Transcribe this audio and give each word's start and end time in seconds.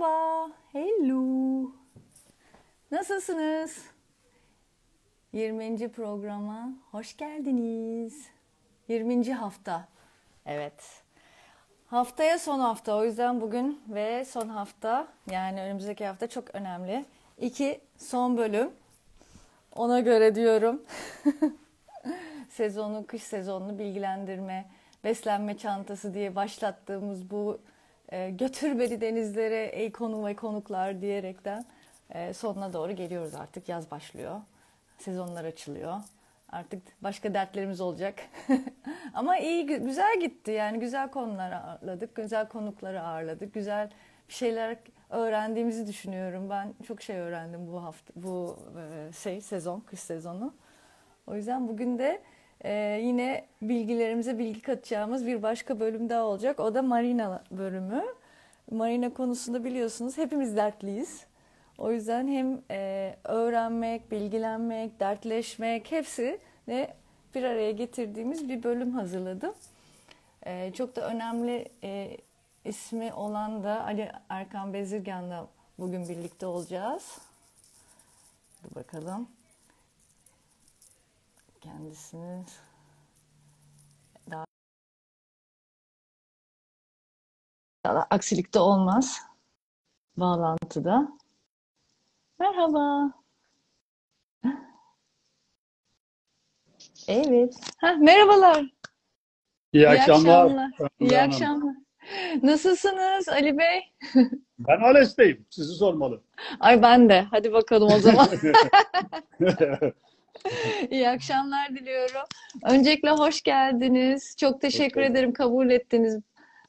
Merhaba, 0.00 0.50
hello. 0.72 1.70
Nasılsınız? 2.90 3.84
20. 5.32 5.92
programa 5.92 6.68
hoş 6.90 7.16
geldiniz. 7.16 8.26
20. 8.88 9.32
hafta. 9.32 9.88
Evet. 10.46 11.02
Haftaya 11.86 12.38
son 12.38 12.60
hafta. 12.60 12.96
O 12.96 13.04
yüzden 13.04 13.40
bugün 13.40 13.82
ve 13.88 14.24
son 14.24 14.48
hafta 14.48 15.08
yani 15.30 15.62
önümüzdeki 15.62 16.06
hafta 16.06 16.26
çok 16.26 16.54
önemli. 16.54 17.04
İki 17.38 17.80
son 17.96 18.36
bölüm. 18.36 18.70
Ona 19.74 20.00
göre 20.00 20.34
diyorum. 20.34 20.82
sezonu, 22.48 23.06
kış 23.06 23.22
sezonunu 23.22 23.78
bilgilendirme, 23.78 24.70
beslenme 25.04 25.58
çantası 25.58 26.14
diye 26.14 26.36
başlattığımız 26.36 27.30
bu 27.30 27.60
e, 28.10 28.30
götür 28.30 28.78
beni 28.78 29.00
denizlere 29.00 29.66
ey 29.66 29.92
konu 29.92 30.26
ve 30.26 30.36
konuklar 30.36 31.00
diyerekten 31.00 31.64
e, 32.10 32.32
sonuna 32.32 32.72
doğru 32.72 32.92
geliyoruz 32.92 33.34
artık. 33.34 33.68
Yaz 33.68 33.90
başlıyor. 33.90 34.40
Sezonlar 34.98 35.44
açılıyor. 35.44 35.94
Artık 36.52 36.82
başka 37.02 37.34
dertlerimiz 37.34 37.80
olacak. 37.80 38.20
Ama 39.14 39.38
iyi, 39.38 39.66
güzel 39.66 40.20
gitti. 40.20 40.50
Yani 40.50 40.80
güzel 40.80 41.10
konular 41.10 41.52
ağırladık. 41.52 42.14
Güzel 42.14 42.48
konukları 42.48 43.02
ağırladık. 43.02 43.54
Güzel 43.54 43.90
bir 44.28 44.34
şeyler 44.34 44.76
öğrendiğimizi 45.10 45.86
düşünüyorum. 45.86 46.50
Ben 46.50 46.74
çok 46.86 47.02
şey 47.02 47.16
öğrendim 47.16 47.72
bu 47.72 47.82
hafta, 47.82 48.12
bu 48.16 48.58
e, 48.78 49.12
şey 49.12 49.40
sezon, 49.40 49.80
kış 49.80 50.00
sezonu. 50.00 50.54
O 51.26 51.34
yüzden 51.36 51.68
bugün 51.68 51.98
de 51.98 52.22
ee, 52.64 53.00
yine 53.02 53.46
bilgilerimize 53.62 54.38
bilgi 54.38 54.62
katacağımız 54.62 55.26
bir 55.26 55.42
başka 55.42 55.80
bölüm 55.80 56.08
daha 56.08 56.24
olacak. 56.24 56.60
O 56.60 56.74
da 56.74 56.82
marina 56.82 57.42
bölümü. 57.50 58.04
Marina 58.70 59.14
konusunda 59.14 59.64
biliyorsunuz 59.64 60.18
hepimiz 60.18 60.56
dertliyiz. 60.56 61.26
O 61.78 61.92
yüzden 61.92 62.28
hem 62.28 62.60
e, 62.70 63.16
öğrenmek, 63.24 64.10
bilgilenmek, 64.10 65.00
dertleşmek 65.00 65.92
hepsi 65.92 66.40
de 66.68 66.94
bir 67.34 67.42
araya 67.42 67.70
getirdiğimiz 67.70 68.48
bir 68.48 68.62
bölüm 68.62 68.92
hazırladım. 68.92 69.54
E, 70.46 70.72
çok 70.72 70.96
da 70.96 71.08
önemli 71.08 71.68
e, 71.84 72.16
ismi 72.64 73.12
olan 73.12 73.64
da 73.64 73.84
Ali 73.84 74.12
Erkan 74.28 74.74
Bezirgan'la 74.74 75.46
bugün 75.78 76.08
birlikte 76.08 76.46
olacağız. 76.46 77.18
Dur 78.64 78.74
bakalım 78.74 79.28
kendisini 81.60 82.44
daha 87.84 88.06
aksilikte 88.10 88.58
olmaz 88.58 89.22
bağlantıda. 90.16 91.08
Merhaba. 92.38 93.12
Evet. 97.08 97.54
Heh, 97.78 97.96
merhabalar. 97.96 98.60
İyi, 99.72 99.78
İyi 99.78 99.88
akşamlar. 99.88 100.44
akşamlar. 100.44 100.70
İyi 101.00 101.20
akşamlar. 101.20 101.74
Nasılsınız 102.42 103.28
Ali 103.28 103.58
Bey? 103.58 103.92
Ben 104.58 104.80
Ales'teyim. 104.80 105.46
Sizi 105.50 105.74
sormalı. 105.74 106.22
Ay 106.60 106.82
ben 106.82 107.08
de. 107.08 107.26
Hadi 107.30 107.52
bakalım 107.52 107.92
o 107.92 107.98
zaman. 107.98 108.28
İyi 110.90 111.08
akşamlar 111.08 111.68
diliyorum. 111.70 112.26
Öncelikle 112.64 113.10
hoş 113.10 113.42
geldiniz. 113.42 114.36
Çok 114.36 114.60
teşekkür 114.60 115.00
hoş 115.00 115.10
ederim 115.10 115.32
kabul 115.32 115.70
ettiniz 115.70 116.18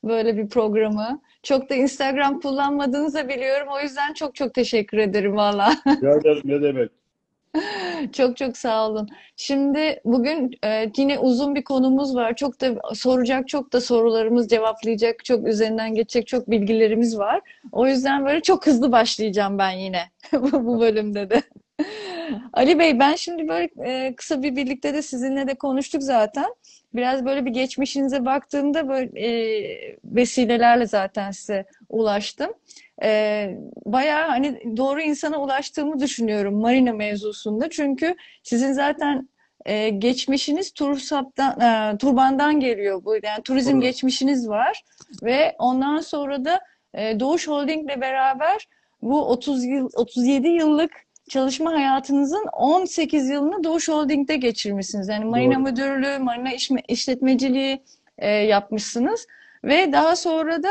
böyle 0.03 0.37
bir 0.37 0.49
programı. 0.49 1.21
Çok 1.43 1.69
da 1.69 1.75
Instagram 1.75 2.39
kullanmadığınızı 2.39 3.17
da 3.17 3.29
biliyorum. 3.29 3.67
O 3.71 3.79
yüzden 3.79 4.13
çok 4.13 4.35
çok 4.35 4.53
teşekkür 4.53 4.97
ederim 4.97 5.35
valla. 5.35 5.73
ne 6.45 6.61
demek. 6.61 6.91
Çok 8.13 8.37
çok 8.37 8.57
sağ 8.57 8.89
olun. 8.89 9.09
Şimdi 9.35 10.01
bugün 10.05 10.51
e, 10.63 10.91
yine 10.97 11.19
uzun 11.19 11.55
bir 11.55 11.63
konumuz 11.63 12.15
var. 12.15 12.35
Çok 12.35 12.61
da 12.61 12.93
soracak 12.95 13.47
çok 13.47 13.73
da 13.73 13.81
sorularımız 13.81 14.47
cevaplayacak, 14.47 15.25
çok 15.25 15.47
üzerinden 15.47 15.95
geçecek 15.95 16.27
çok 16.27 16.49
bilgilerimiz 16.49 17.17
var. 17.17 17.41
O 17.71 17.87
yüzden 17.87 18.25
böyle 18.25 18.41
çok 18.41 18.67
hızlı 18.67 18.91
başlayacağım 18.91 19.57
ben 19.57 19.71
yine 19.71 20.01
bu 20.33 20.81
bölümde 20.81 21.29
de. 21.29 21.41
Ali 22.53 22.79
Bey 22.79 22.99
ben 22.99 23.15
şimdi 23.15 23.47
böyle 23.47 23.69
e, 23.85 24.15
kısa 24.15 24.43
bir 24.43 24.55
birlikte 24.55 24.93
de 24.93 25.01
sizinle 25.01 25.47
de 25.47 25.55
konuştuk 25.55 26.03
zaten. 26.03 26.45
Biraz 26.93 27.25
böyle 27.25 27.45
bir 27.45 27.51
geçmişinize 27.51 28.25
baktığımda 28.25 28.89
böyle 28.89 29.21
e, 29.21 29.97
vesilelerle 30.03 30.85
zaten 30.85 31.31
size 31.31 31.65
ulaştım. 31.89 32.53
E, 33.03 33.49
bayağı 33.85 34.27
hani 34.27 34.77
doğru 34.77 35.01
insana 35.01 35.41
ulaştığımı 35.41 35.99
düşünüyorum 35.99 36.61
Marina 36.61 36.93
mevzusunda. 36.93 37.69
Çünkü 37.69 38.15
sizin 38.43 38.73
zaten 38.73 39.29
e, 39.65 39.89
geçmişiniz 39.89 40.71
Tursap'tan, 40.71 41.59
e, 41.59 41.97
Turban'dan 41.97 42.59
geliyor 42.59 43.05
bu. 43.05 43.15
Yani 43.23 43.43
turizm 43.43 43.71
Doğru. 43.71 43.81
geçmişiniz 43.81 44.49
var 44.49 44.83
ve 45.23 45.55
ondan 45.59 45.99
sonra 45.99 46.45
da 46.45 46.59
e, 46.93 47.19
Doğuş 47.19 47.47
Holding'le 47.47 48.01
beraber 48.01 48.67
bu 49.01 49.25
30 49.25 49.65
yıl 49.65 49.89
37 49.95 50.47
yıllık 50.47 50.91
çalışma 51.31 51.73
hayatınızın 51.73 52.45
18 52.53 53.29
yılını 53.29 53.63
Doğuş 53.63 53.89
Holding'de 53.89 54.35
geçirmişsiniz. 54.35 55.07
Yani 55.07 55.25
marina 55.25 55.55
Doğru. 55.55 55.63
müdürlüğü, 55.63 56.17
marina 56.17 56.49
işletmeciliği 56.87 57.83
e, 58.17 58.29
yapmışsınız. 58.29 59.27
Ve 59.63 59.91
daha 59.91 60.15
sonra 60.15 60.63
da 60.63 60.69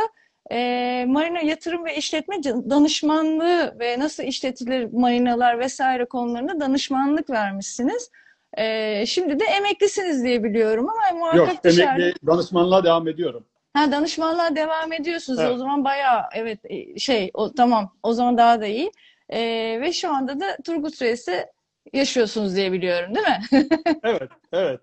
e, 0.53 1.05
marina 1.09 1.41
yatırım 1.41 1.85
ve 1.85 1.97
işletme 1.97 2.45
danışmanlığı 2.45 3.77
ve 3.81 3.99
nasıl 3.99 4.23
işletilir 4.23 4.93
marinalar 4.93 5.59
vesaire 5.59 6.05
konularında 6.05 6.61
danışmanlık 6.61 7.31
vermişsiniz. 7.31 8.11
E, 8.59 9.07
şimdi 9.07 9.41
de 9.41 9.45
emeklisiniz 9.45 10.25
diye 10.25 10.45
biliyorum 10.45 10.87
ama 10.91 11.19
muhakkak 11.19 11.55
Yok, 11.55 11.65
dışarıda... 11.65 12.03
emekli 12.03 12.27
danışmanlığa 12.27 12.85
devam 12.85 13.09
ediyorum. 13.09 13.45
Ha 13.75 13.93
danışmanlığa 13.93 14.57
devam 14.57 14.93
ediyorsunuz. 14.93 15.41
Evet. 15.41 15.53
O 15.53 15.59
zaman 15.59 15.85
bayağı 15.85 16.23
evet 16.35 16.59
e, 16.65 16.99
şey 16.99 17.31
o 17.35 17.53
tamam. 17.53 17.97
O 18.03 18.13
zaman 18.13 18.39
daha 18.39 18.61
da 18.61 18.67
iyi. 18.67 18.93
E, 19.33 19.41
ve 19.81 19.93
şu 19.93 20.11
anda 20.11 20.41
da 20.41 20.57
Turgut 20.65 21.03
Reis'te 21.03 21.53
yaşıyorsunuz 21.93 22.57
diye 22.57 22.73
biliyorum 22.73 23.15
değil 23.15 23.27
mi? 23.27 23.67
evet, 24.03 24.31
evet. 24.53 24.81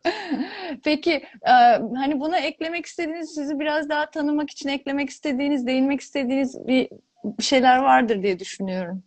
Peki 0.84 1.12
e, 1.48 1.52
hani 1.96 2.20
buna 2.20 2.40
eklemek 2.40 2.86
istediğiniz, 2.86 3.34
sizi 3.36 3.60
biraz 3.60 3.90
daha 3.90 4.10
tanımak 4.10 4.50
için 4.50 4.70
eklemek 4.70 5.10
istediğiniz, 5.10 5.68
değinmek 5.68 6.02
istediğiniz 6.02 6.68
bir 6.68 6.90
şeyler 7.40 7.78
vardır 7.78 8.24
diye 8.24 8.40
düşünüyorum. 8.40 9.04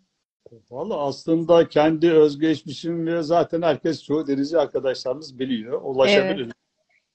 Valla 0.71 0.99
aslında 0.99 1.69
kendi 1.69 2.13
özgeçmişimi 2.13 3.25
zaten 3.25 3.63
herkes 3.63 4.05
çoğu 4.05 4.27
denizci 4.27 4.59
arkadaşlarımız 4.59 5.39
biliyor, 5.39 5.81
ulaşabilir. 5.83 6.45
Evet. 6.45 6.55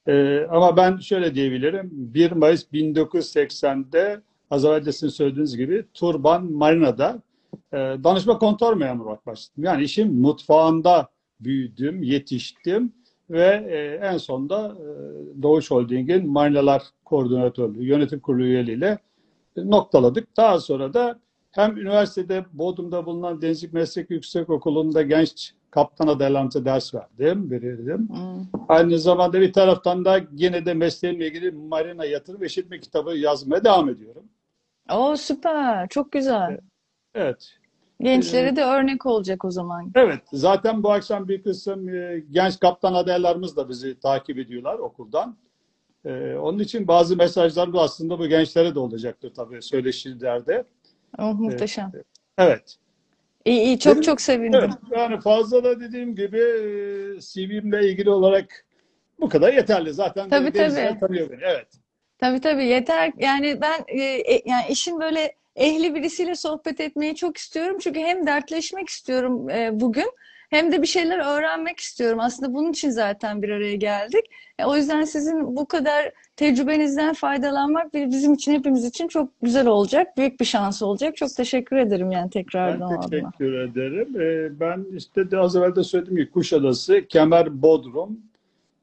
Ee, 0.08 0.48
ama 0.50 0.78
ben 0.78 0.98
şöyle 0.98 1.36
diyebilirim. 1.36 1.90
1 1.92 2.32
Mayıs 2.32 2.66
1980'de 2.74 4.22
az 4.52 4.66
önce 4.66 4.92
sizin 4.92 5.08
söylediğiniz 5.08 5.58
gibi 5.58 5.86
Turban 5.94 6.52
Marina'da 6.52 7.22
e, 7.74 7.78
danışma 7.78 8.40
kontrol 8.40 8.78
memuru 8.78 9.08
olarak 9.08 9.26
başladım. 9.26 9.64
Yani 9.64 9.84
işin 9.84 10.22
mutfağında 10.22 11.10
büyüdüm, 11.40 12.04
yetiştim 12.04 12.94
ve 13.30 13.66
e, 13.70 14.08
en 14.08 14.18
sonunda 14.18 14.76
e, 14.80 14.86
Doğuş 15.42 15.72
Holding'in 15.72 16.30
marinalar 16.30 16.84
koordinatörlüğü, 17.06 17.84
yönetim 17.86 18.20
kurulu 18.20 18.44
üyeliğiyle 18.44 19.00
noktaladık. 19.58 20.38
Daha 20.38 20.60
sonra 20.60 20.94
da 20.94 21.20
hem 21.52 21.78
üniversitede 21.78 22.46
Bodrum'da 22.54 23.06
bulunan 23.06 23.42
Denizlik 23.42 23.74
Meslek 23.74 24.10
Yüksek 24.10 24.50
Okulu'nda 24.50 25.02
genç 25.02 25.54
kaptan 25.72 26.08
adaylarımıza 26.08 26.66
ders 26.66 26.94
verdim, 26.94 27.52
verirdim. 27.52 28.10
Hmm. 28.10 28.66
Aynı 28.68 29.00
zamanda 29.00 29.42
bir 29.42 29.54
taraftan 29.54 30.06
da 30.06 30.22
yine 30.32 30.66
de 30.66 30.74
mesleğimle 30.74 31.28
ilgili 31.28 31.52
marina 31.52 32.06
yatırım 32.06 32.42
ve 32.42 32.46
işletme 32.46 32.80
kitabı 32.80 33.18
yazmaya 33.18 33.64
devam 33.64 33.90
ediyorum. 33.90 34.24
Oo 34.92 35.16
süper, 35.16 35.88
çok 35.90 36.12
güzel. 36.12 36.58
Evet. 37.16 37.56
Gençlere 38.02 38.48
ee, 38.48 38.56
de 38.56 38.64
örnek 38.64 39.06
olacak 39.06 39.46
o 39.46 39.52
zaman. 39.52 39.92
Evet. 39.96 40.22
Zaten 40.34 40.84
bu 40.84 40.92
akşam 40.92 41.28
bir 41.28 41.44
kısım 41.44 41.90
e, 41.90 42.24
genç 42.32 42.60
kaptan 42.60 42.94
adaylarımız 42.94 43.58
da 43.58 43.70
bizi 43.70 44.00
takip 44.00 44.38
ediyorlar 44.40 44.80
okuldan. 44.80 45.38
Ee, 46.06 46.36
onun 46.36 46.60
için 46.60 46.88
bazı 46.88 47.18
mesajlar 47.18 47.74
bu 47.74 47.82
aslında 47.82 48.20
bu 48.20 48.28
gençlere 48.28 48.76
de 48.76 48.80
olacaktır 48.80 49.34
tabii 49.36 49.62
söyleşilerde. 49.62 50.64
Oh, 51.20 51.34
muhteşem. 51.34 51.92
Ee, 51.96 52.04
evet. 52.38 52.76
İyi, 53.46 53.62
iyi 53.62 53.80
çok 53.80 54.04
çok 54.04 54.22
sevindim. 54.22 54.60
Evet, 54.64 54.72
yani 54.92 55.20
fazla 55.20 55.64
da 55.64 55.80
dediğim 55.80 56.16
gibi 56.16 56.38
e, 56.38 57.20
CV'mle 57.20 57.90
ilgili 57.90 58.10
olarak 58.10 58.66
bu 59.20 59.30
kadar 59.30 59.54
yeterli. 59.54 59.94
Zaten 59.94 60.30
tabii, 60.30 60.52
tabii. 60.52 61.00
tanıyor 61.00 61.30
beni. 61.30 61.42
Evet. 61.44 61.68
Tabii 62.18 62.42
tabii 62.42 62.66
yeter. 62.66 63.14
Yani 63.18 63.62
ben 63.62 63.84
e, 63.88 64.02
e 64.04 64.42
yani 64.46 64.66
işin 64.70 65.00
böyle 65.00 65.36
ehli 65.56 65.96
birisiyle 65.96 66.36
sohbet 66.36 66.80
etmeyi 66.80 67.16
çok 67.16 67.38
istiyorum. 67.38 67.78
Çünkü 67.82 68.00
hem 68.00 68.28
dertleşmek 68.28 68.90
istiyorum 68.90 69.50
e, 69.50 69.80
bugün 69.80 70.12
hem 70.50 70.72
de 70.72 70.82
bir 70.82 70.88
şeyler 70.88 71.38
öğrenmek 71.38 71.80
istiyorum. 71.80 72.20
Aslında 72.20 72.54
bunun 72.54 72.72
için 72.72 72.90
zaten 72.90 73.42
bir 73.42 73.50
araya 73.50 73.76
geldik. 73.76 74.26
E, 74.60 74.66
o 74.66 74.76
yüzden 74.76 75.04
sizin 75.04 75.56
bu 75.56 75.66
kadar 75.66 76.12
tecrübenizden 76.36 77.14
faydalanmak 77.14 77.94
bizim 77.94 78.34
için 78.34 78.54
hepimiz 78.54 78.86
için 78.86 79.08
çok 79.08 79.30
güzel 79.42 79.68
olacak. 79.68 80.18
Büyük 80.18 80.40
bir 80.40 80.46
şans 80.46 80.82
olacak. 80.82 81.18
Çok 81.18 81.36
teşekkür 81.36 81.78
ederim 81.78 82.12
yani 82.12 82.30
tekrardan 82.30 82.90
Ben 82.92 82.96
o 82.96 83.00
adına. 83.00 83.10
teşekkür 83.10 83.54
ederim. 83.54 84.22
Ee, 84.22 84.60
ben 84.60 84.86
işte 84.98 85.32
de 85.32 85.38
az 85.38 85.56
evvel 85.56 85.76
de 85.76 85.84
söyledim 85.84 86.16
ki 86.16 86.32
Kuşadası, 86.32 87.08
Kemer, 87.10 87.62
Bodrum 87.62 88.20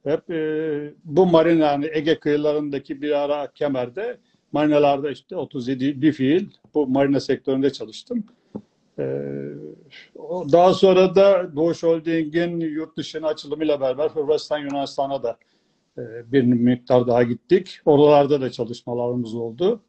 hep 0.05 0.31
e, 0.31 0.91
bu 1.05 1.27
marina 1.27 1.67
yani 1.67 1.91
Ege 1.93 2.19
kıyılarındaki 2.19 3.03
bir 3.03 3.11
ara 3.23 3.47
Kemer'de 3.55 4.17
marinalarda 4.53 5.11
işte 5.11 5.37
37 5.37 6.03
bir 6.03 6.13
fiil 6.13 6.47
bu 6.75 6.87
marina 6.87 7.21
sektöründe 7.21 7.73
çalıştım. 7.73 8.25
Ee, 8.99 9.03
daha 10.53 10.75
sonra 10.75 11.15
da 11.15 11.57
Doğuş 11.57 11.83
Holding'in 11.83 12.61
yurt 12.61 12.97
dışına 12.97 13.27
açılımıyla 13.27 13.81
beraber 13.81 14.09
Hırvatistan, 14.09 14.59
Yunanistan'a 14.59 15.23
da 15.23 15.37
e, 15.99 16.33
bir 16.33 16.43
miktar 16.43 17.07
daha 17.07 17.23
gittik. 17.23 17.81
Oralarda 17.85 18.41
da 18.41 18.51
çalışmalarımız 18.51 19.35
oldu. 19.35 19.81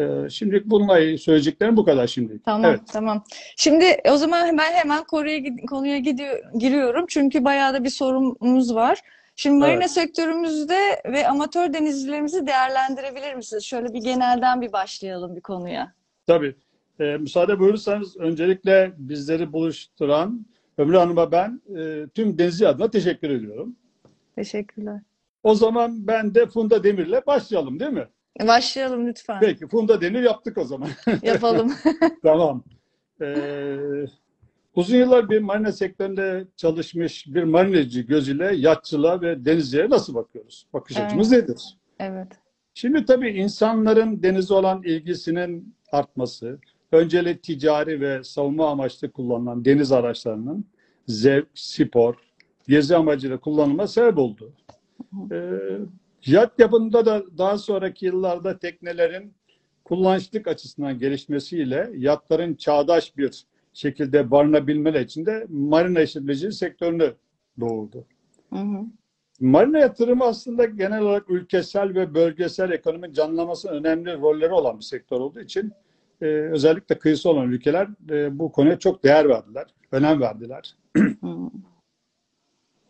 Ee, 0.00 0.30
şimdilik 0.30 0.66
bununla 0.66 1.18
söyleyeceklerim 1.18 1.76
bu 1.76 1.84
kadar 1.84 2.06
şimdilik. 2.06 2.44
Tamam, 2.44 2.70
Evet. 2.70 2.80
tamam. 2.92 3.24
Şimdi 3.56 3.84
o 4.12 4.16
zaman 4.16 4.58
ben 4.58 4.72
hemen 4.72 5.04
konuya, 5.04 5.40
konuya 5.70 5.98
gidiyor, 5.98 6.38
giriyorum. 6.58 7.04
Çünkü 7.08 7.44
bayağı 7.44 7.74
da 7.74 7.84
bir 7.84 7.90
sorumuz 7.90 8.74
var. 8.74 9.00
Şimdi 9.36 9.58
marina 9.58 9.74
Evet. 9.78 9.90
sektörümüzde 9.90 11.02
ve 11.06 11.28
amatör 11.28 11.72
denizcilerimizi 11.72 12.46
değerlendirebilir 12.46 13.34
misiniz? 13.34 13.64
Şöyle 13.64 13.94
bir 13.94 14.02
genelden 14.02 14.60
bir 14.60 14.72
başlayalım 14.72 15.36
bir 15.36 15.40
konuya. 15.40 15.92
Tabii. 16.26 16.54
Ee, 17.00 17.04
müsaade 17.16 17.58
buyurursanız 17.58 18.16
öncelikle 18.16 18.92
bizleri 18.96 19.52
buluşturan 19.52 20.46
Ömrü 20.78 20.96
Hanım'a 20.96 21.32
ben 21.32 21.60
e, 21.78 22.08
tüm 22.14 22.38
Denizci 22.38 22.68
adına 22.68 22.90
teşekkür 22.90 23.30
ediyorum. 23.30 23.76
Teşekkürler. 24.34 25.00
O 25.42 25.54
zaman 25.54 26.06
ben 26.06 26.34
de 26.34 26.46
Funda 26.46 26.84
Demir'le 26.84 27.26
başlayalım 27.26 27.80
değil 27.80 27.90
mi? 27.90 28.08
Başlayalım 28.46 29.06
lütfen. 29.06 29.40
Peki 29.40 29.68
Funda 29.68 30.00
Demir 30.00 30.22
yaptık 30.22 30.58
o 30.58 30.64
zaman. 30.64 30.88
Yapalım. 31.22 31.74
Tamam. 32.22 32.64
Ee, 33.20 33.76
uzun 34.74 34.96
yıllar 34.96 35.30
bir 35.30 35.38
marina 35.38 35.72
sektöründe 35.72 36.46
çalışmış 36.56 37.26
bir 37.26 37.42
marinacı 37.44 38.00
gözüyle 38.00 38.56
yatçılığa 38.56 39.20
ve 39.20 39.44
denizciye 39.44 39.90
nasıl 39.90 40.14
bakıyoruz? 40.14 40.66
Bakış 40.72 40.96
Evet. 40.96 41.06
açımız 41.06 41.30
nedir? 41.30 41.76
Evet. 41.98 42.28
Şimdi 42.74 43.04
tabii 43.04 43.30
insanların 43.30 44.22
denize 44.22 44.54
olan 44.54 44.82
ilgisinin 44.82 45.74
artması, 45.92 46.58
önceli 46.92 47.38
ticari 47.40 48.00
ve 48.00 48.24
savunma 48.24 48.70
amaçlı 48.70 49.10
kullanılan 49.12 49.64
deniz 49.64 49.92
araçlarının 49.92 50.64
zevk, 51.06 51.46
spor, 51.54 52.14
gezi 52.68 52.96
amacıyla 52.96 53.40
kullanılma 53.40 53.86
sebep 53.86 54.18
oldu. 54.18 54.52
Ee, 55.32 55.58
yat 56.26 56.58
yapımında 56.58 57.06
da 57.06 57.22
daha 57.38 57.58
sonraki 57.58 58.06
yıllarda 58.06 58.58
teknelerin 58.58 59.34
kullanışlık 59.84 60.48
açısından 60.48 60.98
gelişmesiyle 60.98 61.90
yatların 61.96 62.54
çağdaş 62.54 63.16
bir 63.16 63.44
şekilde 63.74 64.30
barınabilmeleri 64.30 65.04
için 65.04 65.26
de 65.26 65.46
marina 65.48 66.00
işletmeciliği 66.00 66.52
sektörünü 66.52 67.14
doğurdu. 67.60 68.04
Hı 68.52 68.58
hı. 68.58 68.84
Marina 69.40 69.78
yatırımı 69.78 70.24
aslında 70.24 70.64
genel 70.64 71.00
olarak 71.00 71.30
ülkesel 71.30 71.94
ve 71.94 72.14
bölgesel 72.14 72.70
ekonominin 72.70 73.12
canlanması 73.12 73.68
önemli 73.68 74.12
rolleri 74.20 74.52
olan 74.52 74.78
bir 74.78 74.84
sektör 74.84 75.20
olduğu 75.20 75.40
için 75.40 75.72
e, 76.20 76.26
özellikle 76.26 76.98
kıyısı 76.98 77.30
olan 77.30 77.48
ülkeler 77.48 77.88
e, 78.10 78.38
bu 78.38 78.52
konuya 78.52 78.78
çok 78.78 79.04
değer 79.04 79.28
verdiler, 79.28 79.66
önem 79.92 80.20
verdiler. 80.20 80.76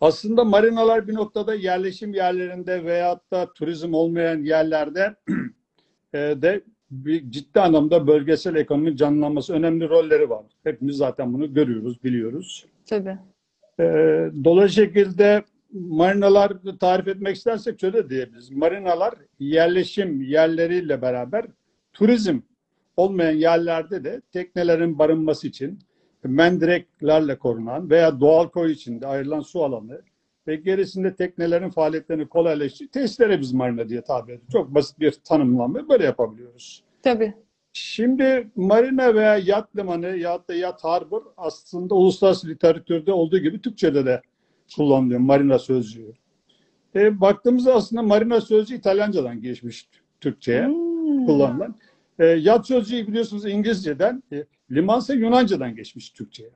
Aslında 0.01 0.45
marinalar 0.45 1.09
bir 1.09 1.15
noktada 1.15 1.55
yerleşim 1.55 2.15
yerlerinde 2.15 2.85
veyahut 2.85 3.31
da 3.31 3.53
turizm 3.53 3.95
olmayan 3.95 4.43
yerlerde 4.43 5.15
e, 6.15 6.19
de 6.19 6.65
bir 7.05 7.31
ciddi 7.31 7.61
anlamda 7.61 8.06
bölgesel 8.06 8.55
ekonominin 8.55 8.96
canlanması 8.96 9.52
önemli 9.52 9.88
rolleri 9.88 10.31
var. 10.31 10.44
Hepimiz 10.64 10.96
zaten 10.96 11.35
bunu 11.35 11.55
görüyoruz, 11.55 12.05
biliyoruz. 12.05 12.67
Tabii. 12.87 13.19
E, 13.81 13.85
dolayısıyla 14.44 14.87
şekilde 14.87 15.44
marinalar 15.73 16.52
tarif 16.81 17.08
etmek 17.08 17.37
istersek 17.37 17.81
şöyle 17.81 18.11
diyebiliriz. 18.11 18.50
Marinalar 18.50 19.14
yerleşim 19.38 20.23
yerleriyle 20.23 21.02
beraber 21.02 21.46
turizm 21.93 22.38
olmayan 22.96 23.32
yerlerde 23.32 24.05
de 24.05 24.20
teknelerin 24.32 24.99
barınması 24.99 25.46
için 25.46 25.79
mendireklerle 26.25 27.38
korunan 27.38 27.91
veya 27.91 28.20
doğal 28.20 28.49
koy 28.49 28.73
içinde 28.73 29.06
ayrılan 29.06 29.41
su 29.41 29.64
alanı 29.64 30.02
ve 30.46 30.56
gerisinde 30.56 31.14
teknelerin 31.14 31.70
faaliyetlerini 31.70 32.29
kolaylaştırıcı 32.29 32.91
tesislere 32.93 33.41
biz 33.41 33.52
marina 33.52 33.88
diye 33.88 34.02
tabir 34.02 34.32
ediyoruz. 34.32 34.52
Çok 34.52 34.75
basit 34.75 35.00
bir 35.00 35.12
tanımlama 35.12 35.88
böyle 35.88 36.05
yapabiliyoruz. 36.05 36.82
Tabii. 37.02 37.35
Şimdi 37.73 38.49
marina 38.56 39.14
veya 39.14 39.37
yat 39.37 39.76
limanı 39.76 40.06
ya 40.06 40.38
da 40.49 40.55
yat 40.55 40.85
harbor 40.85 41.23
aslında 41.37 41.94
uluslararası 41.94 42.49
literatürde 42.49 43.12
olduğu 43.12 43.38
gibi 43.38 43.61
Türkçe'de 43.61 44.06
de 44.06 44.23
kullanılıyor 44.76 45.20
marina 45.20 45.58
sözcüğü. 45.58 46.12
E, 46.94 47.20
baktığımızda 47.20 47.75
aslında 47.75 48.02
marina 48.02 48.41
sözcüğü 48.41 48.75
İtalyancadan 48.75 49.43
geçmiş 49.43 49.88
Türkçe'ye 50.20 50.67
Hmm. 50.67 51.26
kullanılan. 51.26 51.75
E, 52.19 52.25
yat 52.26 52.67
sözcüğü 52.67 53.06
biliyorsunuz 53.06 53.46
İngilizce'den, 53.46 54.23
e, 54.32 54.44
limansa 54.70 55.14
Yunanca'dan 55.14 55.76
geçmiş 55.76 56.11
Türkçe'ye. 56.11 56.50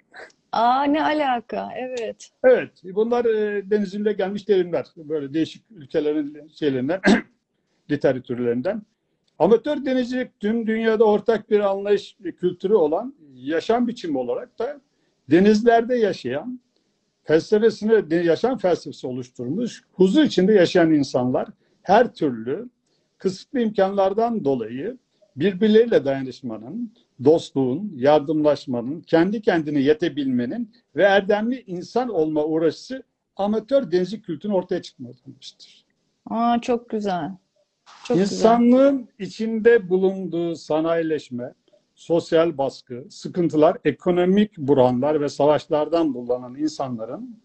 Aa 0.52 0.84
ne 0.84 1.04
alaka? 1.04 1.68
Evet. 1.76 2.30
Evet, 2.44 2.70
bunlar 2.84 3.24
e, 3.24 3.70
denizinde 3.70 4.12
gelmiş 4.12 4.42
terimler. 4.42 4.86
Böyle 4.96 5.34
değişik 5.34 5.62
ülkelerin 5.70 6.48
şeylerinden, 6.48 7.00
literatürlerinden. 7.90 8.82
Amatör 9.38 9.84
denizcilik 9.84 10.40
tüm 10.40 10.66
dünyada 10.66 11.04
ortak 11.04 11.50
bir 11.50 11.60
anlayış 11.60 12.16
ve 12.20 12.32
kültürü 12.32 12.74
olan 12.74 13.14
yaşam 13.34 13.88
biçimi 13.88 14.18
olarak 14.18 14.58
da 14.58 14.80
denizlerde 15.30 15.96
yaşayan, 15.96 16.60
felsefesini, 17.24 18.26
yaşam 18.26 18.58
felsefesi 18.58 19.06
oluşturmuş, 19.06 19.82
huzur 19.92 20.22
içinde 20.22 20.52
yaşayan 20.52 20.92
insanlar 20.92 21.48
her 21.82 22.14
türlü 22.14 22.68
kısıtlı 23.18 23.60
imkanlardan 23.60 24.44
dolayı 24.44 24.98
birbirleriyle 25.36 26.04
dayanışmanın, 26.04 26.92
dostluğun, 27.24 27.92
yardımlaşmanın, 27.96 29.00
kendi 29.00 29.42
kendine 29.42 29.80
yetebilmenin 29.80 30.72
ve 30.96 31.02
erdemli 31.02 31.64
insan 31.66 32.08
olma 32.08 32.44
uğraşısı 32.44 33.02
amatör 33.36 33.90
denizci 33.90 34.22
kültürünün 34.22 34.56
ortaya 34.56 34.82
çıkmasıdır. 34.82 35.84
Aa 36.30 36.60
çok 36.60 36.88
güzel. 36.88 37.30
Çok 38.04 38.16
güzel. 38.16 38.36
İnsanlığın 38.36 39.08
içinde 39.18 39.88
bulunduğu 39.88 40.56
sanayileşme, 40.56 41.54
sosyal 41.94 42.58
baskı, 42.58 43.06
sıkıntılar, 43.10 43.76
ekonomik 43.84 44.58
buhranlar 44.58 45.20
ve 45.20 45.28
savaşlardan 45.28 46.14
bulanan 46.14 46.54
insanların 46.54 47.40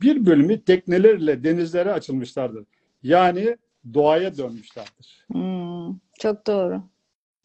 bir 0.00 0.26
bölümü 0.26 0.60
teknelerle 0.60 1.44
denizlere 1.44 1.92
açılmışlardır. 1.92 2.64
Yani 3.02 3.56
doğaya 3.94 4.36
dönmüşlerdir. 4.36 5.26
Hmm, 5.32 5.98
çok 6.18 6.46
doğru. 6.46 6.82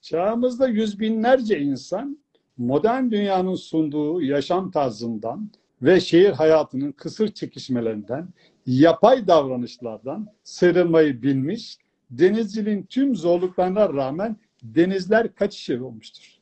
Çağımızda 0.04 0.68
yüz 0.68 1.00
binlerce 1.00 1.60
insan 1.60 2.18
modern 2.58 3.12
dünyanın 3.12 3.56
sunduğu 3.56 4.22
yaşam 4.22 4.72
tarzından 4.72 5.52
ve 5.82 6.00
şehir 6.00 6.32
hayatının 6.32 6.92
kısır 6.92 7.34
çekişmelerinden, 7.34 8.28
yapay 8.66 9.28
davranışlardan 9.28 10.28
sıyrılmayı 10.44 11.22
bilmiş, 11.22 11.78
denizciliğin 12.10 12.84
tüm 12.84 13.16
zorluklarına 13.16 13.94
rağmen 13.94 14.38
denizler 14.64 15.36
kaçış 15.36 15.70
yeri 15.70 15.84
olmuştur. 15.84 16.38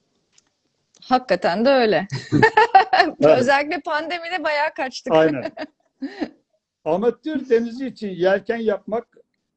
Hakikaten 1.03 1.65
de 1.65 1.69
öyle. 1.69 2.07
Evet. 3.23 3.39
Özellikle 3.39 3.79
pandemide 3.79 4.43
bayağı 4.43 4.73
kaçtık. 4.75 5.13
Aynen. 5.13 5.51
Amatör 6.85 7.49
denizci 7.49 7.87
için 7.87 8.09
yelken 8.09 8.57
yapmak 8.57 9.07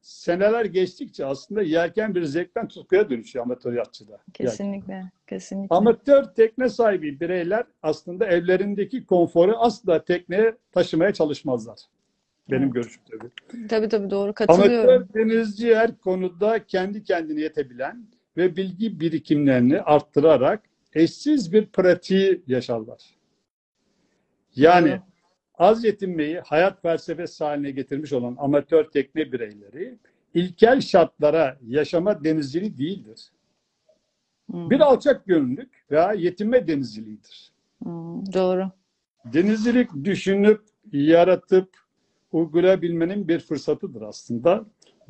seneler 0.05 0.65
geçtikçe 0.65 1.25
aslında 1.25 1.61
yelken 1.61 2.15
bir 2.15 2.23
zevkten 2.23 2.67
tutkuya 2.67 3.09
dönüşüyor 3.09 3.45
amatör 3.45 3.73
yatçıda. 3.73 4.11
Yelken. 4.11 4.45
Kesinlikle. 4.45 5.11
Kesinlikle. 5.27 5.75
Amatör 5.75 6.23
tekne 6.23 6.69
sahibi 6.69 7.19
bireyler 7.19 7.63
aslında 7.83 8.25
evlerindeki 8.25 9.05
konforu 9.05 9.57
asla 9.57 10.03
tekneye 10.05 10.57
taşımaya 10.71 11.13
çalışmazlar. 11.13 11.79
Benim 12.51 12.63
Evet. 12.63 12.73
görüşüm 12.73 13.03
tabii. 13.11 13.67
Tabii 13.67 13.89
tabii 13.89 14.09
doğru 14.09 14.33
katılıyorum. 14.33 14.89
Amatör 14.89 15.13
denizci 15.13 15.75
her 15.75 15.97
konuda 15.97 16.65
kendi 16.65 17.03
kendine 17.03 17.41
yetebilen 17.41 18.05
ve 18.37 18.55
bilgi 18.55 18.99
birikimlerini 18.99 19.81
arttırarak 19.81 20.63
eşsiz 20.93 21.53
bir 21.53 21.65
pratiği 21.65 22.41
yaşarlar. 22.47 23.15
Yani 24.55 24.89
Doğru. 24.91 25.14
Az 25.57 25.83
yetinmeyi 25.83 26.39
hayat 26.39 26.81
felsefesi 26.81 27.43
haline 27.43 27.71
getirmiş 27.71 28.13
olan 28.13 28.35
amatör 28.39 28.83
tekne 28.83 29.31
bireyleri 29.31 29.95
ilkel 30.33 30.81
şartlara 30.81 31.57
yaşama 31.67 32.23
denizciliği 32.23 32.77
değildir. 32.77 33.31
Hmm, 34.51 34.69
Bir 34.69 34.79
alçak 34.79 35.25
gönüllülük 35.25 35.85
veya 35.91 36.13
yetinme 36.13 36.67
denizciliğidir. 36.67 37.51
hmm, 37.83 38.33
doğru. 38.33 38.71
denizcilik 39.25 39.89
düşünüp, 40.03 40.61
yaratıp, 40.91 41.69
uygulayabilmenin 42.31 43.27
bir 43.27 43.39
fırsatıdır 43.39 44.01
aslında. 44.01 44.65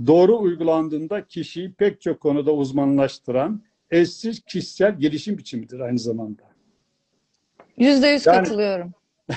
Doğru 0.08 0.40
uygulandığında 0.40 1.26
kişiyi 1.28 1.74
pek 1.74 2.02
çok 2.02 2.20
konuda 2.20 2.54
uzmanlaştıran 2.54 3.62
eşsiz 3.92 4.40
kişisel 4.44 5.00
gelişim 5.00 5.38
biçimidir 5.38 5.80
aynı 5.80 6.00
zamanda. 6.00 6.42
Yüzde 7.78 8.08
yüz 8.08 8.26
Yani- 8.26 8.38
katılıyorum. 8.38 8.94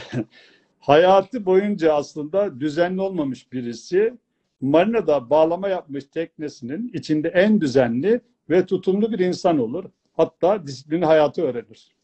Hayatı 0.88 1.47
boyunca 1.47 1.95
aslında 1.95 2.61
düzenli 2.61 3.00
olmamış 3.00 3.52
birisi 3.52 4.14
marinada 4.61 5.30
bağlama 5.30 5.68
yapmış 5.68 6.04
teknesinin 6.04 6.90
içinde 6.95 7.28
en 7.28 7.61
düzenli 7.61 8.21
ve 8.50 8.66
tutumlu 8.66 9.12
bir 9.12 9.18
insan 9.18 9.59
olur. 9.59 9.85
Hatta 10.16 10.66
disiplini 10.66 11.04
hayatı 11.04 11.42
öğrenir. 11.42 11.97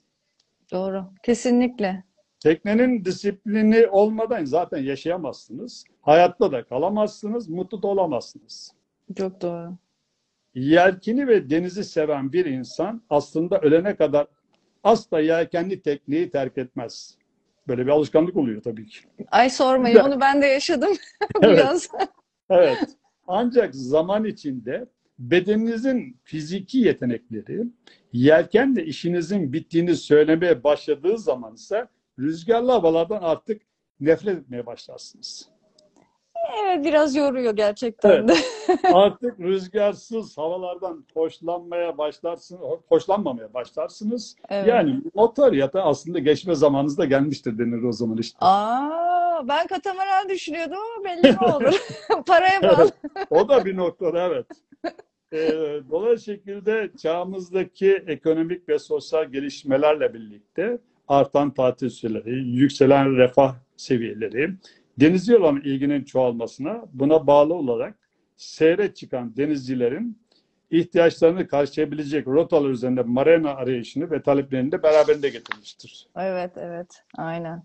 Doğru. 0.73 1.05
Kesinlikle. 1.23 2.05
Teknenin 2.41 3.05
disiplini 3.05 3.87
olmadan 3.87 4.45
zaten 4.45 4.83
yaşayamazsınız. 4.83 5.85
Hayatta 6.01 6.53
da 6.53 6.65
kalamazsınız, 6.65 7.49
mutlu 7.49 7.83
da 7.83 7.87
olamazsınız. 7.87 8.73
Çok 9.17 9.41
doğru. 9.43 9.73
Yelkini 10.55 11.27
ve 11.27 11.51
denizi 11.51 11.85
seven 11.85 12.33
bir 12.33 12.47
insan 12.47 13.03
aslında 13.11 13.59
ölene 13.59 13.97
kadar 13.97 14.27
asla 14.83 15.21
yelkenli 15.21 15.83
tekneyi 15.83 16.31
terk 16.31 16.59
etmez. 16.59 17.19
Böyle 17.69 17.87
bir 17.87 17.91
alışkanlık 17.91 18.37
oluyor 18.37 18.63
tabii 18.63 18.87
ki. 18.87 18.99
Ay 19.31 19.51
sormayın. 19.51 19.99
Onu 19.99 20.21
ben 20.21 20.43
de 20.43 20.47
yaşadım 20.47 20.93
bu 21.35 21.39
Evet. 21.47 21.89
Evet. 22.51 22.79
Ancak 23.27 23.75
zaman 23.75 24.25
içinde 24.25 24.87
bedeninizin 25.19 26.21
fiziki 26.23 26.79
yetenekleri 26.79 27.65
yelkenle 28.13 28.85
işinizin 28.85 29.53
bittiğini 29.53 29.97
söylemeye 29.97 30.65
başladığı 30.65 31.19
zaman 31.19 31.55
ise 31.55 31.89
rüzgarlı 32.19 32.73
havalardan 32.73 33.23
artık 33.23 33.63
nefret 34.01 34.39
etmeye 34.39 34.67
başlarsınız. 34.67 35.54
Evet 36.63 36.85
biraz 36.85 37.17
yoruyor 37.17 37.57
gerçekten 37.57 38.11
Evet. 38.11 38.29
de. 38.29 38.35
Artık 38.93 39.41
rüzgarsız 39.41 40.39
havalardan 40.39 41.05
hoşlanmaya 41.15 41.99
başlarsınız, 41.99 42.61
hoşlanmamaya 42.89 43.55
başlarsınız. 43.55 44.37
Evet. 44.49 44.67
Yani 44.67 45.01
motor 45.15 45.53
yata 45.53 45.83
aslında 45.83 46.19
geçme 46.19 46.55
zamanınız 46.55 46.99
da 46.99 47.05
gelmiştir 47.05 47.59
denir 47.59 47.83
o 47.83 47.93
zaman 47.93 48.19
işte. 48.19 48.39
Aa, 48.41 49.49
ben 49.49 49.67
katamaran 49.67 50.29
düşünüyordum 50.29 50.77
ama 50.97 51.05
belli 51.05 51.33
mi 51.33 51.39
olur? 51.55 51.81
Paraya 52.27 52.63
bağlı. 52.63 52.91
O 53.31 53.49
da 53.49 53.65
bir 53.65 53.77
noktada 53.77 54.21
evet. 54.27 54.47
Ee, 55.33 55.81
dolayısıyla 55.91 56.37
şekilde 56.37 56.91
çağımızdaki 57.03 58.05
ekonomik 58.07 58.69
ve 58.69 58.79
sosyal 58.79 59.25
gelişmelerle 59.25 60.15
birlikte 60.15 60.79
artan 61.09 61.55
tatil 61.55 61.89
süreleri, 61.89 62.49
yükselen 62.49 63.17
refah 63.17 63.55
seviyeleri, 63.77 64.51
denizci 65.01 65.37
olan 65.37 65.61
ilginin 65.61 66.05
çoğalmasına 66.05 66.85
buna 66.93 67.27
bağlı 67.27 67.55
olarak 67.55 67.99
seyre 68.37 68.95
çıkan 68.95 69.37
denizcilerin 69.37 70.19
ihtiyaçlarını 70.71 71.49
karşılayabilecek 71.49 72.27
rotalar 72.27 72.71
üzerinde 72.71 73.03
marina 73.03 73.51
arayışını 73.51 74.11
ve 74.11 74.23
taleplerini 74.23 74.73
de 74.73 74.83
beraberinde 74.83 75.29
getirmiştir. 75.29 76.09
Evet, 76.17 76.53
evet. 76.57 77.05
Aynen. 77.17 77.63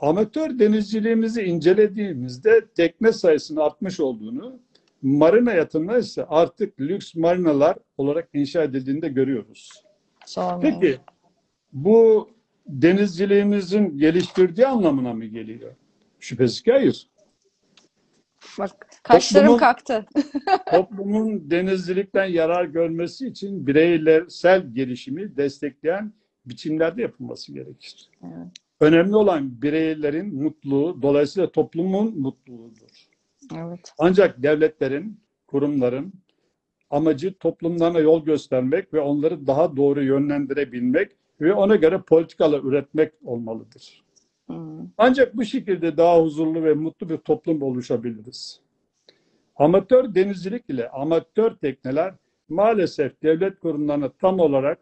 Amatör 0.00 0.58
denizciliğimizi 0.58 1.42
incelediğimizde 1.42 2.66
tekne 2.76 3.12
sayısının 3.12 3.60
artmış 3.60 4.00
olduğunu, 4.00 4.60
marina 5.02 5.52
yatırımları 5.52 6.00
ise 6.00 6.24
artık 6.24 6.80
lüks 6.80 7.14
marinalar 7.14 7.76
olarak 7.98 8.28
inşa 8.32 8.62
edildiğini 8.62 9.02
de 9.02 9.08
görüyoruz. 9.08 9.84
Sormayın. 10.26 10.80
Peki 10.80 10.98
bu 11.72 12.30
denizciliğimizin 12.66 13.98
geliştirdiği 13.98 14.66
anlamına 14.66 15.12
mı 15.12 15.24
geliyor? 15.24 15.72
Şüphesiz 16.26 16.62
ki 16.62 16.72
hayır. 16.72 17.10
Bak 18.58 18.86
kaşlarım 19.02 19.46
Toplumun- 19.46 19.58
kalktı. 19.58 20.06
Toplumun 20.70 21.50
denizcilikten 21.50 22.24
yarar 22.24 22.64
görmesi 22.64 23.26
için 23.26 23.66
bireysel 23.66 24.74
gelişimi 24.74 25.36
destekleyen 25.36 26.12
biçimlerde 26.46 27.02
yapılması 27.02 27.52
gerekir. 27.52 28.10
Evet. 28.22 28.48
Önemli 28.80 29.16
olan 29.16 29.62
bireylerin 29.62 30.42
mutluluğu, 30.42 31.02
dolayısıyla 31.02 31.52
toplumun 31.52 32.20
mutluluğudur. 32.20 33.06
Evet. 33.56 33.92
Ancak 33.98 34.42
devletlerin, 34.42 35.20
kurumların 35.46 36.12
amacı 36.90 37.38
toplumlarına 37.38 38.00
yol 38.00 38.24
göstermek 38.24 38.94
ve 38.94 39.00
onları 39.00 39.46
daha 39.46 39.76
doğru 39.76 40.02
yönlendirebilmek 40.02 41.12
ve 41.40 41.54
ona 41.54 41.76
göre 41.76 42.02
politikalar 42.02 42.60
üretmek 42.62 43.12
olmalıdır. 43.24 44.05
Hmm. 44.46 44.88
Ancak 44.98 45.36
bu 45.36 45.44
şekilde 45.44 45.96
daha 45.96 46.20
huzurlu 46.20 46.64
ve 46.64 46.74
mutlu 46.74 47.08
bir 47.08 47.16
toplum 47.16 47.62
oluşabiliriz. 47.62 48.60
Amatör 49.56 50.14
denizcilik 50.14 50.70
ile 50.70 50.88
amatör 50.88 51.56
tekneler 51.56 52.14
maalesef 52.48 53.22
devlet 53.22 53.60
kurumlarına 53.60 54.12
tam 54.20 54.40
olarak 54.40 54.78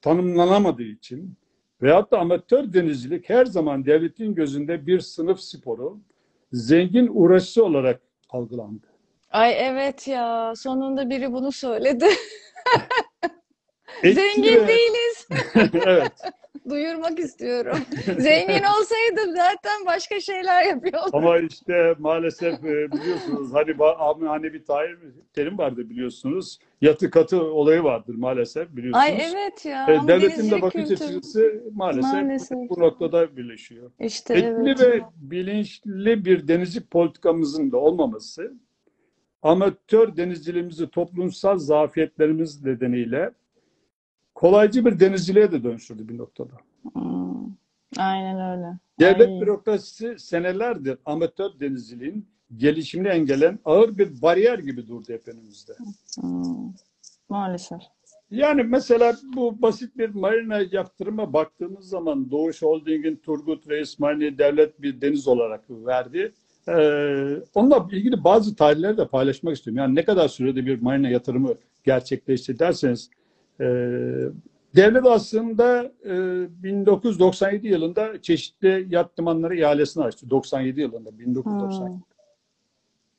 tanımlanamadığı 0.00 0.82
için 0.82 1.34
veyahut 1.82 2.10
da 2.10 2.18
amatör 2.18 2.72
denizcilik 2.72 3.30
her 3.30 3.44
zaman 3.44 3.86
devletin 3.86 4.34
gözünde 4.34 4.86
bir 4.86 5.00
sınıf 5.00 5.40
sporu, 5.40 5.98
zengin 6.52 7.10
uğraşısı 7.12 7.64
olarak 7.64 8.00
algılandı. 8.30 8.86
Ay 9.30 9.54
evet 9.58 10.08
ya. 10.08 10.52
Sonunda 10.56 11.10
biri 11.10 11.32
bunu 11.32 11.52
söyledi. 11.52 12.06
Zengin 14.02 14.68
değiliz. 14.68 15.28
evet. 15.86 16.12
Duyurmak 16.70 17.18
istiyorum. 17.18 17.78
Zengin 18.18 18.62
olsaydım 18.62 19.36
zaten 19.36 19.86
başka 19.86 20.20
şeyler 20.20 20.66
yapıyordum. 20.66 21.10
Ama 21.12 21.38
işte 21.38 21.94
maalesef 21.98 22.54
e, 22.64 22.92
biliyorsunuz 22.92 23.54
hani 23.54 23.74
hani 24.28 24.52
bir 24.52 24.64
tayin 24.64 24.98
terim 25.32 25.58
vardı 25.58 25.90
biliyorsunuz. 25.90 26.58
Yatı 26.80 27.10
katı 27.10 27.42
olayı 27.42 27.82
vardır 27.82 28.14
maalesef 28.14 28.76
biliyorsunuz. 28.76 29.04
Ay 29.04 29.18
evet 29.32 29.64
ya. 29.64 29.86
E, 29.88 30.08
devletin 30.08 30.50
de 30.50 30.62
bakış 30.62 30.90
açısı 30.90 31.62
maalesef, 31.74 32.12
Maalesef. 32.12 32.58
bu 32.58 32.80
noktada 32.80 33.36
birleşiyor. 33.36 33.90
İşte 34.00 34.34
Etkili 34.34 34.68
evet. 34.68 34.80
ve 34.80 35.02
bilinçli 35.16 36.24
bir 36.24 36.48
denizcilik 36.48 36.90
politikamızın 36.90 37.72
da 37.72 37.76
olmaması, 37.76 38.52
amatör 39.42 40.16
denizciliğimizi 40.16 40.90
toplumsal 40.90 41.58
zafiyetlerimiz 41.58 42.64
nedeniyle 42.64 43.30
kolaycı 44.36 44.84
bir 44.84 45.00
denizciliğe 45.00 45.52
de 45.52 45.64
dönüştürdü 45.64 46.08
bir 46.08 46.18
noktada. 46.18 46.52
Hmm. 46.92 47.46
Aynen 47.98 48.50
öyle. 48.50 48.78
Devlet 49.00 49.28
Ay. 49.28 49.40
bürokrasisi 49.40 50.18
senelerdir 50.18 50.98
amatör 51.04 51.50
denizciliğin 51.60 52.28
gelişimini 52.56 53.08
engelleyen 53.08 53.58
ağır 53.64 53.98
bir 53.98 54.22
bariyer 54.22 54.58
gibi 54.58 54.88
durdu 54.88 55.12
hep 55.12 55.28
önümüzde. 55.28 55.72
Hmm. 56.20 56.72
Maalesef. 57.28 57.80
Yani 58.30 58.62
mesela 58.62 59.16
bu 59.36 59.62
basit 59.62 59.98
bir 59.98 60.08
marina 60.08 60.58
yaptırıma 60.72 61.32
baktığımız 61.32 61.88
zaman 61.88 62.30
Doğuş 62.30 62.62
Holding'in 62.62 63.16
Turgut 63.16 63.68
ve 63.68 63.80
İsmail'i 63.80 64.38
devlet 64.38 64.82
bir 64.82 65.00
deniz 65.00 65.28
olarak 65.28 65.64
verdi. 65.70 66.32
Ee, 66.68 66.72
onunla 67.54 67.88
ilgili 67.92 68.24
bazı 68.24 68.56
tarihleri 68.56 68.96
de 68.96 69.08
paylaşmak 69.08 69.56
istiyorum. 69.56 69.78
Yani 69.78 69.94
ne 69.94 70.04
kadar 70.04 70.28
sürede 70.28 70.66
bir 70.66 70.82
marina 70.82 71.08
yatırımı 71.08 71.54
gerçekleşti 71.84 72.58
derseniz 72.58 73.10
devlet 74.76 75.06
aslında 75.06 75.92
e, 76.04 76.12
1997 76.62 77.68
yılında 77.68 78.22
çeşitli 78.22 78.86
yat 78.90 79.18
limanları 79.18 79.56
ihalesini 79.56 80.04
açtı. 80.04 80.30
97 80.30 80.80
yılında 80.80 81.18
1997. 81.18 81.90
Hmm. 81.90 82.00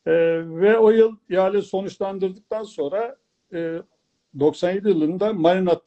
Ee, 0.08 0.14
ve 0.46 0.78
o 0.78 0.90
yıl 0.90 1.16
ihale 1.30 1.62
sonuçlandırdıktan 1.62 2.64
sonra 2.64 3.16
e, 3.54 3.78
97 4.40 4.90
yılında 4.90 5.34
marinat 5.34 5.82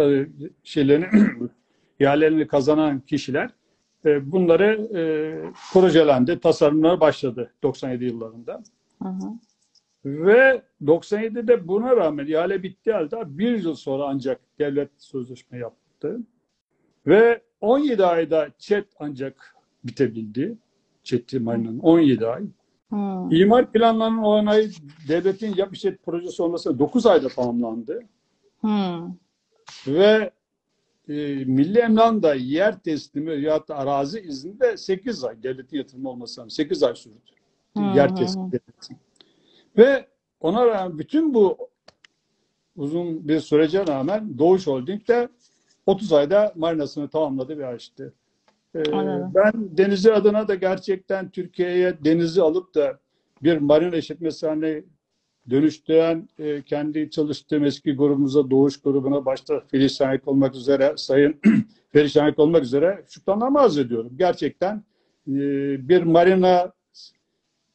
e, 0.00 0.26
şeylerini 0.64 1.06
ihalelerini 2.00 2.46
kazanan 2.46 3.00
kişiler 3.00 3.50
e, 4.04 4.32
bunları 4.32 4.88
e, 4.94 5.02
projelendi, 5.72 6.40
tasarımlara 6.40 7.00
başladı 7.00 7.52
97 7.62 8.04
yıllarında. 8.04 8.62
Hı 9.02 9.08
hı. 9.08 9.26
Ve 10.06 10.62
97'de 10.82 11.68
buna 11.68 11.96
rağmen 11.96 12.26
ihale 12.26 12.62
bitti 12.62 12.92
halde 12.92 13.38
bir 13.38 13.62
yıl 13.62 13.74
sonra 13.74 14.04
ancak 14.04 14.40
devlet 14.58 14.90
sözleşme 14.98 15.58
yaptı. 15.58 16.20
Ve 17.06 17.42
17 17.60 18.04
ayda 18.04 18.48
ÇED 18.58 18.84
ancak 18.98 19.56
bitebildi. 19.84 20.58
ÇED 21.02 21.40
Marina'nın 21.40 21.78
17 21.78 22.26
ay. 22.26 22.42
Hmm. 22.88 23.32
İmar 23.32 23.72
planlarının 23.72 24.22
onayı 24.22 24.70
devletin 25.08 25.54
yap 25.56 25.76
işlet 25.76 26.02
projesi 26.02 26.42
olmasına 26.42 26.78
9 26.78 27.06
ayda 27.06 27.28
tamamlandı. 27.28 28.00
Hmm. 28.60 29.14
Ve 29.86 30.30
e, 31.08 31.44
Milli 31.44 31.78
Emlak'ın 31.78 32.22
da 32.22 32.34
yer 32.34 32.78
teslimi 32.78 33.40
ya 33.40 33.68
da 33.68 33.76
arazi 33.76 34.20
izni 34.20 34.60
de 34.60 34.76
8 34.76 35.24
ay 35.24 35.42
devletin 35.42 35.76
yatırımı 35.76 36.10
olmasına 36.10 36.50
8 36.50 36.82
ay 36.82 36.94
sürdü. 36.94 37.16
Hı 37.76 37.82
yer 37.82 38.16
teslimi 38.16 38.52
devletin. 38.52 38.96
Ve 39.78 40.06
ona 40.40 40.66
rağmen 40.66 40.98
bütün 40.98 41.34
bu 41.34 41.68
uzun 42.76 43.28
bir 43.28 43.40
sürece 43.40 43.86
rağmen 43.86 44.38
Doğuş 44.38 44.66
Holding 44.66 45.08
de 45.08 45.28
30 45.86 46.12
ayda 46.12 46.52
marinasını 46.56 47.08
tamamladı 47.08 47.58
ve 47.58 47.66
açtı. 47.66 48.14
Ee, 48.74 48.82
ben 49.34 49.52
denizi 49.54 50.12
adına 50.12 50.48
da 50.48 50.54
gerçekten 50.54 51.30
Türkiye'ye 51.30 52.04
denizi 52.04 52.42
alıp 52.42 52.74
da 52.74 52.98
bir 53.42 53.58
marina 53.58 53.96
işletmesi 53.96 54.46
haline 54.46 54.82
dönüştüren 55.50 56.28
e, 56.38 56.62
kendi 56.62 57.10
çalıştığım 57.10 57.64
eski 57.64 57.96
grubumuza, 57.96 58.50
Doğuş 58.50 58.80
grubuna 58.80 59.24
başta 59.24 59.60
Filiz 59.60 59.96
Şahik 59.96 60.28
olmak 60.28 60.54
üzere, 60.54 60.94
Sayın 60.96 61.40
Feriz 61.92 62.12
Şahik 62.12 62.38
olmak 62.38 62.62
üzere 62.62 63.04
şükranlarımı 63.08 63.60
arz 63.60 63.78
ediyorum. 63.78 64.12
Gerçekten 64.16 64.76
e, 65.28 65.34
bir 65.88 66.02
marina 66.02 66.72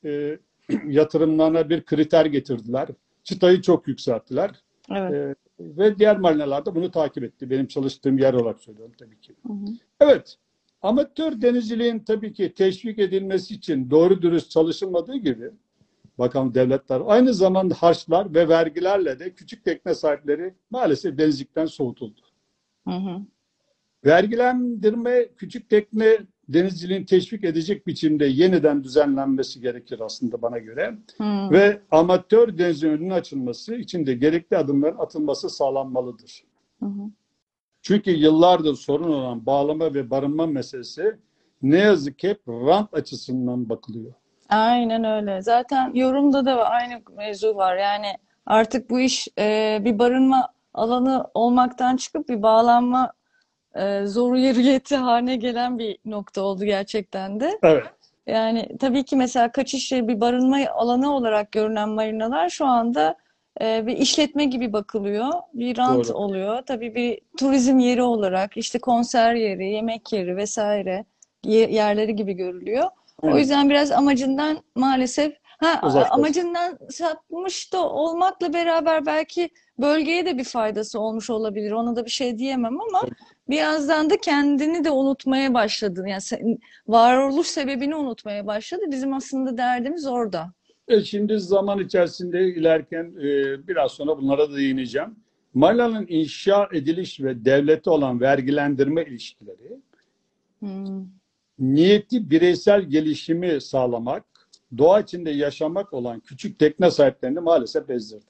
e, 0.05 0.39
yatırımlarına 0.87 1.69
bir 1.69 1.85
kriter 1.85 2.25
getirdiler. 2.25 2.87
Çıtayı 3.23 3.61
çok 3.61 3.87
yükselttiler. 3.87 4.51
Evet. 4.91 5.13
E, 5.13 5.35
ve 5.59 5.99
diğer 5.99 6.17
marinalar 6.17 6.65
da 6.65 6.75
bunu 6.75 6.91
takip 6.91 7.23
etti. 7.23 7.49
Benim 7.49 7.67
çalıştığım 7.67 8.17
yer 8.17 8.33
olarak 8.33 8.59
söylüyorum 8.59 8.93
tabii 8.99 9.19
ki. 9.19 9.33
Hı 9.47 9.53
hı. 9.53 9.65
Evet, 9.99 10.37
amatör 10.81 11.41
denizciliğin 11.41 11.99
tabii 11.99 12.33
ki 12.33 12.53
teşvik 12.53 12.99
edilmesi 12.99 13.53
için 13.53 13.89
doğru 13.89 14.21
dürüst 14.21 14.51
çalışılmadığı 14.51 15.15
gibi 15.15 15.51
bakalım 16.19 16.53
devletler 16.53 17.01
aynı 17.05 17.33
zamanda 17.33 17.73
harçlar 17.73 18.33
ve 18.33 18.49
vergilerle 18.49 19.19
de 19.19 19.33
küçük 19.33 19.65
tekne 19.65 19.95
sahipleri 19.95 20.53
maalesef 20.69 21.17
denizcilikten 21.17 21.65
soğutuldu. 21.65 22.21
Hı 22.87 22.93
hı. 22.93 23.21
Vergilendirme 24.05 25.27
küçük 25.37 25.69
tekne 25.69 26.17
denizciliğini 26.53 27.05
teşvik 27.05 27.43
edecek 27.43 27.87
biçimde 27.87 28.25
yeniden 28.25 28.83
düzenlenmesi 28.83 29.61
gerekir 29.61 29.99
aslında 29.99 30.41
bana 30.41 30.57
göre. 30.57 30.97
Hı. 31.17 31.51
Ve 31.51 31.81
amatör 31.91 32.57
denizciliğin 32.57 32.97
önünün 32.97 33.09
açılması 33.09 33.75
için 33.75 34.05
de 34.05 34.13
gerekli 34.13 34.57
adımların 34.57 34.97
atılması 34.97 35.49
sağlanmalıdır. 35.49 36.43
Hı. 36.83 36.89
Çünkü 37.81 38.11
yıllardır 38.11 38.75
sorun 38.75 39.11
olan 39.11 39.45
bağlama 39.45 39.93
ve 39.93 40.09
barınma 40.09 40.45
meselesi 40.45 41.15
ne 41.61 41.77
yazık 41.77 42.19
ki 42.19 42.29
hep 42.29 42.47
rant 42.47 42.93
açısından 42.93 43.69
bakılıyor. 43.69 44.13
Aynen 44.49 45.03
öyle. 45.03 45.41
Zaten 45.41 45.91
yorumda 45.93 46.45
da 46.45 46.69
aynı 46.69 47.01
mevzu 47.17 47.55
var. 47.55 47.77
Yani 47.77 48.07
artık 48.45 48.89
bu 48.89 48.99
iş 48.99 49.27
e, 49.37 49.77
bir 49.85 49.99
barınma 49.99 50.53
alanı 50.73 51.27
olmaktan 51.33 51.95
çıkıp 51.95 52.29
bir 52.29 52.41
bağlanma 52.41 53.13
e, 53.75 54.05
zorunluliyeti 54.05 54.95
haline 54.95 55.35
gelen 55.35 55.79
bir 55.79 55.97
nokta 56.05 56.41
oldu 56.41 56.65
gerçekten 56.65 57.39
de. 57.39 57.59
Evet. 57.63 57.83
Yani 58.27 58.77
tabii 58.79 59.03
ki 59.03 59.15
mesela 59.15 59.51
kaçış 59.51 59.91
bir 59.91 60.21
barınma 60.21 60.57
alanı 60.73 61.15
olarak 61.15 61.51
görünen 61.51 61.89
marinalar 61.89 62.49
şu 62.49 62.65
anda 62.65 63.15
e, 63.61 63.87
bir 63.87 63.97
işletme 63.97 64.45
gibi 64.45 64.73
bakılıyor. 64.73 65.27
Bir 65.53 65.77
rant 65.77 66.07
Doğru. 66.07 66.17
oluyor. 66.17 66.61
Tabii 66.61 66.95
bir 66.95 67.19
turizm 67.37 67.79
yeri 67.79 68.01
olarak 68.03 68.57
işte 68.57 68.79
konser 68.79 69.35
yeri, 69.35 69.71
yemek 69.71 70.13
yeri 70.13 70.35
vesaire 70.37 71.05
ye- 71.45 71.71
yerleri 71.71 72.15
gibi 72.15 72.33
görülüyor. 72.33 72.85
O 73.21 73.27
Aynen. 73.27 73.37
yüzden 73.37 73.69
biraz 73.69 73.91
amacından 73.91 74.57
maalesef 74.75 75.33
ha 75.43 75.81
Uzaklaştı. 75.87 76.13
amacından 76.15 76.77
sapmış 76.89 77.73
da 77.73 77.89
olmakla 77.89 78.53
beraber 78.53 79.05
belki 79.05 79.49
bölgeye 79.79 80.25
de 80.25 80.37
bir 80.37 80.43
faydası 80.43 80.99
olmuş 80.99 81.29
olabilir. 81.29 81.71
Ona 81.71 81.95
da 81.95 82.05
bir 82.05 82.09
şey 82.11 82.37
diyemem 82.37 82.81
ama 82.81 83.01
birazdan 83.51 84.09
da 84.09 84.17
kendini 84.17 84.83
de 84.83 84.91
unutmaya 84.91 85.53
başladı. 85.53 86.03
Yani 86.07 86.21
sen- 86.21 86.57
varoluş 86.87 87.47
sebebini 87.47 87.95
unutmaya 87.95 88.47
başladı. 88.47 88.81
Bizim 88.91 89.13
aslında 89.13 89.57
derdimiz 89.57 90.07
orada. 90.07 90.53
E 90.87 91.01
şimdi 91.01 91.39
zaman 91.39 91.79
içerisinde 91.79 92.53
ilerken 92.53 93.03
e, 93.03 93.27
biraz 93.67 93.91
sonra 93.91 94.17
bunlara 94.17 94.51
da 94.51 94.55
değineceğim. 94.55 95.15
Marlina'nın 95.53 96.05
inşa 96.09 96.69
ediliş 96.73 97.21
ve 97.21 97.45
devlete 97.45 97.89
olan 97.89 98.21
vergilendirme 98.21 99.03
ilişkileri 99.05 99.77
Hmm. 100.59 101.05
niyeti 101.59 102.29
bireysel 102.29 102.81
gelişimi 102.81 103.61
sağlamak, 103.61 104.23
doğa 104.77 104.99
içinde 104.99 105.31
yaşamak 105.31 105.93
olan 105.93 106.19
küçük 106.19 106.59
tekne 106.59 106.91
sahiplerini 106.91 107.39
maalesef 107.39 107.89
bezdirdi. 107.89 108.25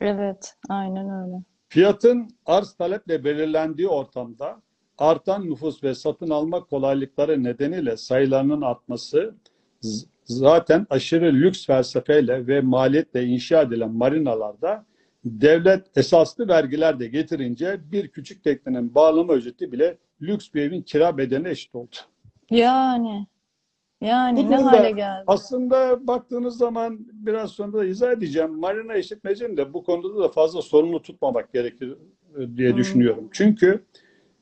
Evet, 0.00 0.54
aynen 0.68 1.10
öyle. 1.26 1.42
Fiyatın 1.70 2.28
arz 2.46 2.72
taleple 2.72 3.24
belirlendiği 3.24 3.88
ortamda 3.88 4.62
artan 4.98 5.50
nüfus 5.50 5.84
ve 5.84 5.94
satın 5.94 6.30
alma 6.30 6.64
kolaylıkları 6.64 7.44
nedeniyle 7.44 7.96
sayılarının 7.96 8.62
artması 8.62 9.34
zaten 10.24 10.86
aşırı 10.90 11.32
lüks 11.32 11.66
felsefeyle 11.66 12.46
ve 12.46 12.60
maliyetle 12.60 13.24
inşa 13.24 13.62
edilen 13.62 13.90
marinalarda 13.90 14.86
devlet 15.24 15.98
esaslı 15.98 16.48
vergiler 16.48 17.00
de 17.00 17.06
getirince 17.06 17.80
bir 17.92 18.08
küçük 18.08 18.44
teknenin 18.44 18.94
bağlama 18.94 19.34
ücreti 19.34 19.72
bile 19.72 19.98
lüks 20.22 20.48
bir 20.54 20.62
evin 20.62 20.82
kira 20.82 21.18
bedeline 21.18 21.50
eşit 21.50 21.74
oldu. 21.74 21.96
Yani, 22.50 23.26
yani 24.00 24.36
Bu 24.46 24.50
ne 24.50 24.56
hale 24.56 24.90
geldi? 24.90 25.24
Aslında 25.26 26.06
baktığınız 26.06 26.56
zaman 26.58 26.98
biraz 27.12 27.50
sonra 27.50 27.72
da 27.72 27.84
izah 27.84 28.12
edeceğim. 28.12 28.58
Marina 28.58 28.94
işletmecinin 28.96 29.56
de 29.56 29.72
bu 29.74 29.84
konuda 29.84 30.22
da 30.22 30.28
fazla 30.28 30.62
sorumlu 30.62 31.02
tutmamak 31.02 31.52
gerekir 31.52 31.96
e, 32.38 32.56
diye 32.56 32.70
Hmm. 32.70 32.76
düşünüyorum. 32.76 33.28
Çünkü 33.32 33.84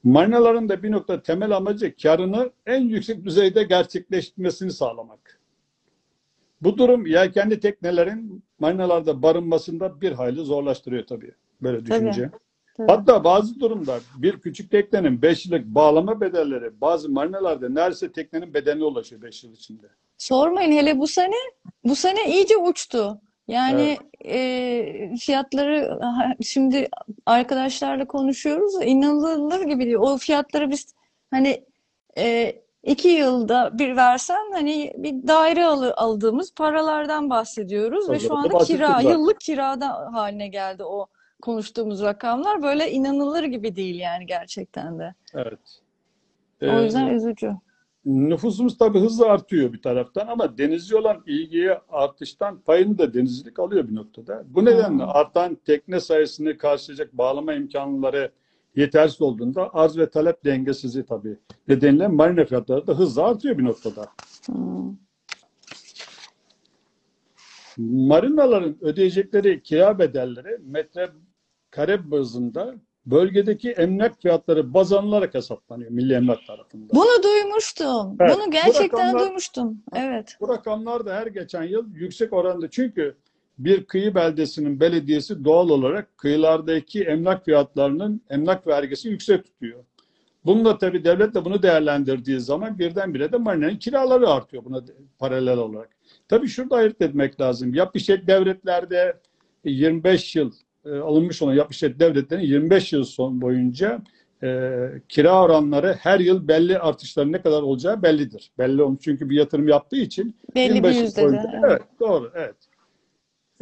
marinaların 0.04 0.68
da 0.68 0.82
bir 0.82 0.90
nokta 0.92 1.22
temel 1.22 1.56
amacı 1.56 1.96
karını 2.02 2.50
en 2.66 2.80
yüksek 2.80 3.24
düzeyde 3.24 3.62
gerçekleştirmesini 3.62 4.72
sağlamak. 4.72 5.40
Bu 6.60 6.78
durum 6.78 7.06
yelkenli 7.06 7.60
teknelerin 7.60 8.42
marinalarda 8.58 9.22
barınmasında 9.22 10.00
bir 10.00 10.12
hayli 10.12 10.40
zorlaştırıyor 10.40 11.06
tabii. 11.06 11.32
Böyle 11.62 11.86
düşünce. 11.86 12.30
Tabii. 12.30 12.47
Hatta 12.86 13.24
bazı 13.24 13.60
durumda 13.60 13.98
bir 14.16 14.40
küçük 14.40 14.70
teknenin 14.70 15.22
5 15.22 15.46
yıllık 15.46 15.66
bağlama 15.66 16.20
bedelleri 16.20 16.80
bazı 16.80 17.08
marinalarda 17.08 17.68
neredeyse 17.68 18.12
teknenin 18.12 18.54
bedeline 18.54 18.84
ulaşıyor 18.84 19.22
5 19.22 19.44
yıl 19.44 19.52
içinde. 19.52 19.86
Sormayın 20.18 20.72
hele 20.72 20.98
bu 20.98 21.06
sene 21.06 21.34
bu 21.84 21.96
sene 21.96 22.30
iyice 22.34 22.56
uçtu. 22.56 23.20
Yani 23.48 23.98
e, 24.24 25.16
fiyatları 25.20 26.00
şimdi 26.42 26.88
arkadaşlarla 27.26 28.04
konuşuyoruz 28.06 28.74
inanılır 28.82 29.60
gibi 29.62 29.84
değil. 29.84 29.96
O 29.96 30.18
fiyatları 30.18 30.70
biz 30.70 30.94
hani 31.30 31.64
e, 32.18 32.56
iki 32.82 33.08
yılda 33.08 33.78
bir 33.78 33.96
versen 33.96 34.52
hani 34.52 34.92
bir 34.96 35.28
daire 35.28 35.64
alı- 35.66 35.94
aldığımız 35.96 36.54
paralardan 36.54 37.30
bahsediyoruz 37.30 38.10
ve 38.10 38.18
şu 38.18 38.36
anda 38.36 38.58
kira 38.58 38.86
zaten. 38.88 39.10
yıllık 39.10 39.40
kirada 39.40 39.88
haline 40.12 40.48
geldi 40.48 40.84
o 40.84 41.06
konuştuğumuz 41.42 42.02
rakamlar. 42.02 42.62
Böyle 42.62 42.90
inanılır 42.90 43.44
gibi 43.44 43.76
değil 43.76 43.98
yani 44.00 44.26
gerçekten 44.26 44.98
de. 44.98 45.14
Evet. 45.34 45.80
O 46.62 46.66
Ee, 46.66 46.82
yüzden 46.84 47.06
üzücü. 47.14 47.52
nüfusumuz 48.04 48.78
tabii 48.78 48.98
hızla 49.00 49.26
artıyor 49.26 49.72
bir 49.72 49.82
taraftan 49.82 50.26
ama 50.26 50.58
denizci 50.58 50.96
olan 50.96 51.22
ilgiye 51.26 51.78
artıştan 51.88 52.60
payını 52.60 52.98
da 52.98 53.14
denizcilik 53.14 53.58
alıyor 53.58 53.88
bir 53.88 53.94
noktada. 53.94 54.44
Bu 54.48 54.64
nedenle 54.64 55.02
Hmm. 55.04 55.08
artan 55.10 55.54
tekne 55.54 56.00
sayısını 56.00 56.58
karşılayacak 56.58 57.12
bağlama 57.18 57.54
imkanları 57.54 58.32
yetersiz 58.76 59.22
olduğunda 59.22 59.74
arz 59.74 59.98
ve 59.98 60.10
talep 60.10 60.44
dengesizliği 60.44 61.04
tabii 61.06 61.36
nedeniyle 61.68 62.08
marina 62.08 62.44
fiyatları 62.44 62.86
da 62.86 62.98
hızla 62.98 63.22
artıyor 63.28 63.58
bir 63.58 63.64
noktada. 63.64 64.06
Hmm. 64.46 64.96
Marinaların 67.78 68.76
ödeyecekleri 68.80 69.62
kira 69.62 69.98
bedelleri 69.98 70.58
metrekare 71.76 72.10
bazında 72.10 72.74
bölgedeki 73.06 73.70
emlak 73.70 74.22
fiyatları 74.22 74.74
baz 74.74 74.92
alınarak 74.92 75.34
hesaplanıyor 75.34 75.90
Milli 75.90 76.14
Emlak 76.14 76.46
tarafından. 76.46 76.88
Bunu 76.94 77.22
duymuştum. 77.22 78.16
Evet, 78.20 78.36
Bunu 78.36 78.46
bu 78.46 78.50
gerçekten 78.50 79.14
rakamlar- 79.14 79.18
duymuştum. 79.20 79.82
Evet. 79.96 80.36
Bu 80.40 80.48
rakamlar 80.48 81.06
da 81.06 81.14
her 81.14 81.26
geçen 81.26 81.62
yıl 81.62 81.94
yüksek 81.94 82.32
oranda 82.32 82.70
çünkü 82.70 83.16
bir 83.58 83.84
kıyı 83.86 84.14
beldesinin 84.14 84.80
belediyesi 84.80 85.44
doğal 85.44 85.68
olarak 85.68 86.18
kıyılardaki 86.18 87.02
emlak 87.04 87.44
fiyatlarının 87.44 88.20
emlak 88.30 88.66
vergisi 88.66 89.08
yüksek 89.08 89.44
tutuyor. 89.44 89.84
Bununla 90.44 90.78
tabii 90.78 91.04
devlet 91.04 91.34
de 91.34 91.44
bunu 91.44 91.62
değerlendirdiği 91.62 92.40
zaman 92.40 92.78
birdenbire 92.78 93.32
de 93.32 93.36
marinanın 93.36 93.76
kiraları 93.76 94.28
artıyor 94.28 94.64
buna 94.64 94.80
paralel 95.18 95.58
olarak. 95.58 95.90
Tabii 96.28 96.48
şurada 96.48 96.76
ayırt 96.76 97.02
etmek 97.02 97.40
lazım. 97.40 97.74
Yap 97.74 97.96
işlet 97.96 98.26
devletlerde 98.26 99.20
25 99.64 100.36
yıl 100.36 100.52
e, 100.92 100.98
alınmış 100.98 101.42
olan 101.42 101.54
yap 101.54 101.72
işlet 101.72 102.00
devletlerin 102.00 102.42
25 102.42 102.92
yıl 102.92 103.04
son 103.04 103.40
boyunca 103.40 104.02
e, 104.42 104.70
kira 105.08 105.42
oranları 105.42 105.96
her 106.00 106.20
yıl 106.20 106.48
belli 106.48 106.78
artışların 106.78 107.32
ne 107.32 107.42
kadar 107.42 107.62
olacağı 107.62 108.02
bellidir. 108.02 108.52
Belli 108.58 108.82
olmuş 108.82 109.00
çünkü 109.02 109.30
bir 109.30 109.36
yatırım 109.36 109.68
yaptığı 109.68 109.96
için 109.96 110.36
Belli 110.54 110.70
bir 110.70 110.74
25 110.74 110.96
yıl 110.96 111.02
yüzdede. 111.02 111.26
boyunca- 111.26 111.50
Evet. 111.52 111.64
Evet, 111.70 111.82
doğru, 112.00 112.32
evet. 112.34 112.54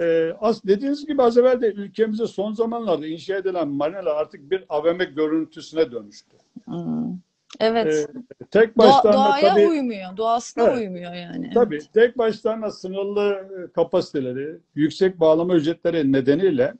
Ee, 0.00 0.32
as 0.40 0.64
dediğiniz 0.64 1.06
gibi 1.06 1.22
az 1.22 1.38
evvel 1.38 1.60
de 1.60 1.66
ülkemizde 1.72 2.26
son 2.26 2.52
zamanlarda 2.52 3.06
inşa 3.06 3.36
edilen 3.36 3.68
marinalar 3.68 4.16
artık 4.16 4.50
bir 4.50 4.64
AVM 4.68 4.98
görüntüsüne 5.04 5.92
dönüştü. 5.92 6.36
Hmm. 6.64 7.18
Evet. 7.60 7.86
Ee, 7.94 8.06
tek 8.50 8.68
Doğa- 8.76 8.78
başlarına 8.78 9.24
doğaya 9.28 9.54
tabii, 9.54 9.66
uymuyor. 9.66 10.16
Doğasına 10.16 10.64
Evet. 10.64 10.76
uymuyor 10.78 11.14
yani. 11.14 11.50
tabii 11.54 11.78
tek 11.94 12.18
başlarına 12.18 12.70
sınırlı 12.70 13.30
e, 13.34 13.72
kapasiteleri, 13.72 14.56
yüksek 14.74 15.20
bağlama 15.20 15.54
ücretleri 15.54 16.12
nedeniyle 16.12 16.74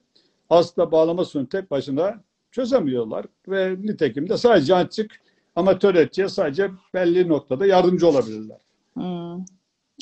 aslında 0.51 0.93
bağlama 0.93 1.25
sorunu 1.25 1.49
tek 1.49 1.71
başına 1.71 2.21
çözemiyorlar 2.51 3.27
ve 3.49 3.77
nitekim 3.83 4.29
de 4.29 4.37
sadece 4.37 4.75
açık 4.75 5.21
amatör 5.57 5.95
etçiye 5.95 6.29
sadece 6.29 6.71
belli 6.95 7.29
noktada 7.29 7.67
yardımcı 7.67 8.09
olabilirler. 8.09 8.59
Hmm. 8.95 9.45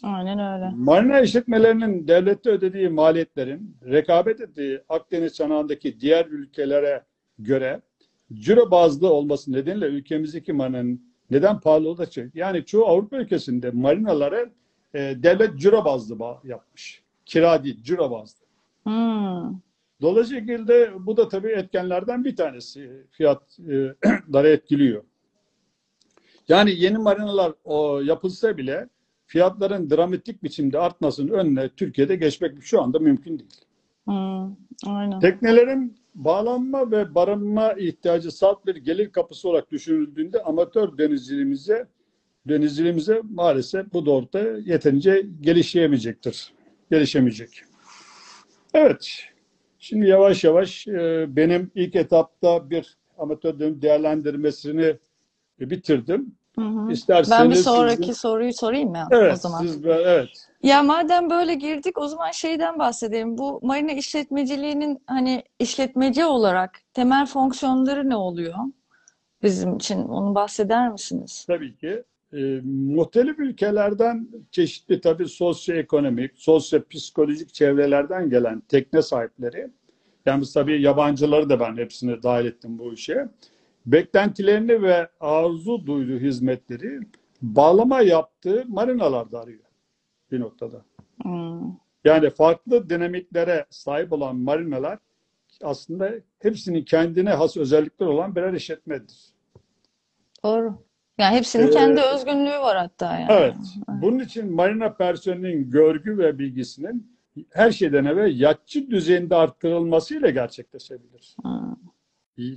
Aynen 0.03 0.39
öyle. 0.39 0.71
Marina 0.77 1.21
işletmelerinin 1.21 2.09
devlette 2.09 2.51
ödediği 2.51 2.89
maliyetlerin 2.89 3.77
rekabet 3.85 4.41
ettiği 4.41 4.81
Akdeniz 4.89 5.35
çanağındaki 5.35 6.01
diğer 6.01 6.27
ülkelere 6.27 7.03
göre 7.39 7.81
ciro 8.33 8.71
bazlı 8.71 9.13
olması 9.13 9.53
nedeniyle 9.53 9.87
ülkemizdeki 9.87 10.53
marinanın 10.53 11.03
neden 11.31 11.61
pahalı 11.61 12.05
için 12.05 12.33
yani 12.35 12.65
çoğu 12.65 12.87
Avrupa 12.87 13.17
ülkesinde 13.17 13.71
marinalara 13.71 14.41
e, 14.95 14.99
devlet 15.23 15.59
ciro 15.59 15.85
bazlı 15.85 16.15
ba- 16.15 16.49
yapmış. 16.49 17.03
Kira 17.27 17.65
değil, 17.65 17.83
ciro 17.83 18.11
bazlı. 18.11 18.45
Hmm. 18.85 19.61
Dolayısıyla 20.01 21.07
bu 21.07 21.17
da 21.17 21.29
tabii 21.29 21.51
etkenlerden 21.51 22.25
bir 22.25 22.37
tanesi 22.37 23.07
fiyatları 23.11 24.49
etkiliyor. 24.53 25.05
Yani 26.49 26.75
yeni 26.77 26.99
marinalar 26.99 27.53
o 27.65 28.01
yapılsa 28.01 28.57
bile 28.57 28.89
fiyatların 29.27 29.91
dramatik 29.91 30.43
biçimde 30.43 30.79
artmasının 30.79 31.33
önüne 31.33 31.69
Türkiye'de 31.69 32.17
geçmek 32.17 32.63
şu 32.63 32.83
anda 32.83 32.99
mümkün 32.99 33.39
değil. 33.39 33.51
Hmm. 34.05 34.57
Aynen. 34.87 35.21
Teknelerin 35.21 35.97
bağlanma 36.15 36.91
ve 36.91 37.15
barınma 37.15 37.73
ihtiyacı 37.73 38.31
salt 38.31 38.67
bir 38.67 38.77
gelir 38.77 39.13
kapısı 39.13 39.49
olarak 39.49 39.71
düşünüldüğünde 39.71 40.43
amatör 40.43 40.99
denizciliğimize 40.99 41.89
denizciliğimize 42.49 43.21
maalesef 43.31 43.93
bu 43.93 44.07
doğrultuda 44.07 44.59
yeterince 44.59 45.27
gelişemeyecektir. 45.41 46.53
Gelişemeyecek. 46.91 47.63
Evet. 48.75 49.34
Şimdi 49.85 50.09
yavaş 50.09 50.45
yavaş 50.45 50.87
e, 50.89 51.27
benim 51.29 51.71
ilk 51.75 51.97
etapta 51.97 52.71
bir 52.71 52.97
amatör 53.19 53.59
deniz 53.59 53.83
değerlendirmesini 53.83 54.97
bitirdim. 55.61 56.35
Hı 56.55 56.61
hı. 56.61 56.93
İsterseniz 56.93 57.41
Ben 57.41 57.51
bir 57.51 57.57
sonraki 57.57 58.15
soruyu 58.15 58.53
sorayım 58.53 58.91
mı 58.91 59.07
o 59.11 59.15
Evet, 59.15 59.39
zaman? 59.39 59.63
siz 59.63 59.85
evet. 59.85 60.29
Ya 60.63 60.83
madem 60.83 61.31
böyle 61.31 61.55
girdik 61.55 61.99
o 61.99 62.09
zaman 62.09 62.31
şeyden 62.31 62.79
bahsedelim. 62.79 63.39
Bu 63.39 63.61
marina 63.63 63.93
işletmeciliğinin 63.93 65.03
hani 65.07 65.43
işletmeci 65.59 66.25
olarak 66.25 66.81
temel 66.95 67.27
fonksiyonları 67.27 68.11
ne 68.11 68.17
oluyor 68.17 68.55
bizim 69.43 69.77
için? 69.77 70.03
Onu 70.03 70.35
bahseder 70.35 70.93
misiniz? 70.93 71.45
Tabii 71.47 71.77
ki. 71.77 72.05
E, 72.35 72.61
muhtelif 72.65 73.39
ülkelerden 73.39 74.29
çeşitli 74.51 75.01
tabii 75.01 75.29
sosyoekonomik, 75.29 76.39
sosyo-psikolojik 76.39 77.55
çevrelerden 77.55 78.31
gelen 78.31 78.61
tekne 78.61 79.03
sahipleri, 79.03 79.71
yani 80.27 80.45
tabii 80.55 80.83
yabancıları 80.83 81.49
da 81.49 81.61
ben 81.61 81.77
hepsini 81.77 82.23
dahil 82.23 82.47
ettim 82.47 82.79
bu 82.79 82.93
işe, 82.93 83.29
beklentilerini 83.87 84.83
ve 84.83 85.09
arzu 85.21 85.87
duyduğu 85.87 86.19
hizmetleri 86.19 87.01
bağlama 87.43 88.01
yaptığı 88.01 88.65
marinalarda 88.69 89.41
arıyor 89.41 89.65
bir 90.33 90.41
noktada. 90.41 90.85
Hmm. 91.23 91.61
Yani 92.05 92.31
farklı 92.31 92.91
dinamiklere 92.91 93.67
sahip 93.71 94.13
olan 94.13 94.37
marinalar 94.37 94.99
aslında 95.63 96.13
hepsinin 96.39 96.85
kendine 96.85 97.31
has 97.31 97.57
özellikleri 97.57 98.09
olan 98.09 98.37
birer 98.37 98.53
işletmedir. 98.53 99.35
Doğru. 100.45 100.79
Yani 101.19 101.37
hepsinin 101.37 101.67
Ee, 101.67 101.71
kendi 101.71 102.01
özgünlüğü 102.01 102.59
var 102.61 102.77
hatta 102.77 103.19
yani. 103.19 103.27
Evet. 103.33 103.55
Bunun 103.89 104.19
için 104.19 104.55
marina 104.55 104.93
personelinin 104.95 105.71
görgü 105.71 106.19
ve 106.19 106.39
bilgisinin 106.39 107.15
her 107.51 107.71
şeyden 107.71 108.05
evvel 108.05 108.41
yatçı 108.41 108.91
düzeyinde 108.91 109.35
arttırılmasıyla 109.37 110.31
gerçekleşebilir. 110.31 111.37
Hmm. 111.43 111.75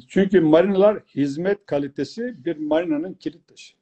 Çünkü 0.08 0.42
marinalar 0.42 1.00
hizmet 1.00 1.66
kalitesi 1.66 2.46
bir 2.46 2.58
marinanın 2.58 3.14
kilit 3.14 3.48
taşı. 3.48 3.74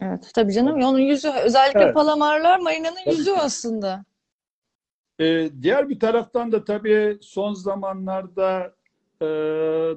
Evet. 0.00 0.30
Tabii 0.34 0.52
canım. 0.52 0.82
Onun 0.82 0.98
yüzü 0.98 1.28
özellikle 1.44 1.80
Evet. 1.80 1.94
palamarlar 1.94 2.58
marinanın 2.58 3.04
Tabii 3.04 3.16
yüzü 3.16 3.30
aslında. 3.32 4.04
Ee, 5.20 5.48
diğer 5.62 5.88
bir 5.88 6.00
taraftan 6.00 6.52
da 6.52 6.64
tabii 6.64 7.18
son 7.20 7.52
zamanlarda 7.54 8.74
e, 9.22 9.26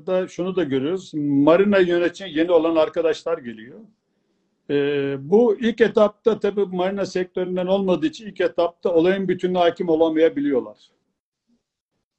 da 0.08 0.28
şunu 0.28 0.56
da 0.56 0.64
görüyoruz. 0.64 1.12
Marina 1.14 1.78
yönetimi 1.78 2.32
yeni 2.32 2.52
olan 2.52 2.76
arkadaşlar 2.76 3.38
geliyor. 3.38 3.80
Ee, 4.70 5.18
bu 5.20 5.58
ilk 5.60 5.82
etapta 5.82 6.40
tabii 6.40 6.66
marina 6.66 7.06
sektöründen 7.06 7.68
olmadığı 7.68 8.06
için 8.06 8.28
ilk 8.28 8.42
etapta 8.42 8.94
olayın 8.94 9.28
bütününe 9.28 9.58
hakim 9.58 9.90
olamayabiliyorlar. 9.90 10.78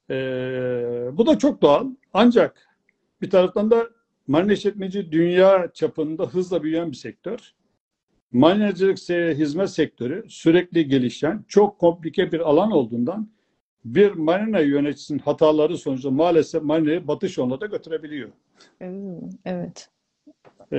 Ee, 0.09 1.09
bu 1.13 1.25
da 1.25 1.37
çok 1.37 1.61
doğal. 1.61 1.87
Ancak 2.13 2.67
bir 3.21 3.29
taraftan 3.29 3.71
da 3.71 3.89
marina 4.27 4.53
işletmeci 4.53 5.11
dünya 5.11 5.71
çapında 5.73 6.25
hızla 6.25 6.63
büyüyen 6.63 6.91
bir 6.91 6.97
sektör. 6.97 7.53
Marinacılık 8.31 8.97
hizmet 9.37 9.69
sektörü 9.69 10.25
sürekli 10.29 10.87
gelişen, 10.87 11.45
çok 11.47 11.79
komplike 11.79 12.31
bir 12.31 12.39
alan 12.39 12.71
olduğundan 12.71 13.29
bir 13.85 14.11
marina 14.11 14.59
yöneticisinin 14.59 15.19
hataları 15.19 15.77
sonucu 15.77 16.11
maalesef 16.11 16.63
marinayı 16.63 17.07
batış 17.07 17.37
yoluna 17.37 17.61
da 17.61 17.65
götürebiliyor. 17.65 18.29
Hmm, 18.77 19.29
Evet. 19.45 19.89
Ee, 20.71 20.77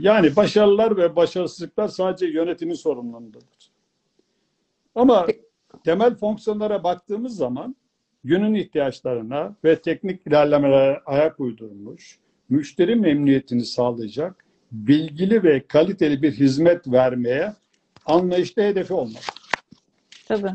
yani 0.00 0.36
başarılar 0.36 0.96
ve 0.96 1.16
başarısızlıklar 1.16 1.88
sadece 1.88 2.26
yönetimin 2.26 2.74
sorumluluğundadır. 2.74 3.70
Ama 4.94 5.26
temel 5.84 6.14
fonksiyonlara 6.14 6.84
baktığımız 6.84 7.36
zaman 7.36 7.76
günün 8.24 8.54
ihtiyaçlarına 8.54 9.54
ve 9.64 9.82
teknik 9.82 10.26
ilerlemelere 10.26 11.00
ayak 11.06 11.40
uydurmuş, 11.40 12.18
müşteri 12.48 12.96
memnuniyetini 12.96 13.64
sağlayacak, 13.64 14.44
bilgili 14.72 15.42
ve 15.42 15.66
kaliteli 15.66 16.22
bir 16.22 16.32
hizmet 16.32 16.92
vermeye 16.92 17.52
anlayışlı 18.06 18.62
hedefi 18.62 18.94
olmalı. 18.94 19.22
Tabii. 20.28 20.52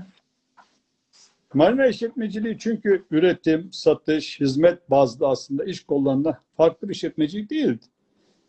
Marina 1.54 1.86
işletmeciliği 1.88 2.58
çünkü 2.60 3.06
üretim, 3.12 3.70
satış, 3.72 4.40
hizmet 4.40 4.90
bazlı 4.90 5.28
aslında 5.28 5.64
iş 5.64 5.84
kollarında 5.84 6.40
farklı 6.58 6.90
bir 6.90 6.96
işletmecilik 6.96 7.50
değildi. 7.50 7.86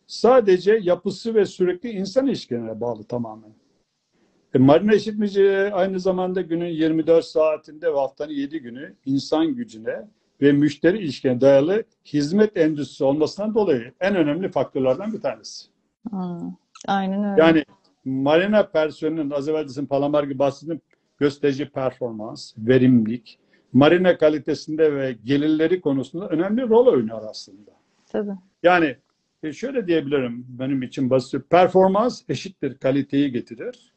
Sadece 0.07 0.79
yapısı 0.83 1.35
ve 1.35 1.47
sürekli 1.47 1.90
insan 1.90 2.27
ilişkilerine 2.27 2.81
bağlı 2.81 3.05
tamamen. 3.05 3.51
E, 4.55 4.59
marina 4.59 4.95
işletmeciliği 4.95 5.75
aynı 5.75 6.01
zamanda 6.01 6.40
günün 6.40 6.67
24 6.67 7.25
saatinde 7.25 7.93
ve 7.93 7.97
haftanın 7.97 8.33
7 8.33 8.61
günü 8.61 8.95
insan 9.07 9.47
gücüne 9.47 10.09
ve 10.43 10.53
müşteri 10.53 10.99
ilişkilerine 10.99 11.40
dayalı 11.40 11.85
hizmet 12.05 12.57
endüstrisi 12.57 13.05
olmasından 13.05 13.55
dolayı 13.55 13.93
en 14.01 14.17
önemli 14.17 14.49
faktörlerden 14.49 15.12
bir 15.12 15.21
tanesi. 15.21 15.67
Hmm, 16.11 16.53
Aynen 16.88 17.25
öyle. 17.25 17.43
Yani 17.43 17.64
marina 18.05 18.67
personelinin 18.67 19.31
az 19.31 19.49
evvel 19.49 19.67
bizim 19.67 19.87
Palamar 19.87 20.25
gibi 20.25 20.38
bahsettiğim 20.38 20.81
gösterici 21.18 21.70
performans, 21.70 22.55
verimlilik, 22.59 23.38
marina 23.72 24.18
kalitesinde 24.18 24.94
ve 24.94 25.16
gelirleri 25.24 25.81
konusunda 25.81 26.29
önemli 26.29 26.62
rol 26.62 26.87
oynuyor 26.87 27.22
aslında. 27.31 27.70
Tabii. 28.07 28.35
Yani 28.62 28.96
e, 29.42 29.53
şöyle 29.53 29.87
diyebilirim 29.87 30.46
benim 30.48 30.83
için 30.83 31.11
basit. 31.11 31.50
Performans 31.50 32.22
eşittir 32.29 32.79
kaliteyi 32.79 33.33
getirir. 33.33 33.94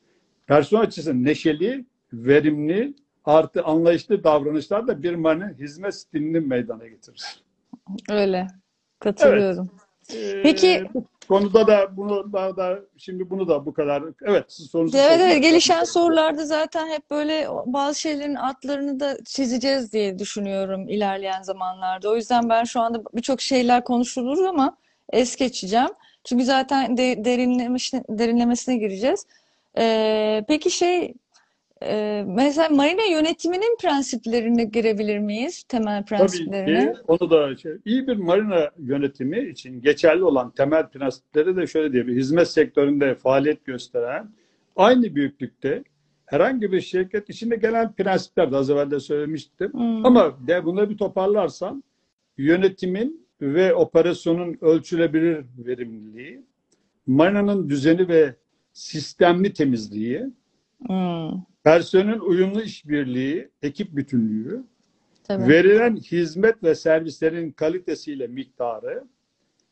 Personel 0.48 0.84
açısından 0.84 1.24
neşeli, 1.24 1.86
verimli, 2.14 2.94
artı 3.26 3.64
anlayışlı 3.64 4.24
davranışlar 4.24 4.88
da 4.88 5.04
bir 5.04 5.16
marina 5.16 5.50
hizmet 5.50 5.96
stilini 5.96 6.40
meydana 6.40 6.88
getirir. 6.88 7.44
Öyle. 8.10 8.48
Katılıyorum. 9.00 9.70
Ee, 10.14 10.42
Peki- 10.44 10.86
bu 10.94 11.04
konuda 11.28 11.68
da 11.68 11.98
bunu 11.98 12.34
da, 12.34 12.58
da 12.58 12.80
şimdi 12.98 13.30
bunu 13.30 13.48
da 13.48 13.66
bu 13.66 13.74
kadar. 13.74 14.04
Evet, 14.22 14.46
siz 14.48 14.70
sorunuzu 14.70 14.98
Evet 14.98 15.20
evet 15.22 15.42
gelişen 15.42 15.84
sorularda 15.84 16.46
zaten 16.46 16.88
hep 16.88 17.12
böyle 17.12 17.48
bazı 17.66 18.00
şeylerin 18.00 18.36
altlarını 18.36 19.00
da 19.00 19.18
çizeceğiz 19.26 19.94
diye 19.94 20.20
düşünüyorum 20.20 20.90
ilerleyen 20.90 21.42
zamanlarda. 21.42 22.10
O 22.10 22.16
yüzden 22.16 22.50
ben 22.50 22.64
şu 22.64 22.82
anda 22.82 23.02
birçok 23.14 23.42
şeyler 23.42 23.84
konuşulur 23.84 24.46
ama 24.46 24.78
es 25.10 25.36
geçeceğim. 25.36 25.90
Çünkü 26.24 26.46
zaten 26.46 26.98
de, 26.98 27.26
derinlemesine, 27.26 28.04
derinlemesine 28.10 28.78
gireceğiz. 28.78 29.26
Ee, 29.78 30.46
peki 30.48 30.72
şey 30.72 31.14
e, 31.84 32.24
mesela 32.28 32.70
marina 32.70 33.04
yönetiminin 33.12 33.78
prensiplerine 33.82 34.64
girebilir 34.64 35.20
miyiz? 35.20 35.64
Temel 35.64 36.04
Tabii 36.04 36.06
prensiplerine. 36.06 36.94
ki 36.94 37.00
onu 37.08 37.30
da 37.30 37.58
şey, 37.58 37.72
iyi 37.86 38.08
bir 38.08 38.18
marina 38.18 38.70
yönetimi 38.80 39.40
için 39.40 39.82
geçerli 39.82 40.24
olan 40.24 40.52
temel 40.52 40.90
prensipleri 40.90 41.56
de 41.56 41.68
şöyle 41.68 41.94
diyebilirim. 41.94 42.20
Hizmet 42.20 42.48
sektöründe 42.48 43.16
faaliyet 43.16 43.66
gösteren 43.66 44.30
aynı 44.76 45.16
büyüklükte 45.16 45.84
herhangi 46.26 46.72
bir 46.72 46.82
şirket 46.82 47.30
içinde 47.30 47.56
gelen 47.56 47.94
prensipler 47.94 48.52
de 48.52 48.58
az 48.58 48.70
evvel 48.70 48.92
de 48.92 49.00
söylemiştim. 49.00 49.74
Hmm. 49.74 50.06
Ama 50.06 50.48
de 50.48 50.66
bunları 50.66 50.90
bir 50.90 50.98
toparlarsam 50.98 51.84
yönetimin 52.38 53.28
ve 53.42 53.74
operasyonun 53.74 54.58
ölçülebilir 54.62 55.46
verimliliği, 55.58 56.44
marinanın 57.08 57.70
düzeni 57.70 58.08
ve 58.08 58.36
sistemli 58.74 59.54
temizliği, 59.54 60.26
Hmm, 60.86 61.32
personelin 61.68 62.20
uyumlu 62.20 62.62
işbirliği, 62.62 63.50
ekip 63.62 63.96
bütünlüğü, 63.96 64.64
tabii. 65.24 65.48
verilen 65.48 65.96
hizmet 65.96 66.64
ve 66.64 66.76
servislerin 66.76 67.52
kalitesiyle 67.52 68.28
miktarı, 68.28 69.04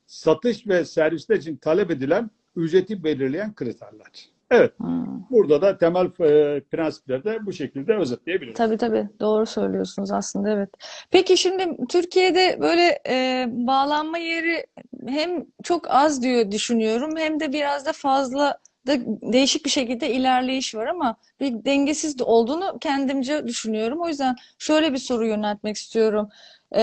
satış 0.07 0.67
ve 0.67 0.85
servisler 0.85 1.35
için 1.35 1.55
talep 1.55 1.91
edilen 1.91 2.29
ücreti 2.55 3.03
belirleyen 3.03 3.55
kriterler. 3.55 4.29
Evet, 4.51 4.73
Hmm. 4.79 5.05
burada 5.29 5.61
da 5.61 5.77
temel 5.77 6.05
e, 6.05 6.61
prensipleri 6.61 7.23
de 7.23 7.45
bu 7.45 7.53
şekilde 7.53 7.95
özetleyebiliriz. 7.95 8.57
Tabii 8.57 8.77
tabii 8.77 9.09
doğru 9.19 9.45
söylüyorsunuz 9.45 10.11
aslında 10.11 10.49
evet. 10.49 10.69
Peki 11.11 11.37
şimdi 11.37 11.77
Türkiye'de 11.89 12.57
böyle 12.61 12.99
e, 13.09 13.45
bağlanma 13.49 14.17
yeri 14.17 14.65
hem 15.07 15.45
çok 15.63 15.85
az 15.89 16.23
diyor 16.23 16.51
düşünüyorum 16.51 17.17
hem 17.17 17.39
de 17.39 17.53
biraz 17.53 17.85
da 17.85 17.93
fazla 17.93 18.57
da 18.87 18.97
değişik 19.33 19.65
bir 19.65 19.69
şekilde 19.69 20.13
ilerleyiş 20.13 20.75
var 20.75 20.87
ama 20.87 21.17
bir 21.39 21.65
dengesiz 21.65 22.19
de 22.19 22.23
olduğunu 22.23 22.77
kendimce 22.81 23.47
düşünüyorum. 23.47 24.01
O 24.01 24.07
yüzden 24.07 24.35
şöyle 24.59 24.93
bir 24.93 24.97
soru 24.97 25.27
yöneltmek 25.27 25.75
istiyorum. 25.75 26.29
E, 26.75 26.81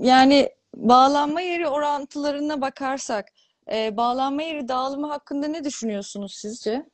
yani 0.00 0.48
bağlanma 0.76 1.40
yeri 1.40 1.68
orantılarına 1.68 2.60
bakarsak 2.60 3.28
e, 3.72 3.96
bağlanma 3.96 4.42
yeri 4.42 4.68
dağılımı 4.68 5.06
hakkında 5.06 5.46
ne 5.46 5.64
düşünüyorsunuz 5.64 6.34
sizce? 6.34 6.86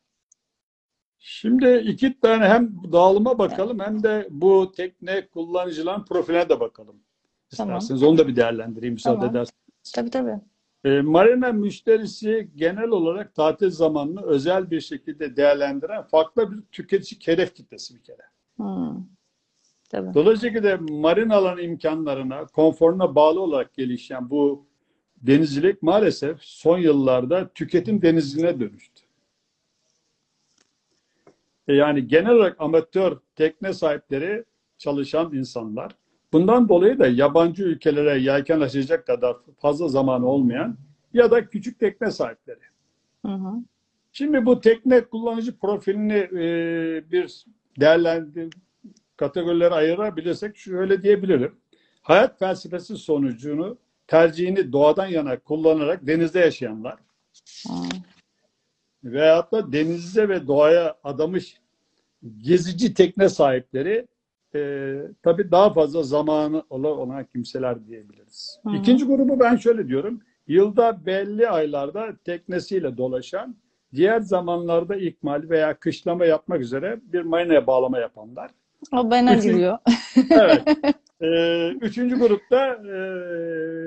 Şimdi 1.19 1.77
iki 1.77 2.21
tane 2.21 2.49
hem 2.49 2.93
dağılıma 2.93 3.39
bakalım 3.39 3.81
hem 3.81 4.03
de 4.03 4.29
bu 4.31 4.73
tekne 4.73 5.27
kullanıcıların 5.27 6.05
profiline 6.05 6.49
de 6.49 6.61
bakalım. 6.61 6.97
Tamam. 7.57 7.77
İsterseniz 7.77 8.03
onu 8.03 8.19
da 8.19 8.29
bir 8.29 8.37
değerlendireyim 8.37 8.95
müsaade 8.95 9.17
Tamam. 9.17 9.31
ederseniz. 9.31 9.93
Tabii 9.95 10.11
tabii. 10.11 10.41
E, 10.85 11.01
marina 11.01 11.53
müşterisi 11.53 12.49
genel 12.57 12.89
olarak 12.89 13.35
tatil 13.35 13.71
zamanını 13.71 14.23
özel 14.23 14.71
bir 14.71 14.81
şekilde 14.81 15.37
değerlendiren 15.37 16.03
farklı 16.03 16.53
bir 16.53 16.63
tüketici 16.73 17.21
hedef 17.25 17.55
kitlesi 17.55 17.95
bir 17.95 18.03
kere. 18.03 18.23
Hmm. 18.57 19.05
Tabii. 19.91 20.15
Dolayısıyla 20.15 20.79
marinaların 20.79 21.65
imkanlarına, 21.65 22.47
konforuna 22.47 23.15
bağlı 23.15 23.41
olarak 23.41 23.75
gelişen 23.75 24.31
bu 24.31 24.67
denizcilik 25.17 25.83
maalesef 25.83 26.43
son 26.43 26.79
yıllarda 26.79 27.49
tüketim 27.49 28.03
denizciliğine 28.03 28.61
dönüştü. 28.61 29.05
E, 31.69 31.75
Yani 31.75 32.09
genel 32.09 32.31
olarak 32.31 32.61
amatör 32.61 33.19
tekne 33.37 33.73
sahipleri 33.73 34.45
çalışan 34.79 35.35
insanlar. 35.35 35.93
Bundan 36.35 36.69
dolayı 36.69 36.99
da 36.99 37.07
yabancı 37.07 37.63
ülkelere 37.63 38.19
yelken 38.19 38.61
açacak 38.61 39.07
kadar 39.07 39.37
fazla 39.59 39.89
zamanı 39.89 40.27
olmayan 40.27 40.77
ya 41.13 41.31
da 41.31 41.49
küçük 41.49 41.79
tekne 41.79 42.11
sahipleri. 42.11 42.61
Hı 43.27 43.33
hı. 43.33 43.53
Şimdi 44.13 44.47
bu 44.47 44.61
tekne 44.61 45.01
kullanıcı 45.01 45.59
profilini 45.59 46.13
e, 46.13 46.43
bir 47.13 47.45
değerlendir 47.81 48.55
kategorilere 49.17 49.75
ayırabilirsek 49.75 50.57
şöyle 50.57 51.03
diyebilirim. 51.03 51.55
Hayat 52.03 52.39
felsefesi 52.39 52.97
sonucunu 52.97 53.79
tercihini 54.07 54.73
doğadan 54.73 55.07
yana 55.07 55.39
kullanarak 55.39 56.07
denizde 56.07 56.39
yaşayanlar 56.39 56.97
Hmm. 57.67 57.89
veyahut 59.05 59.53
da 59.53 59.73
denize 59.73 60.29
ve 60.29 60.47
doğaya 60.47 60.97
adamış 61.05 61.61
gezici 62.43 62.95
tekne 62.95 63.29
sahipleri 63.29 64.07
e, 64.55 64.95
tabii 65.23 65.51
daha 65.51 65.73
fazla 65.73 66.03
zamanı 66.03 66.63
olan, 66.71 67.25
kimseler 67.25 67.87
diyebiliriz. 67.87 68.61
Hı. 68.67 68.77
İkinci 68.77 69.05
grubu 69.05 69.41
ben 69.41 69.57
şöyle 69.57 69.89
diyorum. 69.89 70.21
Yılda 70.49 71.07
belli 71.07 71.49
aylarda 71.49 72.17
teknesiyle 72.25 72.97
dolaşan, 72.97 73.57
diğer 73.95 74.21
zamanlarda 74.21 74.97
ikmal 74.97 75.49
veya 75.49 75.75
kışlama 75.75 76.25
yapmak 76.25 76.61
üzere 76.61 77.01
bir 77.03 77.23
marinaya 77.23 77.67
bağlama 77.67 77.99
yapanlar. 77.99 78.51
O 78.93 79.11
bana 79.11 79.35
Üçüncü- 79.35 79.53
giriyor. 79.53 79.79
Evet. 80.31 80.63
Ee, 81.21 81.69
üçüncü 81.81 82.19
grupta 82.19 82.67
e, 82.67 82.97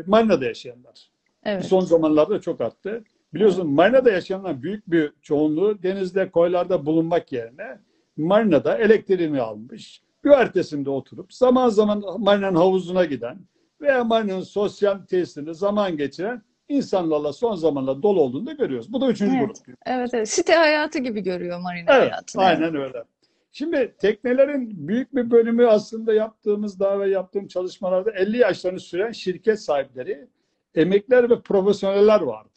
marinada 0.07 0.45
yaşayanlar. 0.45 1.09
Evet. 1.43 1.65
Son 1.65 1.79
zamanlarda 1.79 2.41
çok 2.41 2.61
arttı. 2.61 3.03
Biliyorsun 3.33 3.69
marinada 3.69 4.11
yaşayanların 4.11 4.63
büyük 4.63 4.91
bir 4.91 5.11
çoğunluğu 5.21 5.83
denizde, 5.83 6.29
koylarda 6.29 6.85
bulunmak 6.85 7.31
yerine 7.31 7.79
marinada 8.17 8.77
elektriğini 8.77 9.41
almış. 9.41 10.01
Güvertesinde 10.31 10.89
oturup 10.89 11.33
zaman 11.33 11.69
zaman 11.69 12.03
marinanın 12.19 12.55
havuzuna 12.55 13.05
giden 13.05 13.37
veya 13.81 14.03
marinanın 14.03 14.41
sosyal 14.41 14.97
tesisinde 14.99 15.53
zaman 15.53 15.97
geçiren 15.97 16.41
insanlarla 16.69 17.33
son 17.33 17.55
zamanlarda 17.55 18.03
dolu 18.03 18.21
olduğunu 18.21 18.45
da 18.45 18.51
görüyoruz. 18.53 18.93
Bu 18.93 19.01
da 19.01 19.07
üçüncü 19.09 19.37
Evet. 19.37 19.47
grup. 19.65 19.77
Evet, 19.85 20.09
evet. 20.13 20.29
Site 20.29 20.53
hayatı 20.55 20.99
gibi 20.99 21.21
görüyor 21.21 21.59
marina 21.59 21.91
Evet, 21.97 22.11
hayatını. 22.11 22.43
aynen 22.43 22.75
öyle. 22.75 23.03
Şimdi 23.51 23.95
teknelerin 23.99 24.87
büyük 24.87 25.15
bir 25.15 25.31
bölümü 25.31 25.67
aslında 25.67 26.13
yaptığımız 26.13 26.79
daha 26.79 26.99
ve 26.99 27.09
yaptığım 27.09 27.47
çalışmalarda 27.47 28.11
50 28.11 28.37
yaşlarını 28.37 28.79
süren 28.79 29.11
şirket 29.11 29.61
sahipleri, 29.61 30.27
emekliler 30.75 31.29
ve 31.29 31.41
profesyoneller 31.41 32.21
vardı. 32.21 32.49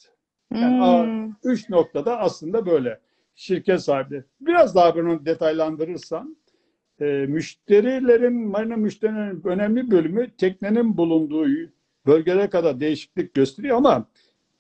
Yani 0.55 1.07
Hmm. 1.07 1.33
Üç 1.45 1.69
noktada 1.69 2.19
aslında 2.19 2.67
böyle 2.67 3.01
şirket 3.35 3.81
sahibi. 3.83 4.25
Biraz 4.41 4.75
daha 4.75 4.95
bunu 4.97 5.27
detaylandırırsam 5.27 6.37
e, 7.01 7.27
müşterilerin, 7.29 8.49
marina 8.49 8.77
müşterilerinin 8.77 9.43
önemli 9.45 9.91
bölümü 9.91 10.31
teknenin 10.37 10.97
bulunduğu 10.97 11.47
bölgelere 12.07 12.51
kadar 12.51 12.81
değişiklik 12.81 13.35
gösteriyor 13.35 13.77
ama 13.77 14.07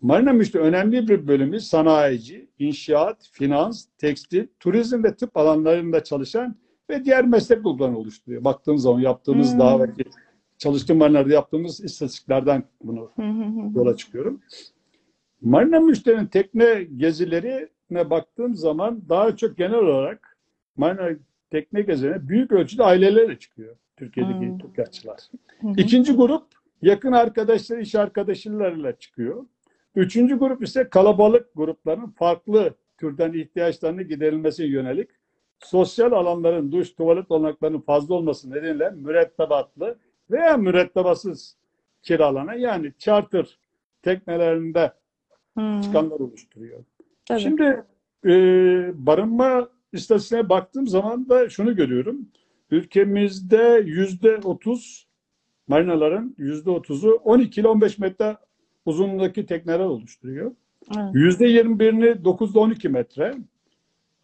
marina 0.01 0.33
müşteri 0.33 0.63
önemli 0.63 1.09
bir 1.09 1.29
bölümü 1.29 1.61
sanayici, 1.61 2.49
inşaat, 2.59 3.29
finans, 3.33 3.87
tekstil, 3.99 4.47
turizm 4.61 5.05
ve 5.05 5.15
tıp 5.15 5.37
alanlarında 5.37 6.05
çalışan 6.05 6.57
ve 6.91 7.05
diğer 7.05 7.25
meslek 7.27 7.65
gruplarını 7.65 7.99
oluşturuyor. 7.99 8.45
Baktığımız 8.45 8.83
zaman 8.83 9.01
yaptığımız 9.01 9.53
Hmm. 9.53 9.61
daha 9.61 9.77
evvelki 9.77 10.05
çalıştığım 10.59 10.99
marinada 10.99 11.33
yaptığımız 11.33 11.85
istatistiklerden 11.85 12.65
bunu 12.85 13.11
yola 13.75 13.97
çıkıyorum. 13.97 14.41
Marina 15.41 15.81
müşterinin 15.81 16.27
tekne 16.27 16.83
gezilerine 16.97 18.11
baktığım 18.11 18.55
zaman 18.55 19.03
daha 19.09 19.37
çok 19.37 19.57
genel 19.57 19.79
olarak 19.79 20.39
marina 20.77 21.11
tekne 21.51 21.83
gezilerine 21.83 22.29
büyük 22.29 22.53
ölçüde 22.53 22.83
ailelerle 22.83 23.39
çıkıyor 23.39 23.77
Türkiye'deki 23.97 24.39
Hmm. 25.61 25.71
hı. 25.71 25.75
İkinci 25.77 26.13
grup 26.13 26.43
yakın 26.83 27.13
arkadaşlar, 27.13 27.79
iş 27.79 27.95
arkadaşlarıyla 27.95 28.97
çıkıyor. 28.99 29.47
Üçüncü 29.97 30.39
grup 30.39 30.63
ise 30.63 30.89
kalabalık 30.89 31.49
grupların 31.55 32.07
farklı 32.07 32.75
türden 32.99 33.33
ihtiyaçlarını 33.33 34.03
giderilmesine 34.03 34.67
yönelik 34.67 35.11
sosyal 35.59 36.13
alanların 36.13 36.73
duş, 36.73 36.95
tuvalet 36.95 37.31
olanaklarının 37.31 37.81
fazla 37.81 38.15
olması 38.15 38.51
nedeniyle 38.51 38.91
mürettebatlı 38.91 39.99
veya 40.31 40.57
mürettebatsız 40.57 41.57
kiralanan 42.03 42.55
yani 42.55 42.93
charter 42.99 43.59
teknelerinde 44.03 44.93
Hmm. 45.55 45.81
çıkanlar 45.81 46.21
oluşturuyor. 46.21 46.79
Tabii. 47.25 47.41
Şimdi 47.41 47.83
e, 48.27 48.31
barınma 49.07 49.69
istatistiğine 49.93 50.49
baktığım 50.49 50.87
zaman 50.87 51.29
da 51.29 51.49
şunu 51.49 51.77
görüyorum. 51.77 52.29
Ülkemizde 52.71 53.83
yüzde 53.87 54.37
otuz 54.37 55.07
marinaların 55.69 56.35
yüzde 56.39 56.71
otuzu 56.71 57.11
12 57.25 57.61
ile 57.61 57.69
15 57.69 57.99
metre 57.99 58.37
uzunluğundaki 58.87 59.47
tekneler 59.47 59.79
oluşturuyor. 59.79 60.53
Yüzde 61.15 61.45
21'ini 61.47 62.25
9 62.25 62.51
ile 62.53 62.59
12 62.59 62.89
metre, 62.89 63.35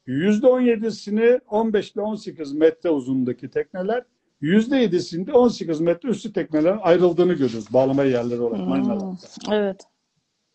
yüzde 0.07 0.47
17'sini 0.47 1.41
15 1.49 1.93
ile 1.93 2.01
18 2.01 2.53
metre 2.53 2.91
uzunluğundaki 2.91 3.51
tekneler, 3.51 4.05
yüzde 4.41 4.85
7'sinde 4.85 5.33
18 5.33 5.81
metre 5.81 6.09
üstü 6.09 6.33
teknelerin 6.33 6.79
ayrıldığını 6.83 7.33
görüyoruz 7.33 7.73
bağlama 7.73 8.05
yerleri 8.05 8.41
olarak 8.41 8.59
Hmm. 8.61 8.69
marinalarda. 8.69 9.17
Evet. 9.53 9.81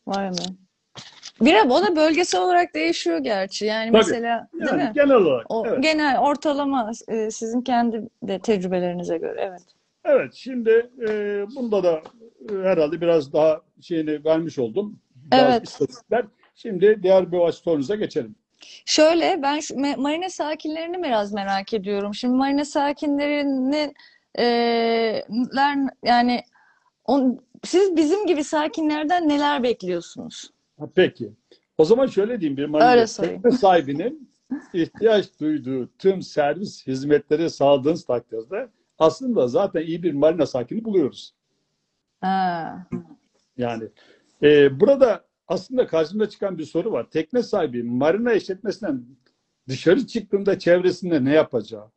Vay 0.08 0.30
be. 0.32 0.36
Bir 1.42 1.70
o 1.70 1.82
da 1.82 1.96
bölgesel 1.96 2.42
olarak 2.42 2.74
değişiyor 2.76 3.18
gerçi. 3.18 3.66
Yani 3.66 3.92
Tabii. 3.92 3.98
mesela 3.98 4.48
değil 4.54 4.72
Yani 4.72 4.84
mi? 4.84 4.92
genel 4.96 5.16
olarak. 5.16 5.46
O 5.50 5.64
evet. 5.68 5.84
genel 5.84 6.20
ortalama 6.20 6.92
e, 7.08 7.32
sizin 7.32 7.62
kendi 7.62 8.10
de 8.24 8.40
tecrübelerinize 8.40 9.18
göre. 9.18 9.42
Evet. 9.42 9.62
Evet, 10.06 10.34
şimdi 10.34 10.90
e, 11.08 11.46
bunda 11.56 11.84
da 11.84 12.02
e, 12.50 12.54
herhalde 12.64 13.02
biraz 13.02 13.34
daha 13.34 13.62
şeyini 13.82 14.26
vermiş 14.26 14.60
oldum. 14.60 15.00
Bazı 15.16 15.46
Evet. 15.46 15.68
istatistikler. 15.68 16.26
Şimdi 16.56 17.00
diğer 17.04 17.32
bir 17.32 17.52
sorunuza 17.52 17.96
geçelim. 17.96 18.36
Şöyle 18.86 19.40
ben 19.42 19.60
şu 19.60 19.80
marina 20.02 20.30
sakinlerini 20.30 21.04
biraz 21.04 21.34
merak 21.34 21.74
ediyorum. 21.74 22.14
Şimdi 22.14 22.36
marina 22.36 22.66
sakinlerinin 22.66 23.94
e, 24.40 24.46
ler, 25.56 25.78
yani 26.04 26.42
on, 27.06 27.40
siz 27.64 27.96
bizim 27.96 28.28
gibi 28.28 28.44
sakinlerden 28.44 29.30
neler 29.30 29.64
bekliyorsunuz? 29.64 30.52
Peki. 30.96 31.32
O 31.78 31.86
zaman 31.86 32.08
şöyle 32.08 32.42
diyeyim 32.42 32.58
bir 32.58 32.66
tekne 33.08 33.52
sahibinin 33.58 34.32
ihtiyaç 34.74 35.40
duyduğu 35.40 35.90
tüm 36.00 36.22
servis 36.22 36.88
hizmetleri 36.88 37.50
sağladığınız 37.50 38.06
takdirde 38.06 38.70
aslında 39.00 39.48
zaten 39.48 39.82
iyi 39.82 40.04
bir 40.04 40.14
marina 40.14 40.46
sakini 40.46 40.86
buluyoruz. 40.86 41.34
Ha. 42.22 42.88
Yani 43.58 43.84
e, 44.44 44.80
burada 44.80 45.26
aslında 45.48 45.88
karşımda 45.88 46.30
çıkan 46.30 46.58
bir 46.58 46.66
soru 46.66 46.92
var. 46.92 47.10
Tekne 47.10 47.44
sahibi 47.44 47.84
marina 47.84 48.34
işletmesinden 48.34 49.06
dışarı 49.68 50.08
çıktığında 50.08 50.60
çevresinde 50.60 51.26
ne 51.26 51.34
yapacağı? 51.34 51.92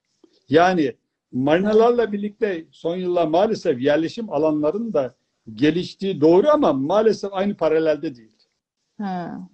Yani 0.49 0.94
marinalarla 1.33 2.12
birlikte 2.12 2.64
son 2.70 2.97
yıllar 2.97 3.27
maalesef 3.27 3.81
yerleşim 3.81 4.31
alanlarının 4.31 4.92
da 4.92 5.14
geliştiği 5.55 6.20
doğru 6.20 6.49
ama 6.49 6.73
maalesef 6.73 7.33
aynı 7.33 7.57
paralelde 7.57 8.16
değil. 8.16 8.34
Ha, 8.99 9.49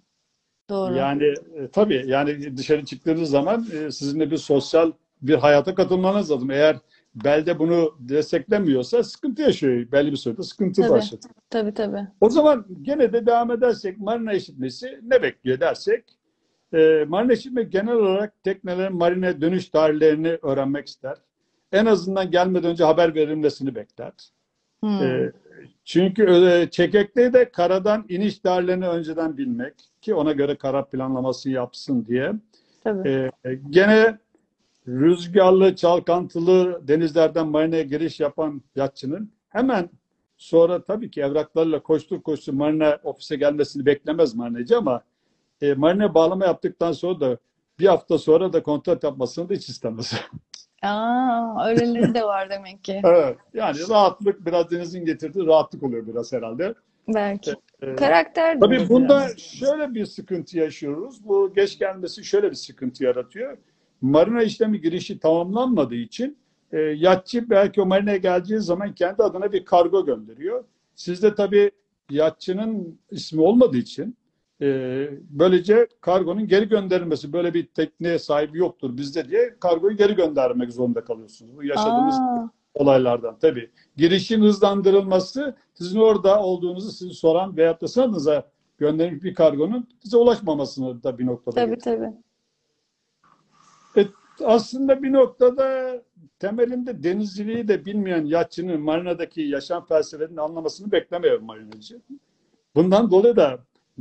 doğru. 0.71 0.95
Yani 0.95 1.25
e, 1.55 1.69
tabii 1.73 2.05
yani 2.07 2.57
dışarı 2.57 2.85
çıktığınız 2.85 3.31
zaman 3.31 3.67
e, 3.73 3.91
sizin 3.91 4.21
de 4.21 4.31
bir 4.31 4.37
sosyal 4.37 4.93
bir 5.23 5.35
hayata 5.35 5.75
katılmanız 5.75 6.31
lazım. 6.31 6.51
Eğer 6.51 6.77
belde 7.15 7.59
bunu 7.59 7.95
desteklemiyorsa 7.99 9.05
sıkıntı 9.05 9.43
yaşıyor. 9.43 9.93
Belli 9.93 10.13
bir 10.13 10.17
sürede 10.17 10.43
sıkıntı 10.43 10.83
Tabii. 10.83 10.91
başladı. 10.91 11.27
Tabii 11.51 11.75
tabii. 11.75 12.07
O 12.21 12.31
zaman 12.31 12.67
gene 12.83 13.13
de 13.13 13.27
devam 13.27 13.51
edersek 13.51 13.99
marina 13.99 14.33
işletmesi 14.33 15.01
ne 15.03 15.23
bekliyor 15.23 15.61
dersek 15.61 16.05
e, 16.75 17.05
marina 17.09 17.33
işletmesi 17.33 17.71
genel 17.71 17.95
olarak 17.95 18.45
teknelerin 18.45 18.97
marine 18.97 19.41
dönüş 19.41 19.69
tarihlerini 19.69 20.39
öğrenmek 20.43 20.87
ister. 20.87 21.17
En 21.73 21.87
azından 21.87 22.31
gelmeden 22.31 22.71
önce 22.71 22.85
haber 22.85 23.15
verilmesini 23.15 23.75
bekler. 23.75 24.13
Hmm. 24.81 25.03
E, 25.03 25.33
çünkü 25.85 26.69
çekekte 26.71 27.33
de 27.33 27.51
karadan 27.51 28.05
iniş 28.09 28.39
tarihlerini 28.39 28.89
önceden 28.89 29.37
bilmek 29.37 29.75
ki 30.01 30.15
ona 30.15 30.33
göre 30.33 30.57
kara 30.57 30.85
planlamasını 30.85 31.53
yapsın 31.53 32.07
diye. 32.07 32.33
Tabii. 32.85 33.09
E, 33.09 33.31
gene 33.71 34.19
rüzgarlı, 34.89 35.77
çalkantılı 35.77 36.89
denizlerden 36.89 37.49
marinaya 37.49 37.83
giriş 37.83 38.21
yapan 38.21 38.63
yatçının 38.77 39.31
hemen 39.49 39.91
sonra 40.37 40.85
tabii 40.85 41.11
ki 41.11 41.21
evraklarıyla 41.21 41.83
koştur 41.83 42.23
koştur 42.23 42.53
marina 42.53 42.99
ofise 43.05 43.37
gelmesini 43.37 43.87
beklemez 43.87 44.35
marinacı 44.35 44.79
ama 44.79 45.03
e, 45.63 45.75
marina 45.75 46.15
bağlama 46.15 46.45
yaptıktan 46.45 46.93
sonra 46.93 47.21
da 47.21 47.39
bir 47.79 47.87
hafta 47.87 48.19
sonra 48.19 48.53
da 48.53 48.63
kontrat 48.63 49.05
yapmasını 49.05 49.49
da 49.49 49.55
hiç 49.55 49.69
istemez. 49.69 50.15
Aa, 50.83 51.69
öyleleri 51.69 52.15
de 52.15 52.25
var 52.25 52.51
demek 52.51 52.85
ki. 52.85 53.01
evet. 53.05 53.37
Yani 53.55 53.77
rahatlık 53.89 54.47
biraz 54.47 54.71
denizin 54.71 55.05
getirdiği 55.05 55.47
rahatlık 55.47 55.83
oluyor 55.83 56.07
biraz 56.07 56.33
herhalde. 56.33 56.75
Belki. 57.09 57.55
E, 57.83 57.97
Karakter 57.97 58.61
Tabii 58.61 58.89
bunda 58.89 59.21
biraz. 59.21 59.39
şöyle 59.39 59.95
bir 59.95 60.07
sıkıntı 60.07 60.59
yaşıyoruz. 60.59 61.29
Bu 61.29 61.53
geç 61.55 61.79
gelmesi 61.79 62.25
şöyle 62.25 62.51
bir 62.51 62.57
sıkıntı 62.57 63.05
yaratıyor. 63.05 63.59
Marina 64.01 64.43
işlemi 64.43 64.81
girişi 64.81 65.19
tamamlanmadığı 65.19 65.95
için 65.95 66.39
e, 66.73 66.79
yatçı 66.81 67.51
belki 67.51 67.81
o 67.81 67.87
marinaya 67.87 68.17
geleceği 68.17 68.61
zaman 68.61 68.95
kendi 68.95 69.23
adına 69.23 69.53
bir 69.53 69.65
kargo 69.65 70.07
gönderiyor. 70.07 70.65
Sizde 70.95 71.35
tabii 71.35 71.71
yatçının 72.11 72.99
ismi 73.11 73.41
olmadığı 73.41 73.77
için 73.77 74.17
böylece 75.31 75.89
kargonun 76.01 76.49
geri 76.49 76.69
gönderilmesi 76.69 77.33
böyle 77.33 77.55
bir 77.55 77.67
tekneye 77.67 78.19
sahibi 78.19 78.59
yoktur 78.59 78.97
bizde 78.97 79.29
diye 79.29 79.57
kargoyu 79.61 79.97
geri 79.97 80.15
göndermek 80.15 80.73
zorunda 80.73 81.05
kalıyorsunuz. 81.05 81.57
Bu 81.57 81.65
yaşadığımız 81.65 82.15
Aa, 82.15 82.51
olaylardan 82.75 83.39
tabii. 83.39 83.71
Girişin 83.97 84.43
hızlandırılması 84.43 85.57
sizin 85.75 86.01
orada 86.01 86.43
olduğunuzu 86.43 86.91
sizi 86.91 87.15
soran 87.15 87.57
veyahut 87.57 87.83
da 87.83 87.89
sanınıza 87.89 88.51
gönderilmiş 88.79 89.23
bir 89.25 89.35
kargonun 89.35 89.89
size 90.03 90.17
ulaşmamasını 90.17 91.03
da 91.03 91.19
bir 91.19 91.27
noktada 91.27 91.55
tabii 91.55 91.75
getiriyor. 91.75 92.13
tabii. 93.95 94.07
E, 94.07 94.09
aslında 94.45 95.03
bir 95.03 95.13
noktada 95.13 95.97
temelinde 96.39 97.03
denizciliği 97.03 97.69
de 97.69 97.85
bilmeyen 97.85 98.25
yatçının 98.25 98.81
marinadaki 98.81 99.43
yaşam 99.43 99.87
felsefesini 99.87 100.41
anlamasını 100.41 100.93
beklemiyor 100.93 101.41
marinacı. 101.41 102.01
Bundan 102.75 103.11
dolayı 103.11 103.37
da 103.37 103.59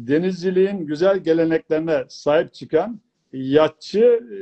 denizciliğin 0.07 0.85
güzel 0.85 1.17
geleneklerine 1.17 2.05
sahip 2.09 2.53
çıkan 2.53 2.99
yatçı 3.33 4.03
e, 4.33 4.39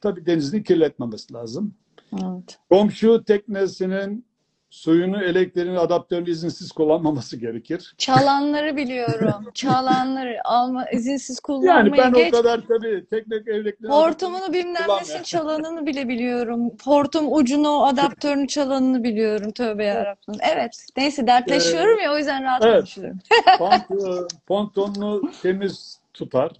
tabii 0.00 0.26
denizini 0.26 0.62
kirletmemesi 0.64 1.34
lazım. 1.34 1.74
Evet. 2.12 2.58
Komşu 2.70 3.24
teknesinin 3.24 4.26
suyunu, 4.70 5.22
elektriğini, 5.22 5.78
adaptörünü 5.78 6.30
izinsiz 6.30 6.72
kullanmaması 6.72 7.36
gerekir. 7.36 7.94
Çalanları 7.98 8.76
biliyorum. 8.76 9.44
Çalanları 9.54 10.40
alma 10.44 10.90
izinsiz 10.90 11.36
Yani 11.36 11.42
kullanmayı 11.42 12.02
ben 12.02 12.12
geç. 12.12 12.34
o 12.34 12.36
kadar 12.36 12.60
tabii 12.68 13.06
teknik 13.10 13.48
evliliklerini 13.48 13.94
Hortumunu 13.94 14.52
bilmem 14.52 14.88
nesini 15.00 15.24
çalanını 15.24 15.86
bile 15.86 16.08
biliyorum. 16.08 16.72
Hortum 16.84 17.32
ucunu, 17.32 17.84
adaptörünü 17.86 18.48
çalanını 18.48 19.04
biliyorum. 19.04 19.52
Tövbe 19.52 19.84
yarabbim. 19.84 20.34
Evet. 20.54 20.86
Neyse 20.96 21.26
dertleşiyorum 21.26 22.00
ya 22.00 22.12
o 22.12 22.18
yüzden 22.18 22.44
rahat 22.44 22.64
evet. 22.64 22.76
konuşuyorum. 22.76 23.18
Pont- 23.58 24.28
pontonunu 24.46 25.30
temiz 25.42 25.98
tutar. 26.14 26.52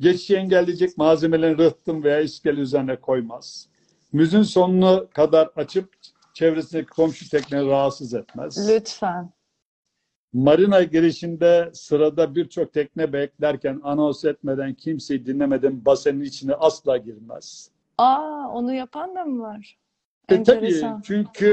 Geçişi 0.00 0.36
engelleyecek 0.36 0.98
malzemelerini 0.98 1.58
rıhtım 1.58 2.04
veya 2.04 2.20
iskele 2.20 2.60
üzerine 2.60 2.96
koymaz. 2.96 3.68
Müzün 4.12 4.42
sonuna 4.42 5.06
kadar 5.06 5.50
açıp 5.56 5.88
çevresindeki 6.34 6.86
komşu 6.86 7.30
tekneyi 7.30 7.66
rahatsız 7.66 8.14
etmez. 8.14 8.68
Lütfen. 8.68 9.32
Marina 10.32 10.82
girişinde 10.82 11.70
sırada 11.72 12.34
birçok 12.34 12.72
tekne 12.72 13.12
beklerken 13.12 13.80
anons 13.84 14.24
etmeden 14.24 14.74
kimseyi 14.74 15.26
dinlemeden 15.26 15.84
basenin 15.84 16.20
içine 16.20 16.54
asla 16.54 16.96
girmez. 16.96 17.70
Aa 17.98 18.48
onu 18.52 18.74
yapan 18.74 19.14
da 19.14 19.24
mı 19.24 19.42
var? 19.42 19.78
E, 20.28 20.42
tabii 20.42 20.82
çünkü 21.04 21.50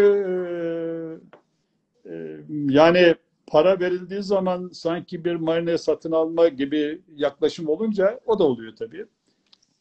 e, 2.06 2.12
e, 2.12 2.38
yani 2.50 3.16
para 3.48 3.80
verildiği 3.80 4.24
zaman 4.24 4.70
sanki 4.74 5.26
bir 5.26 5.36
marina 5.36 5.78
satın 5.78 6.12
alma 6.12 6.48
gibi 6.48 7.02
yaklaşım 7.16 7.70
olunca 7.70 8.20
o 8.26 8.40
da 8.40 8.44
oluyor 8.44 8.76
tabii. 8.76 9.06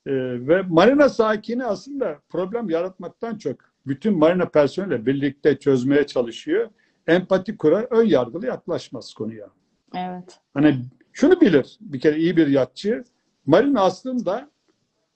E, 0.06 0.12
ve 0.48 0.62
marina 0.62 1.08
sakini 1.08 1.64
aslında 1.64 2.18
problem 2.28 2.70
yaratmaktan 2.70 3.38
çok 3.38 3.69
bütün 3.87 4.19
marina 4.19 4.49
personeliyle 4.49 5.07
birlikte 5.07 5.59
çözmeye 5.59 6.07
çalışıyor. 6.07 6.71
Empati 7.07 7.57
kurar, 7.57 7.87
ön 7.90 8.05
yargılı 8.05 8.47
yaklaşmaz 8.47 9.14
konuya. 9.14 9.47
Evet. 9.95 10.40
Hani 10.55 10.85
şunu 11.12 11.40
bilir 11.40 11.79
bir 11.81 12.01
kere 12.01 12.19
iyi 12.19 12.37
bir 12.37 12.47
yatçı. 12.47 13.05
Marina 13.47 13.81
aslında 13.81 14.51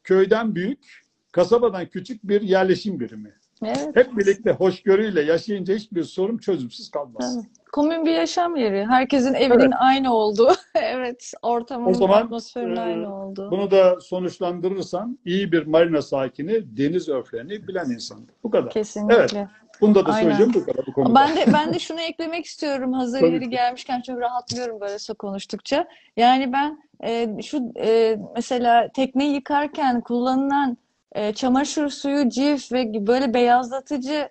köyden 0.05 0.55
büyük, 0.55 1.03
kasabadan 1.33 1.87
küçük 1.87 2.25
bir 2.25 2.41
yerleşim 2.41 3.01
birimi. 3.01 3.35
Evet. 3.65 3.97
Hep 3.97 4.17
birlikte 4.17 4.53
hoşgörüyle 4.53 5.23
yaşayınca 5.23 5.75
hiçbir 5.75 6.05
sorun 6.05 6.39
çözümsüz 6.39 6.91
kalmaz. 6.91 7.37
Tabii. 7.37 7.47
Komün 7.73 8.07
bir 8.07 8.13
yaşam 8.13 8.57
yeri. 8.57 8.87
Herkesin 8.87 9.35
evinin 9.35 9.61
Evet. 9.61 9.75
aynı 9.79 10.15
olduğu. 10.15 10.53
Evet. 10.75 11.33
Ortamın, 11.43 11.91
O 11.91 11.95
zaman, 11.95 12.23
atmosferin 12.23 12.77
e, 12.77 12.81
aynı 12.81 13.25
olduğu. 13.25 13.51
Bunu 13.51 13.71
da 13.71 14.01
sonuçlandırırsan 14.01 15.19
iyi 15.25 15.53
bir 15.53 15.67
marina 15.67 16.03
sakini 16.03 16.77
deniz 16.77 17.09
örflerini 17.09 17.69
bilen 17.69 17.91
insandır. 17.91 18.35
Bu 18.45 18.51
kadar. 18.51 18.71
Kesinlikle. 18.71 19.49
Bunda 19.81 20.07
da 20.07 20.13
Aynen. 20.13 20.23
söyleyeceğim 20.23 20.53
bu 20.55 20.67
kadar 20.73 20.87
bu 20.87 20.93
konuda. 20.93 21.15
Ben 21.15 21.37
de 21.37 21.53
ben 21.53 21.75
de 21.75 21.79
şunu 21.79 22.01
eklemek 22.01 22.45
istiyorum. 22.45 22.93
Hazır 22.93 23.21
Tabii 23.21 23.33
yeri 23.33 23.45
ki. 23.45 23.51
gelmişken 23.51 24.01
çok 24.01 24.21
rahatlıyorum 24.21 24.81
böyle 24.81 24.97
konuştukça. 25.19 25.89
Yani 26.17 26.53
ben 26.53 26.79
e, 27.05 27.43
şu 27.43 27.73
e, 27.81 28.19
mesela 28.37 28.89
tekneyi 28.95 29.35
yıkarken 29.35 30.01
kullanılan 30.01 30.77
e, 31.15 31.33
çamaşır 31.33 31.89
suyu, 31.89 32.29
cif 32.29 32.73
ve 32.73 33.07
böyle 33.07 33.35
beyazlatıcı 33.35 34.29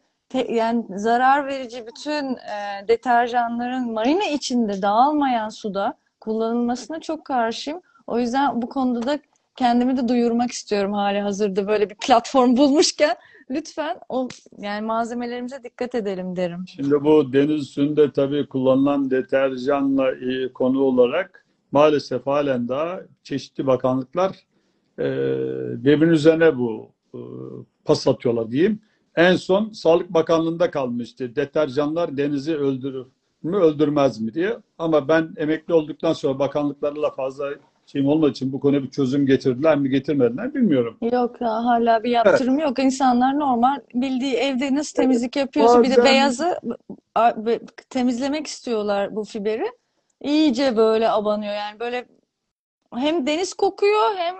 yani 0.49 0.85
zarar 0.95 1.47
verici 1.47 1.85
bütün 1.87 2.35
e, 2.35 2.87
deterjanların 2.87 3.93
marina 3.93 4.25
içinde 4.25 4.81
dağılmayan 4.81 5.49
suda 5.49 5.97
kullanılmasına 6.19 6.99
çok 6.99 7.25
karşıyım. 7.25 7.81
O 8.07 8.19
yüzden 8.19 8.61
bu 8.61 8.69
konuda 8.69 9.07
da 9.07 9.19
kendimi 9.55 9.97
de 9.97 10.07
duyurmak 10.07 10.51
istiyorum 10.51 10.93
hali 10.93 11.19
hazırda 11.19 11.67
böyle 11.67 11.89
bir 11.89 11.95
platform 11.95 12.57
bulmuşken. 12.57 13.15
Lütfen 13.49 13.99
o 14.09 14.27
yani 14.57 14.85
malzemelerimize 14.85 15.63
dikkat 15.63 15.95
edelim 15.95 16.35
derim. 16.35 16.65
Şimdi 16.67 17.03
bu 17.03 17.33
deniz 17.33 17.67
suyunda 17.67 18.11
tabii 18.11 18.47
kullanılan 18.47 19.11
deterjanla 19.11 20.11
e, 20.11 20.53
konu 20.53 20.81
olarak 20.81 21.45
maalesef 21.71 22.27
halen 22.27 22.67
daha 22.67 22.99
çeşitli 23.23 23.67
bakanlıklar 23.67 24.35
e, 24.99 25.05
birbirinin 25.83 26.13
üzerine 26.13 26.57
bu 26.57 26.89
e, 27.13 27.19
pas 27.85 28.07
atıyorlar 28.07 28.51
diyeyim. 28.51 28.79
En 29.15 29.35
son 29.35 29.71
Sağlık 29.71 30.13
Bakanlığı'nda 30.13 30.71
kalmıştı. 30.71 31.35
Deterjanlar 31.35 32.17
denizi 32.17 32.55
öldürür 32.55 33.05
mü 33.43 33.57
öldürmez 33.57 34.21
mi 34.21 34.33
diye. 34.33 34.57
Ama 34.77 35.07
ben 35.07 35.33
emekli 35.37 35.73
olduktan 35.73 36.13
sonra 36.13 36.39
bakanlıklarla 36.39 37.09
fazla 37.11 37.49
şeyim 37.85 38.07
olmadığı 38.07 38.31
için 38.31 38.53
bu 38.53 38.59
konuya 38.59 38.83
bir 38.83 38.89
çözüm 38.89 39.25
getirdiler 39.25 39.77
mi 39.77 39.89
getirmediler 39.89 40.53
bilmiyorum. 40.53 40.97
Yok 41.01 41.41
ya 41.41 41.49
hala 41.49 42.03
bir 42.03 42.09
yaptırım 42.09 42.59
yok. 42.59 42.79
İnsanlar 42.79 43.39
normal 43.39 43.79
bildiği 43.93 44.33
evde 44.33 44.75
nasıl 44.75 44.95
temizlik 44.95 45.35
yapıyorsa 45.35 45.83
bir 45.83 45.89
de 45.91 45.97
Bazen- 45.97 46.05
beyazı 46.05 46.59
temizlemek 47.89 48.47
istiyorlar 48.47 49.15
bu 49.15 49.23
fiberi. 49.23 49.71
İyice 50.21 50.77
böyle 50.77 51.09
abanıyor 51.09 51.53
yani 51.53 51.79
böyle 51.79 52.05
hem 52.95 53.27
deniz 53.27 53.53
kokuyor 53.53 54.15
hem 54.15 54.35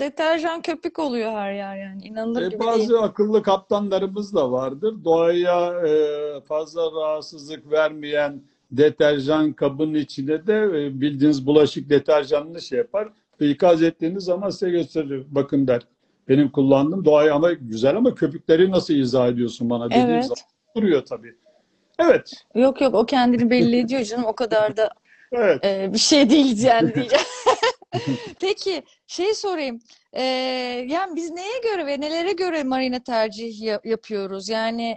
deterjan 0.00 0.62
köpük 0.62 0.98
oluyor 0.98 1.32
her 1.32 1.52
yer 1.52 1.76
yani 1.76 2.02
inanılır 2.06 2.42
E, 2.42 2.48
gibi 2.48 2.60
değil. 2.60 2.70
bazı 2.70 3.00
akıllı 3.00 3.42
kaptanlarımız 3.42 4.34
da 4.34 4.52
vardır. 4.52 4.94
Doğaya 5.04 5.72
e, 5.86 5.92
fazla 6.40 6.82
rahatsızlık 6.92 7.70
vermeyen 7.72 8.42
deterjan 8.70 9.52
kabının 9.52 9.94
içine 9.94 10.46
de 10.46 10.54
e, 10.62 11.00
bildiğiniz 11.00 11.46
bulaşık 11.46 11.90
deterjanını 11.90 12.60
şey 12.60 12.78
yapar. 12.78 13.08
İkaz 13.40 13.82
ettiğiniz 13.82 14.24
zaman 14.24 14.50
size 14.50 14.70
gösterir. 14.70 15.26
Bakın 15.28 15.66
der. 15.66 15.82
Benim 16.28 16.50
kullandığım 16.50 17.04
doğaya 17.04 17.34
ama 17.34 17.52
güzel 17.52 17.96
ama 17.96 18.14
köpükleri 18.14 18.70
nasıl 18.70 18.94
izah 18.94 19.28
ediyorsun 19.28 19.70
bana 19.70 19.90
dediğim 19.90 20.08
Evet. 20.10 20.24
zaman 20.24 20.36
duruyor 20.76 21.02
tabii. 21.04 21.34
Evet. 21.98 22.32
Yok 22.54 22.80
yok 22.80 22.94
o 22.94 23.06
kendini 23.06 23.50
belli 23.50 23.78
ediyor 23.78 24.02
canım. 24.02 24.24
O 24.24 24.32
kadar 24.32 24.76
da 24.76 24.90
Evet. 25.32 25.64
e, 25.64 25.90
bir 25.92 25.98
şey 25.98 26.30
değil 26.30 26.64
yani 26.64 26.94
diyeceğim. 26.94 27.24
Peki 28.40 28.82
şey 29.06 29.34
sorayım. 29.34 29.80
Ee, 30.12 30.22
yani 30.88 31.16
biz 31.16 31.30
neye 31.30 31.58
göre 31.62 31.86
ve 31.86 32.00
nelere 32.00 32.32
göre 32.32 32.64
marina 32.64 32.98
tercih 32.98 33.60
ya- 33.62 33.80
yapıyoruz? 33.84 34.48
Yani 34.48 34.96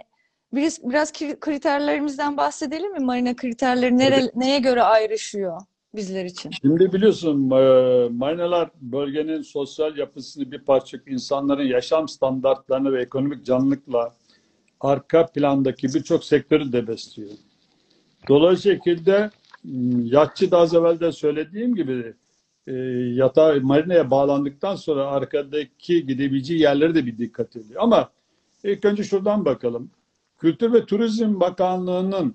biraz, 0.52 0.84
biraz 0.84 1.10
kri- 1.12 1.40
kriterlerimizden 1.40 2.36
bahsedelim 2.36 2.92
mi? 2.92 3.00
Marina 3.00 3.36
kriterleri 3.36 3.98
nere, 3.98 4.30
neye 4.34 4.58
göre 4.58 4.82
ayrışıyor 4.82 5.60
bizler 5.94 6.24
için? 6.24 6.50
Şimdi 6.62 6.92
biliyorsun 6.92 7.40
marinalar 8.14 8.70
bölgenin 8.80 9.42
sosyal 9.42 9.96
yapısını 9.96 10.50
bir 10.52 10.58
parça 10.58 10.98
insanların 11.06 11.64
yaşam 11.64 12.08
standartlarını 12.08 12.92
ve 12.92 13.02
ekonomik 13.02 13.44
canlılıkla 13.46 14.14
arka 14.80 15.26
plandaki 15.26 15.86
birçok 15.94 16.24
sektörü 16.24 16.72
de 16.72 16.86
besliyor. 16.86 17.30
Dolayısıyla 18.28 18.76
şekilde 18.76 19.30
m, 19.64 20.02
yatçı 20.04 20.50
da 20.50 20.58
az 20.58 20.74
evvel 20.74 21.00
de 21.00 21.12
söylediğim 21.12 21.74
gibi 21.74 22.14
e, 22.66 22.72
yatağa 23.14 23.54
marinaya 23.62 24.10
bağlandıktan 24.10 24.76
sonra 24.76 25.06
arkadaki 25.06 26.06
gidebileceği 26.06 26.60
yerlere 26.60 26.94
de 26.94 27.06
bir 27.06 27.18
dikkat 27.18 27.56
ediyor. 27.56 27.80
Ama 27.82 28.10
ilk 28.64 28.84
önce 28.84 29.04
şuradan 29.04 29.44
bakalım. 29.44 29.90
Kültür 30.38 30.72
ve 30.72 30.86
Turizm 30.86 31.40
Bakanlığı'nın 31.40 32.34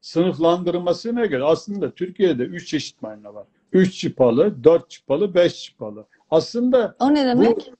sınıflandırmasına 0.00 1.26
göre 1.26 1.44
aslında 1.44 1.90
Türkiye'de 1.90 2.42
üç 2.42 2.68
çeşit 2.68 3.02
marina 3.02 3.34
var. 3.34 3.46
Üç 3.72 3.94
çıpalı, 4.00 4.64
dört 4.64 4.90
çıpalı, 4.90 5.34
beş 5.34 5.62
çıpalı. 5.62 6.06
Aslında 6.30 6.96
O 6.98 7.14
ne 7.14 7.36
bu 7.36 7.40
demek? 7.42 7.72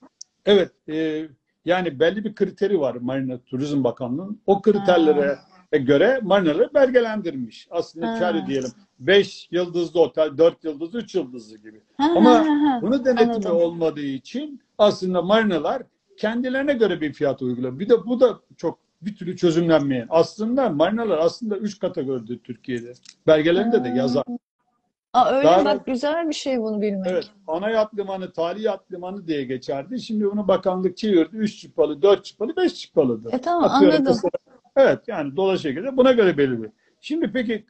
evet 0.46 0.70
e, 0.88 1.28
yani 1.64 2.00
belli 2.00 2.24
bir 2.24 2.34
kriteri 2.34 2.80
var 2.80 2.94
Marina 2.94 3.38
Turizm 3.38 3.84
Bakanlığı'nın. 3.84 4.40
O 4.46 4.62
kriterlere 4.62 5.38
göre 5.72 6.20
marinaları 6.22 6.74
belgelendirmiş. 6.74 7.68
Aslında 7.70 8.08
Ha. 8.10 8.16
şöyle 8.18 8.46
diyelim 8.46 8.70
5 8.98 9.48
yıldızlı 9.50 10.00
otel, 10.00 10.38
4 10.38 10.64
yıldızlı, 10.64 10.98
3 10.98 11.14
yıldızlı 11.14 11.58
gibi. 11.58 11.80
Ha, 11.98 12.12
Ama 12.16 12.30
ha, 12.30 12.38
ha, 12.38 12.44
ha. 12.44 12.78
Bunu 12.82 13.04
denetimi 13.04 13.32
Anladım. 13.32 13.56
olmadığı 13.56 14.00
için 14.00 14.60
aslında 14.78 15.22
marinalar 15.22 15.82
kendilerine 16.18 16.72
göre 16.74 17.00
bir 17.00 17.12
fiyat 17.12 17.42
uyguluyor. 17.42 17.78
Bir 17.78 17.88
de 17.88 18.06
bu 18.06 18.20
da 18.20 18.40
çok 18.56 18.78
bir 19.02 19.16
türlü 19.16 19.36
çözümlenmeyen. 19.36 20.06
Aslında 20.10 20.68
marinalar 20.68 21.18
aslında 21.18 21.56
üç 21.56 21.78
kategoride 21.78 22.38
Türkiye'de. 22.38 22.92
Belgelerinde 23.26 23.84
de 23.84 23.88
yazar. 23.88 24.24
Aa, 25.12 25.30
öyle 25.30 25.46
Daha- 25.46 25.64
bak 25.64 25.86
güzel 25.86 26.28
bir 26.28 26.34
şey 26.34 26.60
bunu 26.60 26.80
bilmek. 26.82 27.06
Evet, 27.10 27.30
ana 27.46 27.70
yat 27.70 27.94
limanı, 27.98 28.32
tali 28.32 28.62
yat 28.62 28.92
limanı 28.92 29.26
diye 29.26 29.44
geçerdi. 29.44 30.00
Şimdi 30.00 30.24
bunu 30.24 30.48
bakanlık 30.48 30.96
çevirdi. 30.96 31.36
Üç 31.36 31.60
çıpalı, 31.60 32.02
dört 32.02 32.24
çıpalı, 32.24 32.56
beş 32.56 32.74
çıpalıdır. 32.74 33.32
E 33.32 33.40
tamam 33.40 33.64
Atıyorum 33.64 33.96
anladım. 33.96 34.04
mesela. 34.06 34.30
Evet, 34.76 34.98
yani 35.08 35.58
şekilde 35.58 35.96
buna 35.96 36.12
göre 36.12 36.38
belirli. 36.38 36.72
Şimdi 37.00 37.32
peki 37.32 37.64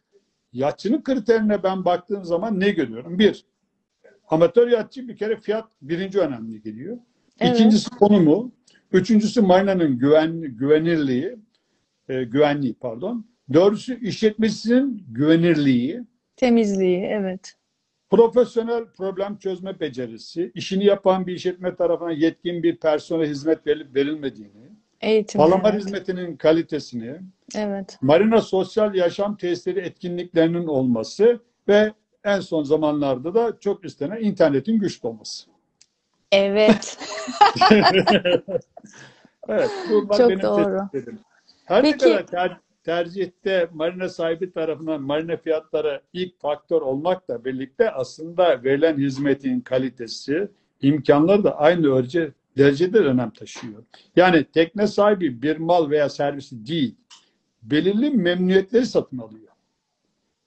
yatçının 0.52 1.02
kriterine 1.02 1.62
ben 1.62 1.84
baktığım 1.84 2.24
zaman 2.24 2.60
ne 2.60 2.70
görüyorum? 2.70 3.18
Bir, 3.18 3.44
amatör 4.28 4.68
yatçı 4.68 5.08
bir 5.08 5.16
kere 5.16 5.40
fiyat 5.40 5.64
birinci 5.82 6.20
önemli 6.20 6.62
geliyor. 6.62 6.98
Evet. 7.40 7.54
İkincisi 7.54 7.90
konumu. 7.90 8.52
Üçüncüsü 8.92 9.40
marinanın 9.40 9.98
güven, 9.98 10.40
güvenirliği, 10.40 11.36
e, 12.08 12.24
güvenliği 12.24 12.74
pardon. 12.74 13.26
Dördüncüsü 13.52 14.00
işletmesinin 14.00 15.04
güvenirliği. 15.08 16.02
Temizliği 16.36 16.98
evet. 16.98 17.56
Profesyonel 18.10 18.84
problem 18.96 19.38
çözme 19.38 19.80
becerisi, 19.80 20.52
işini 20.54 20.84
yapan 20.84 21.26
bir 21.26 21.34
işletme 21.34 21.76
tarafından 21.76 22.10
yetkin 22.10 22.62
bir 22.62 22.76
personel 22.76 23.28
hizmet 23.28 23.66
verilip 23.66 23.94
verilmediğini, 23.94 24.75
Eğitim. 25.00 25.38
palamar 25.38 25.72
evet. 25.72 25.84
hizmetinin 25.84 26.36
kalitesini, 26.36 27.20
Evet. 27.56 27.98
marina 28.00 28.40
sosyal 28.40 28.94
yaşam 28.94 29.36
tesisleri 29.36 29.78
etkinliklerinin 29.80 30.66
olması 30.66 31.40
ve 31.68 31.92
en 32.24 32.40
son 32.40 32.62
zamanlarda 32.62 33.34
da 33.34 33.56
çok 33.60 33.84
istenen 33.84 34.20
internetin 34.22 34.78
güçlü 34.78 35.08
olması. 35.08 35.46
Evet. 36.32 36.98
Evet, 39.48 39.70
bunlar 39.90 40.16
Çok 40.16 40.30
benim 40.30 40.42
doğru. 40.42 40.78
tespitlerim. 40.92 41.18
Her 41.64 41.84
ne 41.84 41.92
Peki- 41.92 41.98
kadar 42.04 42.26
ter- 42.26 42.56
tercihte 42.84 43.68
marina 43.72 44.08
sahibi 44.08 44.52
tarafından 44.52 45.02
marina 45.02 45.36
fiyatları 45.36 46.00
ilk 46.12 46.40
faktör 46.40 46.80
olmakla 46.82 47.44
birlikte 47.44 47.90
aslında 47.90 48.64
verilen 48.64 48.98
hizmetin 48.98 49.60
kalitesi, 49.60 50.48
imkanları 50.82 51.44
da 51.44 51.56
aynı 51.58 51.86
ölçü 51.94 52.32
derecede 52.58 52.98
önem 52.98 53.30
taşıyor. 53.30 53.84
Yani 54.16 54.44
tekne 54.44 54.86
sahibi 54.86 55.42
bir 55.42 55.56
mal 55.56 55.90
veya 55.90 56.08
servisi 56.08 56.66
değil, 56.66 56.94
belirli 57.62 58.10
memnuniyetleri 58.10 58.86
satın 58.86 59.18
alıyor. 59.18 59.48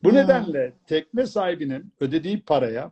Bu 0.03 0.10
Hmm. 0.10 0.16
nedenle 0.16 0.74
tekne 0.88 1.26
sahibinin 1.26 1.93
ödediği 1.99 2.41
paraya 2.41 2.91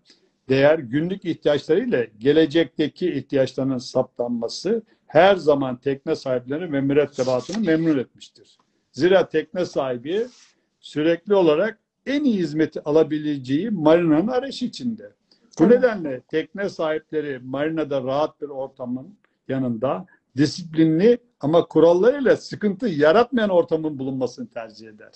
değer 0.50 0.80
günlük 0.80 1.26
ihtiyaçlarıyla 1.26 2.06
gelecekteki 2.20 3.12
ihtiyaçlarının 3.14 3.78
saptanması 3.78 4.82
her 5.08 5.36
zaman 5.36 5.78
tekne 5.78 6.16
sahiplerini 6.16 6.72
ve 6.74 6.82
mürettebatını 6.82 7.66
memnun 7.66 7.98
etmiştir. 7.98 8.58
Zira 8.92 9.30
tekne 9.30 9.66
sahibi 9.66 10.28
sürekli 10.80 11.36
olarak 11.36 11.80
en 12.06 12.24
iyi 12.24 12.38
hizmeti 12.38 12.82
alabileceği 12.84 13.70
marinanın 13.70 14.28
arayışı 14.28 14.66
içinde. 14.66 15.12
Bu 15.60 15.70
nedenle 15.70 16.22
tekne 16.22 16.70
sahipleri 16.70 17.40
marinada 17.40 18.04
rahat 18.04 18.42
bir 18.42 18.50
ortamın 18.50 19.16
yanında 19.48 20.06
disiplinli 20.38 21.18
ama 21.40 21.66
kurallarıyla 21.66 22.38
sıkıntı 22.38 22.88
yaratmayan 22.88 23.50
ortamın 23.50 24.00
bulunmasını 24.00 24.48
tercih 24.48 24.88
eder. 24.88 25.12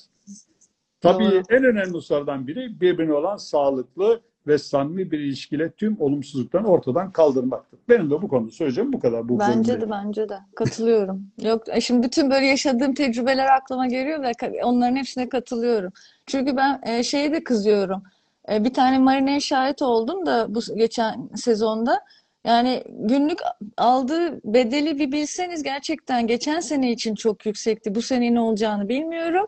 Tabii 1.02 1.24
Doğru. 1.24 1.42
en 1.50 1.64
önemli 1.64 1.90
hususlardan 1.90 2.48
biri 2.48 2.82
birbirine 2.82 3.14
olan 3.14 3.38
sağlıklı 3.38 4.22
ve 4.48 4.58
samimi 4.58 5.12
bir 5.12 5.20
ilişkiyle 5.20 5.72
tüm 5.72 6.02
olumsuzluklarını 6.02 6.68
ortadan 6.68 7.12
kaldırmaktır. 7.12 7.80
Benim 7.90 8.12
de 8.12 8.22
bu 8.22 8.28
konuda 8.28 8.52
söyleyeceğim 8.52 8.94
bu 8.94 9.00
kadar. 9.00 9.30
Bu 9.30 9.40
Bence 9.40 9.72
konuda. 9.72 9.86
de 9.88 9.92
bence 9.92 10.30
de 10.30 10.38
katılıyorum. 10.56 11.24
Yok 11.42 11.64
e, 11.68 11.82
şimdi 11.82 12.08
bütün 12.08 12.32
böyle 12.32 12.46
yaşadığım 12.46 12.94
tecrübeler 12.94 13.48
aklıma 13.58 13.88
geliyor 13.88 14.24
ve 14.24 14.64
onların 14.64 14.96
hepsine 14.96 15.30
katılıyorum. 15.30 15.92
Çünkü 16.26 16.58
ben 16.58 16.82
e, 16.86 17.04
şeye 17.04 17.32
de 17.32 17.44
kızıyorum. 17.44 18.04
E, 18.50 18.64
bir 18.64 18.74
tane 18.74 19.00
marineye 19.00 19.40
şahit 19.40 19.82
oldum 19.82 20.26
da 20.26 20.56
bu 20.56 20.60
geçen 20.76 21.30
sezonda. 21.36 22.02
Yani 22.46 22.84
günlük 22.88 23.40
aldığı 23.78 24.40
bedeli 24.44 25.00
bir 25.00 25.12
bilseniz 25.12 25.64
gerçekten 25.64 26.28
geçen 26.28 26.60
sene 26.60 26.92
için 26.92 27.16
çok 27.16 27.46
yüksekti. 27.46 27.96
Bu 27.96 28.02
sene 28.02 28.34
ne 28.34 28.40
olacağını 28.40 28.90
bilmiyorum. 28.90 29.48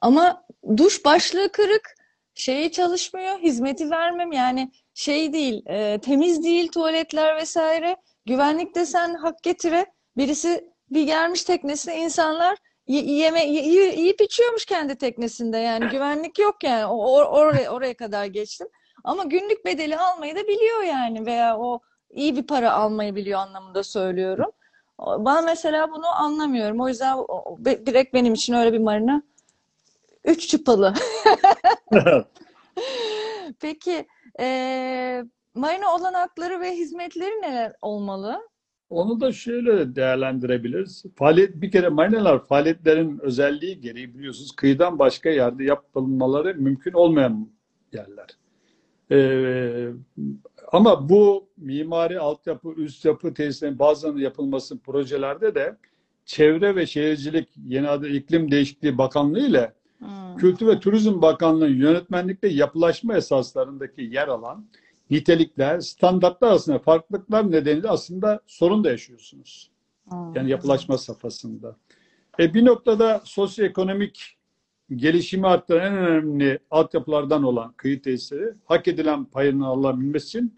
Ama 0.00 0.44
duş 0.76 1.04
başlığı 1.04 1.52
kırık, 1.52 1.94
şeyi 2.34 2.72
çalışmıyor, 2.72 3.38
hizmeti 3.38 3.90
vermem 3.90 4.32
yani 4.32 4.70
şey 4.94 5.32
değil, 5.32 5.62
e, 5.66 5.98
temiz 5.98 6.44
değil 6.44 6.68
tuvaletler 6.68 7.36
vesaire. 7.36 7.96
Güvenlik 8.26 8.74
desen 8.74 9.14
hak 9.14 9.42
getire. 9.42 9.86
Birisi 10.16 10.70
bir 10.90 11.02
gelmiş 11.02 11.42
teknesine 11.44 11.96
insanlar 11.96 12.58
yeme 12.88 13.44
y- 13.46 13.94
yiyip 13.96 14.20
içiyormuş 14.20 14.64
kendi 14.66 14.96
teknesinde 14.96 15.58
yani 15.58 15.88
güvenlik 15.88 16.38
yok 16.38 16.64
yani 16.64 16.86
o, 16.86 16.96
o- 16.96 17.24
oraya 17.24 17.70
oraya 17.70 17.94
kadar 17.96 18.24
geçtim. 18.24 18.68
Ama 19.04 19.24
günlük 19.24 19.64
bedeli 19.64 19.98
almayı 19.98 20.36
da 20.36 20.48
biliyor 20.48 20.82
yani 20.82 21.26
veya 21.26 21.58
o 21.58 21.80
iyi 22.10 22.36
bir 22.36 22.42
para 22.46 22.72
almayı 22.72 23.14
biliyor 23.16 23.40
anlamında 23.40 23.82
söylüyorum. 23.82 24.50
Ben 25.18 25.44
mesela 25.44 25.90
bunu 25.90 26.06
anlamıyorum. 26.06 26.80
O 26.80 26.88
yüzden 26.88 27.16
direkt 27.86 28.14
benim 28.14 28.34
için 28.34 28.52
öyle 28.54 28.72
bir 28.72 28.78
marina 28.78 29.22
üç 30.24 30.48
çıpalı. 30.48 30.94
Peki 33.60 34.06
eee 34.38 35.24
marina 35.54 35.94
olanakları 35.94 36.60
ve 36.60 36.72
hizmetleri 36.72 37.42
neler 37.42 37.72
olmalı? 37.82 38.47
Onu 38.90 39.20
da 39.20 39.32
şöyle 39.32 39.96
değerlendirebiliriz. 39.96 41.04
Faaliyet, 41.14 41.54
bir 41.54 41.70
kere 41.70 41.88
marinalar 41.88 42.46
faaliyetlerin 42.46 43.18
özelliği 43.18 43.80
gereği 43.80 44.14
biliyorsunuz 44.14 44.52
kıyıdan 44.56 44.98
başka 44.98 45.30
yerde 45.30 45.64
yapılmaları 45.64 46.54
mümkün 46.54 46.92
olmayan 46.92 47.48
yerler. 47.92 48.28
Ee, 49.10 49.88
ama 50.72 51.08
bu 51.08 51.48
mimari 51.56 52.20
altyapı, 52.20 52.68
üst 52.68 53.04
yapı 53.04 53.34
tesislerin 53.34 53.78
bazen 53.78 54.16
yapılması 54.16 54.78
projelerde 54.78 55.54
de 55.54 55.76
Çevre 56.24 56.76
ve 56.76 56.86
Şehircilik 56.86 57.48
yeni 57.66 57.88
adı 57.88 58.08
İklim 58.08 58.50
Değişikliği 58.50 58.98
Bakanlığı 58.98 59.46
ile 59.46 59.72
Hmm. 59.98 60.36
Kültür 60.36 60.66
ve 60.66 60.80
Turizm 60.80 61.22
Bakanlığı 61.22 61.68
yönetmenlikte 61.68 62.48
yapılaşma 62.48 63.16
esaslarındaki 63.16 64.02
yer 64.02 64.28
alan 64.28 64.66
nitelikler, 65.10 65.80
standartlar 65.80 66.48
arasında 66.48 66.78
farklılıklar 66.78 67.50
nedeniyle 67.50 67.88
aslında 67.88 68.40
sorun 68.46 68.84
da 68.84 68.90
yaşıyorsunuz. 68.90 69.70
Hmm. 70.08 70.34
Yani 70.34 70.50
yapılaşma 70.50 70.98
safhasında. 70.98 71.76
E 72.40 72.54
bir 72.54 72.64
noktada 72.64 73.20
sosyoekonomik 73.24 74.38
gelişimi 74.96 75.46
arttıran 75.46 75.92
en 75.92 75.98
önemli 75.98 76.58
altyapılardan 76.70 77.42
olan 77.42 77.72
kıyı 77.72 78.02
tesisleri 78.02 78.54
hak 78.64 78.88
edilen 78.88 79.24
payını 79.24 79.66
alabilmesi 79.66 80.26
için 80.26 80.56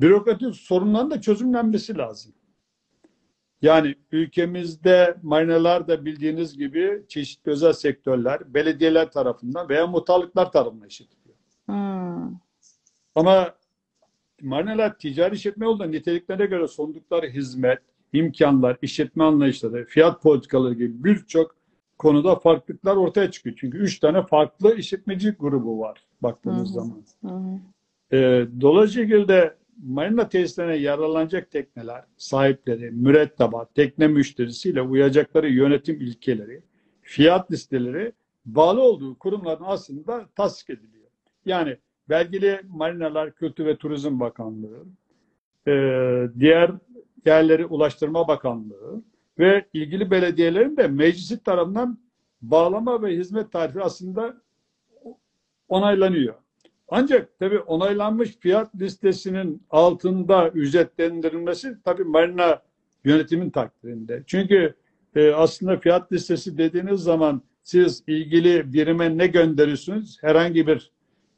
bürokratik 0.00 0.56
sorunların 0.56 1.10
da 1.10 1.20
çözümlenmesi 1.20 1.98
lazım. 1.98 2.32
Yani 3.62 3.94
ülkemizde 4.12 5.16
marinalar 5.22 5.88
da 5.88 6.04
bildiğiniz 6.04 6.58
gibi 6.58 7.02
çeşitli 7.08 7.50
özel 7.50 7.72
sektörler, 7.72 8.54
belediyeler 8.54 9.10
tarafından 9.10 9.68
veya 9.68 9.86
muhtarlıklar 9.86 10.52
tarafından 10.52 10.88
işletiliyor. 10.88 11.36
Hmm. 11.66 12.38
Ama 13.14 13.54
marinalar 14.42 14.98
ticari 14.98 15.34
işletme 15.34 15.66
olduğunda 15.66 15.86
niteliklerine 15.86 16.46
göre 16.46 16.68
sundukları 16.68 17.26
hizmet, 17.26 17.78
imkanlar, 18.12 18.76
işletme 18.82 19.24
anlayışları, 19.24 19.84
fiyat 19.84 20.22
politikaları 20.22 20.74
gibi 20.74 21.04
birçok 21.04 21.56
konuda 21.98 22.36
farklılıklar 22.36 22.96
ortaya 22.96 23.30
çıkıyor. 23.30 23.56
Çünkü 23.58 23.78
üç 23.78 23.98
tane 23.98 24.26
farklı 24.26 24.76
işletmeci 24.76 25.30
grubu 25.30 25.80
var 25.80 26.04
baktığımız 26.22 26.68
Hı 26.68 26.70
hı. 26.70 26.74
zaman. 26.74 27.02
Hı 27.24 27.28
hı. 27.28 27.58
Ee, 28.16 28.46
dolayısıyla 28.60 29.28
de 29.28 29.56
marina 29.82 30.28
tesislerine 30.28 30.76
yararlanacak 30.76 31.50
tekneler, 31.50 32.04
sahipleri, 32.16 32.90
mürettebat, 32.90 33.74
tekne 33.74 34.08
müşterisiyle 34.08 34.82
uyacakları 34.82 35.48
yönetim 35.48 36.00
ilkeleri, 36.00 36.62
fiyat 37.02 37.52
listeleri 37.52 38.12
bağlı 38.46 38.80
olduğu 38.80 39.18
kurumların 39.18 39.64
aslında 39.66 40.26
tasdik 40.36 40.70
ediliyor. 40.70 41.08
Yani 41.44 41.76
belgeli 42.12 42.60
Marinalar 42.68 43.34
Kültür 43.34 43.66
ve 43.66 43.76
Turizm 43.76 44.20
Bakanlığı, 44.20 44.84
e, 45.68 45.72
diğer 46.40 46.70
yerleri 47.26 47.66
Ulaştırma 47.66 48.28
Bakanlığı 48.28 49.02
ve 49.38 49.66
ilgili 49.72 50.10
belediyelerin 50.10 50.76
de 50.76 50.88
meclisi 50.88 51.42
tarafından 51.42 51.98
bağlama 52.42 53.02
ve 53.02 53.16
hizmet 53.16 53.52
tarifi 53.52 53.80
aslında 53.80 54.36
onaylanıyor. 55.68 56.34
Ancak 56.88 57.38
tabii 57.38 57.58
onaylanmış 57.58 58.36
fiyat 58.40 58.74
listesinin 58.80 59.62
altında 59.70 60.48
ücretlendirilmesi 60.48 61.76
tabii 61.84 62.04
marina 62.04 62.62
yönetimin 63.04 63.50
takdirinde. 63.50 64.22
Çünkü 64.26 64.74
e, 65.16 65.30
aslında 65.30 65.76
fiyat 65.76 66.12
listesi 66.12 66.58
dediğiniz 66.58 67.00
zaman 67.00 67.42
siz 67.62 68.04
ilgili 68.06 68.72
birime 68.72 69.18
ne 69.18 69.26
gönderiyorsunuz? 69.26 70.18
Herhangi 70.20 70.66
bir 70.66 70.92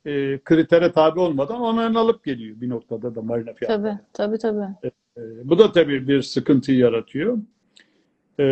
e, 0.06 0.38
kritere 0.44 0.92
tabi 0.92 1.20
olmadan 1.20 1.60
onayını 1.60 1.98
alıp 1.98 2.24
geliyor 2.24 2.60
bir 2.60 2.68
noktada 2.68 3.14
da 3.14 3.22
marina 3.22 3.52
fiyatları. 3.52 3.98
Tabii, 4.12 4.38
tabii, 4.38 4.38
tabii. 4.38 4.90
E, 5.16 5.20
bu 5.48 5.58
da 5.58 5.72
tabii 5.72 6.08
bir 6.08 6.22
sıkıntı 6.22 6.72
yaratıyor. 6.72 7.38
E, 8.38 8.44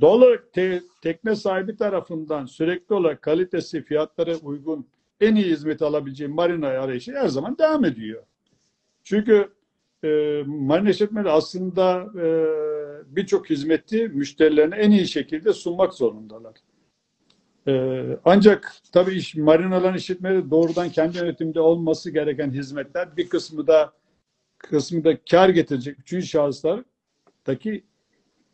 olarak 0.00 0.52
te- 0.52 0.82
tekne 1.02 1.36
sahibi 1.36 1.76
tarafından 1.76 2.46
sürekli 2.46 2.94
olarak 2.94 3.22
kalitesi, 3.22 3.82
fiyatlara 3.82 4.36
uygun 4.36 4.86
en 5.20 5.34
iyi 5.34 5.46
hizmeti 5.46 5.84
alabileceği 5.84 6.30
marina 6.30 6.66
arayışı 6.66 7.12
her 7.12 7.28
zaman 7.28 7.58
devam 7.58 7.84
ediyor. 7.84 8.22
Çünkü 9.04 9.48
e, 10.04 10.42
marina 10.46 10.90
işletmeleri 10.90 11.30
aslında 11.30 12.06
e, 12.16 12.26
birçok 13.16 13.50
hizmeti 13.50 14.08
müşterilerine 14.08 14.74
en 14.74 14.90
iyi 14.90 15.08
şekilde 15.08 15.52
sunmak 15.52 15.94
zorundalar. 15.94 16.54
E, 17.68 18.02
ancak 18.24 18.74
tabii 18.92 19.14
iş, 19.14 19.34
marinaların 19.34 19.96
işletmeleri 19.96 20.50
doğrudan 20.50 20.88
kendi 20.88 21.18
yönetimde 21.18 21.60
olması 21.60 22.10
gereken 22.10 22.50
hizmetler 22.50 23.16
bir 23.16 23.28
kısmı 23.28 23.66
da 23.66 23.92
kısmı 24.58 25.04
da 25.04 25.18
kar 25.30 25.48
getirecek 25.48 25.98
üçüncü 25.98 26.26
şahıslardaki 26.26 27.84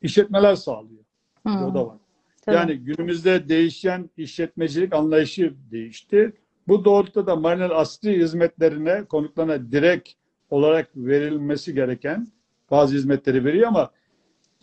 işletmeler 0.02 0.54
sağlıyor. 0.54 1.04
Hı, 1.46 1.50
O 1.64 1.74
da 1.74 1.86
var. 1.86 1.96
tabii. 2.42 2.56
Yani 2.56 2.76
günümüzde 2.76 3.48
değişen 3.48 4.10
işletmecilik 4.16 4.94
anlayışı 4.94 5.54
değişti. 5.70 6.32
Bu 6.68 6.84
doğrultuda 6.84 7.26
da 7.26 7.36
marinalar 7.36 7.76
asli 7.76 8.18
hizmetlerine, 8.18 9.04
konuklarına 9.04 9.72
direkt 9.72 10.08
olarak 10.50 10.88
verilmesi 10.96 11.74
gereken 11.74 12.28
bazı 12.70 12.94
hizmetleri 12.94 13.44
veriyor 13.44 13.68
ama 13.68 13.90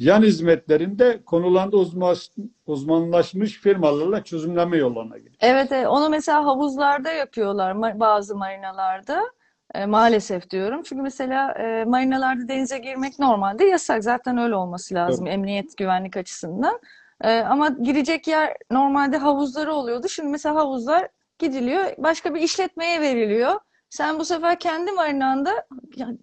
yan 0.01 0.21
hizmetlerinde 0.21 1.23
konularda 1.25 1.77
uzman- 1.77 2.49
uzmanlaşmış 2.65 3.59
firmalarla 3.59 4.23
çözümleme 4.23 4.77
yollarına 4.77 5.17
gidiyor. 5.17 5.35
Evet, 5.41 5.71
evet. 5.71 5.87
Onu 5.87 6.09
mesela 6.09 6.45
havuzlarda 6.45 7.11
yapıyorlar 7.11 7.99
bazı 7.99 8.35
marinalarda. 8.35 9.23
E, 9.75 9.85
maalesef 9.85 10.49
diyorum. 10.49 10.83
Çünkü 10.83 11.01
mesela 11.01 11.51
e, 11.51 11.85
marinalarda 11.85 12.47
denize 12.47 12.77
girmek 12.77 13.19
normalde 13.19 13.65
yasak. 13.65 14.03
Zaten 14.03 14.37
öyle 14.37 14.55
olması 14.55 14.95
lazım 14.95 15.27
emniyet 15.27 15.77
güvenlik 15.77 16.17
açısından. 16.17 16.79
E, 17.21 17.39
ama 17.39 17.67
girecek 17.69 18.27
yer 18.27 18.53
normalde 18.71 19.17
havuzları 19.17 19.73
oluyordu. 19.73 20.09
Şimdi 20.09 20.29
mesela 20.29 20.55
havuzlar 20.55 21.07
gidiliyor, 21.39 21.85
başka 21.97 22.35
bir 22.35 22.41
işletmeye 22.41 23.01
veriliyor. 23.01 23.59
Sen 23.89 24.19
bu 24.19 24.25
sefer 24.25 24.59
kendi 24.59 24.91
marinanda 24.91 25.65
yani, 25.95 26.17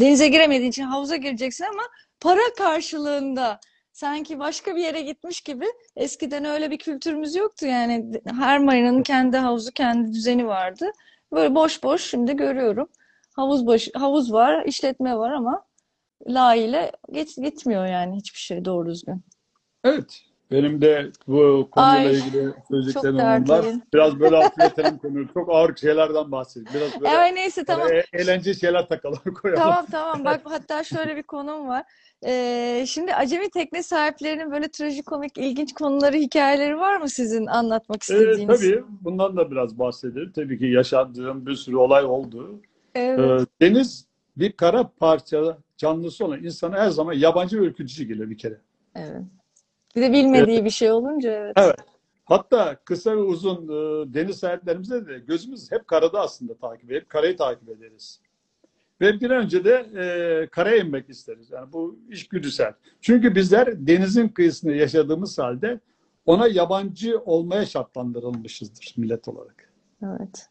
denize 0.00 0.28
giremediğin 0.28 0.70
için 0.70 0.82
havuza 0.84 1.16
gireceksin 1.16 1.64
ama 1.64 1.82
para 2.20 2.54
karşılığında 2.58 3.60
sanki 3.92 4.38
başka 4.38 4.76
bir 4.76 4.80
yere 4.80 5.00
gitmiş 5.00 5.40
gibi 5.40 5.66
Eskiden 5.96 6.44
öyle 6.44 6.70
bir 6.70 6.78
kültürümüz 6.78 7.34
yoktu 7.34 7.66
yani 7.66 8.20
her 8.26 8.58
marinanın 8.58 9.02
kendi 9.02 9.36
havuzu, 9.36 9.72
kendi 9.72 10.12
düzeni 10.12 10.46
vardı. 10.46 10.90
Böyle 11.32 11.54
boş 11.54 11.82
boş 11.82 12.02
şimdi 12.02 12.36
görüyorum. 12.36 12.88
Havuz 13.36 13.66
baş, 13.66 13.88
havuz 13.94 14.32
var, 14.32 14.64
işletme 14.64 15.16
var 15.16 15.30
ama 15.30 15.64
layığıyla 16.28 16.92
geç, 17.12 17.36
gitmiyor 17.36 17.86
yani 17.86 18.16
hiçbir 18.16 18.38
şey 18.38 18.64
doğru 18.64 18.86
düzgün. 18.86 19.24
Evet. 19.84 20.22
Benim 20.50 20.80
de 20.80 21.10
bu 21.26 21.68
konuyla 21.70 21.98
Ay, 21.98 22.14
ilgili 22.14 22.52
söyleyeceklerim 22.70 23.16
onlar. 23.16 23.64
Biraz 23.94 24.20
böyle 24.20 24.36
hafifletelim 24.42 24.98
konuyu. 24.98 25.28
Çok 25.34 25.50
ağır 25.50 25.76
şeylerden 25.76 26.32
bahsedelim. 26.32 26.74
Biraz 26.74 27.00
böyle 27.00 27.14
Evet 27.14 27.32
neyse 27.34 27.64
tamam. 27.64 27.88
e- 27.92 28.04
eğlenceli 28.12 28.60
şeyler 28.60 28.88
takalım, 28.88 29.18
koyalım. 29.42 29.62
Tamam 29.62 29.86
tamam 29.90 30.24
bak 30.24 30.40
hatta 30.44 30.84
şöyle 30.84 31.16
bir 31.16 31.22
konum 31.22 31.68
var. 31.68 31.84
Ee, 32.26 32.84
şimdi 32.88 33.14
acemi 33.14 33.50
tekne 33.50 33.82
sahiplerinin 33.82 34.50
böyle 34.50 34.68
trajikomik 34.68 35.38
ilginç 35.38 35.74
konuları, 35.74 36.16
hikayeleri 36.16 36.78
var 36.78 36.96
mı 36.96 37.08
sizin 37.08 37.46
anlatmak 37.46 37.96
Ee, 37.96 38.14
istediğiniz? 38.14 38.60
tabii 38.60 38.84
bundan 39.00 39.36
da 39.36 39.50
biraz 39.50 39.78
bahsedelim. 39.78 40.32
Tabii 40.32 40.58
ki 40.58 40.66
yaşadığım 40.66 41.46
bir 41.46 41.54
sürü 41.54 41.76
olay 41.76 42.04
oldu. 42.04 42.60
Evet. 42.94 43.40
Ee, 43.42 43.46
deniz 43.66 44.06
bir 44.36 44.52
kara 44.52 44.90
parça 44.98 45.58
canlısı 45.76 46.24
olan 46.24 46.44
insana 46.44 46.78
her 46.78 46.90
zaman 46.90 47.12
yabancı 47.12 47.60
ve 47.60 47.64
ürkütücü 47.64 48.04
gelir 48.04 48.30
bir 48.30 48.38
kere. 48.38 48.60
Evet. 48.94 49.22
Bir 49.96 50.02
de 50.02 50.12
bilmediği 50.12 50.64
bir 50.64 50.70
şey 50.70 50.92
olunca 50.92 51.30
evet. 51.30 51.52
Evet. 51.56 51.76
Hatta 52.24 52.76
kısa 52.84 53.12
ve 53.12 53.20
uzun 53.20 53.64
e, 53.64 54.14
deniz 54.14 54.38
seyahatlerimizde 54.38 55.06
de 55.06 55.18
gözümüz 55.18 55.72
hep 55.72 55.88
karada 55.88 56.20
aslında 56.20 56.54
takip 56.54 56.92
edip 56.92 57.08
karayı 57.08 57.36
takip 57.36 57.68
ederiz. 57.68 58.20
Ve 59.00 59.20
bir 59.20 59.30
önce 59.30 59.64
de 59.64 59.74
e, 59.96 60.46
karaya 60.46 60.76
inmek 60.76 61.10
isteriz. 61.10 61.50
Yani 61.50 61.72
bu 61.72 61.98
içgüdüsel. 62.10 62.72
Çünkü 63.00 63.34
bizler 63.34 63.86
denizin 63.86 64.28
kıyısında 64.28 64.72
yaşadığımız 64.72 65.38
halde 65.38 65.80
ona 66.26 66.48
yabancı 66.48 67.18
olmaya 67.18 67.66
şartlandırılmışızdır 67.66 68.94
millet 68.96 69.28
olarak. 69.28 69.72
Evet. 70.02 70.48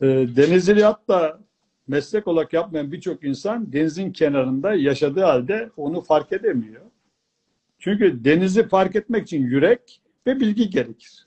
E, 0.00 0.06
denizcilik 0.36 1.08
da 1.08 1.40
meslek 1.88 2.28
olarak 2.28 2.52
yapmayan 2.52 2.92
birçok 2.92 3.24
insan 3.24 3.72
denizin 3.72 4.12
kenarında 4.12 4.74
yaşadığı 4.74 5.22
halde 5.22 5.70
onu 5.76 6.00
fark 6.00 6.32
edemiyor. 6.32 6.82
Çünkü 7.78 8.24
denizi 8.24 8.68
fark 8.68 8.96
etmek 8.96 9.22
için 9.22 9.42
yürek 9.42 10.02
ve 10.26 10.40
bilgi 10.40 10.70
gerekir. 10.70 11.26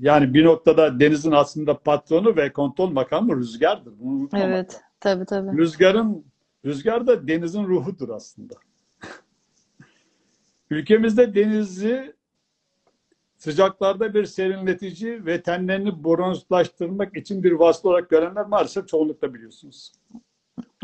Yani 0.00 0.34
bir 0.34 0.44
noktada 0.44 1.00
denizin 1.00 1.32
aslında 1.32 1.78
patronu 1.78 2.36
ve 2.36 2.52
kontrol 2.52 2.90
makamı 2.90 3.36
rüzgardır. 3.36 3.92
Bunu 4.00 4.28
Evet. 4.34 4.80
Tabii 5.00 5.24
tabii. 5.24 5.58
Rüzgarın 5.58 6.24
rüzgar 6.64 7.06
da 7.06 7.28
denizin 7.28 7.64
ruhudur 7.64 8.08
aslında. 8.08 8.54
Ülkemizde 10.70 11.34
denizi 11.34 12.14
sıcaklarda 13.36 14.14
bir 14.14 14.24
serinletici 14.24 15.26
ve 15.26 15.42
tenlerini 15.42 16.04
bronzlaştırmak 16.04 17.16
için 17.16 17.42
bir 17.42 17.52
vasıta 17.52 17.88
olarak 17.88 18.10
görenler 18.10 18.46
maalesef 18.46 18.88
çoğunlukla 18.88 19.34
biliyorsunuz. 19.34 19.92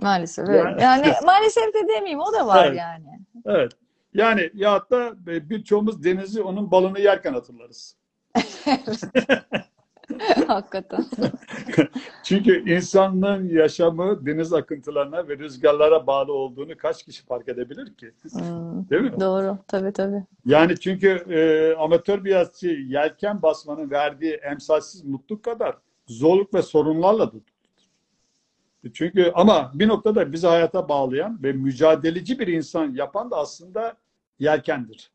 Maalesef 0.02 0.48
evet. 0.48 0.64
Yani- 0.64 0.82
Yani 0.82 1.12
maalesef 1.26 1.74
de 1.74 1.88
demeyeyim 1.88 2.20
o 2.20 2.32
da 2.32 2.46
var 2.46 2.66
Evet. 2.66 2.78
yani. 2.78 3.20
Evet. 3.46 3.72
Yani 4.14 4.50
ya 4.54 4.82
da 4.90 5.14
birçoğumuz 5.26 6.04
denizi 6.04 6.42
onun 6.42 6.70
balını 6.70 7.00
yerken 7.00 7.32
hatırlarız. 7.32 7.96
Hakikaten. 10.46 11.04
Çünkü 12.22 12.70
insanlığın 12.70 13.48
yaşamı 13.48 14.26
deniz 14.26 14.52
akıntılarına 14.52 15.28
ve 15.28 15.38
rüzgarlara 15.38 16.06
bağlı 16.06 16.32
olduğunu 16.32 16.76
kaç 16.76 17.02
kişi 17.02 17.24
fark 17.26 17.48
edebilir 17.48 17.94
ki? 17.94 18.12
Hmm, 18.32 18.90
Değil 18.90 19.02
mi? 19.02 19.12
doğru. 19.20 19.58
Tabii 19.68 19.92
tabii. 19.92 20.24
Yani 20.46 20.80
çünkü 20.80 21.08
e, 21.08 21.74
amatör 21.78 22.24
bir 22.24 22.30
yatçı 22.30 22.68
yelken 22.68 23.42
basmanın 23.42 23.90
verdiği 23.90 24.32
emsalsiz 24.32 25.04
mutluluk 25.04 25.42
kadar 25.42 25.76
zorluk 26.06 26.54
ve 26.54 26.62
sorunlarla 26.62 27.26
da 27.26 27.30
tutulur. 27.30 27.54
Çünkü 28.92 29.32
ama 29.34 29.70
bir 29.74 29.88
noktada 29.88 30.32
bizi 30.32 30.46
hayata 30.46 30.88
bağlayan 30.88 31.38
ve 31.42 31.52
mücadeleci 31.52 32.38
bir 32.38 32.46
insan 32.46 32.94
yapan 32.94 33.30
da 33.30 33.36
aslında 33.36 33.96
yelkendir. 34.44 35.10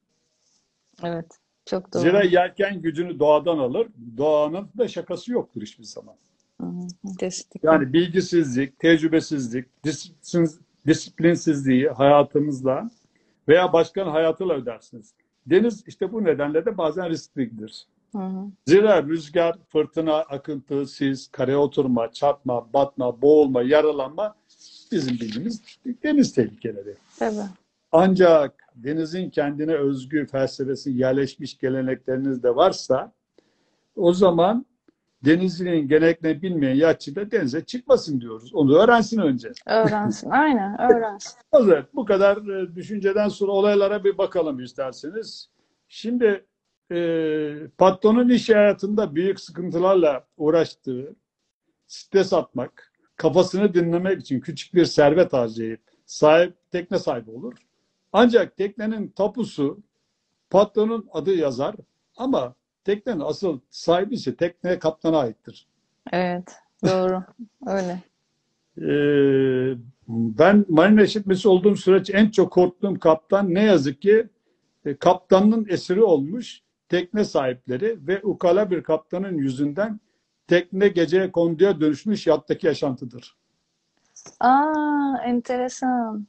Evet. 1.04 1.26
Çok 1.66 1.94
doğru. 1.94 2.02
Zira 2.02 2.24
yelken 2.24 2.82
gücünü 2.82 3.20
doğadan 3.20 3.58
alır. 3.58 3.88
Doğanın 4.18 4.70
da 4.78 4.88
şakası 4.88 5.32
yoktur 5.32 5.62
hiçbir 5.62 5.84
zaman. 5.84 6.16
Hı 6.62 6.68
hı, 6.68 6.88
Kesinlikle. 7.20 7.70
Yani 7.70 7.94
bilgisizlik, 7.94 8.80
tecrübesizlik, 8.80 9.84
disiplin, 9.84 10.50
disiplinsizliği 10.88 11.90
hayatımızda 11.90 12.92
veya 13.48 13.74
başkanın 13.74 14.10
hayatıyla 14.12 14.54
ödersiniz. 14.56 15.14
Deniz 15.46 15.84
işte 15.88 16.12
bu 16.14 16.24
nedenle 16.24 16.66
de 16.66 16.78
bazen 16.78 17.10
risklidir. 17.10 17.88
Hı 18.12 18.18
hı. 18.18 18.46
Zira 18.68 19.04
rüzgar, 19.04 19.58
fırtına, 19.70 20.16
akıntı, 20.16 20.86
sis, 20.86 21.28
karaya 21.28 21.58
oturma, 21.60 22.12
çarpma, 22.12 22.74
batma, 22.74 23.22
boğulma, 23.22 23.62
yaralanma 23.62 24.36
bizim 24.92 25.14
bildiğimiz 25.14 25.62
deniz 26.04 26.34
tehlikeleri. 26.34 26.96
Tabii. 27.20 27.50
Ancak 27.92 28.68
denizin 28.76 29.30
kendine 29.30 29.74
özgü 29.74 30.26
felsefesi, 30.26 30.92
yerleşmiş 30.92 31.58
gelenekleriniz 31.58 32.44
de 32.44 32.56
varsa 32.56 33.14
o 33.96 34.14
zaman 34.14 34.66
denizciliğin 35.26 35.88
geleneklerini 35.88 36.42
bilmeyen 36.42 36.76
yatçı 36.76 37.16
da 37.16 37.32
denize 37.32 37.66
çıkmasın 37.66 38.22
diyoruz. 38.22 38.54
Onu 38.54 38.78
öğrensin 38.78 39.20
önce. 39.20 39.52
Öğrensin. 39.66 40.30
Aynen 40.30 40.82
öğrensin. 40.92 41.40
Evet, 41.54 41.86
bu 41.94 42.06
kadar 42.06 42.38
e, 42.38 42.76
düşünceden 42.76 43.28
sonra 43.28 43.52
olaylara 43.52 44.04
bir 44.04 44.18
bakalım 44.18 44.60
isterseniz. 44.60 45.50
Şimdi 45.88 46.46
e, 46.92 46.98
patronun 47.78 48.30
iş 48.30 48.50
hayatında 48.50 49.16
büyük 49.16 49.40
sıkıntılarla 49.40 50.28
uğraştığı, 50.38 51.16
stres 51.88 52.34
atmak, 52.34 52.94
kafasını 53.16 53.74
dinlemek 53.74 54.22
için 54.22 54.40
küçük 54.40 54.74
bir 54.74 54.86
servet 54.86 55.34
harcayıp 55.34 55.82
sahip 56.06 56.72
tekne 56.72 57.00
sahibi 57.00 57.32
olur. 57.32 57.54
Ancak 58.14 58.58
teknenin 58.58 59.08
tapusu 59.08 59.80
patronun 60.50 61.10
adı 61.14 61.36
yazar 61.36 61.76
ama 62.18 62.56
teknenin 62.84 63.20
asıl 63.20 63.60
sahibi 63.70 64.16
ise 64.16 64.36
tekneye 64.36 64.80
kaptana 64.80 65.20
aittir. 65.20 65.68
Evet. 66.12 66.56
Doğru. 66.86 67.24
Öyle. 67.66 68.00
Ee, 68.78 69.78
ben 70.08 70.66
marina 70.70 71.04
işletmesi 71.04 71.48
olduğum 71.48 71.76
süreç 71.76 72.10
en 72.10 72.30
çok 72.30 72.54
korktuğum 72.54 73.00
kaptan 73.00 73.54
ne 73.54 73.64
yazık 73.64 74.02
ki 74.02 74.28
e, 74.86 74.96
kaptanın 74.96 75.68
esiri 75.70 76.04
olmuş 76.04 76.62
tekne 76.90 77.24
sahipleri 77.24 78.08
ve 78.08 78.22
ukala 78.24 78.72
bir 78.72 78.84
kaptanın 78.84 79.38
yüzünden 79.38 80.00
tekne 80.48 80.88
geceye 80.88 81.32
konduya 81.32 81.82
dönüşmüş 81.82 82.28
yattaki 82.28 82.68
yaşantıdır. 82.68 83.36
Aa, 84.40 85.18
enteresan. 85.26 86.28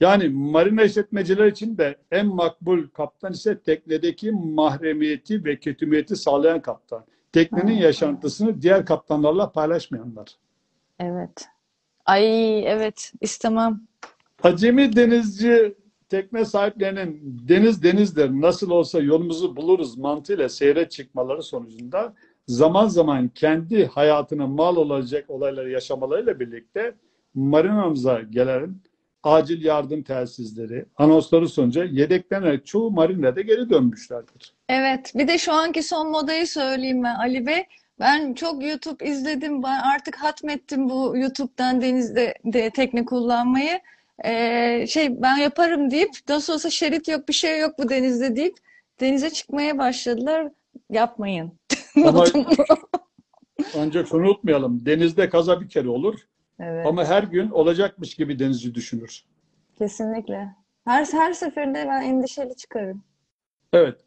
Yani 0.00 0.28
marina 0.28 0.82
işletmeciler 0.82 1.46
için 1.46 1.78
de 1.78 1.96
en 2.10 2.26
makbul 2.26 2.88
kaptan 2.88 3.32
ise 3.32 3.60
teknedeki 3.60 4.32
mahremiyeti 4.32 5.44
ve 5.44 5.60
ketumiyeti 5.60 6.16
sağlayan 6.16 6.62
kaptan. 6.62 7.04
Teknenin 7.32 7.76
Ha. 7.76 7.82
yaşantısını 7.82 8.62
diğer 8.62 8.86
kaptanlarla 8.86 9.52
paylaşmayanlar. 9.52 10.28
Evet. 10.98 11.48
Ay 12.06 12.24
evet 12.72 13.12
istemem. 13.20 13.80
Acemi 14.42 14.96
denizci 14.96 15.74
tekne 16.08 16.44
sahiplerinin 16.44 17.38
deniz 17.48 17.82
denizdir 17.82 18.30
nasıl 18.30 18.70
olsa 18.70 19.00
yolumuzu 19.00 19.56
buluruz 19.56 19.98
mantığıyla 19.98 20.48
seyre 20.48 20.88
çıkmaları 20.88 21.42
sonucunda 21.42 22.14
zaman 22.46 22.86
zaman 22.88 23.28
kendi 23.28 23.86
hayatına 23.86 24.46
mal 24.46 24.76
olacak 24.76 25.24
olayları 25.30 25.70
yaşamalarıyla 25.70 26.40
birlikte 26.40 26.94
marinamıza 27.34 28.20
gelen 28.20 28.74
acil 29.22 29.64
yardım 29.64 30.02
telsizleri, 30.02 30.84
anonsları 30.96 31.48
sonucu 31.48 31.84
yedeklenerek 31.84 32.66
çoğu 32.66 32.90
marinede 32.90 33.42
geri 33.42 33.70
dönmüşlerdir. 33.70 34.54
Evet. 34.68 35.12
Bir 35.14 35.28
de 35.28 35.38
şu 35.38 35.52
anki 35.52 35.82
son 35.82 36.10
modayı 36.10 36.46
söyleyeyim 36.46 37.02
ben 37.02 37.14
Ali 37.14 37.46
Bey. 37.46 37.64
Ben 38.00 38.34
çok 38.34 38.64
YouTube 38.64 39.06
izledim. 39.06 39.62
Ben 39.62 39.80
artık 39.80 40.16
hatmettim 40.16 40.88
bu 40.88 41.16
YouTube'dan 41.16 41.80
denizde 41.80 42.34
de 42.44 42.70
tekne 42.70 43.04
kullanmayı. 43.04 43.80
Ee, 44.24 44.86
şey 44.88 45.22
ben 45.22 45.36
yaparım 45.36 45.90
deyip 45.90 46.10
nasıl 46.28 46.52
olsa 46.52 46.70
şerit 46.70 47.08
yok 47.08 47.28
bir 47.28 47.32
şey 47.32 47.58
yok 47.58 47.74
bu 47.78 47.88
denizde 47.88 48.36
deyip 48.36 48.56
denize 49.00 49.30
çıkmaya 49.30 49.78
başladılar. 49.78 50.48
Yapmayın. 50.90 51.52
Ama 52.04 52.24
ancak 53.78 54.08
şunu 54.08 54.20
unutmayalım, 54.20 54.86
denizde 54.86 55.28
kaza 55.28 55.60
bir 55.60 55.68
kere 55.68 55.88
olur 55.88 56.20
Evet. 56.62 56.86
ama 56.86 57.04
her 57.04 57.22
gün 57.22 57.50
olacakmış 57.50 58.14
gibi 58.14 58.38
denizci 58.38 58.74
düşünür. 58.74 59.24
Kesinlikle. 59.78 60.54
Her 60.84 61.04
her 61.12 61.32
seferinde 61.32 61.86
ben 61.88 62.02
endişeli 62.02 62.56
çıkarım. 62.56 63.02
Evet. 63.72 64.00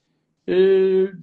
Ee, 0.47 0.54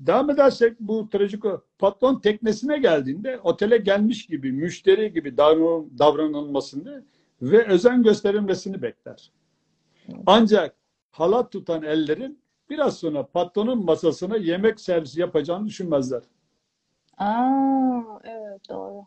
devam 0.06 0.30
edersek 0.30 0.80
bu 0.80 1.08
trajik 1.10 1.42
patron 1.78 2.20
teknesine 2.20 2.78
geldiğinde 2.78 3.38
otele 3.40 3.76
gelmiş 3.76 4.26
gibi, 4.26 4.52
müşteri 4.52 5.12
gibi 5.12 5.36
davran- 5.36 5.98
davranılmasını 5.98 7.04
ve 7.42 7.66
özen 7.66 8.02
gösterilmesini 8.02 8.82
bekler. 8.82 9.30
Ancak 10.26 10.74
halat 11.10 11.52
tutan 11.52 11.82
ellerin 11.82 12.40
biraz 12.70 12.96
sonra 12.98 13.26
patronun 13.26 13.84
masasına 13.84 14.36
yemek 14.36 14.80
servisi 14.80 15.20
yapacağını 15.20 15.66
düşünmezler. 15.66 16.22
Aa, 17.18 18.00
evet 18.24 18.68
doğru. 18.68 19.04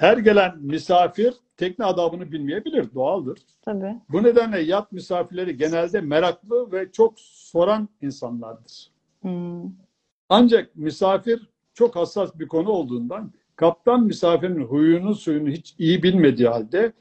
Her 0.00 0.18
gelen 0.18 0.58
misafir 0.58 1.34
tekne 1.56 1.84
adabını 1.84 2.32
bilmeyebilir, 2.32 2.94
doğaldır. 2.94 3.38
Tabii. 3.62 3.96
Bu 4.08 4.22
nedenle 4.22 4.60
yat 4.60 4.92
misafirleri 4.92 5.56
genelde 5.56 6.00
meraklı 6.00 6.72
ve 6.72 6.92
çok 6.92 7.20
soran 7.20 7.88
insanlardır. 8.02 8.90
Hmm. 9.20 9.62
Ancak 10.28 10.76
misafir 10.76 11.48
çok 11.74 11.96
hassas 11.96 12.38
bir 12.38 12.48
konu 12.48 12.68
olduğundan 12.68 13.32
kaptan 13.56 14.04
misafirin 14.04 14.64
huyunu 14.64 15.14
suyunu 15.14 15.48
hiç 15.48 15.74
iyi 15.78 16.02
bilmediği 16.02 16.48
halde 16.48 16.92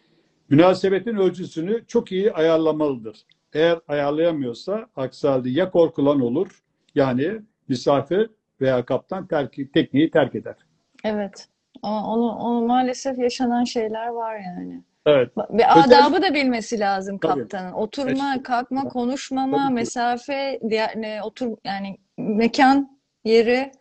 münasebetin 0.50 1.16
ölçüsünü 1.16 1.86
çok 1.88 2.12
iyi 2.12 2.34
ayarlamalıdır. 2.34 3.18
Eğer 3.54 3.80
ayarlayamıyorsa 3.88 4.90
aksi 4.96 5.28
halde 5.28 5.50
ya 5.50 5.72
korkulan 5.72 6.22
olur 6.22 6.64
yani 6.96 7.42
misafir 7.68 8.30
veya 8.62 8.86
kaptan 8.86 9.28
terk, 9.28 9.74
tekneyi 9.74 10.12
terk 10.12 10.36
eder. 10.36 10.56
Evet. 11.04 11.50
Onu, 11.84 12.32
onu 12.32 12.68
maalesef 12.68 13.18
yaşanan 13.20 13.64
şeyler 13.64 14.08
var 14.08 14.36
yani. 14.40 14.84
Evet. 15.06 15.32
Ve 15.52 15.68
adabı 15.68 16.22
da 16.22 16.34
bilmesi 16.34 16.80
lazım 16.80 17.18
Tabii. 17.18 17.40
kaptanın. 17.42 17.72
Oturma, 17.74 18.34
Evet. 18.36 18.44
kalkma, 18.44 18.84
konuşmama, 18.84 19.58
Tabii 19.58 19.74
mesafe, 19.74 20.60
diğer 20.70 21.02
ne 21.02 21.24
otur 21.24 21.58
yani 21.64 21.98
mekan, 22.18 23.00
yeri 23.26 23.72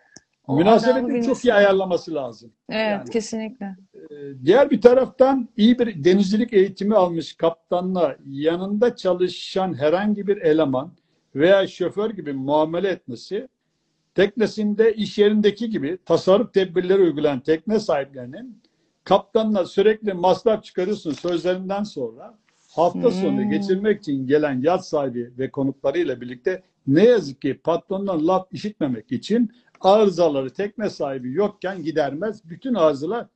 Münasebetin 0.49 1.23
çok 1.23 1.45
iyi 1.45 1.55
ayarlaması 1.55 2.15
lazım. 2.15 2.53
Evet, 2.71 2.81
Yani- 2.91 3.11
kesinlikle. 3.11 3.77
Diğer 4.45 4.71
bir 4.71 4.81
taraftan 4.81 5.49
iyi 5.57 5.79
bir 5.79 6.05
denizcilik 6.05 6.53
eğitimi 6.53 6.95
almış 6.97 7.37
kaptanla 7.37 8.17
yanında 8.27 8.97
çalışan 8.97 9.75
herhangi 9.79 10.27
bir 10.27 10.37
eleman 10.37 10.93
veya 11.35 11.67
şoför 11.67 12.11
gibi 12.11 12.33
muamele 12.33 12.89
etmesi 12.89 13.49
teknesinde 14.19 14.95
iş 14.95 15.19
yerindeki 15.19 15.71
gibi 15.71 15.99
tasarruf 16.05 16.55
tedbirleri 16.55 17.03
uygulayan 17.03 17.41
tekne 17.41 17.81
sahiplerinin 17.81 18.63
kaptanla 19.05 19.67
sürekli 19.67 20.13
masraf 20.13 20.65
çıkarıyorsun 20.65 21.13
sözlerinden 21.13 21.83
sonra 21.83 22.39
hafta 22.71 23.11
sonu 23.11 23.43
Hmm. 23.43 23.51
geçirmek 23.51 24.01
için 24.01 24.27
gelen 24.27 24.61
yat 24.63 24.89
sahibi 24.89 25.33
ve 25.39 25.51
konuklarıyla 25.51 26.21
birlikte 26.21 26.63
ne 26.87 27.05
yazık 27.05 27.43
ki 27.43 27.61
patrondan 27.65 28.27
laf 28.27 28.47
işitmemek 28.53 29.13
için 29.13 29.53
arızaları 29.81 30.51
tekne 30.51 30.91
sahibi 30.91 31.33
yokken 31.33 31.83
gidermez. 31.83 32.51
Bütün 32.51 32.75
arızalar 32.75 33.27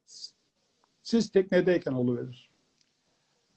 siz 1.02 1.30
teknedeyken 1.30 1.92
oluverir. 1.92 2.50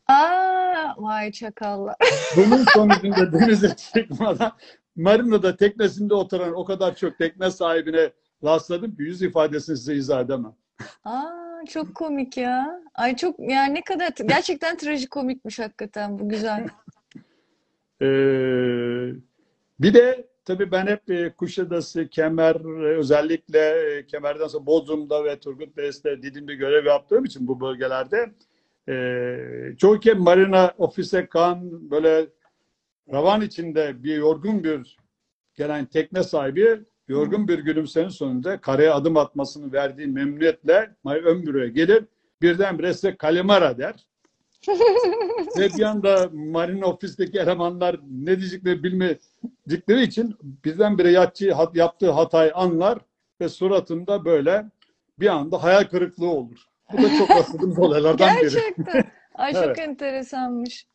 Aa, 0.08 0.94
vay 0.98 1.32
çakallar. 1.32 1.96
Bunun 2.38 2.66
sonucunda 2.74 3.34
denize 3.34 3.76
çıkmadan 3.76 4.52
marinada 4.96 5.56
teknesinde 5.56 6.14
oturan 6.14 6.54
o 6.54 6.66
kadar 6.66 6.96
çok 6.96 7.18
tekne 7.18 7.52
sahibine 7.52 8.12
rastladım 8.44 8.96
ki 8.96 9.02
yüz 9.04 9.22
ifadesini 9.22 9.78
size 9.78 9.96
izah 9.96 10.22
edemem. 10.22 10.56
Aa, 11.04 11.66
çok 11.70 11.96
komik 11.96 12.38
ya. 12.38 12.82
Ay 12.96 13.16
çok 13.16 13.40
yani 13.40 13.74
ne 13.74 13.84
kadar 13.84 14.10
gerçekten 14.26 14.78
trajikomikmiş 14.78 15.60
hakikaten 15.60 16.20
bu 16.20 16.30
güzel. 16.30 16.68
Ee, 18.02 18.06
bir 19.80 19.94
de 19.94 20.28
tabii 20.46 20.72
ben 20.72 20.88
hep 20.88 21.10
e, 21.10 21.34
Kuşadası, 21.38 22.08
Kemer, 22.08 22.56
e, 22.56 22.98
özellikle 22.98 23.60
e, 23.60 24.06
Kemer'den 24.06 24.48
sonra 24.48 24.66
Bodrum'da 24.66 25.24
ve 25.24 25.40
Turgut 25.40 25.78
Reis'te 25.78 26.22
Didim'de 26.22 26.56
görev 26.56 26.86
yaptığım 26.86 27.26
için 27.26 27.48
bu 27.48 27.62
bölgelerde 27.62 28.32
e, 28.90 29.78
çoğu 29.78 30.00
kez 30.00 30.18
marina 30.18 30.74
ofise 30.78 31.26
kan 31.26 31.92
böyle 31.92 32.28
ravan 33.12 33.42
içinde 33.42 34.04
bir 34.04 34.16
yorgun 34.16 34.64
bir 34.64 34.98
gelen 35.56 35.86
tekne 35.86 36.24
sahibi 36.24 36.82
yorgun 37.08 37.48
bir 37.48 37.60
gülümsemenin 37.60 38.10
sonunda 38.10 38.62
karaya 38.62 38.96
adım 38.96 39.18
atmasını 39.18 39.74
verdiği 39.74 40.08
memnuniyetle 40.08 40.96
ön 41.06 41.46
büroya 41.46 41.68
gelir 41.68 42.06
birdenbire 42.42 42.94
size 42.94 43.18
kalimara 43.18 43.78
der. 43.78 44.08
Ve 45.58 45.70
bir 45.78 45.82
anda 45.84 46.30
marina 46.34 46.86
ofisteki 46.86 47.40
elemanlar 47.40 48.00
ne 48.12 48.40
diyeceklerini 48.40 48.84
bilmedikleri 48.84 50.04
için 50.04 50.36
birdenbire 50.42 51.12
yatçı 51.12 51.54
hat- 51.54 51.76
yaptığı 51.76 52.12
hatayı 52.12 52.56
anlar 52.56 53.00
ve 53.42 53.50
suratında 53.50 54.26
böyle 54.26 54.66
bir 55.20 55.28
anda 55.28 55.64
hayal 55.64 55.84
kırıklığı 55.84 56.30
olur. 56.30 56.58
Bu 56.94 56.98
da 57.04 57.18
çok 57.18 57.30
rastladığımız 57.38 57.80
olaylardan 57.80 58.30
biri. 58.36 58.42
Gerçekten. 58.42 59.04
Ay 59.36 59.54
çok 59.54 59.64
Evet. 59.64 59.80
enteresanmış. 59.80 60.88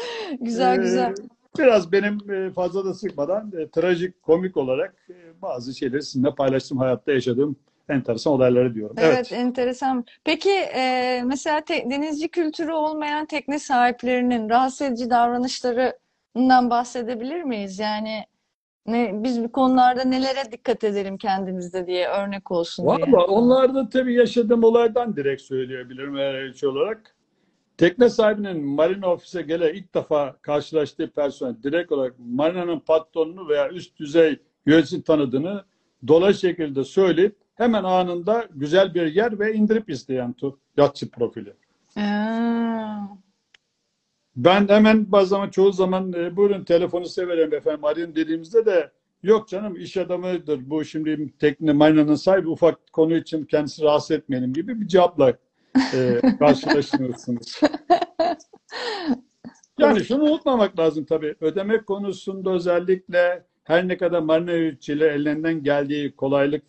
Güzel 0.40 0.78
Ee, 0.78 0.82
güzel. 0.82 1.14
Biraz 1.58 1.92
benim 1.92 2.30
e, 2.30 2.50
fazla 2.50 2.84
da 2.84 2.94
sıkmadan 2.94 3.52
e, 3.58 3.68
trajik, 3.70 4.22
komik 4.22 4.56
olarak 4.56 4.94
e, 5.10 5.42
bazı 5.42 5.74
şeyleri 5.74 6.02
sizinle 6.02 6.34
paylaştım. 6.34 6.78
Hayatta 6.78 7.12
yaşadığım 7.12 7.56
enteresan 7.88 8.32
olayları 8.32 8.74
diyorum. 8.74 8.96
Evet, 8.98 9.12
Evet. 9.16 9.32
enteresan. 9.32 10.04
Peki 10.24 10.50
e, 10.50 11.22
mesela 11.26 11.60
te- 11.60 11.90
denizci 11.90 12.28
kültürü 12.28 12.72
olmayan 12.72 13.26
tekne 13.26 13.58
sahiplerinin 13.58 14.50
rahatsız 14.50 14.82
edici 14.82 15.10
davranışlarından 15.10 16.70
bahsedebilir 16.70 17.42
miyiz? 17.42 17.78
Yani 17.78 18.24
ne, 18.86 19.10
biz 19.14 19.42
bu 19.44 19.52
konularda 19.52 20.04
nelere 20.04 20.52
dikkat 20.52 20.84
edelim 20.84 21.18
kendimizde 21.18 21.86
diye 21.86 22.08
örnek 22.08 22.50
olsun 22.50 22.86
diye. 22.86 23.06
Valla 23.12 23.24
onlar 23.24 23.74
da 23.74 23.88
tabii 23.88 24.14
yaşadığım 24.14 24.64
olaydan 24.64 25.16
direkt 25.16 25.42
söyleyebilirim 25.42 26.54
şey 26.54 26.68
olarak. 26.68 27.17
Tekne 27.78 28.08
sahibinin 28.08 28.64
marina 28.64 29.12
ofise 29.12 29.42
gele 29.42 29.74
ilk 29.74 29.94
defa 29.94 30.36
karşılaştığı 30.42 31.10
personel 31.10 31.62
direkt 31.62 31.92
olarak 31.92 32.14
marinanın 32.18 32.80
patronunu 32.80 33.48
veya 33.48 33.68
üst 33.70 33.98
düzey 33.98 34.38
yönetici 34.66 35.02
tanıdığını 35.02 35.64
dolayı 36.08 36.34
şekilde 36.34 36.84
söyleyip 36.84 37.36
hemen 37.54 37.84
anında 37.84 38.48
güzel 38.54 38.94
bir 38.94 39.06
yer 39.06 39.38
ve 39.38 39.54
indirip 39.54 39.90
isteyen 39.90 40.34
yatçı 40.76 41.10
profili. 41.10 41.52
Aa, 41.96 43.06
Ben 44.36 44.68
hemen 44.68 45.06
zaman 45.24 45.50
çoğu 45.50 45.72
zaman 45.72 46.12
e, 46.12 46.36
buyurun 46.36 46.64
telefonu 46.64 47.06
severim 47.06 47.54
efendim 47.54 47.84
arayın 47.84 48.14
dediğimizde 48.14 48.66
de 48.66 48.90
yok 49.22 49.48
canım 49.48 49.76
iş 49.76 49.96
adamıdır 49.96 50.70
bu 50.70 50.84
şimdi 50.84 51.38
tekne 51.38 51.72
marinanın 51.72 52.14
sahibi 52.14 52.48
ufak 52.48 52.92
konu 52.92 53.16
için 53.16 53.44
kendisi 53.44 53.82
rahatsız 53.82 54.10
etmeyelim 54.10 54.52
gibi 54.52 54.80
bir 54.80 54.88
cevapla 54.88 55.32
e, 55.94 56.20
karşılaşıyorsunuz. 56.38 57.60
Yani 59.78 60.04
şunu 60.04 60.24
unutmamak 60.24 60.78
lazım 60.78 61.04
tabii. 61.04 61.34
Ödeme 61.40 61.84
konusunda 61.84 62.50
özellikle 62.50 63.44
her 63.64 63.88
ne 63.88 63.96
kadar 63.96 64.20
marina 64.20 64.52
yöneticileri 64.52 65.14
ellerinden 65.14 65.62
geldiği 65.62 66.16
kolaylık 66.16 66.64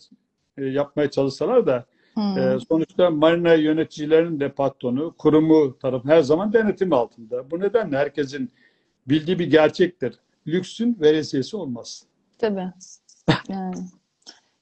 e, 0.57 0.65
yapmaya 0.65 1.11
çalışsalar 1.11 1.67
da 1.67 1.85
hmm. 2.13 2.37
ee, 2.37 2.57
sonuçta 2.69 3.09
marina 3.09 3.53
yöneticilerinin 3.53 4.39
de 4.39 4.49
patronu, 4.49 5.15
kurumu 5.17 5.77
tarafı 5.79 6.07
her 6.07 6.21
zaman 6.21 6.53
denetim 6.53 6.93
altında. 6.93 7.51
Bu 7.51 7.59
nedenle 7.59 7.97
herkesin 7.97 8.51
bildiği 9.07 9.39
bir 9.39 9.51
gerçektir. 9.51 10.19
Lüksün 10.47 10.97
veresiyesi 11.01 11.57
olmaz. 11.57 12.03
Tabii. 12.37 12.67
Yani. 13.49 13.75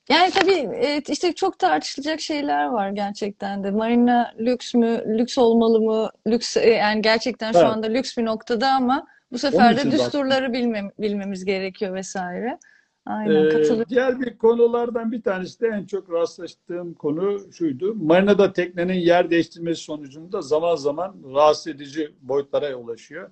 Yani 0.10 0.32
tabii 0.32 0.70
e, 0.76 1.02
işte 1.10 1.34
çok 1.36 1.60
tartışılacak 1.60 2.20
şeyler 2.22 2.66
var 2.66 2.90
gerçekten 2.90 3.64
de. 3.64 3.72
Marina 3.72 4.34
lüks 4.40 4.74
mü, 4.74 5.04
lüks 5.08 5.38
olmalı 5.38 5.82
mı? 5.82 6.10
Lüks 6.28 6.58
e, 6.58 6.70
yani 6.70 7.02
gerçekten 7.02 7.52
şu 7.52 7.58
Evet. 7.58 7.68
anda 7.68 7.88
lüks 7.88 8.18
bir 8.18 8.26
noktada 8.26 8.70
ama 8.72 9.08
bu 9.32 9.38
sefer 9.38 9.78
de 9.78 9.92
düsturları 9.92 10.54
bilmem, 10.54 10.92
bilmemiz 11.00 11.46
gerekiyor 11.46 11.94
vesaire. 11.94 12.60
Aynen 13.06 13.46
Ee, 13.46 13.50
katılıyorum. 13.50 13.90
diğer 13.90 14.20
bir 14.22 14.38
konulardan 14.38 15.12
bir 15.12 15.22
tanesi 15.22 15.62
de 15.62 15.68
en 15.68 15.86
çok 15.86 16.12
rastlaştığım 16.12 16.94
konu 16.94 17.54
şuydu. 17.54 17.96
Marinada 17.96 18.54
teknenin 18.54 18.94
yer 18.94 19.30
değiştirmesi 19.30 19.82
sonucunda 19.82 20.42
zaman 20.42 20.76
zaman 20.76 21.16
rahatsız 21.34 21.68
edici 21.68 22.12
boyutlara 22.22 22.76
ulaşıyor. 22.76 23.30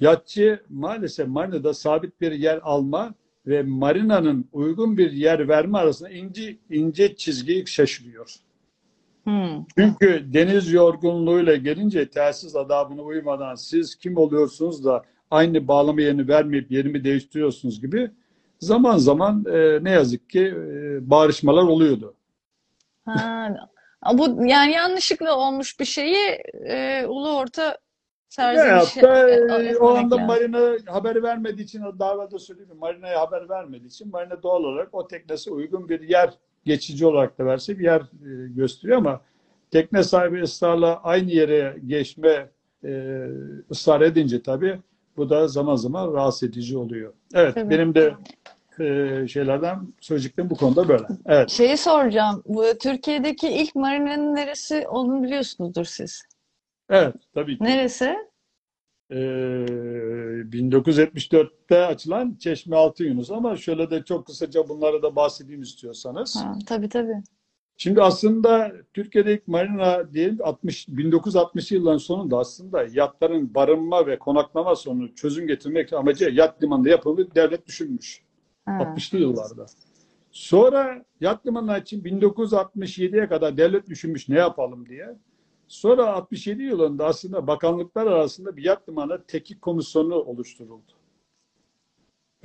Yatçı 0.00 0.62
maalesef 0.68 1.28
marinada 1.28 1.74
sabit 1.74 2.20
bir 2.20 2.32
yer 2.32 2.60
alma 2.62 3.14
ve 3.46 3.62
marinanın 3.62 4.48
uygun 4.52 4.96
bir 4.96 5.12
yer 5.12 5.48
verme 5.48 5.78
arasında 5.78 6.10
ince, 6.10 6.56
ince 6.70 7.16
çizgiyi 7.16 7.66
şaşırıyor. 7.66 8.34
Hmm. 9.24 9.64
Çünkü 9.78 10.24
deniz 10.32 10.72
yorgunluğuyla 10.72 11.56
gelince 11.56 12.10
telsiz 12.10 12.56
adabına 12.56 13.02
uymadan 13.02 13.54
siz 13.54 13.94
kim 13.94 14.16
oluyorsunuz 14.16 14.84
da 14.84 15.02
aynı 15.30 15.68
bağlama 15.68 16.00
yerini 16.00 16.28
vermeyip 16.28 16.70
yerimi 16.70 17.04
değiştiriyorsunuz 17.04 17.80
gibi 17.80 18.10
zaman 18.60 18.96
zaman 18.96 19.44
e, 19.52 19.84
ne 19.84 19.90
yazık 19.90 20.30
ki 20.30 20.40
e, 20.40 21.10
bağrışmalar 21.10 21.62
oluyordu. 21.62 22.14
Ha, 23.04 23.56
bu 24.12 24.44
yani 24.44 24.72
yanlışlıkla 24.72 25.36
olmuş 25.36 25.80
bir 25.80 25.84
şeyi 25.84 26.38
e, 26.66 27.06
ulu 27.06 27.36
orta 27.36 27.78
serzenişe 28.30 29.02
Veyahut 29.02 29.02
da 29.02 29.30
e, 29.30 29.68
e, 29.68 29.76
o 29.76 29.88
anda 29.88 30.16
lazım. 30.16 30.26
marina 30.26 30.92
haber 30.94 31.22
vermediği 31.22 31.64
için 31.64 31.82
de 31.82 32.38
söyledim 32.38 32.76
marinaya 32.78 33.20
haber 33.20 33.48
vermediği 33.48 33.88
için 33.88 34.10
marina 34.10 34.42
doğal 34.42 34.64
olarak 34.64 34.94
o 34.94 35.08
teknesi 35.08 35.50
uygun 35.50 35.88
bir 35.88 36.00
yer 36.00 36.34
geçici 36.64 37.06
olarak 37.06 37.38
da 37.38 37.46
verse 37.46 37.78
bir 37.78 37.84
yer 37.84 38.00
e, 38.00 38.48
gösteriyor 38.48 38.98
ama 38.98 39.20
tekne 39.70 40.02
sahibi 40.02 40.42
ısrarla 40.42 41.00
aynı 41.02 41.30
yere 41.30 41.76
geçme 41.86 42.48
e, 42.84 43.24
ısrar 43.70 44.00
edince 44.00 44.42
tabii 44.42 44.78
bu 45.16 45.30
da 45.30 45.48
zaman 45.48 45.76
zaman 45.76 46.12
rahatsız 46.12 46.48
edici 46.48 46.78
oluyor. 46.78 47.12
Evet 47.34 47.54
Tabii. 47.54 47.70
benim 47.70 47.94
de 47.94 48.14
e, 48.80 49.28
şeylerden 49.28 49.78
söyleyeceklerim 50.00 50.50
bu 50.50 50.56
konuda 50.56 50.88
böyle. 50.88 51.04
Evet. 51.26 51.50
Şeyi 51.50 51.76
soracağım. 51.76 52.42
Bu 52.46 52.64
Türkiye'deki 52.82 53.48
ilk 53.48 53.74
marinanın 53.74 54.34
neresi 54.34 54.88
olduğunu 54.88 55.22
biliyorsunuzdur 55.22 55.84
siz. 55.84 56.29
Evet 56.90 57.14
tabii 57.34 57.58
ki. 57.58 57.64
Neresi? 57.64 58.16
Ee, 59.10 59.16
1974'te 60.52 61.86
açılan 61.86 62.36
Çeşme 62.40 62.76
Altı 62.76 63.04
Yunus 63.04 63.30
ama 63.30 63.56
şöyle 63.56 63.90
de 63.90 64.04
çok 64.04 64.26
kısaca 64.26 64.68
bunlara 64.68 65.02
da 65.02 65.16
bahsedeyim 65.16 65.62
istiyorsanız. 65.62 66.36
Ha, 66.36 66.58
tabii 66.66 66.88
tabii. 66.88 67.22
Şimdi 67.76 68.02
aslında 68.02 68.72
Türkiye'de 68.94 69.34
ilk 69.34 69.48
marina 69.48 70.12
diyelim 70.12 70.38
60 70.42 70.88
1960 70.88 71.72
yılların 71.72 71.98
sonunda 71.98 72.38
aslında 72.38 72.86
yatların 72.92 73.54
barınma 73.54 74.06
ve 74.06 74.18
konaklama 74.18 74.76
sorunu 74.76 75.14
çözüm 75.14 75.46
getirmek 75.46 75.92
amacı 75.92 76.24
yat 76.24 76.62
limanında 76.62 76.88
yapıldı 76.88 77.28
devlet 77.34 77.66
düşünmüş 77.66 78.22
Ha. 78.66 78.72
60'lı 78.72 79.18
yıllarda. 79.18 79.66
Sonra 80.30 81.04
yat 81.20 81.46
limanı 81.46 81.78
için 81.78 82.02
1967'ye 82.02 83.28
kadar 83.28 83.56
devlet 83.56 83.88
düşünmüş 83.88 84.28
ne 84.28 84.38
yapalım 84.38 84.88
diye. 84.88 85.16
Sonra 85.70 86.14
67 86.14 86.62
yılında 86.62 87.06
aslında 87.06 87.46
bakanlıklar 87.46 88.06
arasında 88.06 88.56
bir 88.56 88.64
yat 88.64 88.88
limanı 88.88 89.24
teknik 89.26 89.62
komisyonu 89.62 90.14
oluşturuldu. 90.14 90.92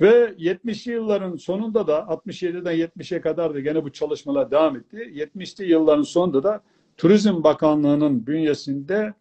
Ve 0.00 0.34
70'li 0.38 0.92
yılların 0.92 1.36
sonunda 1.36 1.86
da 1.86 1.98
67'den 1.98 2.76
70'e 2.76 3.20
kadar 3.20 3.54
da 3.54 3.60
gene 3.60 3.84
bu 3.84 3.92
çalışmalar 3.92 4.50
devam 4.50 4.76
etti. 4.76 4.96
70'li 4.96 5.70
yılların 5.70 6.02
sonunda 6.02 6.42
da 6.42 6.62
Turizm 6.96 7.42
Bakanlığı'nın 7.44 8.26
bünyesinde 8.26 9.14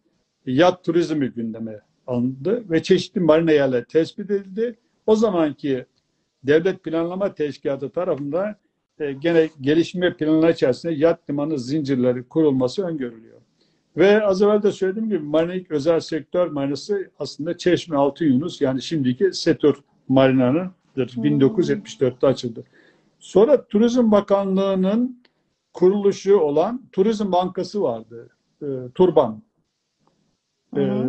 yat 0.46 0.84
turizmi 0.84 1.28
gündeme 1.28 1.82
alındı 2.08 2.70
ve 2.70 2.84
çeşitli 2.84 3.22
marina 3.22 3.52
yerleri 3.52 3.86
tespit 3.86 4.32
edildi. 4.32 4.80
O 5.08 5.16
zamanki 5.16 5.86
Devlet 6.44 6.84
Planlama 6.84 7.34
Teşkilatı 7.34 7.90
tarafından 7.90 8.56
e, 9.00 9.14
gene 9.14 9.50
gelişme 9.62 10.18
planları 10.18 10.52
içerisinde 10.52 10.94
yat 10.94 11.30
limanı 11.30 11.60
zincirleri 11.60 12.24
kurulması 12.24 12.86
öngörülüyor. 12.86 13.35
Ve 13.98 14.26
az 14.26 14.42
evvel 14.42 14.64
de 14.64 14.72
söylediğim 14.72 15.10
gibi 15.10 15.20
marinik 15.20 15.72
özel 15.72 16.00
sektör 16.00 16.48
marinası 16.48 17.12
aslında 17.20 17.58
Çeşme 17.58 17.98
Altın 17.98 18.26
Yunus 18.26 18.62
yani 18.62 18.82
şimdiki 18.82 19.34
Setur 19.34 19.76
Marina'nındır. 20.08 21.16
Hmm. 21.16 21.24
1974'te 21.24 22.28
açıldı. 22.28 22.64
Sonra 23.20 23.68
Turizm 23.68 24.12
Bakanlığı'nın 24.12 25.24
kuruluşu 25.74 26.38
olan 26.38 26.82
Turizm 26.92 27.32
Bankası 27.32 27.82
vardı. 27.82 28.30
E, 28.62 28.68
Turban. 28.96 29.42
E, 30.78 31.04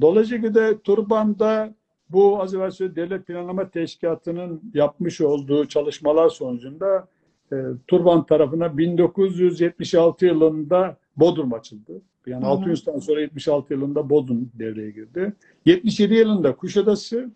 dolayısıyla 0.00 0.54
de 0.54 0.78
Turban'da 0.80 1.74
bu 2.10 2.42
az 2.42 2.54
evvel 2.54 2.70
söylediğim 2.70 3.10
Devlet 3.10 3.26
Planlama 3.26 3.70
Teşkilatı'nın 3.70 4.62
yapmış 4.74 5.20
olduğu 5.20 5.68
çalışmalar 5.68 6.28
sonucunda 6.28 7.08
e, 7.52 7.56
Turban 7.86 8.26
tarafına 8.26 8.78
1976 8.78 10.26
yılında 10.26 10.96
Bodrum 11.16 11.52
açıldı. 11.54 12.02
Yani 12.26 12.44
Hı 12.44 12.48
hı. 12.48 12.52
600'den 12.52 12.98
sonra 12.98 13.20
76 13.20 13.72
yılında 13.72 14.10
Bodrum 14.10 14.50
devreye 14.54 14.90
girdi. 14.90 15.32
77 15.64 16.14
yılında 16.14 16.56
Kuşadası, 16.56 17.30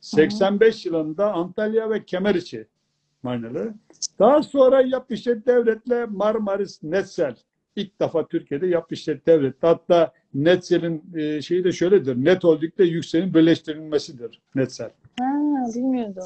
85 0.00 0.86
yılında 0.86 1.32
Antalya 1.32 1.90
ve 1.90 2.04
Kemeriçi 2.04 2.66
marinaları. 3.22 3.74
Daha 4.18 4.42
sonra 4.42 4.80
yap 4.80 5.06
işlet 5.10 5.46
devletle 5.46 6.06
Marmaris 6.06 6.82
Netsel 6.82 7.36
ilk 7.76 8.00
defa 8.00 8.26
Türkiye'de 8.26 8.66
yap 8.66 8.92
işlet. 8.92 9.22
Hatta 9.60 10.12
Netsel'in 10.34 11.02
e, 11.16 11.42
şeyi 11.42 11.64
de 11.64 11.72
şöyledir. 11.72 12.16
Net 12.24 12.44
Holding'de 12.44 12.84
Yüksel'in 12.84 13.34
birleştirilmesidir 13.34 14.40
Netsel. 14.54 14.90
Ha, 15.20 15.24
bilmiyordum. 15.74 16.22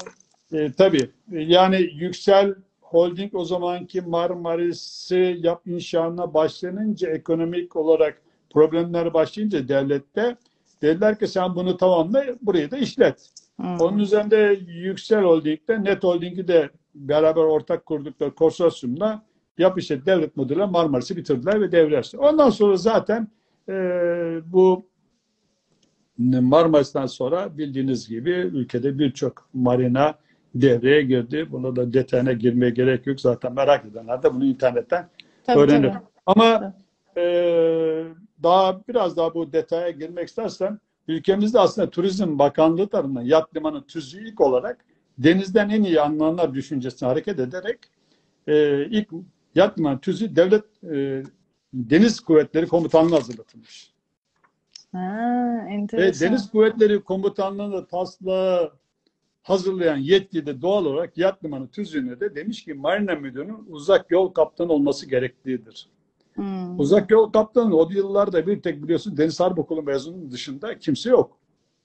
E, 0.53 0.71
tabii. 0.71 1.09
E, 1.33 1.39
Yani 1.39 1.89
Yüksel 1.93 2.55
Holding 2.93 3.35
o 3.35 3.45
zamanki 3.45 4.01
Marmaris'i 4.01 5.39
yap 5.43 5.67
inşaatına 5.67 6.33
başlanınca 6.33 7.09
ekonomik 7.09 7.75
olarak 7.75 8.21
problemler 8.49 9.13
başlayınca 9.13 9.67
devlette 9.67 10.37
dediler 10.81 11.19
ki 11.19 11.27
sen 11.27 11.55
bunu 11.55 11.77
tamamla 11.77 12.25
burayı 12.41 12.71
da 12.71 12.77
işlet. 12.77 13.29
Hmm. 13.55 13.77
Onun 13.79 13.99
üzerinde 13.99 14.59
Yüksel 14.67 15.23
Holding'de 15.23 15.83
Net 15.83 16.03
Holding'i 16.03 16.47
de 16.47 16.69
beraber 16.95 17.41
ortak 17.41 17.85
kurdukları 17.85 18.35
konsorsiyumla 18.35 19.25
yap 19.57 19.79
işlet 19.79 20.05
devlet 20.05 20.37
moduyla 20.37 20.67
Marmaris'i 20.67 21.17
bitirdiler 21.17 21.61
ve 21.61 21.71
devre 21.71 21.97
açtı. 21.97 22.17
Ondan 22.19 22.49
sonra 22.49 22.77
zaten 22.77 23.27
e, 23.69 23.73
bu 24.45 24.85
Marmaris'ten 26.17 27.05
sonra 27.05 27.57
bildiğiniz 27.57 28.09
gibi 28.09 28.31
ülkede 28.31 28.99
birçok 28.99 29.49
marina 29.53 30.15
devreye 30.55 31.01
girdi. 31.01 31.47
Buna 31.51 31.75
da 31.75 31.93
detayına 31.93 32.33
girmeye 32.33 32.69
gerek 32.69 33.07
yok. 33.07 33.21
Zaten 33.21 33.53
merak 33.53 33.85
edenler 33.85 34.23
de 34.23 34.33
bunu 34.33 34.45
internetten 34.45 35.09
Tabii, 35.43 35.59
öğrenir. 35.59 35.87
tabii. 35.87 36.03
Ama 36.25 36.73
e, 37.17 37.23
daha 38.43 38.81
biraz 38.87 39.17
daha 39.17 39.33
bu 39.33 39.53
detaya 39.53 39.89
girmek 39.89 40.27
istersen 40.27 40.79
ülkemizde 41.07 41.59
aslında 41.59 41.89
Turizm 41.89 42.39
Bakanlığı 42.39 42.87
tarafından 42.87 43.21
yat 43.21 43.55
limanı 43.55 43.83
tüzüğü 43.85 44.27
ilk 44.27 44.41
olarak 44.41 44.85
denizden 45.17 45.69
en 45.69 45.83
iyi 45.83 46.01
anlayanlar 46.01 46.53
düşüncesine 46.53 47.09
hareket 47.09 47.39
ederek 47.39 47.79
e, 48.47 48.85
ilk 48.85 49.09
yat 49.55 49.79
limanı 49.79 49.99
tüzüğü 49.99 50.35
devlet 50.35 50.83
e, 50.83 51.23
Deniz 51.73 52.19
Kuvvetleri 52.19 52.67
Komutanlığı 52.67 53.15
hazırlatılmış. 53.15 53.93
Ha, 54.91 55.65
Ve 55.67 55.73
enteresan. 55.73 56.27
Deniz 56.29 56.51
Kuvvetleri 56.51 57.01
Komutanlığı'nda 57.03 57.85
taslağı 57.87 58.71
hazırlayan 59.43 59.97
yetki 59.97 60.45
de 60.45 60.61
doğal 60.61 60.85
olarak 60.85 61.17
yat 61.17 61.43
limanı 61.43 61.67
tüzüğüne 61.67 62.19
de 62.19 62.35
demiş 62.35 62.63
ki 62.65 62.73
Marina 62.73 63.15
Müdürü'nün 63.15 63.65
uzak 63.69 64.11
yol 64.11 64.29
kaptanı 64.29 64.71
olması 64.71 65.09
gereklidir. 65.09 65.87
Hmm. 66.35 66.79
Uzak 66.79 67.11
yol 67.11 67.31
kaptanı 67.31 67.75
o 67.75 67.89
yıllarda 67.91 68.47
bir 68.47 68.61
tek 68.61 68.83
biliyorsun 68.83 69.17
Deniz 69.17 69.39
Harp 69.39 69.59
Okulu 69.59 69.83
mezununun 69.83 70.31
dışında 70.31 70.79
kimse 70.79 71.09
yok. 71.09 71.37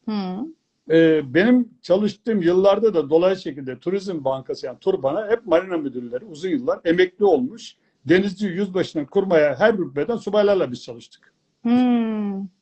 Hmm. 0.04 0.46
Ee, 0.90 1.34
benim 1.34 1.68
çalıştığım 1.82 2.42
yıllarda 2.42 2.94
da 2.94 3.10
dolaylı 3.10 3.36
şekilde 3.36 3.78
Turizm 3.78 4.24
Bankası 4.24 4.66
yani 4.66 4.78
Turban'a 4.78 5.28
hep 5.28 5.46
marina 5.46 5.76
müdürleri 5.76 6.24
uzun 6.24 6.48
yıllar 6.48 6.80
emekli 6.84 7.24
olmuş. 7.24 7.76
Denizci 8.04 8.46
yüzbaşına 8.46 9.06
kurmaya 9.06 9.60
her 9.60 9.78
rütbeden 9.78 10.16
subaylarla 10.16 10.72
biz 10.72 10.84
çalıştık. 10.84 11.34
Hmm. 11.62 12.57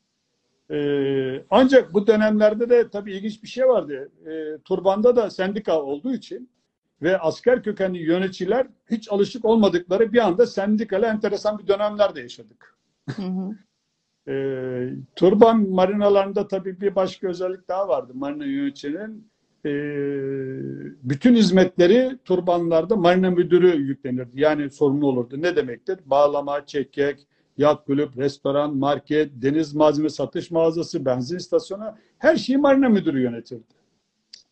Ee, 0.70 1.44
ancak 1.50 1.94
bu 1.94 2.06
dönemlerde 2.06 2.68
de 2.70 2.90
tabii 2.90 3.12
ilginç 3.12 3.42
bir 3.42 3.48
şey 3.48 3.68
vardı. 3.68 4.10
Ee, 4.26 4.58
Turban'da 4.64 5.16
da 5.16 5.30
sendika 5.30 5.82
olduğu 5.82 6.14
için 6.14 6.50
ve 7.02 7.18
asker 7.18 7.62
kökenli 7.62 7.98
yöneticiler 7.98 8.66
hiç 8.90 9.12
alışık 9.12 9.44
olmadıkları 9.44 10.12
bir 10.12 10.18
anda 10.18 10.46
sendikalı 10.46 11.06
enteresan 11.06 11.58
bir 11.58 11.66
dönemlerde 11.68 12.20
yaşadık. 12.20 12.76
Hı 13.16 13.22
hı. 13.22 13.50
Ee, 14.28 14.88
Turban 15.16 15.68
marinalarında 15.68 16.48
tabii 16.48 16.80
bir 16.80 16.94
başka 16.94 17.28
özellik 17.28 17.68
daha 17.68 17.88
vardı 17.88 18.12
marina 18.14 18.44
yöneticinin. 18.44 19.30
Ee, 19.64 19.70
bütün 21.02 21.36
hizmetleri 21.36 22.18
turbanlarda 22.24 22.96
marina 22.96 23.30
müdürü 23.30 23.76
yüklenirdi. 23.76 24.40
Yani 24.40 24.70
sorumlu 24.70 25.06
olurdu. 25.06 25.42
Ne 25.42 25.56
demektir? 25.56 25.98
Bağlama, 26.04 26.66
çekek, 26.66 27.26
yat 27.59 27.84
kulüp, 27.86 28.16
restoran, 28.16 28.76
market, 28.76 29.30
deniz 29.34 29.74
malzeme 29.74 30.09
satış 30.09 30.50
mağazası, 30.50 31.04
benzin 31.04 31.36
istasyonu 31.36 31.84
her 32.18 32.36
şeyi 32.36 32.59
marina 32.59 32.88
müdürü 32.88 33.20
yönetirdi. 33.22 33.62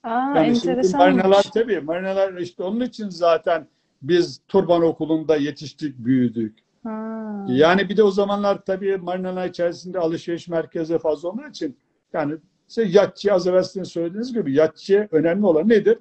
Aa, 0.03 0.33
Yani 0.37 0.57
şimdi 0.57 0.97
marinalar 0.97 1.43
tabii 1.55 1.81
marinalar 1.81 2.35
işte 2.37 2.63
onun 2.63 2.81
için 2.81 3.09
zaten 3.09 3.67
biz 4.03 4.41
Turban 4.49 4.83
Okulu'nda 4.83 5.37
yetiştik, 5.37 5.99
büyüdük. 5.99 6.59
Ha. 6.83 7.47
Yani 7.49 7.89
bir 7.89 7.97
de 7.97 8.03
o 8.03 8.11
zamanlar 8.11 8.65
tabii 8.65 8.97
marinalar 8.97 9.49
içerisinde 9.49 9.99
alışveriş 9.99 10.49
merkezi 10.49 10.99
fazla 10.99 11.29
olduğu 11.29 11.47
için 11.51 11.77
yani 12.13 12.35
işte 12.69 12.83
yatçı 12.85 13.35
az 13.35 13.47
evvel 13.47 13.63
sizin 13.63 13.83
söylediğiniz 13.83 14.33
gibi 14.33 14.53
yatçı 14.55 15.09
önemli 15.13 15.47
olan 15.47 15.69
nedir? 15.69 15.99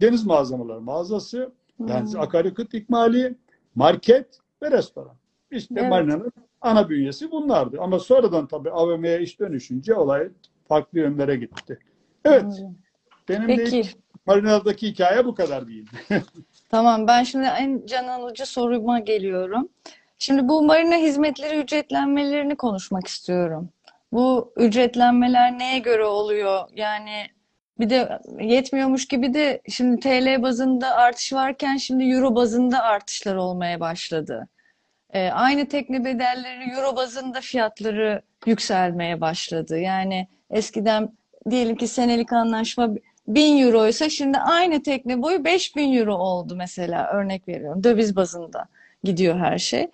Deniz 0.00 0.26
malzemeleri 0.26 0.80
mağazası, 0.80 1.52
yani 1.88 2.12
Hmm. 2.12 2.20
akaryakıt 2.20 2.74
ikmali, 2.74 3.34
market 3.74 4.38
ve 4.62 4.70
restoran. 4.70 5.16
İşte 5.50 5.74
Evet. 5.78 5.90
marinanın 5.90 6.32
ana 6.64 6.88
bünyesi 6.88 7.30
bunlardı. 7.30 7.76
Ama 7.80 7.98
sonradan 7.98 8.46
tabii 8.46 8.70
AVM'ye 8.70 9.20
iş 9.20 9.40
dönüşünce 9.40 9.94
olay 9.94 10.28
farklı 10.68 10.98
yönlere 10.98 11.36
gitti. 11.36 11.78
Evet, 12.24 12.42
Anladım. 12.44 12.78
benim 13.28 13.48
de 13.48 13.56
Peki. 13.56 13.80
ilk 13.80 13.96
marinadaki 14.26 14.88
hikaye 14.88 15.24
bu 15.24 15.34
kadar 15.34 15.66
diyeyim. 15.66 15.86
Tamam, 16.70 17.06
ben 17.06 17.22
şimdi 17.22 17.46
en 17.46 17.86
can 17.86 18.08
alıcı 18.08 18.46
soruma 18.46 18.98
geliyorum. 18.98 19.68
Şimdi 20.18 20.48
bu 20.48 20.62
marina 20.62 20.96
hizmetleri 20.96 21.58
ücretlenmelerini 21.58 22.56
konuşmak 22.56 23.06
istiyorum. 23.06 23.68
Bu 24.12 24.52
ücretlenmeler 24.56 25.58
neye 25.58 25.78
göre 25.78 26.04
oluyor? 26.04 26.68
Yani 26.74 27.26
bir 27.80 27.90
de 27.90 28.18
yetmiyormuş 28.40 29.08
gibi 29.08 29.34
de 29.34 29.62
şimdi 29.68 30.00
TL 30.00 30.42
bazında 30.42 30.94
artış 30.96 31.32
varken 31.32 31.76
şimdi 31.76 32.04
euro 32.04 32.34
bazında 32.34 32.82
artışlar 32.82 33.34
olmaya 33.36 33.80
başladı. 33.80 34.48
Ee, 35.14 35.30
aynı 35.30 35.68
tekne 35.68 36.04
bedelleri 36.04 36.70
euro 36.70 36.96
bazında 36.96 37.40
fiyatları 37.40 38.22
yükselmeye 38.46 39.20
başladı. 39.20 39.78
Yani 39.78 40.28
eskiden 40.50 41.08
diyelim 41.50 41.76
ki 41.76 41.88
senelik 41.88 42.32
anlaşma 42.32 42.90
1000 43.28 43.62
euroysa 43.66 44.08
şimdi 44.08 44.38
aynı 44.38 44.82
tekne 44.82 45.22
boyu 45.22 45.44
5000 45.44 45.92
euro 45.92 46.16
oldu 46.16 46.56
mesela 46.56 47.10
örnek 47.12 47.48
veriyorum. 47.48 47.84
Döviz 47.84 48.16
bazında 48.16 48.68
gidiyor 49.04 49.38
her 49.38 49.58
şey. 49.58 49.90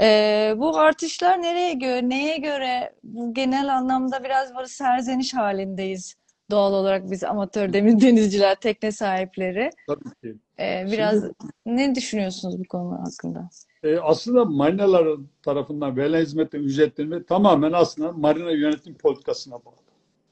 Ee, 0.00 0.54
bu 0.56 0.78
artışlar 0.78 1.42
nereye 1.42 1.72
göre, 1.72 2.08
neye 2.08 2.36
göre? 2.36 2.92
Bu 3.04 3.34
genel 3.34 3.76
anlamda 3.76 4.24
biraz 4.24 4.54
böyle 4.54 4.68
serzeniş 4.68 5.34
halindeyiz. 5.34 6.14
Doğal 6.50 6.72
olarak 6.72 7.10
biz 7.10 7.24
amatör 7.24 7.72
demir 7.72 8.00
denizciler, 8.00 8.54
tekne 8.54 8.92
sahipleri. 8.92 9.70
Tabii 9.86 10.10
ki. 10.22 10.38
Ee, 10.60 10.84
biraz 10.92 11.24
ne 11.66 11.94
düşünüyorsunuz 11.94 12.58
bu 12.58 12.64
konu 12.68 12.98
hakkında? 13.04 13.48
E, 13.82 13.98
aslında 13.98 14.44
marinalar 14.44 15.18
tarafından 15.42 15.96
verilen 15.96 16.22
hizmetin 16.22 16.62
ücretlenme 16.62 17.24
tamamen 17.24 17.72
aslında 17.72 18.12
marina 18.12 18.50
yönetim 18.50 18.94
politikasına 18.94 19.54
bağlı. 19.54 19.88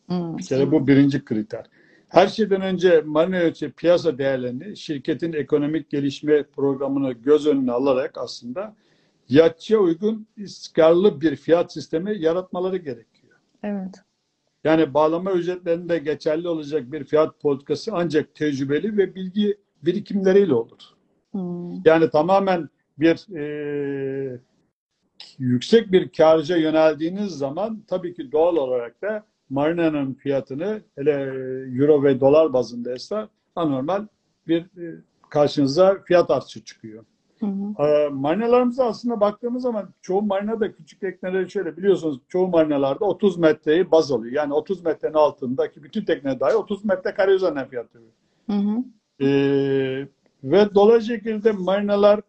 Hmm. 0.07 0.39
Bir 0.39 0.45
kere 0.45 0.73
bu 0.73 0.87
birinci 0.87 1.25
kriter. 1.25 1.67
Her 2.09 2.29
şeyden 2.29 2.61
önce 2.61 3.03
marina 3.07 3.41
yönetici 3.41 3.71
piyasa 3.71 4.19
değerlerini 4.19 4.77
şirketin 4.77 5.33
ekonomik 5.33 5.91
gelişme 5.91 6.43
programını 6.43 7.13
göz 7.13 7.47
önüne 7.47 7.73
alarak 7.73 8.19
aslında 8.19 8.75
yatçıya 9.29 9.81
uygun 9.81 10.27
istikrarlı 10.37 11.21
bir 11.21 11.37
fiyat 11.37 11.73
sistemi 11.73 12.19
yaratmaları 12.19 12.77
gerekiyor. 12.77 13.37
Evet. 13.63 13.95
Yani 14.65 14.95
bağlama 14.95 15.33
ücretlerinde 15.33 15.99
geçerli 15.99 16.49
olacak 16.49 16.93
bir 16.93 17.05
fiyat 17.05 17.41
politikası 17.41 17.91
ancak 17.95 18.35
tecrübeli 18.35 18.97
ve 18.97 19.15
bilgi 19.15 19.59
birikimleriyle 19.83 20.55
olur. 20.55 20.81
Hmm. 21.31 21.73
Yani 21.85 22.11
tamamen 22.11 22.69
bir 22.99 23.37
e, 23.37 24.41
yüksek 25.39 25.93
bir 25.93 26.09
karca 26.09 26.57
yöneldiğiniz 26.57 27.39
zaman 27.39 27.83
tabii 27.89 28.15
ki 28.15 28.33
doğal 28.33 28.57
olarak 28.57 29.03
da 29.03 29.25
marinanın 29.51 30.15
fiyatını 30.15 30.83
hele 30.95 31.13
euro 31.81 32.03
ve 32.03 32.21
dolar 32.21 32.53
bazındaysa 32.53 33.29
anormal 33.57 34.07
bir 34.49 34.61
e, 34.61 35.01
karşınıza 35.31 36.03
fiyat 36.05 36.31
artışı 36.31 36.65
çıkıyor. 36.65 37.05
Hı 37.41 37.47
hı. 37.47 37.83
E, 37.87 38.09
marinalarımıza 38.09 38.87
aslında 38.87 39.21
baktığımız 39.21 39.63
zaman 39.63 39.89
çoğu 40.03 40.23
marinada 40.23 40.73
küçük 40.73 41.01
tekneleri 41.01 41.51
şöyle 41.51 41.77
biliyorsunuz 41.77 42.21
çoğu 42.29 42.49
marinalarda 42.49 43.05
30 43.05 43.39
metreyi 43.39 43.91
baz 43.91 44.13
alıyor. 44.13 44.33
Yani 44.33 44.55
30 44.55 44.85
metrenin 44.85 45.15
altındaki 45.15 45.83
bütün 45.83 46.05
tekne 46.05 46.41
dahi 46.41 46.55
30 46.55 46.85
metrekare 46.85 47.33
üzerinden 47.33 47.69
fiyat 47.69 47.87
veriyor. 47.95 48.13
Hı 48.47 48.53
hı. 48.53 48.85
Ee, 49.21 50.09
ve 50.45 50.75
dolayı 50.75 51.03
şekilde 51.03 51.53
marinalar 51.53 52.21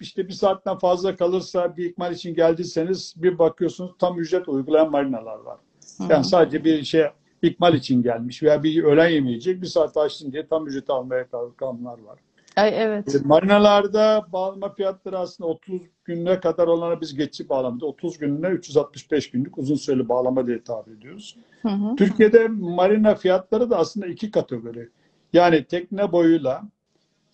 işte 0.00 0.28
bir 0.28 0.32
saatten 0.32 0.78
fazla 0.78 1.16
kalırsa 1.16 1.76
bir 1.76 1.84
ikmal 1.84 2.12
için 2.12 2.34
geldiyseniz 2.34 3.14
bir 3.16 3.38
bakıyorsunuz 3.38 3.92
tam 3.98 4.18
ücret 4.20 4.48
uygulayan 4.48 4.90
marinalar 4.90 5.38
var. 5.38 5.58
Yani 6.00 6.24
hı. 6.24 6.24
sadece 6.24 6.64
bir 6.64 6.84
şey 6.84 7.04
ikmal 7.42 7.74
için 7.74 8.02
gelmiş 8.02 8.42
veya 8.42 8.62
bir 8.62 8.84
öğlen 8.84 9.08
yemeyecek 9.08 9.62
bir 9.62 9.66
saat 9.66 9.96
açsın 9.96 10.32
diye 10.32 10.46
tam 10.46 10.66
ücret 10.66 10.90
almaya 10.90 11.28
kalkanlar 11.28 11.98
var. 11.98 12.18
Ay 12.56 12.72
evet. 12.82 13.14
E, 13.14 13.18
Marinalarda 13.24 14.26
bağlama 14.32 14.74
fiyatları 14.74 15.18
aslında 15.18 15.50
30 15.50 15.80
gününe 16.04 16.40
kadar 16.40 16.66
olana 16.66 17.00
biz 17.00 17.14
geçici 17.14 17.48
bağlamada 17.48 17.86
30 17.86 18.18
gününe 18.18 18.48
365 18.48 19.30
günlük 19.30 19.58
uzun 19.58 19.76
süreli 19.76 20.08
bağlama 20.08 20.46
diye 20.46 20.62
tabir 20.62 20.92
ediyoruz. 20.92 21.36
Hı 21.62 21.68
hı. 21.68 21.96
Türkiye'de 21.96 22.48
marina 22.48 23.14
fiyatları 23.14 23.70
da 23.70 23.78
aslında 23.78 24.06
iki 24.06 24.30
kategori. 24.30 24.88
Yani 25.32 25.64
tekne 25.64 26.12
boyuyla 26.12 26.62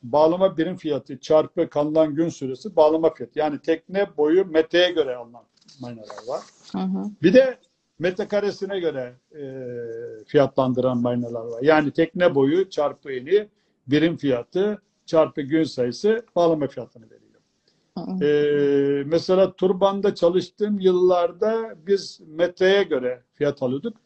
bağlama 0.02 0.56
birim 0.56 0.76
fiyatı 0.76 1.18
çarpı 1.18 1.68
kalınan 1.68 2.14
gün 2.14 2.28
süresi 2.28 2.76
bağlama 2.76 3.14
fiyatı. 3.14 3.38
Yani 3.38 3.58
tekne 3.58 4.16
boyu 4.16 4.46
metreye 4.46 4.90
göre 4.90 5.16
alınan 5.16 5.44
marinalar 5.80 6.26
var. 6.28 6.42
Hı 6.72 6.78
hı. 6.78 7.10
Bir 7.22 7.32
de 7.34 7.58
metrekaresine 7.98 8.80
göre 8.80 9.14
e, 9.34 9.44
fiyatlandıran 10.24 10.98
marinalar 10.98 11.44
var. 11.44 11.62
Yani 11.62 11.90
tekne 11.90 12.34
boyu 12.34 12.70
çarpı 12.70 13.12
eni 13.12 13.48
birim 13.86 14.16
fiyatı 14.16 14.82
çarpı 15.06 15.40
gün 15.40 15.64
sayısı 15.64 16.26
bağlama 16.36 16.66
fiyatını 16.66 17.04
veriyor. 17.04 17.22
Hı 17.98 18.00
hı. 18.00 18.24
Ee, 18.24 19.04
mesela 19.06 19.52
Turban'da 19.52 20.14
çalıştığım 20.14 20.80
yıllarda 20.80 21.74
biz 21.86 22.20
metreye 22.26 22.82
göre 22.82 23.22
fiyat 23.34 23.62
alıyorduk. 23.62 23.96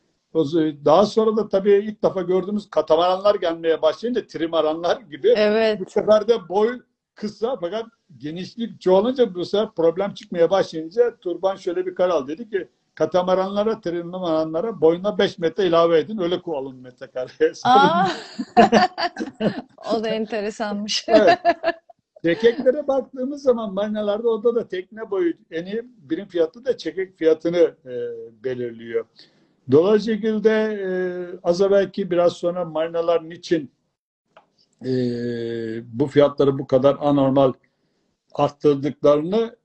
Daha 0.84 1.06
sonra 1.06 1.36
da 1.36 1.48
tabii 1.48 1.72
ilk 1.72 2.02
defa 2.02 2.22
gördüğümüz 2.22 2.70
katamaranlar 2.70 3.34
gelmeye 3.34 3.82
başlayınca 3.82 4.26
trimaranlar 4.26 5.00
gibi 5.00 5.28
bu 5.28 5.34
Evet. 5.36 5.92
sefer 5.92 6.28
de 6.28 6.48
boy 6.48 6.80
kısa 7.14 7.56
fakat 7.60 7.84
genişlik 8.16 8.80
çoğalınca 8.80 9.34
bu 9.34 9.44
sefer 9.44 9.68
problem 9.76 10.14
çıkmaya 10.14 10.50
başlayınca 10.50 11.16
Turban 11.16 11.56
şöyle 11.56 11.86
bir 11.86 11.94
karar. 11.94 12.28
Dedi 12.28 12.50
ki 12.50 12.68
katamaranlara, 12.94 13.80
trimaranlara 13.80 14.80
boyuna 14.80 15.18
5 15.18 15.38
metre 15.38 15.66
ilave 15.66 15.98
edin. 15.98 16.18
Öyle 16.18 16.42
kovalım 16.42 16.80
metrekareye. 16.80 17.52
O 19.94 20.04
da 20.04 20.08
enteresanmış. 20.08 21.04
Evet. 21.08 21.38
Çekeklere 22.24 22.88
baktığımız 22.88 23.42
zaman 23.42 23.74
marinalarda 23.74 24.28
orada 24.28 24.54
da 24.54 24.68
tekne 24.68 25.10
boyu 25.10 25.32
en 25.50 25.66
iyi 25.66 25.82
birim 25.84 26.28
fiyatı 26.28 26.64
da 26.64 26.76
çekek 26.76 27.18
fiyatını 27.18 27.58
e, 27.86 27.92
belirliyor. 28.44 29.04
Dolayısıyla 29.70 30.72
e, 30.72 31.26
az 31.42 31.60
evvelki 31.60 32.10
biraz 32.10 32.32
sonra 32.32 32.64
marinalar 32.64 33.28
niçin 33.28 33.72
e, 34.84 34.90
bu 35.98 36.06
fiyatları 36.06 36.58
bu 36.58 36.66
kadar 36.66 36.96
anormal 37.00 37.52
arttırdıklarını 38.34 39.56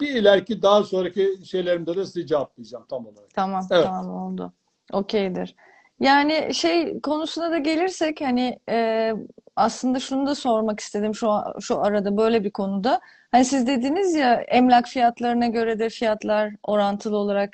bir 0.00 0.14
ileriki 0.14 0.62
daha 0.62 0.82
sonraki 0.82 1.38
şeylerimde 1.44 1.96
de 1.96 2.04
size 2.06 2.26
cevaplayacağım 2.26 2.84
tam 2.88 3.06
olarak. 3.06 3.34
Tamam, 3.34 3.66
Evet. 3.70 3.84
tamam 3.84 4.10
oldu. 4.10 4.52
Okeydir. 4.92 5.54
Yani 6.00 6.54
şey 6.54 7.00
konusuna 7.00 7.50
da 7.50 7.58
gelirsek 7.58 8.20
hani 8.20 8.58
e, 8.68 9.12
aslında 9.56 10.00
şunu 10.00 10.26
da 10.26 10.34
sormak 10.34 10.80
istedim 10.80 11.14
şu 11.14 11.30
şu 11.60 11.80
arada 11.84 12.16
böyle 12.16 12.44
bir 12.44 12.50
konuda. 12.50 13.00
Hani 13.30 13.44
siz 13.44 13.66
dediniz 13.66 14.14
ya 14.14 14.34
emlak 14.34 14.86
fiyatlarına 14.88 15.46
göre 15.46 15.78
de 15.78 15.88
fiyatlar 15.88 16.52
orantılı 16.62 17.16
olarak 17.16 17.50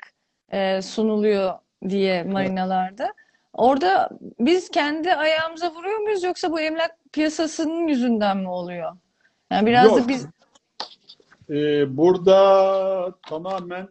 e, 0.51 0.81
sunuluyor 0.81 1.53
diye 1.89 2.23
marinalarda. 2.23 3.13
Orada 3.53 4.09
biz 4.39 4.69
kendi 4.69 5.13
ayağımıza 5.13 5.73
vuruyor 5.73 5.99
muyuz 5.99 6.23
yoksa 6.23 6.51
bu 6.51 6.59
emlak 6.59 6.91
piyasasının 7.11 7.87
yüzünden 7.87 8.37
mi 8.37 8.49
oluyor? 8.49 8.95
Yani 9.51 9.65
biraz 9.67 9.95
da 9.95 9.99
Yok. 9.99 10.09
biz 10.09 10.27
Ee, 11.49 11.97
burada 11.97 13.15
tamamen 13.29 13.89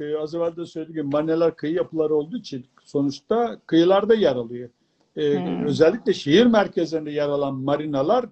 e, 0.00 0.16
az 0.16 0.34
evvel 0.34 0.56
de 0.56 0.66
söylediğim 0.66 1.02
gibi 1.02 1.16
marinalar 1.16 1.56
kıyı 1.56 1.74
yapıları 1.74 2.14
olduğu 2.14 2.36
için 2.36 2.66
sonuçta 2.84 3.60
kıyılarda 3.66 4.14
yer 4.14 4.36
alıyor. 4.36 4.70
Ee, 5.16 5.32
Hmm. 5.32 5.66
Özellikle 5.66 6.14
şehir 6.14 6.46
merkezlerinde 6.46 7.10
yer 7.10 7.28
alan 7.28 7.54
marinalar 7.54 8.26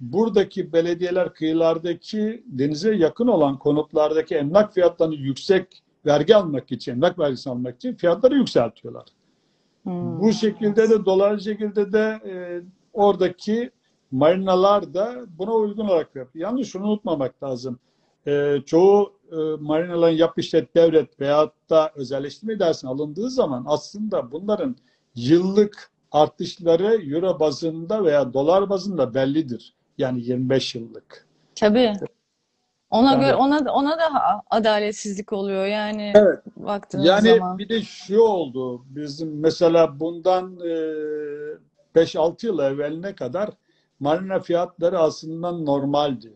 buradaki 0.00 0.72
belediyeler 0.72 1.34
kıyılardaki 1.34 2.42
denize 2.46 2.94
yakın 2.94 3.26
olan 3.26 3.58
konutlardaki 3.58 4.34
emlak 4.34 4.74
fiyatlarını 4.74 5.14
yüksek 5.14 5.82
vergi 6.06 6.36
almak 6.36 6.72
için, 6.72 6.92
emlak 6.92 7.18
vergisi 7.18 7.50
almak 7.50 7.76
için 7.76 7.94
fiyatları 7.94 8.34
yükseltiyorlar. 8.34 9.04
Hmm. 9.82 10.20
Bu 10.20 10.32
şekilde 10.32 10.90
de 10.90 11.04
dolaylı 11.04 11.40
şekilde 11.40 11.92
de 11.92 12.20
e, 12.26 12.34
oradaki 12.92 13.70
marinalar 14.10 14.94
da 14.94 15.24
buna 15.38 15.52
uygun 15.52 15.86
olarak 15.86 16.16
yapıyor. 16.16 16.44
Yalnız 16.44 16.66
şunu 16.68 16.86
unutmamak 16.86 17.42
lazım. 17.42 17.78
E, 18.26 18.56
çoğu 18.66 19.12
e, 19.32 19.36
marinaların 19.60 20.16
yap 20.16 20.38
işlet 20.38 20.76
devlet 20.76 21.20
veyahut 21.20 21.52
da 21.70 21.92
özelleştirme 21.94 22.54
idaresine 22.54 22.90
alındığı 22.90 23.30
zaman 23.30 23.64
aslında 23.66 24.32
bunların 24.32 24.76
yıllık 25.14 25.90
artışları 26.12 27.14
euro 27.14 27.40
bazında 27.40 28.04
veya 28.04 28.34
dolar 28.34 28.68
bazında 28.68 29.14
bellidir. 29.14 29.74
Yani 29.98 30.22
25 30.22 30.74
yıllık. 30.74 31.26
Tabii. 31.54 31.92
Ona 32.94 33.12
Yani- 33.12 33.20
göre 33.20 33.34
ona 33.34 33.72
ona 33.72 33.98
da 33.98 34.04
adaletsizlik 34.50 35.32
oluyor 35.32 35.66
yani 35.66 36.12
Evet. 36.16 36.38
baktığınız 36.56 37.06
Yani 37.06 37.28
zaman. 37.28 37.58
bir 37.58 37.68
de 37.68 37.82
şu 37.82 38.20
oldu. 38.20 38.84
Bizim 38.88 39.40
mesela 39.40 40.00
bundan 40.00 40.56
e, 40.60 40.72
5-6 41.94 42.46
yıl 42.46 42.58
evveline 42.58 43.14
kadar 43.14 43.50
marina 44.00 44.40
fiyatları 44.40 44.98
aslında 44.98 45.52
normaldi. 45.52 46.32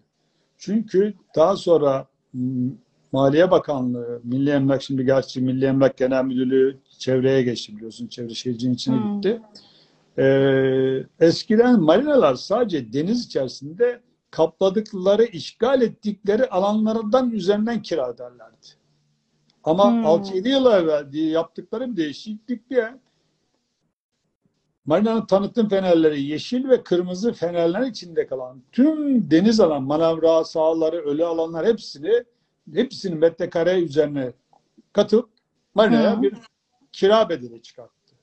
Çünkü 0.59 1.15
daha 1.37 1.57
sonra 1.57 2.07
Maliye 3.13 3.51
Bakanlığı, 3.51 4.21
Milli 4.25 4.51
Emlak 4.51 4.83
şimdi 4.83 5.05
gerçi 5.07 5.41
Milli 5.41 5.65
Emlak 5.65 5.97
Genel 5.97 6.25
Müdürlüğü 6.25 6.79
çevreye 6.99 7.43
geçti 7.43 7.77
biliyorsun. 7.77 8.07
Çevre 8.07 8.35
Şehirciliğin 8.35 8.75
içine 8.75 8.97
Hmm. 8.97 9.15
gitti. 9.21 9.41
E, 10.19 10.27
eskiden 11.21 11.81
marinalar 11.81 12.35
sadece 12.35 12.93
deniz 12.93 13.27
içerisinde 13.27 14.01
kapladıkları, 14.31 15.24
işgal 15.24 15.83
ettikleri 15.83 16.49
alanlardan 16.49 17.31
üzerinden 17.31 17.83
kira 17.83 18.09
ederlerdi. 18.09 18.66
Ama 19.64 19.91
Hmm. 19.91 20.05
6-7 20.05 20.49
yıl 20.49 20.66
evvel 20.66 21.12
yaptıkları 21.14 21.93
bir 21.93 21.97
değişiklikle 21.97 22.99
Marina'nın 24.87 25.26
tanıtım 25.26 25.68
fenerleri 25.68 26.22
yeşil 26.22 26.68
ve 26.68 26.83
kırmızı 26.83 27.33
fenerler 27.33 27.83
içinde 27.83 28.26
kalan 28.26 28.62
tüm 28.72 29.31
deniz 29.31 29.61
alan, 29.61 29.83
manavra 29.83 30.45
sahaları, 30.45 30.97
ölü 30.97 31.24
alanlar 31.24 31.66
hepsini 31.66 32.24
hepsini 32.74 33.14
metrekare 33.14 33.81
üzerine 33.81 34.33
katıp 34.93 35.29
Marina'ya 35.74 36.18
Hı. 36.18 36.22
bir 36.22 36.35
kira 36.93 37.29
bedeli 37.29 37.62
çıkarttı. 37.62 38.14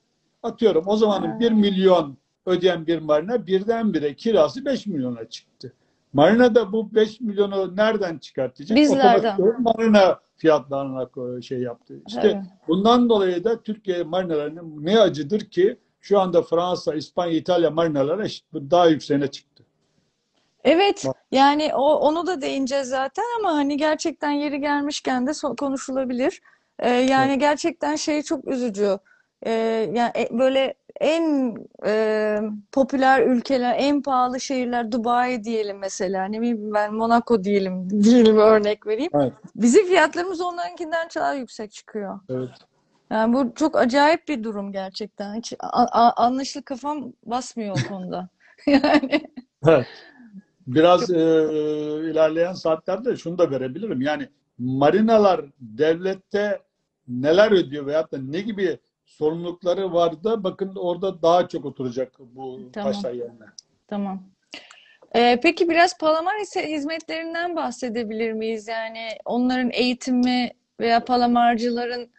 Atıyorum 0.42 0.84
o 0.86 0.96
zamanın 0.96 1.28
Ha. 1.28 1.40
1 1.40 1.52
milyon 1.52 2.16
ödeyen 2.46 2.86
bir 2.86 2.98
marina 2.98 3.46
birdenbire 3.46 4.14
kirası 4.14 4.64
5 4.64 4.86
milyona 4.86 5.28
çıktı. 5.28 5.72
Marina 6.12 6.54
da 6.54 6.72
bu 6.72 6.94
5 6.94 7.20
milyonu 7.20 7.76
nereden 7.76 8.18
çıkartacak? 8.18 8.78
Bizlerden. 8.78 9.62
Marina 9.62 10.20
fiyatlarına 10.36 11.42
şey 11.42 11.58
yaptı. 11.58 11.94
İşte 12.06 12.20
Evet. 12.20 12.36
bundan 12.68 13.08
dolayı 13.08 13.44
da 13.44 13.62
Türkiye 13.62 14.02
marinalarının 14.02 14.84
ne 14.84 15.00
acıdır 15.00 15.40
ki 15.40 15.78
şu 16.00 16.20
anda 16.20 16.42
Fransa, 16.42 16.94
İspanya, 16.94 17.36
İtalya 17.36 17.70
marinaları 17.70 18.26
daha 18.54 18.86
yükseğine 18.86 19.26
çıktı. 19.30 19.64
Evet, 20.64 21.04
Bak. 21.06 21.16
yani 21.32 21.70
o 21.74 21.94
onu 21.94 22.26
da 22.26 22.40
değineceğiz 22.40 22.88
zaten 22.88 23.24
ama 23.38 23.52
hani 23.52 23.76
gerçekten 23.76 24.30
yeri 24.30 24.60
gelmişken 24.60 25.26
de 25.26 25.32
konuşulabilir. 25.58 26.40
Ee, 26.78 26.90
yani 26.90 27.38
gerçekten 27.38 27.96
şey 27.96 28.22
çok 28.22 28.48
üzücü. 28.48 28.98
Ee, 29.42 29.50
yani 29.94 30.10
e- 30.16 30.38
böyle 30.38 30.74
en 31.00 31.54
e, 31.86 32.38
popüler 32.72 33.26
ülkeler, 33.26 33.76
en 33.78 34.02
pahalı 34.02 34.40
şehirler 34.40 34.92
Dubai 34.92 35.44
diyelim 35.44 35.78
mesela. 35.78 36.24
Ne 36.24 36.40
bileyim 36.40 36.74
ben 36.74 36.94
Monaco 36.94 37.44
diyelim, 37.44 37.90
diyelim 38.04 38.38
örnek 38.38 38.86
vereyim. 38.86 39.10
Evet. 39.14 39.32
Bizim 39.56 39.86
fiyatlarımız 39.86 40.40
onlarınkinden 40.40 41.08
daha 41.16 41.34
yüksek 41.34 41.72
çıkıyor. 41.72 42.20
Evet. 42.30 42.50
Yani 43.10 43.34
bu 43.34 43.54
çok 43.54 43.76
acayip 43.76 44.28
bir 44.28 44.44
durum 44.44 44.72
gerçekten. 44.72 45.34
Hiç 45.34 45.52
a- 45.60 45.86
a- 45.92 46.24
anlaşılık 46.24 46.66
kafam 46.66 47.12
basmıyor 47.24 47.76
o 47.84 47.88
konuda. 47.88 48.28
Yani. 48.66 49.22
Evet. 49.66 49.86
Biraz 50.66 51.10
e, 51.10 51.16
ilerleyen 52.10 52.52
saatlerde 52.52 53.16
şunu 53.16 53.38
da 53.38 53.50
verebilirim. 53.50 54.00
Yani 54.00 54.28
marinalar 54.58 55.40
devlette 55.60 56.60
neler 57.08 57.52
ödüyor 57.52 57.86
veyahut 57.86 58.12
da 58.12 58.18
ne 58.18 58.40
gibi 58.40 58.78
sorumlulukları 59.06 59.92
var 59.92 60.24
da 60.24 60.44
bakın 60.44 60.72
orada 60.76 61.22
daha 61.22 61.48
çok 61.48 61.64
oturacak 61.64 62.12
bu 62.18 62.60
Tamam. 62.72 62.92
taşlar 62.92 63.12
yerine. 63.12 63.44
Tamam. 63.88 64.22
Ee, 65.14 65.40
peki 65.42 65.68
biraz 65.68 65.98
Palamar 65.98 66.34
hizmetlerinden 66.56 67.56
bahsedebilir 67.56 68.32
miyiz? 68.32 68.68
Yani 68.68 69.08
onların 69.24 69.70
eğitimi 69.72 70.50
veya 70.80 71.04
palamarcıların 71.04 72.10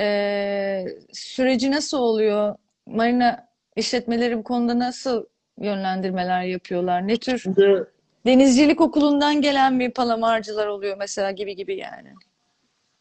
e, 0.00 0.86
süreci 1.12 1.70
nasıl 1.70 1.98
oluyor? 1.98 2.56
Marina 2.86 3.48
işletmeleri 3.76 4.38
bu 4.38 4.44
konuda 4.44 4.78
nasıl 4.78 5.24
yönlendirmeler 5.58 6.42
yapıyorlar? 6.42 7.08
Ne 7.08 7.16
tür 7.16 7.38
Şimdi 7.38 7.84
denizcilik 8.26 8.80
okulundan 8.80 9.40
gelen 9.40 9.80
bir 9.80 9.90
palamarcılar 9.90 10.66
oluyor 10.66 10.96
mesela 10.98 11.30
gibi 11.30 11.56
gibi 11.56 11.76
yani. 11.76 12.14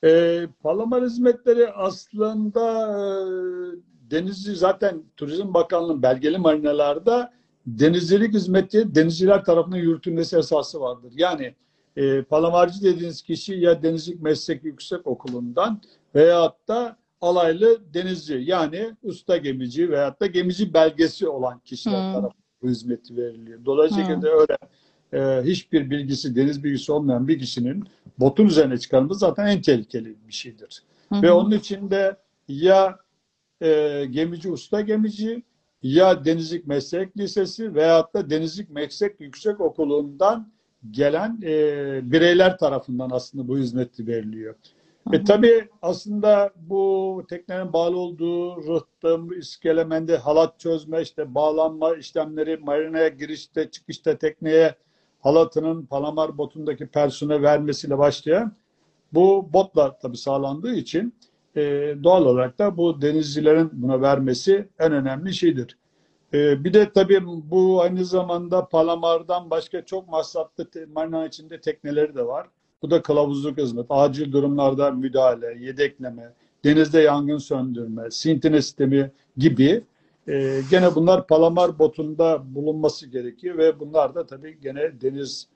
E, 0.03 0.41
Palamar 0.63 1.03
hizmetleri 1.03 1.71
aslında 1.71 2.61
e, 2.91 3.01
denizci 4.11 4.55
zaten 4.55 5.03
Turizm 5.17 5.53
Bakanlığı 5.53 6.01
belgeli 6.01 6.37
marinalarda 6.37 7.33
denizcilik 7.67 8.33
hizmeti 8.33 8.95
denizciler 8.95 9.45
tarafından 9.45 9.77
yürütülmesi 9.77 10.37
esası 10.37 10.79
vardır. 10.79 11.13
Yani 11.15 11.55
e, 11.97 12.21
palamarcı 12.21 12.83
dediğiniz 12.83 13.21
kişi 13.21 13.53
ya 13.53 13.83
denizcilik 13.83 14.21
meslek 14.21 14.63
yüksek 14.63 15.07
okulundan 15.07 15.81
veyahut 16.15 16.67
da 16.67 16.97
alaylı 17.21 17.93
denizci 17.93 18.33
yani 18.45 18.95
usta 19.03 19.37
gemici 19.37 19.91
veyahut 19.91 20.19
da 20.21 20.25
gemici 20.25 20.73
belgesi 20.73 21.27
olan 21.27 21.59
kişiler 21.59 21.95
Hmm. 22.01 22.11
tarafından 22.11 22.43
bu 22.61 22.69
hizmeti 22.69 23.17
veriliyor. 23.17 23.59
Dolayısıyla 23.65 24.15
Hmm. 24.15 24.23
öyle 24.23 24.57
e, 25.13 25.41
hiçbir 25.43 25.89
bilgisi, 25.89 26.35
deniz 26.35 26.63
bilgisi 26.63 26.91
olmayan 26.91 27.27
bir 27.27 27.39
kişinin 27.39 27.83
botun 28.19 28.45
üzerine 28.47 28.77
çıkarması 28.77 29.19
zaten 29.19 29.45
en 29.45 29.61
tehlikeli 29.61 30.15
bir 30.27 30.33
şeydir. 30.33 30.83
Hı 31.09 31.21
Ve 31.21 31.29
hı. 31.29 31.33
onun 31.33 31.51
içinde 31.51 32.17
ya 32.47 32.99
e, 33.61 34.05
gemici, 34.09 34.51
usta 34.51 34.81
gemici 34.81 35.43
ya 35.83 36.25
denizcilik 36.25 36.67
meslek 36.67 37.17
lisesi 37.17 37.75
veyahut 37.75 38.13
da 38.13 38.29
denizcilik 38.29 38.69
meslek 38.69 39.19
yüksek 39.19 39.61
okulundan 39.61 40.51
gelen 40.91 41.39
e, 41.43 42.11
bireyler 42.11 42.57
tarafından 42.57 43.09
aslında 43.13 43.47
bu 43.47 43.57
hizmeti 43.57 44.07
veriliyor. 44.07 44.55
Hı 45.09 45.15
E 45.15 45.23
tabii 45.23 45.69
aslında 45.81 46.53
bu 46.55 47.23
teknenin 47.29 47.73
bağlı 47.73 47.97
olduğu 47.97 48.67
rıhtım, 48.67 49.39
iskelemende 49.39 50.17
halat 50.17 50.59
çözme, 50.59 51.01
işte 51.01 51.35
bağlanma 51.35 51.95
işlemleri, 51.95 52.57
marinaya 52.57 53.07
girişte, 53.07 53.71
çıkışta 53.71 54.17
tekneye 54.17 54.75
halatının 55.23 55.85
palamar 55.85 56.37
botundaki 56.37 56.87
persone 56.87 57.41
vermesiyle 57.41 57.97
başlayan 57.97 58.53
bu 59.13 59.49
botla 59.53 59.97
tabii 59.97 60.17
sağlandığı 60.17 60.73
için 60.73 61.13
e, 61.55 61.61
doğal 62.03 62.25
olarak 62.25 62.59
da 62.59 62.77
bu 62.77 63.01
denizcilerin 63.01 63.69
buna 63.73 64.01
vermesi 64.01 64.67
en 64.79 64.91
önemli 64.91 65.33
şeydir. 65.33 65.77
E, 66.33 66.63
bir 66.63 66.73
de 66.73 66.91
tabii 66.93 67.21
bu 67.25 67.81
aynı 67.81 68.05
zamanda 68.05 68.65
Palamar'dan 68.65 69.49
başka 69.49 69.85
çok 69.85 70.07
masraflı 70.07 70.67
marina 70.93 71.27
içinde 71.27 71.61
tekneleri 71.61 72.15
de 72.15 72.27
var. 72.27 72.47
Bu 72.81 72.91
da 72.91 73.01
kılavuzluk 73.01 73.57
hizmet, 73.57 73.85
acil 73.89 74.31
durumlarda 74.31 74.91
müdahale, 74.91 75.57
yedekleme, 75.59 76.33
denizde 76.63 77.01
yangın 77.01 77.37
söndürme, 77.37 78.11
sintine 78.11 78.61
sistemi 78.61 79.11
gibi 79.37 79.83
e, 80.27 80.61
gene 80.71 80.95
bunlar 80.95 81.27
Palamar 81.27 81.79
botunda 81.79 82.55
bulunması 82.55 83.07
gerekiyor 83.07 83.57
ve 83.57 83.79
bunlar 83.79 84.15
da 84.15 84.25
tabii 84.25 84.59
gene 84.61 85.01
deniz 85.01 85.47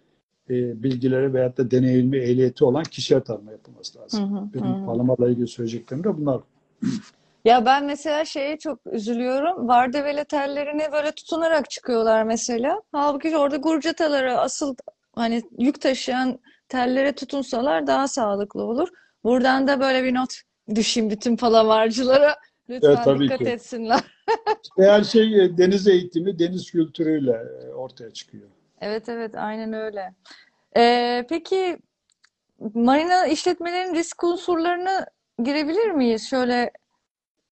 e, 0.50 0.84
bilgileri 0.84 1.34
veyahut 1.34 1.58
da 1.58 1.72
deneyimli 1.72 2.22
ehliyeti 2.22 2.66
olan 2.66 2.84
kişiye 2.84 3.24
tarama 3.24 3.52
yapılması 3.52 4.00
lazım. 4.00 4.36
hı, 4.36 4.40
hı 4.40 4.50
Benim 4.54 4.74
hı. 4.74 4.86
Palamar'la 4.86 5.30
ilgili 5.30 5.48
söyleyeceklerim 5.48 6.04
de 6.04 6.18
bunlar. 6.18 6.42
Ya 7.46 7.66
ben 7.66 7.86
mesela 7.86 8.26
şeye 8.26 8.58
çok 8.58 8.80
üzülüyorum. 8.92 9.68
Vardevele 9.68 10.24
tellerine 10.24 10.92
böyle 10.92 11.12
tutunarak 11.12 11.70
çıkıyorlar 11.70 12.24
mesela. 12.24 12.82
Halbuki 12.92 13.38
orada 13.38 13.58
gurcatalara 13.58 14.38
asıl 14.40 14.76
hani 15.16 15.42
yük 15.60 15.82
taşıyan 15.82 16.40
tellere 16.70 17.16
tutunsalar 17.16 17.88
daha 17.88 18.08
sağlıklı 18.08 18.64
olur. 18.64 18.90
Buradan 19.24 19.68
da 19.68 19.80
böyle 19.80 20.04
bir 20.04 20.16
not 20.16 20.34
düşeyim 20.76 21.10
bütün 21.10 21.38
palamarcılara. 21.38 22.36
Evet, 22.70 22.80
Lütfen 22.92 23.06
tabii 23.06 23.24
dikkat 23.24 23.40
ki. 23.40 23.48
etsinler. 23.48 24.02
Her 24.78 25.04
şey 25.04 25.46
e, 25.46 25.58
deniz 25.58 25.88
eğitimi, 25.88 26.40
deniz 26.40 26.72
kültürüyle 26.72 27.32
e, 27.32 27.74
ortaya 27.74 28.12
çıkıyor. 28.12 28.50
Evet 28.82 29.10
evet 29.10 29.36
aynen 29.36 29.74
öyle. 29.74 30.14
Ee, 30.78 31.26
peki 31.30 31.78
marina 32.74 33.28
işletmelerinin 33.28 33.96
risk 33.96 34.24
unsurlarını 34.24 35.06
girebilir 35.44 35.92
miyiz? 35.92 36.28
Şöyle 36.30 36.72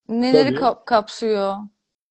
neleri 0.09 0.49
Tabii. 0.49 0.55
kap- 0.55 0.85
kapsıyor? 0.85 1.55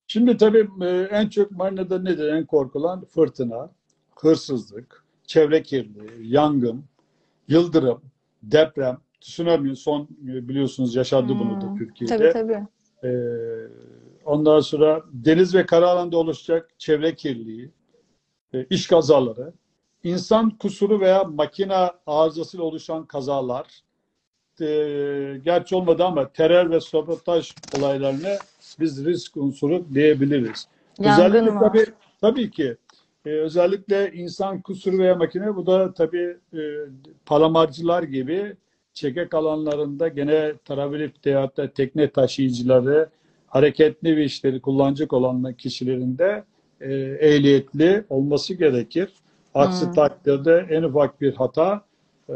Şimdi 0.06 0.36
tabii 0.36 0.68
e, 0.82 1.08
en 1.10 1.28
çok 1.28 1.50
marinada 1.50 1.98
nedir? 2.02 2.28
En 2.28 2.46
korkulan 2.46 3.04
fırtına, 3.04 3.70
hırsızlık, 4.16 5.04
çevre 5.26 5.62
kirliliği, 5.62 6.32
yangın, 6.32 6.84
yıldırım, 7.48 8.02
deprem, 8.42 8.98
tsunami 9.20 9.76
son 9.76 10.08
biliyorsunuz 10.18 10.94
yaşandı 10.94 11.38
bunu 11.38 11.60
da 11.60 11.66
Hmm, 11.66 11.78
Türkiye'de. 11.78 12.16
tabii 12.16 12.32
tabii. 12.32 12.66
Ee, 13.04 13.08
ondan 14.24 14.60
sonra 14.60 15.02
deniz 15.12 15.54
ve 15.54 15.66
kara 15.66 15.88
alanda 15.88 16.16
oluşacak 16.16 16.70
çevre 16.78 17.14
kirliliği, 17.14 17.70
e, 18.54 18.64
iş 18.70 18.86
kazaları, 18.86 19.52
insan 20.04 20.50
kusuru 20.50 21.00
veya 21.00 21.24
makine 21.24 21.90
arızasıyla 22.06 22.64
oluşan 22.64 23.04
kazalar, 23.06 23.66
e, 24.60 24.66
gerçi 25.44 25.76
olmadı 25.76 26.04
ama 26.04 26.28
terör 26.28 26.70
ve 26.70 26.80
sabotaj 26.80 27.54
olaylarını 27.78 28.38
biz 28.80 29.04
risk 29.04 29.36
unsuru 29.36 29.84
diyebiliriz. 29.94 30.68
Yangın 30.98 31.22
Özellikle 31.22 31.54
var. 31.54 31.60
tabii, 31.60 31.86
tabii 32.20 32.50
ki 32.50 32.76
e, 33.26 33.30
özellikle 33.30 34.12
insan 34.12 34.60
kusuru 34.60 34.98
veya 34.98 35.14
makine 35.14 35.56
bu 35.56 35.66
da 35.66 35.94
tabii 35.94 36.38
e, 36.54 36.60
palamarcılar 37.26 38.02
gibi 38.02 38.56
çekek 38.94 39.34
alanlarında 39.34 40.08
gene 40.08 40.52
travelip 40.64 41.26
veyahut 41.26 41.56
da 41.56 41.70
tekne 41.72 42.10
taşıyıcıları 42.10 43.08
hareketli 43.46 44.16
bir 44.16 44.24
işleri 44.24 44.60
kullanacak 44.60 45.12
olan 45.12 45.52
kişilerin 45.52 46.18
de 46.18 46.44
e, 46.80 46.94
ehliyetli 47.20 48.04
olması 48.10 48.54
gerekir. 48.54 49.12
Aksi 49.54 49.84
Hmm. 49.86 49.94
takdirde 49.94 50.66
en 50.70 50.82
ufak 50.82 51.20
bir 51.20 51.34
hata 51.34 51.84
e, 52.28 52.34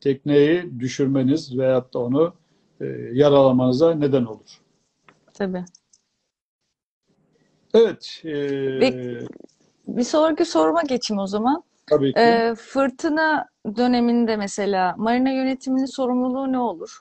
tekneyi 0.00 0.80
düşürmeniz 0.80 1.58
veyahut 1.58 1.94
da 1.94 1.98
onu 1.98 2.34
e, 2.80 2.84
yaralamanıza 3.12 3.94
neden 3.94 4.24
olur. 4.24 4.60
Tabii. 5.34 5.64
Evet, 7.74 8.22
e, 8.24 8.80
Peki. 8.80 9.28
Bir 9.88 10.02
sonraki 10.04 10.44
soruma 10.44 10.82
geçeyim 10.82 11.18
o 11.20 11.26
zaman. 11.26 11.62
Tabii 11.86 12.12
ki. 12.12 12.20
Ee, 12.20 12.54
fırtına 12.58 13.46
döneminde 13.76 14.36
mesela 14.36 14.94
marina 14.98 15.30
yönetiminin 15.32 15.84
sorumluluğu 15.86 16.52
ne 16.52 16.58
olur? 16.58 17.00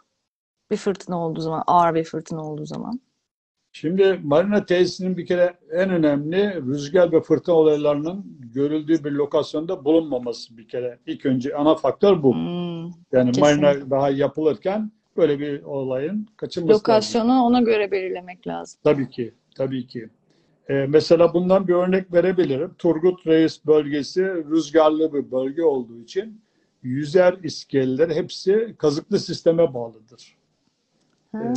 Bir 0.71 0.77
fırtına 0.77 1.25
olduğu 1.27 1.41
zaman, 1.41 1.63
ağır 1.67 1.95
bir 1.95 2.03
fırtına 2.03 2.41
olduğu 2.45 2.65
zaman. 2.65 2.99
Şimdi 3.75 4.19
marina 4.23 4.65
tesisinin 4.65 5.17
bir 5.17 5.25
kere 5.25 5.53
en 5.71 5.89
önemli 5.89 6.61
rüzgar 6.67 7.11
ve 7.11 7.21
fırtına 7.21 7.55
olaylarının 7.55 8.37
görüldüğü 8.53 9.03
bir 9.03 9.11
lokasyonda 9.11 9.85
bulunmaması 9.85 10.57
bir 10.57 10.67
kere. 10.67 10.99
İlk 11.05 11.25
önce 11.25 11.55
ana 11.55 11.75
faktör 11.75 12.23
bu. 12.23 12.33
Hmm, 12.33 12.83
Yani 13.11 13.31
kesin. 13.31 13.41
marina 13.41 13.89
daha 13.89 14.09
yapılırken 14.09 14.91
böyle 15.17 15.39
bir 15.39 15.63
olayın 15.63 16.27
kaçınması 16.37 16.73
lazım. 16.73 16.93
Lokasyonu 16.93 17.43
ona 17.43 17.61
göre 17.61 17.91
belirlemek 17.91 18.47
lazım. 18.47 18.79
Tabii 18.83 19.09
ki, 19.09 19.33
tabii 19.55 19.87
ki. 19.87 20.09
Ee, 20.69 20.85
mesela 20.89 21.33
bundan 21.33 21.67
bir 21.67 21.73
örnek 21.73 22.13
verebilirim. 22.13 22.73
Turgut 22.77 23.27
Reis 23.27 23.65
bölgesi 23.65 24.23
rüzgarlı 24.23 25.13
bir 25.13 25.31
bölge 25.31 25.63
olduğu 25.63 25.99
için 25.99 26.41
yüzer 26.83 27.37
iskeleler 27.43 28.09
hepsi 28.09 28.75
kazıklı 28.77 29.19
sisteme 29.19 29.73
bağlıdır. 29.73 30.37
Ha, 31.31 31.53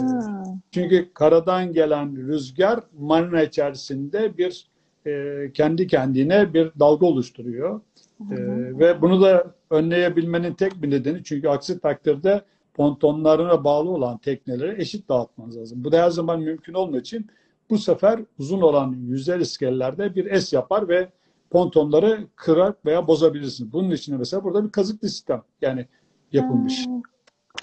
Çünkü 0.73 1.13
karadan 1.15 1.73
gelen 1.73 2.17
rüzgar 2.17 2.81
marina 2.99 3.43
içerisinde 3.43 4.39
bir 4.39 4.67
e, 5.07 5.51
kendi 5.55 5.87
kendine 5.87 6.55
bir 6.55 6.73
dalga 6.81 7.07
oluşturuyor. 7.07 7.81
E, 8.21 8.37
ve 8.79 9.03
bunu 9.03 9.23
da 9.23 9.55
önleyebilmenin 9.71 10.55
tek 10.55 10.83
bir 10.83 10.91
nedeni 10.91 11.25
çünkü 11.25 11.49
aksi 11.49 11.81
takdirde 11.81 12.43
pontonlarına 12.75 13.65
bağlı 13.65 13.91
olan 13.91 14.19
tekneleri 14.19 14.81
eşit 14.83 15.09
dağıtmanız 15.09 15.57
lazım. 15.57 15.85
Bu 15.85 15.93
da 15.93 16.03
her 16.03 16.11
zaman 16.11 16.41
mümkün 16.41 16.75
olmadığı 16.75 17.01
için 17.01 17.27
bu 17.71 17.79
sefer 17.79 18.21
uzun 18.39 18.61
olan 18.61 18.93
yüzer 18.93 19.39
iskelelerde 19.39 20.15
bir 20.15 20.27
es 20.27 20.53
yapar 20.53 20.89
ve 20.89 21.09
pontonları 21.51 22.27
kırar 22.37 22.75
veya 22.85 23.07
bozabilirsiniz. 23.07 23.73
Bunun 23.73 23.91
için 23.91 24.19
mesela 24.19 24.45
burada 24.45 24.65
bir 24.65 24.73
kazıklı 24.73 25.09
sistem 25.09 25.43
yani 25.63 25.87
yapılmış. 26.33 26.87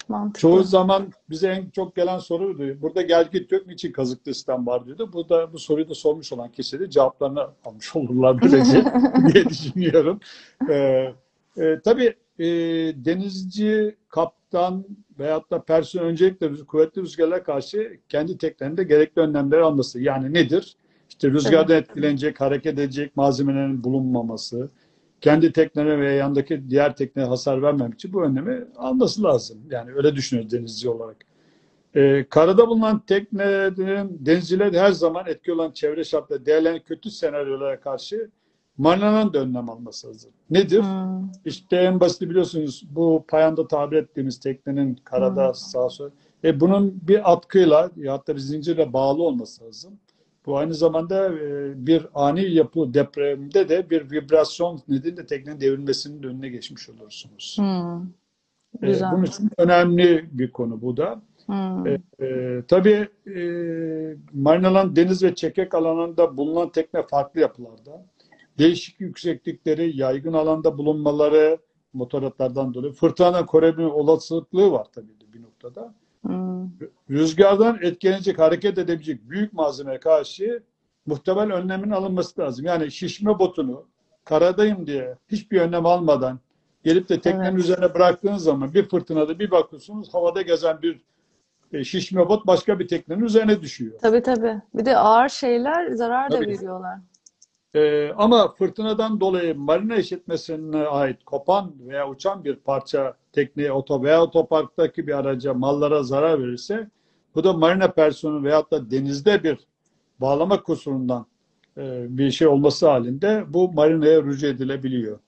mantıklı. 0.08 0.40
Çoğu 0.40 0.62
zaman 0.62 1.12
bize 1.30 1.48
en 1.48 1.70
çok 1.70 1.96
gelen 1.96 2.18
soruydu. 2.18 2.82
Burada 2.82 3.02
gel 3.02 3.28
git 3.32 3.52
yok 3.52 3.66
niçin 3.66 3.92
kazıklı 3.92 4.34
sistem 4.34 4.66
var 4.66 4.86
diyordu. 4.86 5.10
Bu 5.12 5.28
da 5.28 5.52
bu 5.52 5.58
soruyu 5.58 5.88
da 5.88 5.94
sormuş 5.94 6.32
olan 6.32 6.52
kişi 6.52 6.80
de 6.80 6.90
cevaplarını 6.90 7.46
almış 7.64 7.96
olurlar 7.96 8.42
böylece 8.42 8.84
diye 9.32 9.44
düşünüyorum. 9.44 10.20
Ee, 10.70 11.14
e, 11.56 11.80
tabii 11.84 12.14
e, 12.38 12.46
denizci, 13.04 13.96
kaptan 14.54 14.84
veyahut 15.18 15.50
da 15.50 15.62
personel 15.62 16.06
öncelikle 16.06 16.64
kuvvetli 16.64 17.02
rüzgarlara 17.02 17.42
karşı 17.42 17.98
kendi 18.08 18.38
teknelerinde 18.38 18.84
gerekli 18.84 19.20
önlemleri 19.20 19.62
alması. 19.62 20.00
Yani 20.00 20.34
nedir? 20.34 20.76
İşte 21.08 21.30
rüzgardan 21.30 21.76
etkilenecek, 21.76 22.40
hareket 22.40 22.72
edecek 22.72 23.16
malzemelerin 23.16 23.84
bulunmaması, 23.84 24.70
kendi 25.20 25.52
teknelerine 25.52 26.00
veya 26.00 26.12
yandaki 26.12 26.70
diğer 26.70 26.96
tekneye 26.96 27.24
hasar 27.24 27.62
vermemek 27.62 27.94
için 27.94 28.12
bu 28.12 28.22
önlemi 28.22 28.64
alması 28.76 29.22
lazım. 29.22 29.58
Yani 29.70 29.92
öyle 29.92 30.16
düşünüyoruz 30.16 30.52
denizci 30.52 30.88
olarak. 30.88 31.16
Ee, 31.96 32.26
karada 32.30 32.68
bulunan 32.68 32.98
teknelerin 33.06 34.18
denizciler 34.20 34.72
her 34.72 34.92
zaman 34.92 35.26
etki 35.26 35.52
olan 35.52 35.70
çevre 35.70 36.04
şartları 36.04 36.46
değerlenen 36.46 36.80
kötü 36.80 37.10
senaryolara 37.10 37.80
karşı 37.80 38.30
marinadan 38.78 39.32
da 39.34 39.38
önlem 39.38 39.70
alması 39.70 40.08
lazım. 40.08 40.30
Nedir? 40.50 40.80
Hmm, 40.82 41.30
İşte 41.44 41.76
en 41.76 42.00
basit 42.00 42.22
biliyorsunuz 42.22 42.84
bu 42.90 43.24
payanda 43.28 43.68
tabir 43.68 43.96
ettiğimiz 43.96 44.40
teknenin 44.40 44.94
karada 45.04 45.46
Hmm. 45.46 45.54
sağa 45.54 45.88
sola. 45.88 46.10
E 46.44 46.60
bunun 46.60 47.00
bir 47.08 47.32
atkıyla 47.32 47.90
ya 47.96 48.26
da 48.26 48.34
bir 48.34 48.40
zincirle 48.40 48.92
bağlı 48.92 49.22
olması 49.22 49.64
lazım. 49.64 49.92
Bu 50.46 50.58
aynı 50.58 50.74
zamanda 50.74 51.28
e, 51.34 51.72
bir 51.86 52.06
ani 52.14 52.50
yapı 52.54 52.94
depremde 52.94 53.68
de 53.68 53.90
bir 53.90 54.10
vibrasyon 54.10 54.80
nedeniyle 54.88 55.26
teknenin 55.26 55.60
devrilmesinin 55.60 56.22
de 56.22 56.26
önüne 56.26 56.48
geçmiş 56.48 56.88
olursunuz. 56.88 57.56
hmm. 57.58 58.02
E, 58.82 58.86
Güzel. 58.86 59.12
bunun 59.12 59.24
için 59.24 59.50
önemli 59.58 60.28
bir 60.32 60.50
konu 60.52 60.82
bu 60.82 60.96
da. 60.96 61.22
Hmm. 61.46 61.86
E, 61.86 61.98
e, 62.20 62.62
tabii 62.68 63.08
e, 63.26 63.36
marinalan 64.32 64.96
deniz 64.96 65.22
ve 65.22 65.34
çekek 65.34 65.74
alanında 65.74 66.36
bulunan 66.36 66.68
tekne 66.72 67.02
farklı 67.02 67.40
yapılarda. 67.40 68.06
Değişik 68.58 69.00
yükseklikleri, 69.00 69.96
yaygın 69.96 70.32
alanda 70.32 70.78
bulunmaları 70.78 71.58
motorotlardan 71.92 72.74
dolayı 72.74 72.92
fırtınadan 72.92 73.46
koruyabilme 73.46 73.88
olasılıklığı 73.88 74.72
var 74.72 74.86
tabii 74.94 75.20
de 75.20 75.32
bir 75.32 75.42
noktada. 75.42 75.94
Hmm. 76.22 76.70
Rüzgardan 77.10 77.78
etkilenecek, 77.82 78.38
hareket 78.38 78.78
edebilecek 78.78 79.30
büyük 79.30 79.52
malzemeye 79.52 80.00
karşı 80.00 80.62
muhtemel 81.06 81.52
önlemin 81.52 81.90
alınması 81.90 82.40
lazım. 82.40 82.66
Yani 82.66 82.90
şişme 82.90 83.38
botunu 83.38 83.86
karadayım 84.24 84.86
diye 84.86 85.16
hiçbir 85.28 85.60
önlem 85.60 85.86
almadan 85.86 86.38
gelip 86.84 87.08
de 87.08 87.20
teknenin 87.20 87.44
Evet. 87.44 87.58
üzerine 87.58 87.94
bıraktığınız 87.94 88.42
zaman 88.42 88.74
bir 88.74 88.88
fırtınada 88.88 89.38
bir 89.38 89.50
bakıyorsunuz 89.50 90.14
havada 90.14 90.42
gezen 90.42 90.82
bir 90.82 91.00
e, 91.72 91.84
şişme 91.84 92.28
bot 92.28 92.46
başka 92.46 92.78
bir 92.78 92.88
teknenin 92.88 93.24
üzerine 93.24 93.62
düşüyor. 93.62 93.98
Tabii 94.02 94.22
tabii. 94.22 94.62
Bir 94.74 94.84
de 94.84 94.96
ağır 94.96 95.28
şeyler 95.28 95.90
zarar 95.90 96.30
da 96.30 96.36
Tabii. 96.36 96.46
veriyorlar. 96.48 96.98
Ee, 97.74 98.12
ama 98.16 98.52
fırtınadan 98.54 99.20
dolayı 99.20 99.58
marina 99.58 99.96
işletmesine 99.96 100.86
ait 100.86 101.24
kopan 101.24 101.72
veya 101.78 102.08
uçan 102.10 102.44
bir 102.44 102.56
parça 102.56 103.16
tekneye 103.32 103.72
oto 103.72 104.02
veya 104.02 104.22
otoparktaki 104.22 105.06
bir 105.06 105.18
araca 105.18 105.54
mallara 105.54 106.02
zarar 106.02 106.42
verirse 106.42 106.90
bu 107.34 107.44
da 107.44 107.52
marina 107.52 107.90
personeli 107.92 108.44
veyahut 108.44 108.70
da 108.70 108.90
denizde 108.90 109.42
bir 109.42 109.58
bağlama 110.20 110.62
kusurundan 110.62 111.26
e, 111.76 112.06
bir 112.18 112.30
şey 112.30 112.48
olması 112.48 112.88
halinde 112.88 113.44
bu 113.48 113.72
marinaya 113.72 114.22
rücu 114.22 114.46
edilebiliyor. 114.46 115.18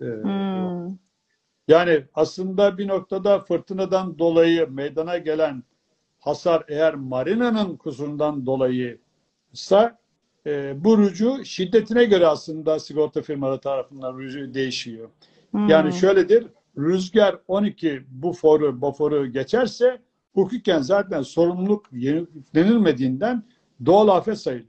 Ee, 0.00 0.04
Hmm. 0.04 0.96
yani 1.68 2.04
aslında 2.14 2.78
bir 2.78 2.88
noktada 2.88 3.40
fırtınadan 3.40 4.18
dolayı 4.18 4.70
meydana 4.70 5.18
gelen 5.18 5.62
hasar 6.18 6.64
eğer 6.68 6.94
marinanın 6.94 7.76
kusurundan 7.76 8.46
dolayıysa 8.46 9.98
e, 10.46 10.84
bu 10.84 10.98
rücu 10.98 11.44
şiddetine 11.44 12.04
göre 12.04 12.26
aslında 12.26 12.78
sigorta 12.80 13.22
firmaları 13.22 13.60
tarafından 13.60 14.18
rücu 14.18 14.54
değişiyor. 14.54 15.08
Hmm. 15.50 15.68
Yani 15.68 15.92
şöyledir, 15.92 16.46
rüzgar 16.78 17.38
12 17.48 18.02
buforu, 18.10 18.80
boforu 18.80 19.26
geçerse 19.26 20.00
hukuken 20.34 20.82
zaten 20.82 21.22
sorumluluk 21.22 21.86
yüklenilmediğinden 21.92 23.42
doğal 23.86 24.08
afet 24.08 24.38
sayılıyor. 24.38 24.68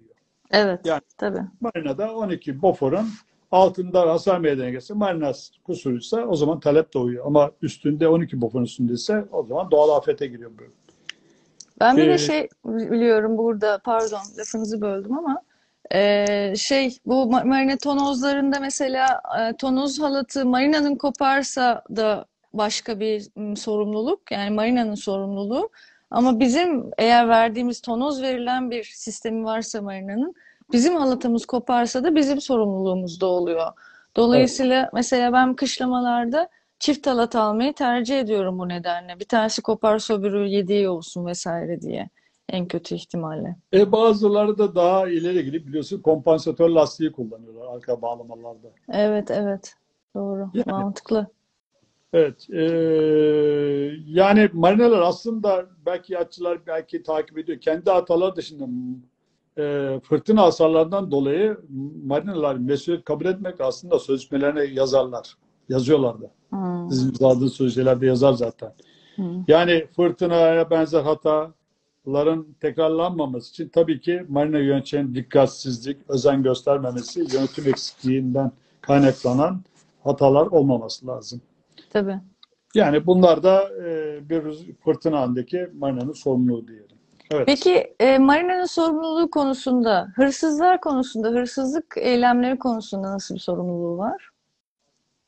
Evet, 0.52 0.80
Yani- 0.86 1.02
tabii. 1.18 1.41
Marinada 1.62 2.16
12 2.16 2.62
boforun 2.62 3.08
altında 3.52 4.10
hasar 4.10 4.40
meydana 4.40 4.70
gelse 4.70 4.94
marina 4.94 5.32
kusuruysa 5.64 6.26
o 6.26 6.36
zaman 6.36 6.60
talep 6.60 6.94
doğuyor. 6.94 7.26
Ama 7.26 7.52
üstünde 7.62 8.08
12 8.08 8.41
boforun 8.41 8.64
üstündeyse 8.64 9.26
o 9.32 9.44
zaman 9.44 9.72
doğal 9.72 9.90
afete 9.98 10.28
giriyor 10.28 10.52
bu. 10.52 10.64
Ben 11.80 11.98
bir 11.98 12.08
de 12.08 12.14
Ee, 12.14 12.18
şey 12.18 12.50
biliyorum 12.66 13.38
burada, 13.38 13.82
pardon 13.84 14.20
lafınızı 14.38 14.82
böldüm 14.82 15.18
ama 15.18 15.41
eee, 15.93 16.53
şey 16.57 16.97
bu 17.05 17.14
ma- 17.14 17.47
marina 17.47 17.77
tonozlarında 17.77 18.60
mesela 18.60 19.22
e, 19.39 19.57
tonoz 19.57 19.99
halatı 19.99 20.45
marinanın 20.45 20.95
koparsa 20.95 21.84
da 21.95 22.26
başka 22.53 22.99
bir 22.99 23.27
m, 23.35 23.55
sorumluluk 23.55 24.31
yani 24.31 24.49
marinanın 24.49 24.95
sorumluluğu 24.95 25.69
ama 26.11 26.39
bizim 26.39 26.91
eğer 26.97 27.30
verdiğimiz 27.30 27.81
tonoz 27.81 28.22
verilen 28.22 28.72
bir 28.72 28.84
sistemi 28.84 29.43
varsa 29.43 29.81
marinanın 29.81 30.34
bizim 30.72 30.95
halatımız 30.95 31.45
koparsa 31.45 32.03
da 32.03 32.15
bizim 32.15 32.41
sorumluluğumuzda 32.41 33.26
oluyor. 33.26 33.68
Dolayısıyla 34.15 34.89
mesela 34.93 35.34
ben 35.34 35.55
kışlamalarda 35.55 36.49
çift 36.80 37.07
halat 37.07 37.35
almayı 37.35 37.73
tercih 37.73 38.19
ediyorum 38.19 38.60
bu 38.60 38.69
nedenle. 38.69 39.19
Bir 39.19 39.26
tanesi 39.26 39.61
koparsa 39.61 40.14
öbürü 40.14 40.47
yediği 40.47 40.89
olsun 40.89 41.26
vesaire 41.26 41.81
diye. 41.81 42.10
En 42.54 42.68
kötü 42.68 42.96
ihtimalle. 42.96 43.56
E 43.74 43.92
bazıları 43.92 44.58
da 44.58 44.76
daha 44.76 45.10
ileri 45.10 45.46
gidip 45.46 45.68
biliyorsun 45.68 46.02
kompansatör 46.02 46.70
lastiği 46.70 47.12
kullanıyorlar 47.12 47.76
arka 47.76 48.02
bağlamalarda. 48.02 48.68
Evet, 48.92 49.32
evet. 49.32 49.74
Doğru. 50.16 50.50
Yani. 50.54 50.66
Mantıklı. 50.66 51.28
Evet. 52.14 52.50
e, 52.50 52.64
yani 54.06 54.50
marinalar 54.54 55.02
aslında 55.02 55.66
belki 55.86 56.14
yatçılar 56.14 56.60
belki 56.68 57.04
takip 57.04 57.38
ediyor. 57.38 57.60
Kendi 57.60 57.90
hatalar 57.90 58.36
dışında 58.36 58.66
e, 59.58 60.00
fırtına 60.00 60.42
hasarlarından 60.42 61.12
dolayı 61.12 61.58
marinalar 62.06 62.56
mesuliyet 62.56 63.06
kabul 63.06 63.26
etmek 63.26 63.62
aslında 63.62 64.00
sözleşmelerine 64.00 64.64
yazarlar. 64.64 65.38
Yazıyorlar 65.70 66.22
da. 66.22 66.32
Hmm. 66.50 66.92
Sizin 66.92 67.10
imzaladığınız 67.10 67.54
sözleşmelerde 67.54 68.06
yazar 68.06 68.34
zaten. 68.34 68.74
Hmm. 69.16 69.44
Yani 69.48 69.88
fırtınaya 69.96 70.70
benzer 70.70 71.04
hataların 72.06 72.46
tekrarlanmaması 72.62 73.52
için 73.52 73.70
tabii 73.70 74.02
ki 74.02 74.26
marina 74.30 74.60
yöneticilerinin 74.60 75.16
dikkatsizlik, 75.16 75.98
özen 76.10 76.44
göstermemesi, 76.44 77.20
yönetim 77.20 77.68
eksikliğinden 77.68 78.52
kaynaklanan 78.82 79.62
hatalar 80.04 80.48
olmaması 80.48 81.08
lazım. 81.08 81.42
Tabii. 81.90 82.20
Yani 82.76 83.06
bunlar 83.06 83.44
da 83.44 83.70
e, 83.86 84.20
bir 84.30 84.74
fırtına 84.86 85.20
andaki 85.20 85.70
marinanın 85.78 86.14
sorumluluğu 86.14 86.68
diyelim. 86.68 86.98
Evet. 87.32 87.48
Peki 87.48 87.96
e, 88.00 88.18
marinanın 88.18 88.66
sorumluluğu 88.66 89.30
konusunda, 89.32 90.08
hırsızlar 90.16 90.82
konusunda, 90.82 91.30
hırsızlık 91.30 91.96
eylemleri 91.98 92.60
konusunda 92.60 93.12
nasıl 93.12 93.36
bir 93.36 93.40
sorumluluğu 93.40 93.98
var? 93.98 94.30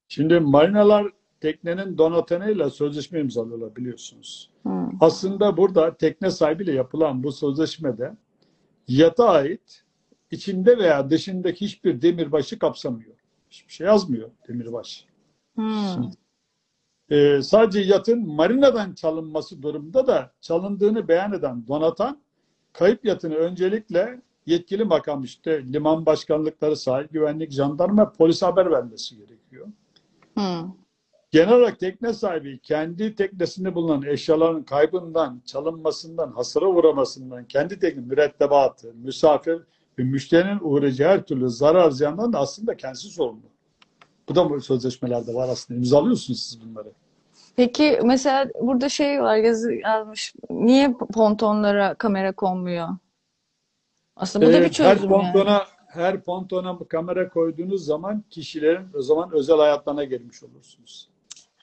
Şimdi 0.07 0.39
marinalar 0.39 1.07
teknenin 1.45 1.97
donatanıyla 1.97 2.69
sözleşme 2.69 3.19
imzalıyorlar 3.19 3.75
biliyorsunuz. 3.75 4.49
Hmm. 4.63 4.89
Aslında 4.99 5.57
burada 5.57 5.97
tekne 5.97 6.31
sahibiyle 6.31 6.71
yapılan 6.73 7.23
bu 7.23 7.31
sözleşmede 7.31 8.15
yata 8.87 9.29
ait 9.29 9.83
içinde 10.31 10.77
veya 10.77 11.09
dışındaki 11.09 11.65
hiçbir 11.65 12.01
demirbaşı 12.01 12.59
kapsamıyor. 12.59 13.15
Hiçbir 13.49 13.73
şey 13.73 13.87
yazmıyor 13.87 14.29
demirbaş. 14.47 15.05
Hmm. 15.55 16.11
Ee, 17.09 17.41
sadece 17.41 17.79
yatın 17.79 18.27
marinadan 18.27 18.93
çalınması 18.93 19.61
durumunda 19.61 20.07
da 20.07 20.31
çalındığını 20.41 21.07
beyan 21.07 21.33
eden 21.33 21.67
donatan 21.67 22.21
kayıp 22.73 23.05
yatını 23.05 23.35
öncelikle 23.35 24.21
yetkili 24.45 24.83
makam 24.83 25.23
işte 25.23 25.73
liman 25.73 26.05
başkanlıkları, 26.05 26.75
sahil 26.75 27.07
güvenlik, 27.11 27.51
jandarma, 27.51 28.11
polis 28.11 28.41
haber 28.41 28.71
vermesi 28.71 29.17
gerekiyor. 29.17 29.67
Hmm. 30.33 30.84
Genel 31.31 31.53
olarak 31.53 31.79
tekne 31.79 32.13
sahibi 32.13 32.59
kendi 32.59 33.15
teknesinde 33.15 33.75
bulunan 33.75 34.01
eşyaların 34.03 34.63
kaybından, 34.63 35.41
çalınmasından, 35.45 36.31
hasara 36.31 36.65
uğramasından, 36.65 37.45
kendi 37.45 37.79
tekne 37.79 38.01
mürettebatı, 38.01 38.93
misafir 38.93 39.61
ve 39.99 40.03
müşterinin 40.03 40.59
uğrayacağı 40.61 41.09
her 41.11 41.23
türlü 41.25 41.49
zarar 41.49 41.91
ziyandan 41.91 42.33
da 42.33 42.39
aslında 42.39 42.77
kendisi 42.77 43.07
sorumlu. 43.07 43.41
Bu 44.29 44.35
da 44.35 44.49
bu 44.49 44.61
sözleşmelerde 44.61 45.33
var 45.33 45.49
aslında. 45.49 45.77
İmzalıyorsunuz 45.77 46.43
siz 46.43 46.59
bunları. 46.61 46.91
Peki 47.55 47.99
mesela 48.03 48.49
burada 48.61 48.89
şey 48.89 49.21
var 49.21 49.35
yazı 49.35 49.73
yazmış. 49.73 50.33
Niye 50.49 50.93
pontonlara 51.13 51.93
kamera 51.93 52.31
konmuyor? 52.31 52.87
Aslında 54.15 54.45
bu 54.47 54.49
da 54.53 54.57
Ee, 54.57 54.59
bir 54.59 54.65
her 54.65 54.71
çözüm 54.71 55.11
yani. 55.11 55.31
pontona 55.33 55.63
her 55.87 56.23
pontona 56.23 56.79
kamera 56.89 57.29
koyduğunuz 57.29 57.85
zaman 57.85 58.23
kişilerin 58.29 58.87
o 58.93 59.01
zaman 59.01 59.31
özel 59.33 59.57
hayatlarına 59.57 60.03
girmiş 60.03 60.43
olursunuz. 60.43 61.09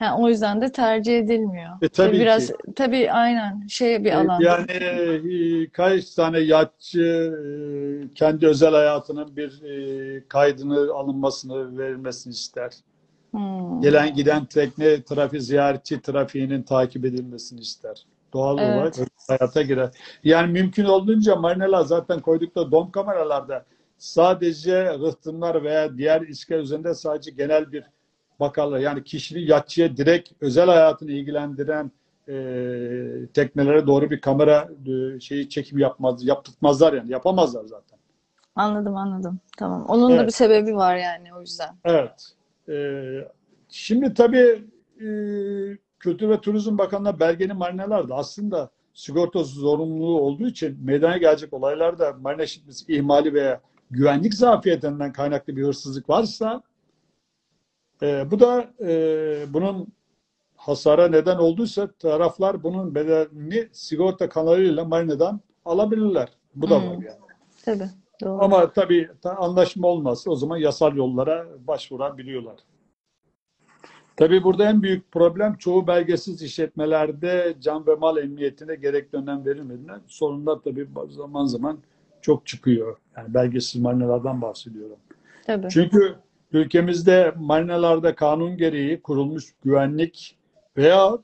Ha, 0.03 0.17
o 0.17 0.29
yüzden 0.29 0.61
de 0.61 0.71
tercih 0.71 1.19
edilmiyor. 1.19 1.69
E, 1.81 1.89
tabii 1.89 2.19
biraz 2.19 2.47
ki. 2.47 2.53
tabii 2.75 3.11
aynen 3.11 3.67
şey 3.67 4.03
bir 4.03 4.11
Ee, 4.11 4.15
alan. 4.15 4.39
Yani 4.41 4.71
e, 4.71 5.69
kaç 5.69 6.15
tane 6.15 6.39
yatçı 6.39 7.01
e, 7.01 7.47
kendi 8.15 8.47
özel 8.47 8.71
hayatının 8.71 9.35
bir 9.35 9.63
e, 9.63 10.23
kaydını 10.27 10.93
alınmasını 10.93 11.77
verilmesini 11.77 12.33
ister. 12.33 12.71
Hmm. 13.31 13.81
Gelen 13.81 14.13
giden 14.15 14.45
tekne 14.45 15.03
trafiği, 15.03 15.41
ziyaretçi 15.41 16.01
trafiğinin 16.01 16.63
takip 16.63 17.05
edilmesini 17.05 17.59
ister. 17.59 18.05
Doğal 18.33 18.57
Evet. 18.59 18.75
olarak 18.75 18.95
hayata 19.27 19.61
girer. 19.61 19.89
Yani 20.23 20.51
mümkün 20.51 20.85
olduğunca 20.85 21.35
marinalar 21.35 21.81
zaten 21.81 22.19
koydukları 22.19 22.71
dom 22.71 22.91
kameralarda 22.91 23.65
sadece 23.97 24.93
rıhtımlar 24.93 25.63
veya 25.63 25.97
diğer 25.97 26.21
iskele 26.21 26.59
üzerinde 26.59 26.93
sadece 26.93 27.31
genel 27.31 27.71
bir 27.71 27.83
bakarlar. 28.39 28.79
Yani 28.79 29.03
kişinin 29.03 29.47
yatçıya 29.47 29.97
direkt 29.97 30.29
özel 30.41 30.65
hayatını 30.65 31.11
ilgilendiren 31.11 31.91
e, 32.27 32.33
teknelere 33.33 33.87
doğru 33.87 34.09
bir 34.11 34.21
kamera 34.21 34.69
e, 34.87 35.19
şeyi 35.19 35.49
çekim 35.49 35.77
yapmaz, 35.79 36.25
yaptırtmazlar 36.25 36.93
yani. 36.93 37.11
Yapamazlar 37.11 37.65
zaten. 37.65 37.99
Anladım 38.55 38.95
anladım. 38.95 39.39
Tamam. 39.57 39.85
Onun 39.87 40.11
da 40.11 40.15
Evet. 40.15 40.27
bir 40.27 40.31
sebebi 40.31 40.75
var 40.75 40.95
yani 40.95 41.33
o 41.37 41.41
yüzden. 41.41 41.75
Evet. 41.85 42.33
Ee, 42.69 43.27
şimdi 43.69 44.13
tabii 44.13 44.63
e, 45.01 45.07
Kültür 45.99 46.29
ve 46.29 46.41
Turizm 46.41 46.77
Bakanlığı 46.77 47.19
belgeli 47.19 47.53
marinalar 47.53 48.09
da 48.09 48.15
aslında 48.15 48.69
sigorta 48.93 49.43
zorunluluğu 49.43 50.21
olduğu 50.21 50.47
için 50.47 50.77
meydana 50.83 51.17
gelecek 51.17 51.53
olaylarda 51.53 52.13
marina 52.21 52.43
işletmesi 52.43 52.93
ihmali 52.95 53.33
veya 53.33 53.61
güvenlik 53.91 54.33
zafiyetinden 54.33 55.13
kaynaklı 55.13 55.55
bir 55.55 55.63
hırsızlık 55.63 56.09
varsa 56.09 56.63
e, 58.03 58.31
bu 58.31 58.39
da 58.39 58.69
e, 58.81 58.89
bunun 59.53 59.87
hasara 60.55 61.07
neden 61.07 61.37
olduysa 61.37 61.91
taraflar 61.91 62.63
bunun 62.63 62.95
bedelini 62.95 63.67
sigorta 63.71 64.29
kanalıyla 64.29 64.85
marinadan 64.85 65.39
alabilirler. 65.65 66.29
Bu 66.55 66.69
da 66.69 66.75
var 66.75 66.95
Hmm. 66.95 67.03
yani. 67.05 67.17
Tabii. 67.65 67.89
Doğru. 68.21 68.43
Ama 68.43 68.71
tabii 68.73 69.09
ta- 69.21 69.35
anlaşma 69.35 69.87
olmazsa 69.87 70.31
o 70.31 70.35
zaman 70.35 70.57
yasal 70.57 70.95
yollara 70.95 71.47
başvurabiliyorlar. 71.67 72.55
Tabii 74.15 74.43
burada 74.43 74.69
en 74.69 74.81
büyük 74.83 75.11
problem 75.11 75.55
çoğu 75.57 75.87
belgesiz 75.87 76.41
işletmelerde 76.41 77.55
can 77.59 77.87
ve 77.87 77.95
mal 77.95 78.17
emniyetine 78.17 78.75
gerekli 78.75 79.15
önem 79.17 79.45
verilmediğinden 79.45 80.01
sorunlar 80.07 80.55
tabii 80.63 80.87
zaman 81.09 81.45
zaman 81.45 81.77
çok 82.21 82.47
çıkıyor. 82.47 82.97
Yani 83.17 83.33
belgesiz 83.33 83.81
marinalardan 83.81 84.41
bahsediyorum. 84.41 84.97
Tabii. 85.45 85.67
Çünkü 85.69 86.15
ülkemizde 86.53 87.33
marinalarda 87.39 88.15
kanun 88.15 88.57
gereği 88.57 89.01
kurulmuş 89.01 89.53
güvenlik 89.63 90.37
veya 90.77 91.17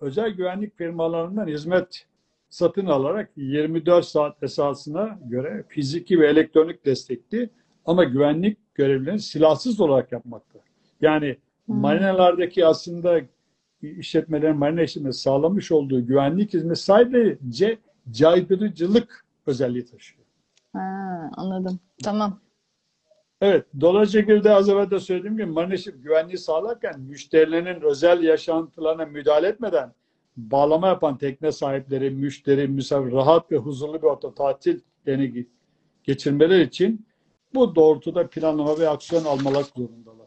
özel 0.00 0.30
güvenlik 0.30 0.78
firmalarından 0.78 1.46
hizmet 1.46 2.06
satın 2.48 2.86
alarak 2.86 3.30
24 3.36 4.04
saat 4.04 4.42
esasına 4.42 5.18
göre 5.24 5.64
fiziki 5.68 6.20
ve 6.20 6.26
elektronik 6.26 6.84
destekli 6.86 7.50
Ama 7.86 8.04
güvenlik 8.04 8.58
görevlerini 8.74 9.20
silahsız 9.20 9.80
olarak 9.80 10.12
yapmakta. 10.12 10.58
Yani 11.00 11.36
Hmm. 11.66 11.80
marinalardaki 11.80 12.66
aslında 12.66 13.20
işletmelerin 13.82 14.56
marina 14.56 14.82
işletmesi 14.82 15.20
sağlamış 15.20 15.72
olduğu 15.72 16.06
güvenlik 16.06 16.54
hizmeti 16.54 16.80
sadece 16.80 17.78
caydırıcılık 18.10 19.24
özelliği 19.46 19.84
taşıyor. 19.86 20.24
Ha, 20.72 20.80
anladım. 21.36 21.80
Tamam. 22.04 22.40
Evet, 23.40 23.66
dolayısıyla 23.80 24.26
şekilde 24.26 24.52
az 24.52 24.68
evvel 24.68 24.90
de 24.90 25.00
söylediğim 25.00 25.36
gibi 25.36 25.50
işletmesi 25.50 25.92
güvenliği 25.92 26.38
sağlarken 26.38 27.00
müşterilerinin 27.00 27.80
özel 27.80 28.22
yaşantılarına 28.22 29.04
müdahale 29.04 29.48
etmeden 29.48 29.92
bağlama 30.36 30.88
yapan 30.88 31.18
tekne 31.18 31.52
sahipleri, 31.52 32.10
müşteri, 32.10 32.68
misafir 32.68 33.12
rahat 33.12 33.52
ve 33.52 33.56
huzurlu 33.56 34.02
bir 34.02 34.06
orta 34.06 34.34
tatillerini 34.34 35.46
geçirmeleri 36.04 36.62
için 36.62 37.06
bu 37.54 37.74
doğrultuda 37.74 38.26
planlama 38.26 38.78
ve 38.78 38.88
aksiyon 38.88 39.24
almalar 39.24 39.66
zorundalar. 39.76 40.26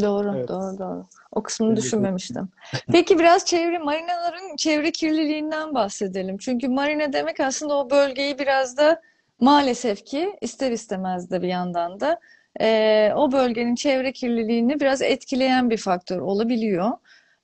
Doğru, 0.00 0.32
Evet. 0.36 0.48
doğru, 0.48 0.78
doğru. 0.78 1.06
O 1.32 1.42
kısmını 1.42 1.76
düşünmemiştim. 1.76 2.48
Peki 2.92 3.18
biraz 3.18 3.44
çevre, 3.44 3.78
marinaların 3.78 4.56
çevre 4.56 4.92
kirliliğinden 4.92 5.74
bahsedelim. 5.74 6.38
Çünkü 6.38 6.68
marina 6.68 7.12
demek 7.12 7.40
aslında 7.40 7.74
o 7.74 7.90
bölgeyi 7.90 8.38
biraz 8.38 8.76
da 8.76 9.00
maalesef 9.40 10.06
ki 10.06 10.36
ister 10.40 10.70
istemez 10.70 11.30
de 11.30 11.42
bir 11.42 11.48
yandan 11.48 12.00
da 12.00 12.20
eee, 12.60 13.12
o 13.16 13.32
bölgenin 13.32 13.74
çevre 13.74 14.12
kirliliğini 14.12 14.80
biraz 14.80 15.02
etkileyen 15.02 15.70
bir 15.70 15.76
faktör 15.76 16.18
olabiliyor. 16.18 16.90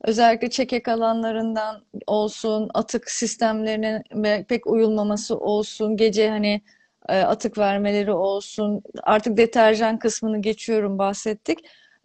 Özellikle 0.05 0.51
çekek 0.51 0.89
alanlarından 0.89 1.85
olsun, 2.07 2.71
atık 2.75 3.11
sistemlerinin 3.11 4.03
ve 4.15 4.45
pek 4.49 4.67
uyulmaması 4.67 5.37
olsun, 5.39 5.97
gece 5.97 6.31
hani 6.31 6.61
e, 7.09 7.21
atık 7.21 7.59
vermeleri 7.59 8.13
olsun, 8.13 8.83
artık 9.03 9.37
deterjan 9.37 9.99
kısmını 9.99 10.43
geçiyorum 10.43 10.99
bahsettik. 10.99 11.59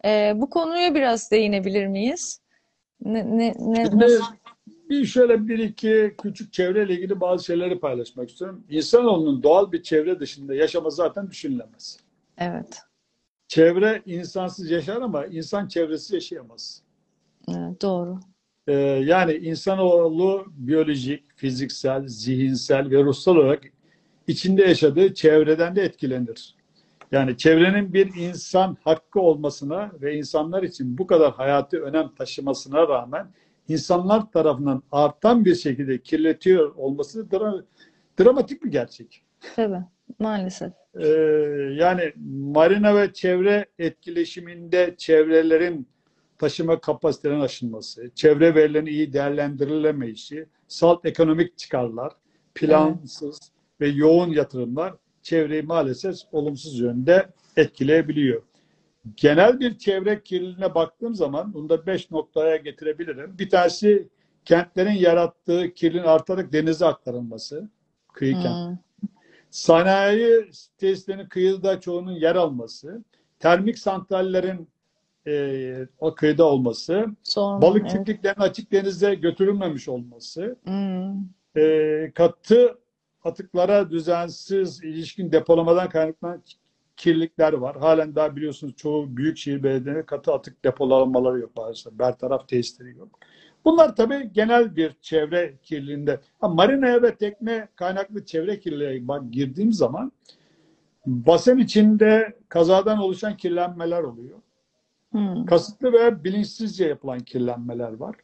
Ee, 0.04 0.32
bu 0.36 0.50
konuya 0.50 0.94
biraz 0.94 1.30
değinebilir 1.30 1.86
miyiz? 1.86 2.40
Ne, 3.04 3.38
ne, 3.38 3.54
ne, 3.58 3.84
nasıl? 3.92 4.24
bir 4.90 5.04
şöyle 5.06 5.48
bir 5.48 5.58
iki 5.58 6.14
küçük 6.22 6.52
çevreyle 6.52 6.94
ilgili 6.94 7.20
bazı 7.20 7.44
şeyleri 7.44 7.80
paylaşmak 7.80 8.30
istiyorum. 8.30 8.64
İnsanoğlunun 8.70 9.42
doğal 9.42 9.72
bir 9.72 9.82
çevre 9.82 10.20
dışında 10.20 10.54
yaşaması 10.54 10.96
zaten 10.96 11.30
düşünülemez. 11.30 11.98
Evet, 12.38 12.80
Çevre 13.48 14.02
insansız 14.06 14.70
yaşar 14.70 15.02
ama 15.02 15.26
insan 15.26 15.68
çevresiz 15.68 16.12
yaşayamaz. 16.12 16.82
evet, 17.48 17.82
doğru. 17.82 18.20
Ee, 18.66 18.72
yani 18.82 19.32
insanoğlu 19.32 20.44
biyolojik, 20.48 21.24
fiziksel, 21.36 22.08
zihinsel 22.08 22.90
ve 22.90 23.04
ruhsal 23.04 23.36
olarak 23.36 23.62
içinde 24.26 24.62
yaşadığı 24.62 25.14
çevreden 25.14 25.76
de 25.76 25.82
etkilenir. 25.82 26.54
Yani 27.12 27.36
çevrenin 27.36 27.94
bir 27.94 28.14
insan 28.14 28.76
hakkı 28.84 29.20
olmasına 29.20 29.92
ve 30.00 30.16
insanlar 30.18 30.62
için 30.62 30.98
bu 30.98 31.06
kadar 31.06 31.32
hayati 31.32 31.82
önem 31.82 32.14
taşımasına 32.18 32.88
rağmen 32.88 33.26
insanlar 33.68 34.32
tarafından 34.32 34.82
artan 34.92 35.44
bir 35.44 35.54
şekilde 35.54 36.02
kirletiyor 36.02 36.74
olması 36.74 37.20
dra- 37.20 37.64
dramatik 38.20 38.64
bir 38.64 38.70
gerçek. 38.70 39.22
Tabii, 39.56 39.82
maalesef. 40.18 40.72
Ee, 41.00 41.06
yani 41.78 42.12
marina 42.40 42.96
ve 42.96 43.12
çevre 43.12 43.66
etkileşiminde 43.78 44.94
çevrelerin 44.98 45.88
taşıma 46.38 46.80
kapasitelerinin 46.80 47.44
aşılması, 47.44 48.10
çevre 48.14 48.54
verilerinin 48.54 48.90
iyi 48.90 49.12
değerlendirilemeyişi, 49.12 50.46
salt 50.68 51.06
ekonomik 51.06 51.58
çıkarlar, 51.58 52.12
plansız 52.54 53.38
ve 53.80 53.88
yoğun 53.88 54.30
yatırımlar 54.30 54.94
çevreyi 55.22 55.62
maalesef 55.62 56.16
olumsuz 56.32 56.80
yönde 56.80 57.26
etkileyebiliyor. 57.56 58.42
Genel 59.16 59.60
bir 59.60 59.78
çevre 59.78 60.22
kirliliğine 60.22 60.74
baktığım 60.74 61.14
zaman 61.14 61.54
bunu 61.54 61.68
da 61.68 61.86
beş 61.86 62.10
noktaya 62.10 62.56
getirebilirim. 62.56 63.38
Bir 63.38 63.50
tanesi 63.50 64.08
kentlerin 64.44 64.90
yarattığı 64.92 65.74
kirliliğin 65.74 66.04
artarak 66.04 66.52
denize 66.52 66.86
aktarılması, 66.86 67.68
kıyı 68.12 68.32
kent. 68.42 68.78
Sanayi 69.54 70.50
tesislerinin 70.78 71.26
kıyıda 71.28 71.80
çoğunun 71.80 72.12
yer 72.12 72.36
alması, 72.36 73.04
termik 73.38 73.78
santrallerin 73.78 74.68
e, 75.26 75.86
o 75.98 76.14
kıyıda 76.14 76.44
olması, 76.44 77.06
sorma, 77.22 77.62
balık 77.62 77.82
evet. 77.82 77.90
çiftliklerinin 77.90 78.40
açık 78.40 78.72
denize 78.72 79.14
götürülmemiş 79.14 79.88
olması, 79.88 80.56
Hmm, 80.64 81.14
e, 81.56 82.12
katı 82.14 82.78
atıklara 83.24 83.90
düzensiz 83.90 84.84
ilişkin 84.84 85.32
depolamadan 85.32 85.88
kaynaklanan 85.88 86.42
kirlilikler 86.96 87.52
var. 87.52 87.76
Halen 87.76 88.14
daha 88.14 88.36
biliyorsunuz 88.36 88.76
çoğu 88.76 89.16
büyükşehir 89.16 89.62
belediyeleri 89.62 90.06
katı 90.06 90.32
atık 90.32 90.64
depolamaları 90.64 91.38
yok 91.40 91.56
maalesef. 91.56 91.92
Bertaraf 91.92 92.48
tesisleri 92.48 92.96
yok. 92.96 93.18
Bunlar 93.64 93.96
tabii 93.96 94.30
genel 94.32 94.76
bir 94.76 94.96
çevre 95.00 95.54
kirliliğinde. 95.62 96.20
Ha, 96.40 96.48
marinaya 96.48 97.02
ve 97.02 97.14
tekne 97.14 97.68
kaynaklı 97.76 98.24
çevre 98.24 98.60
kirliliğe 98.60 99.08
bak, 99.08 99.22
girdiğim 99.30 99.72
zaman 99.72 100.12
basen 101.06 101.58
içinde 101.58 102.36
kazadan 102.48 102.98
oluşan 102.98 103.36
kirlenmeler 103.36 104.02
oluyor. 104.02 104.38
hmm, 105.10 105.46
Kasıtlı 105.46 105.92
ve 105.92 106.24
bilinçsizce 106.24 106.86
yapılan 106.86 107.20
kirlenmeler 107.20 107.92
var. 107.92 108.16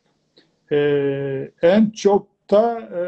Ee, 0.72 1.50
en 1.62 1.90
çok 1.90 2.26
da 2.50 2.80
e, 2.80 3.00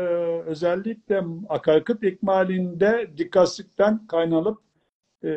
özellikle 0.47 1.25
akaryakıt 1.49 2.05
ikmalinde 2.05 3.11
dikkatsizlikten 3.17 4.07
kaynanıp 4.07 4.59
e, 5.25 5.31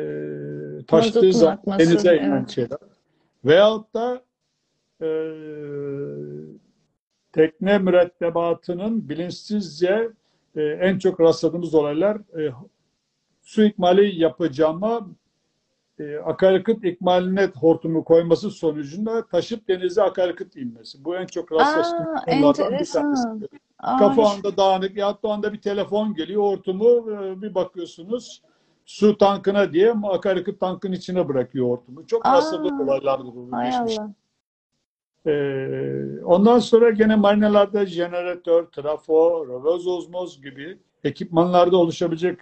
taştığı 0.86 1.32
zaman 1.32 1.58
denize 1.78 2.16
inen 2.16 2.38
evet. 2.38 2.50
şeyler. 2.50 2.78
Veyahut 3.44 3.94
da 3.94 4.22
e, 5.00 5.08
tekne 7.36 7.78
mürettebatının 7.78 9.08
bilinçsizce 9.08 10.08
e, 10.56 10.62
en 10.62 10.98
çok 10.98 11.20
rastladığımız 11.20 11.74
olaylar 11.74 12.16
e, 12.16 12.52
su 13.42 13.64
ikmali 13.64 14.20
yapacağıma 14.20 15.08
e, 15.98 16.16
akaryakıt 16.16 16.84
ikmaline 16.84 17.46
hortumu 17.46 18.04
koyması 18.04 18.50
sonucunda 18.50 19.26
taşıp 19.26 19.68
denize 19.68 20.02
akaryakıt 20.02 20.56
inmesi. 20.56 21.04
Bu 21.04 21.16
en 21.16 21.26
çok 21.26 21.52
rastlaştığımız 21.52 22.20
Aa, 22.20 22.24
konulardan 22.24 22.78
bir 22.78 22.84
tanesi. 22.84 23.28
Aa, 23.78 23.98
Kafa 23.98 24.22
hiç- 24.22 24.38
anda 24.38 24.56
dağınık 24.56 24.96
ya 24.96 25.18
o 25.22 25.28
anda 25.30 25.52
bir 25.52 25.60
telefon 25.60 26.14
geliyor 26.14 26.42
hortumu 26.42 27.12
e, 27.12 27.42
bir 27.42 27.54
bakıyorsunuz 27.54 28.42
su 28.86 29.18
tankına 29.18 29.72
diye 29.72 29.94
akaryakıt 30.02 30.60
tankın 30.60 30.92
içine 30.92 31.28
bırakıyor 31.28 31.68
hortumu. 31.68 32.06
Çok 32.06 32.26
rastladığım 32.26 32.80
olaylardır 32.80 33.24
bu 33.24 33.48
hay. 33.50 33.76
Allah. 33.76 34.10
Ee, 35.26 36.22
ondan 36.24 36.58
sonra 36.58 36.90
gene 36.90 37.16
marinalarda 37.16 37.86
jeneratör, 37.86 38.66
trafo, 38.66 39.46
reverse 39.48 39.90
ozmoz 39.90 40.42
gibi 40.42 40.78
ekipmanlarda 41.04 41.76
oluşabilecek 41.76 42.38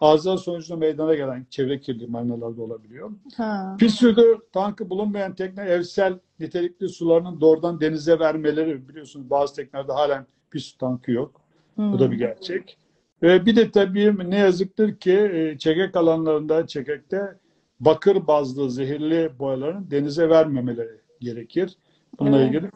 arıza 0.00 0.38
sonucunda 0.38 0.78
meydana 0.78 1.14
gelen 1.14 1.46
çevre 1.50 1.80
kirliliği 1.80 2.10
marinalarda 2.10 2.62
olabiliyor. 2.62 3.10
Ha, 3.36 3.76
Pis 3.78 3.94
suyu 3.94 4.42
tankı 4.52 4.90
bulunmayan 4.90 5.34
tekne 5.34 5.62
evsel 5.62 6.18
nitelikli 6.40 6.88
sularının 6.88 7.40
doğrudan 7.40 7.80
denize 7.80 8.18
vermeleri 8.18 8.88
biliyorsunuz 8.88 9.30
bazı 9.30 9.54
teknelerde 9.54 9.92
halen 9.92 10.26
pis 10.50 10.64
su 10.64 10.78
tankı 10.78 11.10
yok. 11.10 11.40
Bu 11.78 11.98
da 11.98 12.10
bir 12.10 12.16
hmm, 12.16 12.18
gerçek. 12.18 12.78
Ve 13.22 13.46
bir 13.46 13.56
de 13.56 13.70
tabii 13.70 14.30
ne 14.30 14.38
yazıktır 14.38 14.96
ki 14.96 15.12
e, 15.12 15.58
çekek 15.58 15.96
alanlarında, 15.96 16.66
çekekte 16.66 17.38
bakır 17.80 18.26
bazlı 18.26 18.70
zehirli 18.70 19.32
boyaların 19.38 19.90
denize 19.90 20.28
vermemeleri 20.28 21.00
gerekir. 21.20 21.76
Bununla 22.18 22.38
Evet. 22.38 22.48
ilgili 22.48 22.70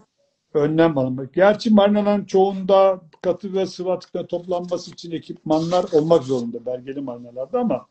önlem 0.55 0.99
alınmak. 0.99 1.35
Gerçi 1.35 1.71
marinaların 1.71 2.25
çoğunda 2.25 3.01
katı 3.23 3.55
ve 3.55 3.67
sıvı 3.67 3.93
atıkların 3.93 4.27
toplanması 4.27 4.91
için 4.91 5.11
ekipmanlar 5.11 5.85
olmak 5.93 6.23
zorunda 6.23 6.67
belgeli 6.67 7.01
marinalarda 7.01 7.61
ama 7.61 7.87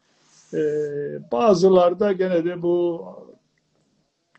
e, 0.54 0.60
bazılarda 1.32 2.12
gene 2.12 2.46
de 2.46 2.62
bu 2.62 3.06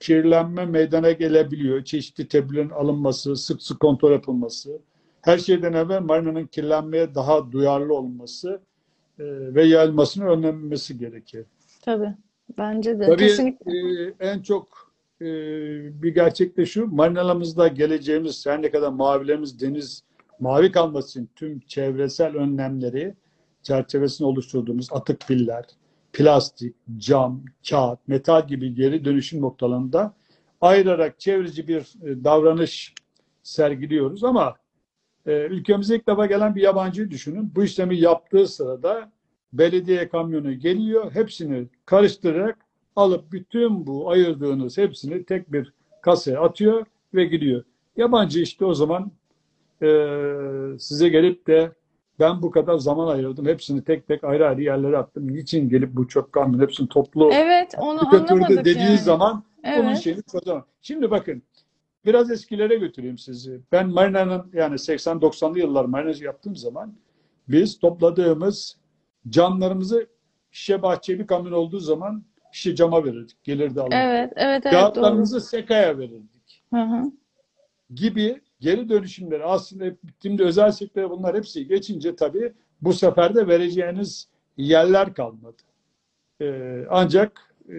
kirlenme 0.01 0.65
meydana 0.67 1.13
gelebiliyor. 1.13 1.85
Çeşitli 1.85 2.29
tedbirlerin 2.29 2.71
alınması, 2.71 3.37
sık 3.37 3.63
sık 3.63 3.81
kontrol 3.81 4.13
yapılması, 4.13 4.79
her 5.23 5.39
şeyden 5.39 5.73
evvel 5.73 6.01
marinanın 6.01 6.47
kirlenmeye 6.47 7.15
daha 7.15 7.53
duyarlı 7.53 7.95
olması 7.95 8.61
e, 9.19 9.25
ve 9.55 9.65
yayılmasının 9.65 10.27
önlenmesi 10.27 10.99
gerekir. 10.99 11.47
tabii. 11.83 12.15
Bence 12.59 12.99
de. 12.99 13.07
Tabii 13.07 13.19
Kesinlikle. 13.19 13.73
e, 14.05 14.15
en 14.21 14.43
çok 14.43 14.88
e, 15.21 15.27
bir 16.03 16.15
gerçek 16.15 16.57
de 16.57 16.67
şu, 16.67 16.87
marinalarımızda 16.87 17.69
geleceğimiz 17.69 18.45
kadar 18.45 18.89
mavilerimiz 18.89 19.61
deniz 19.61 20.03
mavi 20.41 20.73
kalması 20.73 21.11
için 21.11 21.31
tüm 21.37 21.61
çevresel 21.61 22.37
önlemleri 22.37 23.15
çerçevesini 23.63 24.27
oluşturduğumuz 24.27 24.89
atık 24.93 25.21
piller, 25.21 25.65
plastik, 26.13 26.77
cam, 26.97 27.45
kağıt, 27.69 28.09
metal 28.09 28.47
gibi 28.47 28.75
geri 28.75 29.05
dönüşüm 29.05 29.41
noktalarında 29.41 30.15
ayırarak 30.61 31.21
çevreci 31.21 31.69
bir 31.69 31.81
e, 31.81 32.25
davranış 32.25 32.95
sergiliyoruz 33.43 34.25
ama 34.25 34.57
e, 35.27 35.33
ülkemize 35.33 35.97
ilk 35.97 36.07
defa 36.07 36.27
gelen 36.27 36.55
bir 36.55 36.63
yabancıyı 36.63 37.11
düşünün. 37.11 37.53
Bu 37.55 37.65
işlemi 37.65 37.99
yaptığı 37.99 38.47
sırada 38.47 39.13
belediye 39.53 40.09
kamyonu 40.09 40.53
geliyor, 40.53 41.15
hepsini 41.15 41.69
karıştırarak 41.87 42.68
alıp 42.99 43.33
bütün 43.33 43.87
bu 43.87 44.11
ayırdığınız 44.11 44.79
hepsini 44.79 45.25
tek 45.25 45.53
bir 45.53 45.73
kasaya 46.03 46.41
atıyor 46.41 46.87
ve 47.15 47.25
gidiyor. 47.25 47.65
Yabancı 47.97 48.41
işte 48.41 48.65
o 48.65 48.75
zaman 48.75 49.11
e, 49.83 49.89
size 50.79 51.09
gelip 51.09 51.47
de 51.47 51.73
ben 52.21 52.43
bu 52.43 52.51
kadar 52.51 52.79
zaman 52.79 53.07
ayırdım. 53.09 53.47
Hepsini 53.47 53.85
tek 53.85 54.07
tek 54.09 54.25
ayrı 54.25 54.49
ayrı 54.49 54.63
yerlere 54.63 54.99
attım. 54.99 55.33
Niçin 55.33 55.69
gelip 55.69 55.97
bu 55.97 56.09
çöp 56.09 56.33
kamyonun 56.33 56.63
hepsini 56.63 56.89
toplu 56.89 57.31
Evet, 57.33 57.75
onu 57.79 58.11
götürdü 58.11 58.57
dediği 58.65 58.79
yani. 58.79 58.99
zaman 58.99 59.45
onun 59.65 59.87
Evet. 59.87 59.99
şeyini 59.99 60.23
kazanır. 60.23 60.63
Şimdi 60.83 61.11
bakın 61.11 61.43
biraz 62.05 62.31
eskilere 62.31 62.77
götüreyim 62.77 63.19
sizi. 63.19 63.61
Ben 63.73 63.89
marinanın 63.89 64.51
yani 64.53 64.75
80-90'lı 64.75 65.59
yıllar 65.59 65.85
marinacı 65.85 66.25
yaptığım 66.25 66.57
zaman 66.57 66.95
biz 67.49 67.79
topladığımız 67.79 68.77
camlarımızı 69.29 70.07
şişe 70.51 70.83
bahçeye 70.83 71.19
bir 71.19 71.27
kamyon 71.27 71.53
olduğu 71.53 71.81
zaman 71.81 72.23
şişe 72.53 72.75
cama 72.75 73.05
verirdik. 73.05 73.45
Gelirdi 73.45 73.81
alırdı. 73.81 73.95
Evet, 73.95 74.33
evet, 74.37 74.63
evet, 74.65 74.65
doğru. 74.65 74.81
Kağıtlarımızı 74.81 75.41
sekaya 75.41 75.99
verirdik 75.99 76.65
Hı 76.75 76.81
hı. 76.81 77.03
gibi 77.95 78.41
geri 78.61 78.89
dönüşümleri 78.89 79.45
aslında 79.45 79.85
şimdi 80.23 80.43
özel 80.43 80.71
sektöre 80.71 81.11
bunlar 81.11 81.37
hepsi 81.37 81.67
geçince 81.67 82.17
tabii 82.17 82.53
bu 82.83 82.93
sefer 82.93 83.35
de 83.35 83.49
vereceğiniz 83.49 84.29
yerler 84.57 85.15
kalmadı. 85.15 85.57
Ee, 86.41 86.85
ancak 86.91 87.55
e, 87.69 87.75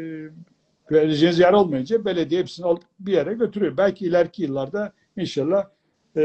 vereceğiniz 0.92 1.40
yer 1.40 1.54
olmayınca 1.54 2.06
belediye 2.06 2.42
hepsini 2.42 2.66
alıp 2.66 2.84
bir 3.00 3.14
yere 3.14 3.34
götürüyor. 3.34 3.78
Belki 3.78 4.06
ileriki 4.06 4.44
yıllarda 4.44 4.94
inşallah 5.18 5.66
e, 6.18 6.22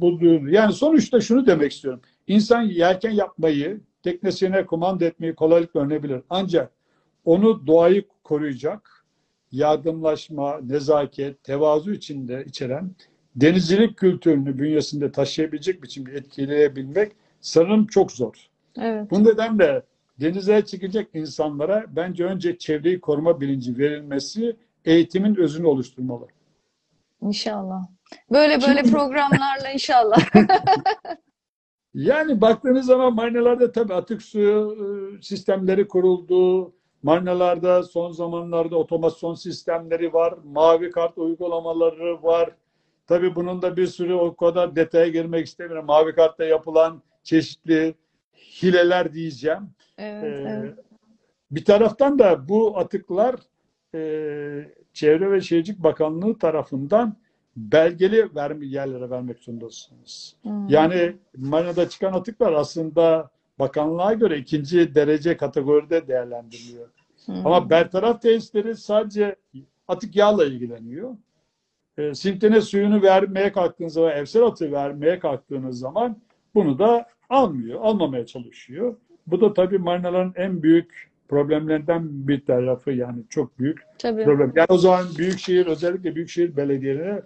bu 0.00 0.18
yani 0.48 0.72
sonuçta 0.72 1.20
şunu 1.20 1.46
demek 1.46 1.72
istiyorum. 1.72 2.00
İnsan 2.26 2.62
yelken 2.62 3.10
yapmayı, 3.10 3.80
teknesine 4.02 4.66
kumanda 4.66 5.04
etmeyi 5.04 5.34
kolaylıkla 5.34 5.80
öğrenebilir. 5.80 6.20
Ancak 6.30 6.70
onu 7.24 7.66
doğayı 7.66 8.04
koruyacak, 8.24 9.04
yardımlaşma, 9.52 10.60
nezaket, 10.60 11.44
tevazu 11.44 11.92
içinde 11.92 12.44
içeren 12.46 12.90
denizcilik 13.36 13.96
kültürünü 13.96 14.58
bünyesinde 14.58 15.12
taşıyabilecek 15.12 15.82
biçimde 15.82 16.12
etkileyebilmek 16.12 17.12
sanırım 17.40 17.86
çok 17.86 18.12
zor. 18.12 18.34
Evet. 18.80 19.10
Bu 19.10 19.24
nedenle 19.24 19.82
denize 20.20 20.62
çıkacak 20.64 21.08
insanlara 21.14 21.84
bence 21.88 22.24
önce 22.24 22.58
çevreyi 22.58 23.00
koruma 23.00 23.40
bilinci 23.40 23.78
verilmesi 23.78 24.56
eğitimin 24.84 25.36
özünü 25.36 25.66
oluşturmalı. 25.66 26.26
İnşallah. 27.22 27.86
Böyle 28.30 28.62
böyle 28.62 28.82
programlarla 28.82 29.70
inşallah. 29.70 30.18
Yani 31.94 32.40
baktığınız 32.40 32.86
zaman 32.86 33.14
marinalarda 33.14 33.72
tabii 33.72 33.94
atık 33.94 34.22
suyu 34.22 34.76
e, 35.18 35.22
sistemleri 35.22 35.88
kuruldu. 35.88 36.72
Marinalarda 37.04 37.82
son 37.82 38.12
zamanlarda 38.12 38.76
otomasyon 38.76 39.34
sistemleri 39.34 40.12
var. 40.12 40.34
Mavi 40.44 40.90
kart 40.90 41.18
uygulamaları 41.18 42.22
var. 42.22 42.50
Tabii 43.06 43.34
bunun 43.34 43.62
da 43.62 43.76
bir 43.76 43.86
sürü 43.86 44.14
o 44.14 44.36
kadar 44.36 44.76
detaya 44.76 45.08
girmek 45.08 45.46
istemiyorum. 45.46 45.86
Mavi 45.86 46.14
kartta 46.14 46.44
yapılan 46.44 47.02
çeşitli 47.22 47.94
hileler 48.62 49.14
diyeceğim. 49.14 49.70
Evet, 49.98 50.46
Ee, 50.46 50.48
evet. 50.48 50.78
Bir 51.50 51.64
taraftan 51.64 52.18
da 52.18 52.48
bu 52.48 52.78
atıklar 52.78 53.34
e, 53.94 54.00
Çevre 54.92 55.32
ve 55.32 55.40
Şehircilik 55.40 55.82
Bakanlığı 55.82 56.38
tarafından 56.38 57.16
belgeli 57.56 58.34
verme, 58.34 58.66
yerlere 58.66 59.10
vermek 59.10 59.38
zorundasınız. 59.38 60.36
Hmm. 60.42 60.68
Yani 60.68 61.16
marinada 61.36 61.88
çıkan 61.88 62.12
atıklar 62.12 62.52
aslında 62.52 63.30
bakanlığa 63.58 64.12
göre 64.12 64.38
ikinci 64.38 64.94
derece 64.94 65.36
kategoride 65.36 66.08
değerlendiriliyor. 66.08 66.88
Hmm. 67.24 67.46
Ama 67.46 67.70
bertaraf 67.70 68.22
tesisleri 68.22 68.76
sadece 68.76 69.36
atık 69.88 70.16
yağla 70.16 70.44
ilgileniyor. 70.44 71.16
E, 71.98 72.14
simtene 72.14 72.60
suyunu 72.60 73.02
vermeye 73.02 73.52
kalktığınız 73.52 73.92
zaman, 73.92 74.12
evsel 74.16 74.42
atığı 74.42 74.72
vermeye 74.72 75.18
kalktığınız 75.18 75.78
zaman 75.78 76.18
bunu 76.54 76.78
da 76.78 77.06
almıyor, 77.30 77.80
almamaya 77.82 78.26
çalışıyor. 78.26 78.96
Bu 79.26 79.40
da 79.40 79.54
tabii 79.54 79.78
marinaların 79.78 80.32
en 80.36 80.62
büyük 80.62 81.10
problemlerinden 81.28 82.28
bir 82.28 82.46
tarafı 82.46 82.90
yani 82.90 83.22
çok 83.28 83.58
büyük 83.58 83.78
Tabii. 83.98 84.24
problem. 84.24 84.52
Yani 84.56 84.66
o 84.68 84.78
zaman 84.78 85.04
büyükşehir 85.18 85.66
özellikle 85.66 86.14
büyükşehir 86.14 86.56
belediyelerine 86.56 87.22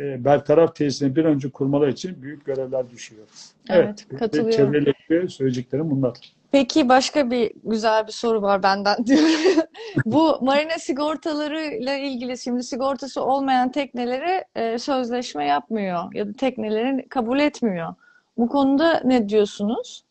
e, 0.00 0.24
bertaraf 0.24 0.76
tesisini 0.76 1.16
bir 1.16 1.24
önce 1.24 1.50
kurmaları 1.50 1.90
için 1.90 2.22
büyük 2.22 2.44
görevler 2.44 2.90
düşüyor. 2.90 3.26
Evet, 3.70 4.06
Evet, 4.10 4.20
katılıyorum. 4.20 4.50
çevreyle 4.56 4.92
ilgili 5.10 5.30
söyleyeceklerim 5.30 5.90
bunlar. 5.90 6.16
Peki 6.52 6.88
başka 6.88 7.30
bir 7.30 7.52
güzel 7.64 8.06
bir 8.06 8.12
soru 8.12 8.42
var 8.42 8.62
benden 8.62 9.06
diyorum. 9.06 9.26
Bu 10.04 10.38
marina 10.42 10.78
sigortalarıyla 10.78 11.96
ilgili 11.96 12.38
şimdi 12.38 12.62
sigortası 12.62 13.24
olmayan 13.24 13.72
teknelere 13.72 14.44
e, 14.54 14.78
sözleşme 14.78 15.46
yapmıyor 15.46 16.14
ya 16.14 16.28
da 16.28 16.32
teknelerin 16.32 17.02
kabul 17.08 17.38
etmiyor. 17.38 17.94
Bu 18.38 18.48
konuda 18.48 19.00
ne 19.04 19.28
diyorsunuz? 19.28 20.04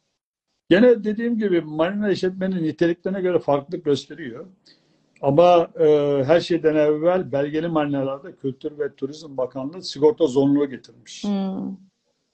Gene 0.69 1.03
dediğim 1.03 1.38
gibi 1.38 1.61
marina 1.61 2.11
işletmenin 2.11 2.64
niteliklerine 2.64 3.22
göre 3.22 3.39
farklılık 3.39 3.85
gösteriyor. 3.85 4.45
Ama 5.22 5.68
e, 5.80 6.23
her 6.26 6.39
şeyden 6.39 6.76
evvel 6.76 7.31
belgeli 7.31 7.68
marinalarda 7.68 8.35
Kültür 8.35 8.80
ve 8.80 8.95
Turizm 8.95 9.38
Bakanlığı 9.38 9.84
sigorta 9.84 10.27
zorunluluğu 10.27 10.69
getirmiş. 10.69 11.23
Hmm. 11.23 11.77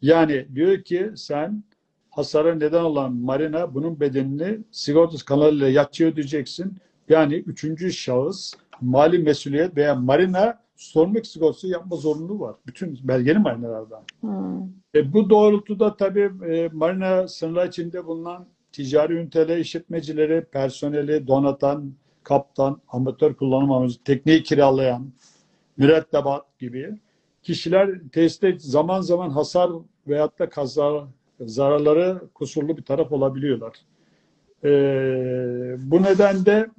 Yani 0.02 0.48
diyor 0.56 0.82
ki 0.82 1.12
sen 1.16 1.64
hasara 2.10 2.56
neden 2.56 2.84
olan 2.84 3.14
marina 3.14 3.74
bunun 3.74 4.00
bedelini 4.00 4.60
sigortası 4.72 5.26
kanalıyla 5.26 5.70
yatçıya 5.70 6.10
ödeyeceksin. 6.10 6.78
Yani 7.10 7.36
üçüncü 7.36 7.92
şahıs 7.92 8.54
mali 8.82 9.20
mesuliyet 9.20 9.78
veya 9.78 9.96
marina 9.96 10.60
sorumluluk 10.76 11.28
sigortası 11.28 11.68
yapma 11.68 11.96
zorunluluğu 11.96 12.40
var. 12.40 12.56
Bütün 12.68 13.00
belgeli 13.04 13.40
marinalardan. 13.40 14.04
Hmm. 14.22 14.64
E, 14.96 15.14
bu 15.14 15.30
doğrultuda 15.30 15.98
tabii 15.98 16.32
e, 16.50 16.70
marina 16.74 17.28
sınırlar 17.28 17.68
içinde 17.68 18.06
bulunan 18.06 18.48
ticari 18.72 19.14
üniteler, 19.14 19.58
işletmecileri, 19.58 20.46
personeli, 20.52 21.28
donatan, 21.28 21.94
kaptan, 22.24 22.82
amatör 22.90 23.34
kullanım 23.34 23.72
amacı, 23.72 24.04
tekneyi 24.04 24.44
kiralayan, 24.44 25.12
mürettebat 25.78 26.60
gibi 26.60 27.00
kişiler 27.44 27.90
tesiste 28.12 28.56
zaman 28.60 29.02
zaman 29.02 29.30
hasar 29.30 29.72
veyahut 30.08 30.40
da 30.40 30.50
kaza, 30.50 31.08
zararları 31.40 32.22
kusurlu 32.34 32.78
bir 32.78 32.84
taraf 32.84 33.12
olabiliyorlar. 33.12 33.74
E, 34.64 34.70
bu 35.92 36.04
nedenle 36.04 36.70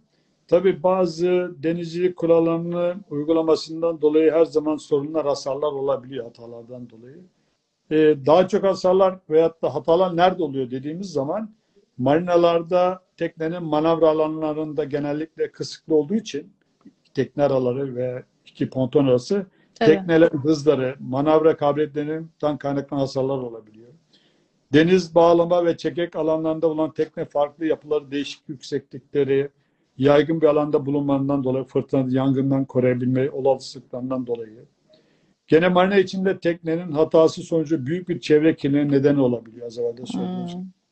tabii 0.48 0.82
bazı 0.82 1.54
denizcilik 1.58 2.16
kurallarını 2.16 2.94
uygulamasından 3.10 4.00
dolayı 4.00 4.30
her 4.30 4.44
zaman 4.44 4.76
sorunlar, 4.76 5.26
hasarlar 5.26 5.72
olabiliyor 5.72 6.24
hatalardan 6.24 6.90
dolayı. 6.90 7.24
Ee, 7.90 8.16
daha 8.26 8.48
çok 8.48 8.64
hasarlar 8.64 9.18
veyahut 9.30 9.62
da 9.62 9.74
hatalar 9.74 10.16
nerede 10.16 10.42
oluyor 10.42 10.70
dediğimiz 10.70 11.12
zaman 11.12 11.54
marinalarda 11.98 13.03
teknenin 13.16 13.62
manevra 13.62 14.08
alanlarında 14.08 14.84
genellikle 14.84 15.52
kısıtlı 15.52 15.94
olduğu 15.94 16.14
için 16.14 16.52
tekne 17.14 17.42
araları 17.42 17.96
ve 17.96 18.22
iki 18.46 18.70
ponton 18.70 19.06
arası 19.06 19.46
Tabii. 19.74 19.90
teknelerin 19.90 20.38
hızları, 20.38 20.96
manevra 21.00 21.56
kabiliyetlerinden 21.56 22.58
kaynaklanan 22.58 23.00
hasarlar 23.00 23.38
olabiliyor. 23.38 23.88
Deniz 24.72 25.14
bağlama 25.14 25.64
ve 25.64 25.76
çekek 25.76 26.16
alanlarında 26.16 26.70
bulunan 26.70 26.92
tekne 26.92 27.24
farklı 27.24 27.66
yapıları, 27.66 28.10
değişik 28.10 28.48
yükseklikleri, 28.48 29.48
yaygın 29.98 30.40
bir 30.40 30.46
alanda 30.46 30.86
bulunmanından 30.86 31.44
dolayı 31.44 31.64
fırtına, 31.64 32.06
yangından 32.08 32.64
koruyabilme 32.64 33.30
olasılıklarından 33.30 34.26
dolayı. 34.26 34.64
Gene 35.46 35.68
marina 35.68 35.96
içinde 35.96 36.38
teknenin 36.38 36.92
hatası 36.92 37.42
sonucu 37.42 37.86
büyük 37.86 38.08
bir 38.08 38.20
çevre 38.20 38.56
kirliliğine 38.56 38.92
neden 38.92 39.16
olabiliyor 39.16 39.66
az 39.66 39.78
evvel 39.78 39.96
de 39.96 40.06
söylediğim. 40.06 40.46
Hmm. 40.46 40.83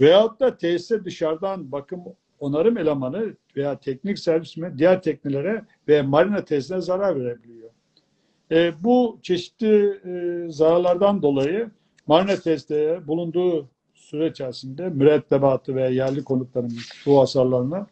Veyahut 0.00 0.40
da 0.40 0.56
tesise 0.56 1.04
dışarıdan 1.04 1.72
bakım 1.72 2.00
onarım 2.38 2.78
elemanı 2.78 3.36
veya 3.56 3.78
teknik 3.78 4.18
servis 4.18 4.56
mi 4.56 4.74
diğer 4.78 5.02
teknelere 5.02 5.64
ve 5.88 6.02
marina 6.02 6.44
tesisine 6.44 6.80
zarar 6.80 7.20
verebiliyor. 7.20 7.70
E, 8.50 8.84
bu 8.84 9.18
çeşitli 9.22 10.00
e, 10.04 10.52
zararlardan 10.52 11.22
dolayı 11.22 11.70
marina 12.06 12.36
tesisleri 12.36 13.06
bulunduğu 13.06 13.68
süre 13.94 14.26
içerisinde 14.26 14.88
mürettebatı 14.88 15.74
veya 15.74 15.88
yerli 15.88 16.24
konutların 16.24 16.72
bu 17.06 17.20
hasarlarına 17.20 17.86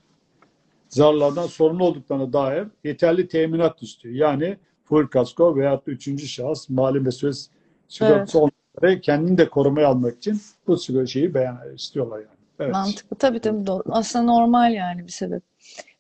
zararlardan 0.89 1.47
sorumlu 1.47 1.85
olduklarına 1.85 2.33
dair 2.33 2.67
yeterli 2.85 3.29
teminat 3.29 3.83
istiyor. 3.83 4.15
Yani 4.15 4.57
full 4.85 5.07
kasko 5.07 5.57
veyahut 5.57 5.87
da 5.87 5.91
üçüncü 5.91 6.27
şahıs 6.27 6.69
mali 6.69 7.01
mesuliyet 7.01 7.49
sigortası 7.89 8.39
olmaları 8.83 9.01
kendini 9.01 9.39
de 9.39 9.49
korumaya 9.49 9.89
almak 9.89 10.17
için 10.17 10.41
bu 10.67 11.07
şeyi 11.07 11.35
beyan 11.35 11.75
istiyorlar 11.75 12.19
yani. 12.19 12.29
Evet. 12.61 12.73
Mantıklı. 12.73 13.17
Tabii 13.17 13.41
tabii. 13.41 13.71
Aslında 13.91 14.25
normal 14.25 14.73
yani 14.73 15.07
bir 15.07 15.13
sebep. 15.13 15.43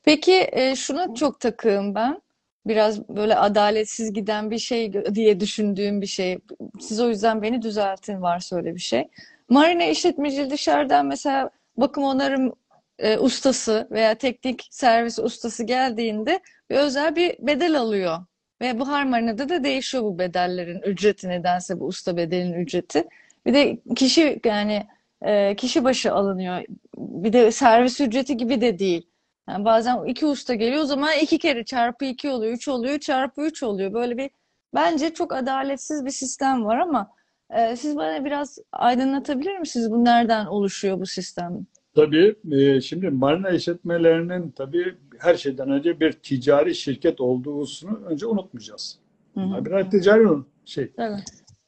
Peki 0.04 0.48
e, 0.52 0.76
şuna 0.76 1.14
çok 1.14 1.40
takığım 1.40 1.94
ben. 1.94 2.22
Biraz 2.66 3.09
böyle 3.09 3.36
adaletsiz 3.36 4.12
giden 4.12 4.50
bir 4.50 4.59
şey 4.59 4.92
diye 5.14 5.40
düşündüğüm 5.40 6.00
bir 6.00 6.06
şey. 6.06 6.38
Siz 6.80 7.00
o 7.00 7.09
yüzden 7.09 7.42
beni 7.42 7.62
düzeltin 7.62 8.22
varsa 8.22 8.56
öyle 8.56 8.74
bir 8.74 8.80
şey. 8.80 9.09
Marina 9.48 9.84
işletmeci 9.84 10.50
dışarıdan 10.50 11.06
mesela 11.06 11.50
bakım 11.76 12.04
onarım 12.04 12.52
e, 12.98 13.18
ustası 13.18 13.88
veya 13.90 14.14
teknik 14.14 14.68
servis 14.70 15.18
ustası 15.18 15.64
geldiğinde 15.64 16.40
bir 16.70 16.76
özel 16.76 17.16
bir 17.16 17.36
bedel 17.38 17.80
alıyor. 17.80 18.18
Ve 18.62 18.78
buhar 18.78 19.05
marinede 19.05 19.48
de 19.48 19.64
değişiyor 19.64 20.05
bu 20.05 20.18
bedellerin 20.18 20.80
ücreti 20.80 21.28
nedense 21.28 21.80
bu 21.80 21.86
usta 21.86 22.16
bedelin 22.16 22.52
ücreti. 22.52 23.05
Bir 23.47 23.55
de 23.55 23.78
kişi 23.97 24.40
yani 24.44 24.86
e, 25.22 25.56
kişi 25.56 25.84
başı 25.84 26.12
alınıyor. 26.12 26.62
Bir 26.97 27.32
de 27.32 27.52
servis 27.52 28.01
ücreti 28.01 28.36
gibi 28.36 28.60
de 28.60 28.78
değil. 28.78 29.06
Yani 29.48 29.64
bazen 29.64 30.05
iki 30.05 30.26
usta 30.26 30.55
geliyor 30.55 30.82
o 30.82 30.86
zaman 30.86 31.10
iki 31.22 31.39
kere 31.39 31.64
çarpı 31.64 32.05
iki 32.05 32.30
oluyor, 32.30 32.52
üç 32.52 32.68
oluyor, 32.68 32.98
çarpı 32.98 33.43
üç 33.43 33.62
oluyor. 33.62 33.93
Böyle 33.93 34.16
bir 34.16 34.30
bence 34.74 35.14
çok 35.14 35.32
adaletsiz 35.34 36.05
bir 36.05 36.10
sistem 36.10 36.64
var 36.64 36.78
ama 36.78 37.10
e, 37.51 37.76
siz 37.76 37.97
bana 37.97 38.24
biraz 38.24 38.59
aydınlatabilir 38.72 39.59
misiniz? 39.59 39.90
Bu 39.90 40.05
nereden 40.05 40.47
oluşuyor 40.47 41.01
bu 41.01 41.06
sistem? 41.06 41.66
Tabii 41.94 42.34
e, 42.52 42.80
şimdi 42.80 43.10
marina 43.10 43.51
işletmelerinin 43.51 44.51
tabii 44.51 44.97
her 45.23 45.35
şeyden 45.35 45.70
önce 45.70 46.01
bir 46.01 46.12
ticari 46.12 46.74
şirket 46.74 47.20
olduğunu 47.20 48.01
önce 48.07 48.27
unutmayacağız. 48.27 48.99
Hı 49.35 49.40
hı. 49.40 49.65
Birer 49.65 49.90
ticari 49.90 50.28
şey 50.65 50.93
Evet. 50.99 51.20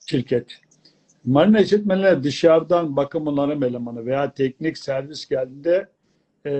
şirket. 0.06 0.46
Marina 1.24 1.60
işletmelerine 1.60 2.24
dışarıdan 2.24 2.96
bakım 2.96 3.26
onarım 3.26 3.62
elemanı 3.62 4.06
veya 4.06 4.34
teknik 4.34 4.78
servis 4.78 5.28
geldiğinde 5.28 5.88
e, 6.46 6.52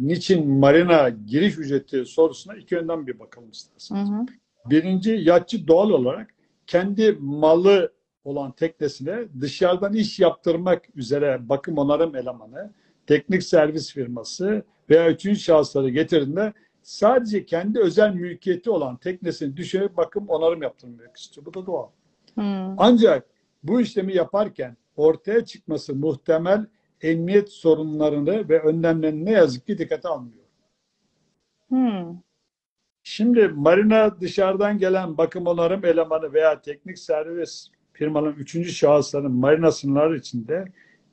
niçin 0.00 0.48
marina 0.50 1.08
giriş 1.08 1.58
ücreti 1.58 2.04
sorusuna 2.04 2.54
iki 2.56 2.74
yönden 2.74 3.06
bir 3.06 3.18
bakalım 3.18 3.48
Hı 3.48 3.52
isterseniz. 3.52 4.08
hı. 4.08 4.26
Birinci 4.70 5.10
yatçı 5.10 5.66
doğal 5.68 5.90
olarak 5.90 6.34
kendi 6.66 7.12
malı 7.20 7.92
olan 8.24 8.52
teknesine 8.52 9.18
dışarıdan 9.40 9.94
iş 9.94 10.18
yaptırmak 10.20 10.82
üzere 10.94 11.48
bakım 11.48 11.78
onarım 11.78 12.16
elemanı, 12.16 12.72
teknik 13.06 13.42
servis 13.42 13.92
firması 13.92 14.62
veya 14.90 15.10
üçüncü 15.10 15.40
şahısları 15.40 15.88
getirdiğinde 15.88 16.52
sadece 16.82 17.46
kendi 17.46 17.80
özel 17.80 18.14
mülkiyeti 18.14 18.70
olan 18.70 18.96
teknesini 18.96 19.56
düşünüp 19.56 19.96
bakım 19.96 20.28
onarım 20.28 20.62
yaptırmak 20.62 21.16
istiyor. 21.16 21.46
Bu 21.46 21.54
da 21.54 21.66
doğal. 21.66 21.88
Hı. 22.38 22.74
Ancak 22.78 23.26
bu 23.62 23.80
işlemi 23.80 24.14
yaparken 24.14 24.76
ortaya 24.96 25.44
çıkması 25.44 25.94
muhtemel 25.94 26.66
emniyet 27.00 27.52
sorunlarını 27.52 28.48
ve 28.48 28.62
önlemlerini 28.62 29.24
ne 29.24 29.32
yazık 29.32 29.66
ki 29.66 29.78
dikkate 29.78 30.08
almıyor. 30.08 30.44
Hı. 31.72 32.14
Şimdi 33.02 33.48
marina 33.48 34.20
dışarıdan 34.20 34.78
gelen 34.78 35.18
bakım 35.18 35.46
onarım 35.46 35.84
elemanı 35.84 36.32
veya 36.32 36.60
teknik 36.60 36.98
servis 36.98 37.68
firmanın 37.92 38.32
üçüncü 38.32 38.70
şahısların 38.70 39.32
marina 39.32 39.72
sınırları 39.72 40.16
içinde 40.16 40.64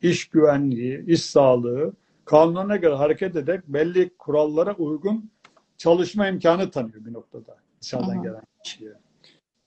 iş 0.02 0.30
güvenliği, 0.30 1.06
iş 1.06 1.22
sağlığı, 1.22 1.94
kanuna 2.26 2.76
göre 2.76 2.96
hareket 2.96 3.36
ederek 3.36 3.68
belli 3.68 4.18
kurallara 4.18 4.76
uygun 4.76 5.32
çalışma 5.78 6.28
imkanı 6.28 6.72
tanıyor 6.72 7.06
bir 7.06 7.14
noktada 7.14 7.58
dışarıdan 7.82 8.18
hı. 8.20 8.24
gelen 8.24 8.42
kişiye. 8.64 8.94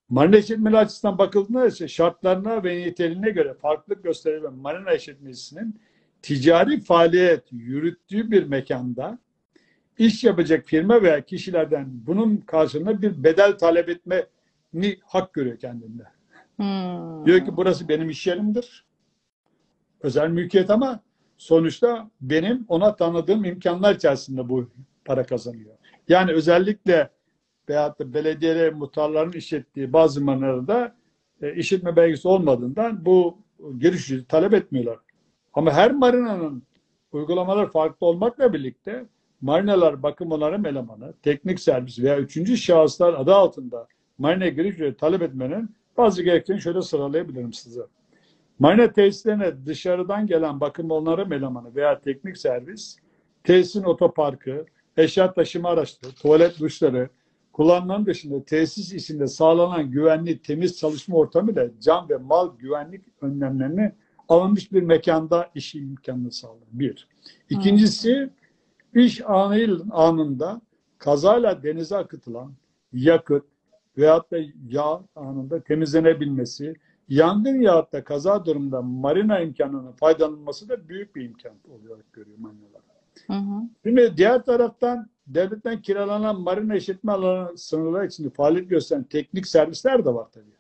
Marina 0.09 0.37
işletmeleri 0.37 0.79
açısından 0.79 1.19
bakıldığında 1.19 1.67
ise 1.67 1.89
şartlarına 1.89 2.65
ve 2.65 2.87
niteliğine 2.87 3.31
göre 3.31 3.55
farklılık 3.55 4.05
gösterilen 4.05 4.55
marina 4.55 4.93
işletmesinin 4.93 5.81
ticari 6.23 6.81
faaliyet 6.81 7.45
yürüttüğü 7.53 8.31
bir 8.31 8.47
mekanda 8.47 9.19
iş 9.99 10.25
yapacak 10.25 10.67
firma 10.67 11.03
veya 11.03 11.21
kişilerden 11.21 11.87
bunun 12.07 12.37
karşılığında 12.37 13.03
bir 13.03 13.25
bedel 13.25 13.59
talep 13.59 13.89
etmeni 13.89 14.99
hak 15.05 15.33
görüyor 15.33 15.59
kendinde. 15.59 16.03
Hı. 16.61 17.27
Diyor 17.27 17.45
ki 17.45 17.57
burası 17.57 17.89
benim 17.89 18.11
iş 18.11 18.27
yerimdir. 18.27 18.85
Özel 20.01 20.29
mülkiyet 20.29 20.71
ama 20.71 21.01
sonuçta 21.39 22.11
benim 22.21 22.65
ona 22.69 22.97
tanıdığım 22.97 23.45
imkanlar 23.45 23.95
içerisinde 23.95 24.49
bu 24.49 24.71
para 25.05 25.27
kazanıyor. 25.27 25.75
Yani 26.09 26.33
özellikle 26.33 27.11
veyahut 27.69 27.99
da 27.99 28.15
belediye 28.15 28.71
muhtarların 28.71 29.33
işlettiği 29.33 29.93
bazı 29.93 30.25
marinalarda 30.25 30.95
e, 31.43 31.55
işletme 31.55 31.97
belgesi 31.97 32.29
olmadığından 32.29 33.05
bu 33.05 33.39
giriş 33.79 34.13
talep 34.29 34.55
etmiyorlar. 34.55 34.99
Ama 35.55 35.73
her 35.73 35.93
marinanın 35.93 36.63
uygulamaları 37.13 37.71
farklı 37.71 38.07
olmakla 38.07 38.53
birlikte 38.53 39.07
marinalar 39.41 40.03
bakım 40.03 40.33
onarım 40.33 40.67
elemanı, 40.67 41.15
teknik 41.23 41.61
servis 41.61 41.99
veya 41.99 42.19
üçüncü 42.19 42.57
şahıslar 42.57 43.15
adı 43.15 43.35
altında 43.35 43.87
marina 44.19 44.49
giriş 44.49 44.97
talep 44.99 45.23
etmenin 45.23 45.77
bazı 45.97 46.23
gerekçelerini 46.23 46.63
şöyle 46.63 46.83
sıralayabilirim 46.83 47.53
size. 47.53 47.81
Marina 48.59 48.93
tesislerine 48.93 49.67
dışarıdan 49.67 50.27
gelen 50.27 50.61
bakım 50.61 50.91
onarım 50.91 51.33
elemanı 51.33 51.75
veya 51.75 52.01
teknik 52.01 52.39
servis, 52.39 52.97
tesisin 53.45 53.83
otoparkı, 53.83 54.67
eşya 54.97 55.35
taşıma 55.35 55.69
araçları, 55.69 56.13
tuvalet 56.13 56.61
duşları, 56.61 57.09
kullanılan 57.53 58.07
dışında 58.07 58.45
tesis 58.45 58.93
içinde 58.93 59.27
sağlanan 59.27 59.91
güvenli, 59.91 60.43
temiz 60.43 60.79
çalışma 60.79 61.17
ortamı 61.17 61.53
ile 61.53 61.71
can 61.81 62.09
ve 62.09 62.17
mal 62.17 62.57
güvenlik 62.59 63.05
önlemlerini 63.21 63.93
alınmış 64.29 64.73
bir 64.73 64.83
mekanda 64.83 65.51
iş 65.55 65.75
imkanını 65.75 66.33
sağlar. 66.33 66.69
Bir. 66.73 67.09
İkincisi, 67.51 68.31
iş 68.95 69.21
anı, 69.27 69.85
anında 69.91 70.61
kazayla 70.99 71.63
denize 71.63 71.97
akıtılan 71.97 72.53
yakıt 72.93 73.45
veyahut 73.99 74.31
da 74.31 74.39
yağ 74.69 75.01
anında 75.17 75.61
temizlenebilmesi, 75.61 76.75
yangın 77.09 77.61
yahut 77.61 77.93
da 77.93 78.05
kaza 78.05 78.45
durumunda 78.45 78.83
marina 78.83 79.41
imkanının 79.41 79.93
faydalanılması 79.93 80.69
da 80.69 80.89
büyük 80.89 81.17
bir 81.17 81.25
imkan 81.25 81.53
olarak 81.69 82.13
görüyor 82.13 82.39
hı. 83.33 83.63
Şimdi 83.85 84.17
diğer 84.17 84.45
taraftan 84.45 85.11
devletten 85.27 85.83
kiralanan 85.83 86.41
marina 86.41 86.77
işletme 86.77 87.13
alanı 87.13 87.59
sınırları 87.59 88.07
içinde 88.07 88.31
faaliyet 88.31 88.71
gösteren 88.71 89.05
teknik 89.05 89.47
servisler 89.47 90.05
de 90.05 90.15
var 90.15 90.27
tabii. 90.33 90.57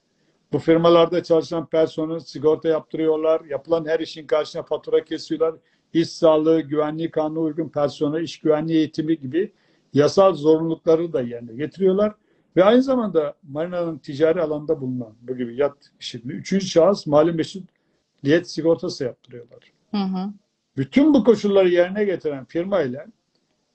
Bu 0.52 0.58
firmalarda 0.58 1.22
çalışan 1.22 1.66
personel 1.66 2.20
sigorta 2.20 2.68
yaptırıyorlar. 2.68 3.44
Yapılan 3.44 3.84
her 3.84 4.00
işin 4.00 4.26
karşına 4.26 4.62
fatura 4.62 5.04
kesiyorlar. 5.04 5.54
İş 5.92 6.08
sağlığı, 6.08 6.60
güvenliği 6.60 7.10
kanuna 7.10 7.40
uygun 7.40 7.68
personel, 7.68 8.22
iş 8.22 8.40
güvenliği 8.40 8.78
eğitimi 8.78 9.18
gibi 9.18 9.52
yasal 9.92 10.34
zorunlulukları 10.34 11.12
da 11.12 11.22
yerine 11.22 11.54
getiriyorlar. 11.54 12.14
Ve 12.56 12.64
aynı 12.64 12.82
zamanda 12.82 13.34
marinanın 13.48 13.98
ticari 13.98 14.42
alanda 14.42 14.80
bulunan 14.80 15.14
bu 15.22 15.36
gibi 15.36 15.56
yat 15.56 15.76
işletme, 16.00 16.32
üçüncü 16.32 16.66
şahıs 16.66 17.06
mali 17.06 17.32
mesuliyet 17.32 18.50
sigortası 18.50 19.04
yaptırıyorlar. 19.04 19.72
Hı 19.90 19.96
hı. 19.96 20.32
Bütün 20.76 21.14
bu 21.14 21.24
koşulları 21.24 21.68
yerine 21.68 22.04
getiren 22.04 22.44
firma 22.44 22.82
ile 22.82 23.06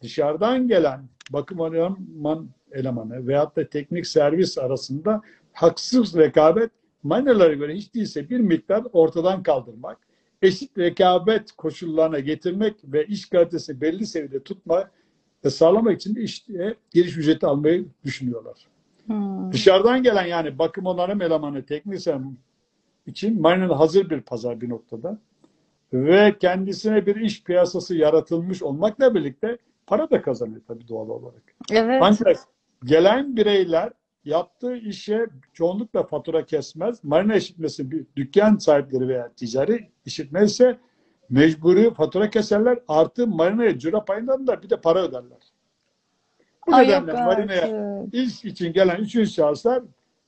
dışarıdan 0.01 0.67
gelen 0.67 1.01
bakım 1.29 1.61
eleman 1.61 2.49
elemanı 2.71 3.27
veyahut 3.27 3.55
da 3.55 3.67
teknik 3.67 4.07
servis 4.07 4.57
arasında 4.57 5.21
haksız 5.53 6.15
rekabet 6.15 6.71
marinalara 7.03 7.53
göre 7.53 7.75
hiç 7.75 7.93
değilse 7.93 8.29
bir 8.29 8.39
miktar 8.39 8.83
ortadan 8.93 9.43
kaldırmak, 9.43 9.97
eşit 10.41 10.77
rekabet 10.77 11.51
koşullarına 11.51 12.19
getirmek 12.19 12.75
ve 12.83 13.05
iş 13.05 13.29
kalitesi 13.29 13.81
belli 13.81 14.05
seviyede 14.05 14.43
tutma 14.43 14.89
ve 15.45 15.49
sağlamak 15.49 15.95
için 15.95 16.15
işte 16.15 16.75
giriş 16.91 17.17
ücreti 17.17 17.45
almayı 17.45 17.85
düşünüyorlar. 18.05 18.70
Hı. 19.11 19.51
Dışarıdan 19.51 20.03
gelen 20.03 20.25
yani 20.25 20.59
bakım 20.59 20.85
onarım 20.85 21.21
elemanı 21.21 21.65
teknik 21.65 22.01
servis 22.01 22.27
için 23.07 23.41
marinada 23.41 23.79
hazır 23.79 24.09
bir 24.09 24.21
pazar 24.21 24.61
bir 24.61 24.69
noktada 24.69 25.17
ve 25.93 26.37
kendisine 26.39 27.05
bir 27.05 27.15
iş 27.15 27.43
piyasası 27.43 27.95
yaratılmış 27.95 28.63
olmakla 28.63 29.15
birlikte 29.15 29.57
para 29.87 30.09
da 30.09 30.21
kazanıyor 30.21 30.61
tabii 30.67 30.87
doğal 30.87 31.09
olarak. 31.09 31.41
Evet. 31.71 32.01
Ancak 32.01 32.37
gelen 32.83 33.35
bireyler 33.35 33.91
yaptığı 34.25 34.75
işe 34.75 35.25
çoğunlukla 35.53 36.03
fatura 36.03 36.45
kesmez. 36.45 37.03
Marina 37.03 37.35
işletmesi 37.35 37.91
bir 37.91 38.05
dükkan 38.15 38.57
sahipleri 38.57 39.07
veya 39.07 39.31
ticari 39.33 39.89
işletme 40.05 40.43
ise 40.43 40.77
mecburi 41.29 41.93
fatura 41.93 42.29
keserler. 42.29 42.79
Artı 42.87 43.27
marinaya 43.27 43.79
cüra 43.79 44.05
payından 44.05 44.47
da 44.47 44.61
bir 44.61 44.69
de 44.69 44.81
para 44.81 45.03
öderler. 45.03 45.50
Bu 46.67 46.75
Ay 46.75 46.89
yok 46.89 47.01
nedenle 47.07 47.25
marinaya 47.25 47.61
artık. 47.61 48.13
iş 48.13 48.45
için 48.45 48.73
gelen 48.73 48.95
üçüncü 48.95 49.31
şahıslar 49.31 49.83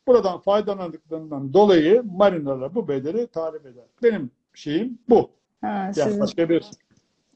buradan 0.08 0.40
faydalandıklarından 0.40 1.54
dolayı 1.54 2.04
marinalar 2.04 2.76
bu 2.76 2.88
bedeli 2.88 3.28
talep 3.28 3.66
eder. 3.66 3.84
Benim 4.04 4.32
şeyim 4.54 5.00
bu. 5.10 5.30
Ha, 5.62 5.68
Yani 5.68 5.94
sizin. 5.94 6.20
başka 6.20 6.50
bir 6.50 6.64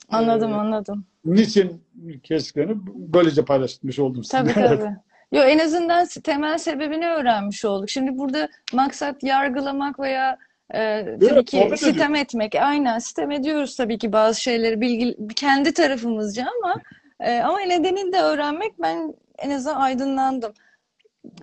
Anladım, 0.09 0.51
Ee, 0.51 0.55
anladım. 0.55 1.05
niçin 1.25 1.83
kestiklerini 2.23 2.77
böylece 2.95 3.45
paylaşmış 3.45 3.99
oldum 3.99 4.21
Tabii 4.31 4.49
sizinle. 4.49 4.67
tabii. 4.67 4.95
Yo, 5.31 5.41
en 5.43 5.59
azından 5.59 6.07
temel 6.23 6.57
sebebini 6.57 7.07
öğrenmiş 7.07 7.65
olduk. 7.65 7.89
Şimdi 7.89 8.17
burada 8.17 8.49
maksat 8.73 9.23
yargılamak 9.23 9.99
veya 9.99 10.37
e, 10.73 11.05
tabii 11.05 11.25
Evet, 11.33 11.45
ki 11.49 11.57
sohbet 11.57 11.79
sitem 11.79 12.15
etmek. 12.15 12.55
Aynen 12.55 12.99
sitem 12.99 13.31
ediyoruz 13.31 13.75
tabii 13.75 13.97
ki 13.97 14.11
bazı 14.11 14.41
şeyleri 14.41 14.81
bilgi 14.81 15.17
kendi 15.35 15.73
tarafımızca 15.73 16.47
ama 16.63 16.75
e, 17.19 17.39
ama 17.39 17.59
nedenini 17.59 18.13
de 18.13 18.21
öğrenmek 18.21 18.81
ben 18.81 19.15
en 19.37 19.49
azından 19.49 19.81
aydınlandım. 19.81 20.53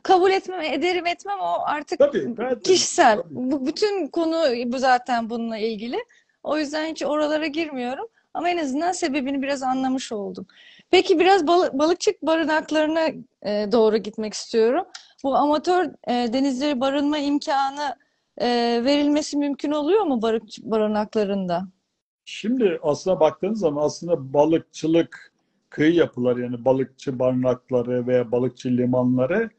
Kabul 0.02 0.30
etmem, 0.30 0.60
ederim 0.60 1.06
etmem 1.06 1.38
o 1.40 1.62
artık 1.64 1.98
Tabii, 1.98 2.34
kişisel. 2.62 3.16
Tabii. 3.16 3.28
Bu 3.30 3.66
bütün 3.66 4.08
konu 4.08 4.44
bu 4.66 4.78
zaten 4.78 5.30
bununla 5.30 5.58
ilgili. 5.58 5.96
O 6.42 6.58
yüzden 6.58 6.86
hiç 6.86 7.02
oralara 7.02 7.46
girmiyorum. 7.46 8.06
Ama 8.34 8.48
en 8.48 8.58
azından 8.58 8.92
sebebini 8.92 9.42
biraz 9.42 9.62
anlamış 9.62 10.12
oldum. 10.12 10.46
Peki 10.90 11.18
biraz 11.18 11.46
bal 11.46 11.78
balıkçı 11.78 12.14
barınaklarına 12.22 13.06
e, 13.42 13.72
doğru 13.72 13.96
gitmek 13.96 14.34
istiyorum. 14.34 14.86
Bu 15.24 15.34
amatör 15.34 15.84
e, 15.84 16.32
denizleri 16.32 16.80
barınma 16.80 17.18
imkanı 17.18 17.96
e, 18.38 18.46
verilmesi 18.84 19.36
mümkün 19.36 19.72
oluyor 19.72 20.02
mu 20.02 20.22
barınaklarında? 20.62 21.62
Şimdi 22.24 22.78
aslına 22.82 23.20
baktığınız 23.20 23.58
zaman 23.60 23.82
aslında 23.82 24.34
balıkçılık 24.34 25.33
kıyı 25.74 25.94
yapıları 25.94 26.40
yani 26.40 26.64
balıkçı 26.64 27.18
barınakları 27.18 28.06
veya 28.06 28.32
balıkçı 28.32 28.68
limanları 28.68 29.50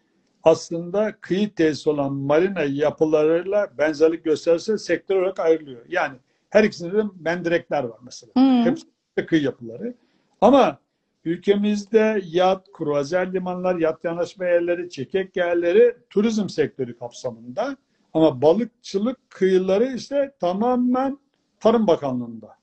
aslında 0.44 1.16
kıyı 1.22 1.56
tesisi 1.56 1.90
olan 1.90 2.14
marina 2.14 2.64
yapılarıyla 2.64 3.68
benzerlik 3.78 4.24
gösterse 4.24 4.78
sektör 4.78 5.16
olarak 5.16 5.40
ayrılıyor. 5.40 5.82
Yani 5.90 6.18
her 6.50 6.64
ikisinde 6.64 6.98
de 6.98 7.04
mendirekler 7.20 7.84
var 7.84 8.00
mesela. 8.04 8.32
Hmm. 8.36 8.66
Hepsi 8.66 8.86
de 9.18 9.26
kıyı 9.26 9.42
yapıları. 9.42 9.94
Ama 10.42 10.80
ülkemizde 11.26 12.22
yat, 12.26 12.68
kruvazer 12.74 13.34
limanlar, 13.34 13.76
yat 13.76 14.04
yanaşma 14.04 14.46
yerleri, 14.46 14.90
çekek 14.90 15.38
yerleri 15.38 15.98
turizm 16.10 16.50
sektörü 16.50 16.98
kapsamında. 16.98 17.78
Ama 18.14 18.42
balıkçılık 18.42 19.30
kıyıları 19.30 19.86
ise 19.86 20.32
tamamen 20.40 21.20
Tarım 21.60 21.88
Bakanlığı'nda. 21.88 22.55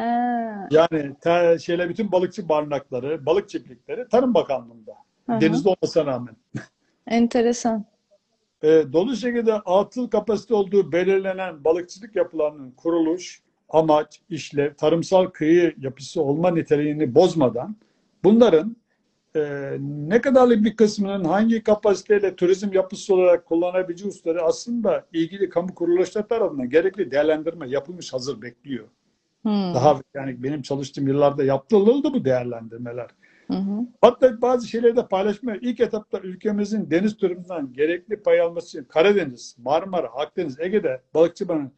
He. 0.00 0.66
Yani 0.70 1.14
te, 1.20 1.58
şeyle 1.58 1.88
bütün 1.88 2.12
balıkçı 2.12 2.48
barınakları, 2.48 3.26
balık 3.26 3.48
çiftlikleri 3.48 4.08
Tarım 4.08 4.34
Bakanlığı'nda. 4.34 4.92
Hı. 5.30 5.40
Denizde 5.40 5.68
olmasına 5.68 6.06
rağmen. 6.06 6.36
Enteresan. 7.06 7.84
E, 8.62 8.68
dolu 8.92 9.16
şekilde 9.16 9.54
atıl 9.54 10.10
kapasite 10.10 10.54
olduğu 10.54 10.92
belirlenen 10.92 11.64
balıkçılık 11.64 12.16
yapılarının 12.16 12.70
kuruluş, 12.70 13.42
amaç, 13.68 14.20
işlev, 14.30 14.74
tarımsal 14.74 15.26
kıyı 15.26 15.74
yapısı 15.78 16.22
olma 16.22 16.50
niteliğini 16.50 17.14
bozmadan 17.14 17.76
bunların 18.24 18.76
e, 19.36 19.40
ne 19.80 20.20
kadarlık 20.20 20.64
bir 20.64 20.76
kısmının 20.76 21.24
hangi 21.24 21.62
kapasiteyle 21.62 22.36
turizm 22.36 22.72
yapısı 22.72 23.14
olarak 23.14 23.46
kullanabileceği 23.46 24.08
hususları 24.08 24.42
aslında 24.42 25.06
ilgili 25.12 25.48
kamu 25.48 25.74
kuruluşları 25.74 26.28
tarafından 26.28 26.70
gerekli 26.70 27.10
değerlendirme 27.10 27.68
yapılmış 27.68 28.12
hazır 28.12 28.42
bekliyor. 28.42 28.84
Hmm. 29.42 29.74
Daha 29.74 30.00
yani 30.14 30.42
benim 30.42 30.62
çalıştığım 30.62 31.08
yıllarda 31.08 31.44
yaptırıldı 31.44 32.12
bu 32.12 32.24
değerlendirmeler. 32.24 33.10
Hı 33.46 33.56
hı. 33.56 33.86
Hatta 34.00 34.42
bazı 34.42 34.68
şeyleri 34.68 34.96
de 34.96 35.06
paylaşmaya 35.06 35.58
ilk 35.62 35.80
etapta 35.80 36.20
ülkemizin 36.20 36.90
deniz 36.90 37.16
turizminden 37.16 37.72
gerekli 37.72 38.22
pay 38.22 38.40
alması 38.40 38.78
için 38.78 38.88
Karadeniz, 38.88 39.56
Marmara, 39.58 40.06
Akdeniz, 40.06 40.60
Ege'de 40.60 41.00
balıkçı 41.14 41.48
bana 41.48 41.70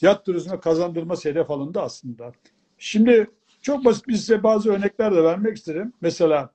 yat 0.00 0.26
turizmi 0.26 0.60
kazandırması 0.60 1.28
hedef 1.28 1.50
alındı 1.50 1.80
aslında. 1.80 2.32
Şimdi 2.78 3.30
çok 3.62 3.84
basit 3.84 4.08
bir 4.08 4.14
size 4.14 4.42
bazı 4.42 4.72
örnekler 4.72 5.14
de 5.14 5.24
vermek 5.24 5.56
isterim. 5.56 5.92
Mesela 6.00 6.50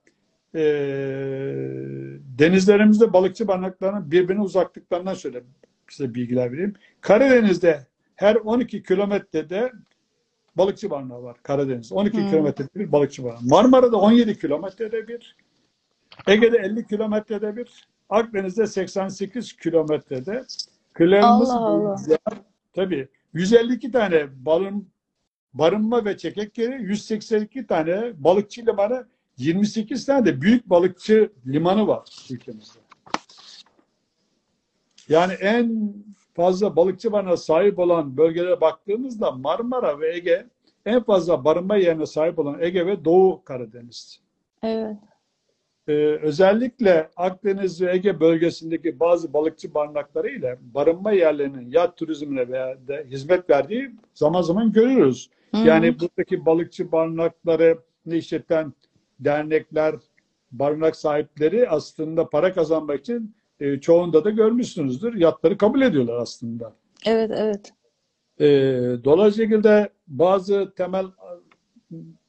eee, 0.55 0.61
denizlerimizde 2.39 3.13
balıkçı 3.13 3.47
barınaklarının 3.47 4.11
birbirine 4.11 4.41
uzaklıklarından 4.41 5.13
şöyle 5.13 5.43
size 5.89 6.13
bilgiler 6.13 6.51
vereyim. 6.51 6.73
Karadeniz'de 7.01 7.87
her 8.15 8.35
12 8.35 8.83
kilometrede 8.83 9.71
balıkçı 10.57 10.89
barınağı 10.89 11.23
var 11.23 11.37
Karadeniz. 11.43 11.91
12 11.91 12.17
Hmm. 12.17 12.29
kilometrede 12.29 12.69
bir 12.75 12.91
balıkçı 12.91 13.23
barınağı. 13.23 13.41
Marmara'da 13.43 13.97
17 13.97 14.39
kilometrede 14.39 15.07
bir. 15.07 15.35
Ege'de 16.27 16.57
50 16.57 16.87
kilometrede 16.87 17.55
bir. 17.55 17.87
Akdeniz'de 18.09 18.67
88 18.67 19.53
kilometrede. 19.53 20.45
Allah. 21.25 21.95
boyunca 21.95 22.17
tabii 22.73 23.07
152 23.33 23.91
tane 23.91 24.45
barın, 24.45 24.89
barınma 25.53 26.05
ve 26.05 26.17
çekek 26.17 26.57
yeri, 26.57 26.83
182 26.83 27.67
tane 27.67 28.23
balıkçı 28.23 28.65
limanı, 28.65 29.07
28 29.37 30.05
tane 30.05 30.25
de 30.25 30.41
büyük 30.41 30.69
balıkçı 30.69 31.31
limanı 31.47 31.87
var 31.87 32.27
ülkemizde. 32.31 32.79
Yani 35.09 35.33
en 35.33 35.93
fazla 36.33 36.75
balıkçı 36.75 37.11
barınağı 37.11 37.37
sahip 37.37 37.79
olan 37.79 38.17
bölgelere 38.17 38.61
baktığımızda 38.61 39.31
Marmara 39.31 39.99
ve 39.99 40.15
Ege 40.15 40.45
en 40.85 41.03
fazla 41.03 41.45
barınma 41.45 41.75
yerine 41.75 42.05
sahip 42.05 42.39
olan 42.39 42.61
Ege 42.61 42.85
ve 42.85 43.05
Doğu 43.05 43.43
Karadeniz. 43.43 44.19
Evet. 44.63 44.97
Ee, 45.87 45.93
özellikle 46.21 47.09
Akdeniz 47.17 47.81
ve 47.81 47.93
Ege 47.93 48.19
bölgesindeki 48.19 48.99
bazı 48.99 49.33
balıkçı 49.33 49.73
barınakları 49.73 50.29
ile 50.29 50.57
barınma 50.61 51.11
yerlerinin 51.11 51.71
yat 51.71 51.97
turizmine 51.97 52.47
veya 52.49 52.87
de 52.87 53.05
hizmet 53.09 53.49
verdiği 53.49 53.91
zaman 54.13 54.41
zaman 54.41 54.71
görüyoruz. 54.71 55.29
Hı. 55.55 55.57
Yani 55.57 55.99
buradaki 55.99 56.45
balıkçı 56.45 56.91
barınakları 56.91 57.77
işleten 58.05 58.73
dernekler, 59.19 59.95
barınak 60.51 60.95
sahipleri 60.95 61.69
aslında 61.69 62.29
para 62.29 62.53
kazanmak 62.53 62.99
için 62.99 63.35
e, 63.59 63.79
çoğunda 63.79 64.25
da 64.25 64.29
görmüşsünüzdür. 64.29 65.13
Yatları 65.13 65.57
kabul 65.57 65.81
ediyorlar 65.81 66.17
aslında. 66.17 66.73
Evet, 67.05 67.31
evet. 67.35 67.73
E, 68.39 68.45
dolayısıyla 69.03 69.89
bazı 70.07 70.73
temel 70.75 71.05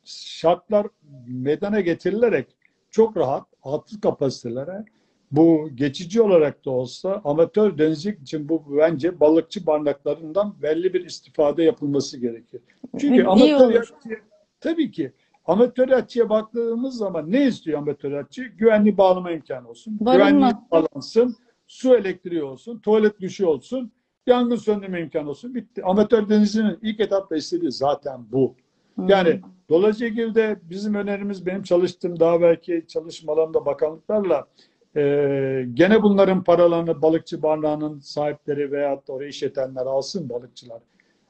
şartlar 0.05 0.87
meydana 1.27 1.81
getirilerek 1.81 2.47
çok 2.91 3.17
rahat 3.17 3.47
atıl 3.63 4.01
kapasitelere 4.01 4.85
bu 5.33 5.71
geçici 5.75 6.23
olarak 6.23 6.65
da 6.65 6.71
olsa 6.71 7.21
amatör 7.25 7.79
denizcilik 7.79 8.23
için 8.23 8.49
bu 8.49 8.79
bence 8.79 9.21
balıkçı 9.21 9.67
barınaklarından 9.67 10.55
belli 10.63 10.95
bir 10.95 11.05
istifade 11.05 11.63
yapılması 11.63 12.19
gerekir. 12.19 12.61
Çünkü 13.01 13.15
İyi 13.15 13.27
amatör 13.27 13.71
olur. 13.71 13.93
tabii 14.61 14.91
ki 14.91 15.13
amatör 15.45 15.89
yatçıya 15.89 16.29
baktığımız 16.29 16.97
zaman 16.97 17.33
ne 17.33 17.47
istiyor 17.47 17.79
amatör 17.79 18.13
yatçı? 18.13 18.45
Güvenli 18.45 18.99
bağlama 18.99 19.31
imkanı 19.31 19.69
olsun. 19.69 19.97
Barınma. 20.01 20.51
Güvenli 20.51 20.55
bağlansın. 20.71 21.37
Su 21.67 21.97
elektriği 21.97 22.43
olsun. 22.43 22.79
Tuvalet 22.79 23.21
duşu 23.21 23.47
olsun. 23.47 23.93
Yangın 24.27 24.57
söndürme 24.57 25.01
imkanı 25.01 25.31
olsun. 25.31 25.55
Bitti. 25.55 25.85
Amatör 25.85 26.29
denizcinin 26.29 26.79
ilk 26.83 27.01
etapta 27.01 27.37
istediği 27.37 27.73
zaten 27.73 28.21
bu. 28.33 28.55
Yani 29.09 29.41
dolayısıyla 29.69 30.57
bizim 30.63 30.95
önerimiz 30.95 31.47
benim 31.47 31.63
çalıştığım 31.63 32.21
daha 32.21 32.41
belki 32.41 32.85
çalışmalarımda 32.89 33.67
bakanlıklarla 33.67 34.47
e, 34.97 35.03
gene 35.75 36.03
bunların 36.03 36.45
paralarını 36.45 37.03
balıkçı 37.03 37.43
barınağının 37.43 38.01
sahipleri 38.01 38.73
veyahut 38.73 39.09
da 39.09 39.13
orayı 39.13 39.31
işletenler 39.31 39.87
alsın 39.87 40.29
balıkçılar. 40.29 40.83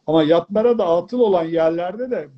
Ama 0.06 0.22
yatlara 0.22 0.78
da 0.78 0.88
atıl 0.88 1.20
olan 1.20 1.44
yerlerde 1.44 2.10
de 2.10 2.28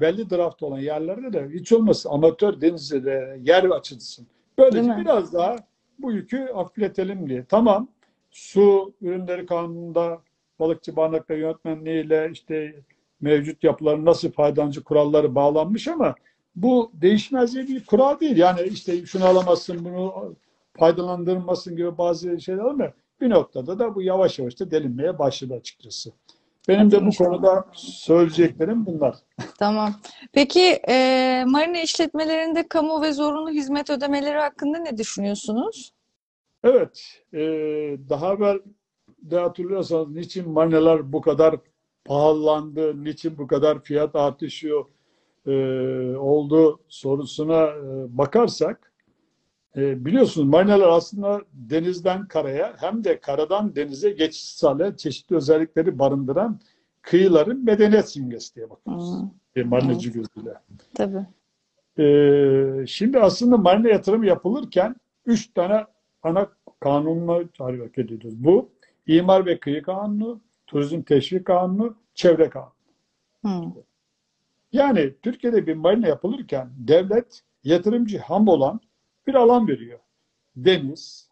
belli 0.00 0.30
draft 0.30 0.62
olan 0.62 0.78
yerlerde 0.78 1.32
de 1.32 1.48
hiç 1.52 1.72
olmasın 1.72 2.10
amatör 2.10 2.60
denizde 2.60 3.04
de 3.04 3.38
yer 3.42 3.64
açılsın. 3.64 4.26
Böylece 4.58 4.96
biraz 4.96 5.32
daha 5.32 5.56
bu 5.98 6.12
yükü 6.12 6.48
hafifletelim 6.54 7.28
diye. 7.28 7.44
Tamam 7.44 7.88
su 8.30 8.92
ürünleri 9.00 9.46
kanununda 9.46 10.22
balıkçı 10.60 10.96
barınakları 10.96 11.38
yönetmenliğiyle 11.38 12.30
işte 12.32 12.74
mevcut 13.20 13.64
yapıların 13.64 14.04
nasıl 14.04 14.30
faydalanıcı 14.30 14.84
kuralları 14.84 15.34
bağlanmış 15.34 15.88
ama 15.88 16.14
bu 16.56 16.90
değişmez 16.94 17.54
diye 17.54 17.66
bir 17.66 17.86
kural 17.86 18.20
değil. 18.20 18.36
Yani 18.36 18.60
işte 18.62 19.06
şunu 19.06 19.24
alamazsın, 19.24 19.84
bunu 19.84 20.34
faydalandırmasın 20.78 21.76
gibi 21.76 21.98
bazı 21.98 22.40
şeyler 22.40 22.64
ama 22.64 22.92
bir 23.20 23.30
noktada 23.30 23.78
da 23.78 23.94
bu 23.94 24.02
yavaş 24.02 24.38
yavaş 24.38 24.60
da 24.60 24.70
delinmeye 24.70 25.18
başladı 25.18 25.54
açıkçası. 25.54 26.12
Benim 26.68 26.90
de 26.90 27.06
bu 27.06 27.10
konuda 27.10 27.64
söyleyeceklerim 27.74 28.86
bunlar. 28.86 29.16
Tamam. 29.58 29.94
Peki 30.32 30.80
e, 30.88 31.44
marina 31.46 31.80
işletmelerinde 31.80 32.68
kamu 32.68 33.02
ve 33.02 33.12
zorunlu 33.12 33.50
hizmet 33.50 33.90
ödemeleri 33.90 34.38
hakkında 34.38 34.78
ne 34.78 34.98
düşünüyorsunuz? 34.98 35.92
Evet, 36.64 37.22
e, 37.32 37.38
daha 38.08 38.34
evvel 38.34 38.58
de 39.22 39.38
hatırlıyorsanız 39.38 40.08
niçin 40.08 40.50
marinalar 40.50 41.12
bu 41.12 41.20
kadar 41.20 41.56
pahalandı, 42.04 43.04
niçin 43.04 43.38
bu 43.38 43.46
kadar 43.46 43.82
fiyat 43.82 44.16
artışı 44.16 44.72
e, 45.46 45.52
oldu 46.16 46.80
sorusuna 46.88 47.64
e, 47.64 48.18
bakarsak 48.18 48.87
e, 49.76 50.04
biliyorsunuz 50.04 50.48
marinalar 50.48 50.88
aslında 50.88 51.42
denizden 51.52 52.28
karaya 52.28 52.74
hem 52.78 53.04
de 53.04 53.20
karadan 53.20 53.76
denize 53.76 54.10
geçiş 54.10 54.44
sağlayan 54.44 54.94
çeşitli 54.94 55.36
özellikleri 55.36 55.98
barındıran 55.98 56.60
kıyıların 57.02 57.64
medeniyet 57.64 58.10
simgesi 58.10 58.54
diye 58.54 58.70
bakıyoruz. 58.70 59.12
Hı, 59.14 59.22
Bir 59.56 59.64
marinacı 59.64 60.10
gözüyle. 60.10 60.54
tabii. 60.94 61.26
Ee, 61.98 62.86
şimdi 62.86 63.18
aslında 63.20 63.56
marina 63.56 63.88
yatırım 63.88 64.24
yapılırken 64.24 64.96
üç 65.26 65.52
tane 65.52 65.84
ana 66.22 66.48
kanunla 66.80 67.44
hareket 67.58 67.98
ediyoruz. 68.12 68.44
Bu 68.44 68.68
İmar 69.06 69.46
ve 69.46 69.60
Kıyı 69.60 69.82
Kanunu, 69.82 70.40
Turizm 70.66 71.02
Teşvik 71.02 71.44
Kanunu, 71.44 71.94
Çevre 72.14 72.50
Kanunu. 72.50 72.72
Hı, 73.44 73.48
Yani 74.72 75.14
Türkiye'de 75.22 75.66
bir 75.66 75.74
marina 75.74 76.08
yapılırken 76.08 76.68
devlet 76.78 77.42
yatırımcı 77.64 78.18
ham 78.18 78.48
olan 78.48 78.80
bir 79.28 79.34
alan 79.34 79.68
veriyor. 79.68 79.98
Deniz, 80.56 81.28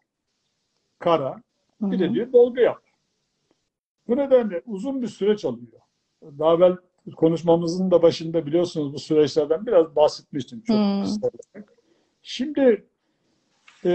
kara, 0.99 1.41
bir 1.81 1.99
de 1.99 2.13
diyor 2.13 2.33
dolgu 2.33 2.59
yap. 2.59 2.83
Bu 4.07 4.17
nedenle 4.17 4.61
uzun 4.65 5.01
bir 5.01 5.07
süreç 5.07 5.45
alıyor. 5.45 5.81
Daha 6.23 6.53
evvel 6.53 6.77
konuşmamızın 7.15 7.91
da 7.91 8.01
başında 8.01 8.45
biliyorsunuz 8.45 8.93
bu 8.93 8.99
süreçlerden 8.99 9.65
biraz 9.65 9.95
bahsetmiştim 9.95 10.61
çok 10.61 10.75
Hmm. 10.75 11.05
Şimdi 12.21 12.87
e, 13.85 13.91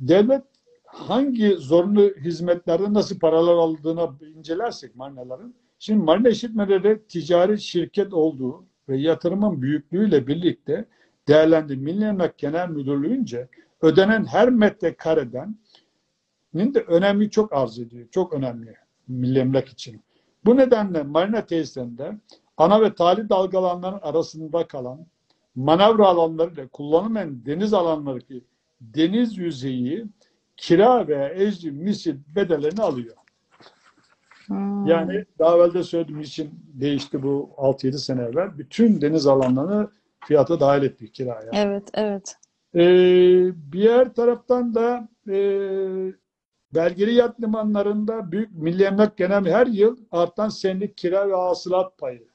devlet 0.00 0.42
hangi 0.84 1.56
zorunlu 1.56 2.00
hizmetlerden 2.00 2.94
nasıl 2.94 3.18
paralar 3.18 3.54
aldığına 3.54 4.18
incelersek 4.36 4.96
marinaların, 4.96 5.54
şimdi 5.78 6.04
marina 6.04 6.28
işletmeleri 6.28 7.06
ticari 7.08 7.60
şirket 7.60 8.14
olduğu 8.14 8.64
ve 8.88 8.96
yatırımın 8.96 9.62
büyüklüğüyle 9.62 10.26
birlikte 10.26 10.88
değerlendi. 11.28 11.76
Milli 11.76 12.04
Emlak 12.04 12.38
Genel 12.38 12.68
Müdürlüğü'nce 12.68 13.48
ödenen 13.82 14.24
her 14.24 14.50
metrekareden 14.50 15.56
nin 16.54 16.74
de 16.74 16.80
önemi 16.80 17.30
çok 17.30 17.52
arz 17.52 17.78
ediyor. 17.78 18.06
Çok 18.10 18.32
önemli 18.32 18.74
milli 19.08 19.38
emlak 19.38 19.68
için. 19.68 20.02
Bu 20.44 20.56
nedenle 20.56 21.02
marina 21.02 21.46
tesislerinde 21.46 22.18
ana 22.56 22.80
ve 22.80 22.94
tali 22.94 23.28
dalgalanların 23.28 23.98
arasında 24.02 24.66
kalan 24.66 25.06
manevra 25.54 26.06
alanları 26.06 26.50
ile 26.54 26.68
kullanılmayan 26.68 27.46
deniz 27.46 27.74
alanlarındaki 27.74 28.44
deniz 28.80 29.38
yüzeyi 29.38 30.06
kira 30.56 31.08
veya 31.08 31.28
ecri 31.28 31.70
misil 31.72 32.16
bedellerini 32.34 32.82
alıyor. 32.82 33.16
Hmm. 34.46 34.86
Yani 34.86 35.24
daha 35.38 35.56
evvel 35.56 35.74
de 35.74 35.82
söylediğim 35.82 36.20
için 36.20 36.50
değişti 36.74 37.22
bu 37.22 37.50
6-7 37.56 37.92
sene 37.92 38.22
evvel. 38.22 38.58
Bütün 38.58 39.00
deniz 39.00 39.26
alanlarını 39.26 39.90
fiyata 40.26 40.60
dahil 40.60 40.82
etti 40.82 41.12
kiraya. 41.12 41.50
Evet, 41.52 41.90
evet. 41.94 42.36
Ee, 42.74 42.80
bir 43.72 43.80
yer 43.80 44.14
taraftan 44.14 44.74
da 44.74 45.08
e, 45.28 45.38
belgeli 46.74 47.14
yat 47.14 47.40
limanlarında 47.40 48.32
büyük 48.32 48.52
milli 48.52 48.82
emlak 48.82 49.16
genel 49.16 49.44
her 49.44 49.66
yıl 49.66 49.96
artan 50.10 50.48
senlik 50.48 50.96
kira 50.96 51.28
ve 51.28 51.34
hasılat 51.34 51.98
payıları 51.98 52.28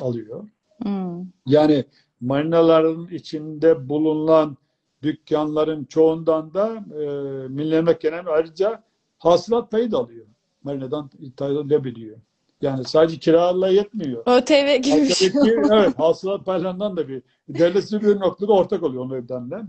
alıyor. 0.00 0.48
Hmm. 0.82 1.26
Yani 1.46 1.84
marinaların 2.20 3.08
içinde 3.08 3.88
bulunan 3.88 4.56
dükkanların 5.02 5.84
çoğundan 5.84 6.54
da 6.54 6.76
e, 6.76 7.04
milli 7.48 7.74
emlak 7.74 8.00
genel 8.00 8.26
ayrıca 8.26 8.82
hasılat 9.18 9.70
payı 9.70 9.92
da 9.92 9.98
alıyor. 9.98 10.26
Marinadan 10.62 11.10
ithal 11.18 11.56
edebiliyor. 11.56 12.16
Yani 12.62 12.84
sadece 12.84 13.18
kiralarla 13.18 13.68
yetmiyor. 13.68 14.22
ÖTV 14.26 14.76
gibi 14.76 15.02
bir 15.02 15.14
şey. 15.14 15.30
Evet, 15.72 15.98
hasılat 15.98 16.46
paylarından 16.46 16.96
da 16.96 17.08
bir 17.08 17.22
devletsi 17.48 18.02
bir 18.02 18.20
noktada 18.20 18.52
ortak 18.52 18.82
oluyor 18.82 19.04
o 19.04 19.10
nedenle. 19.10 19.62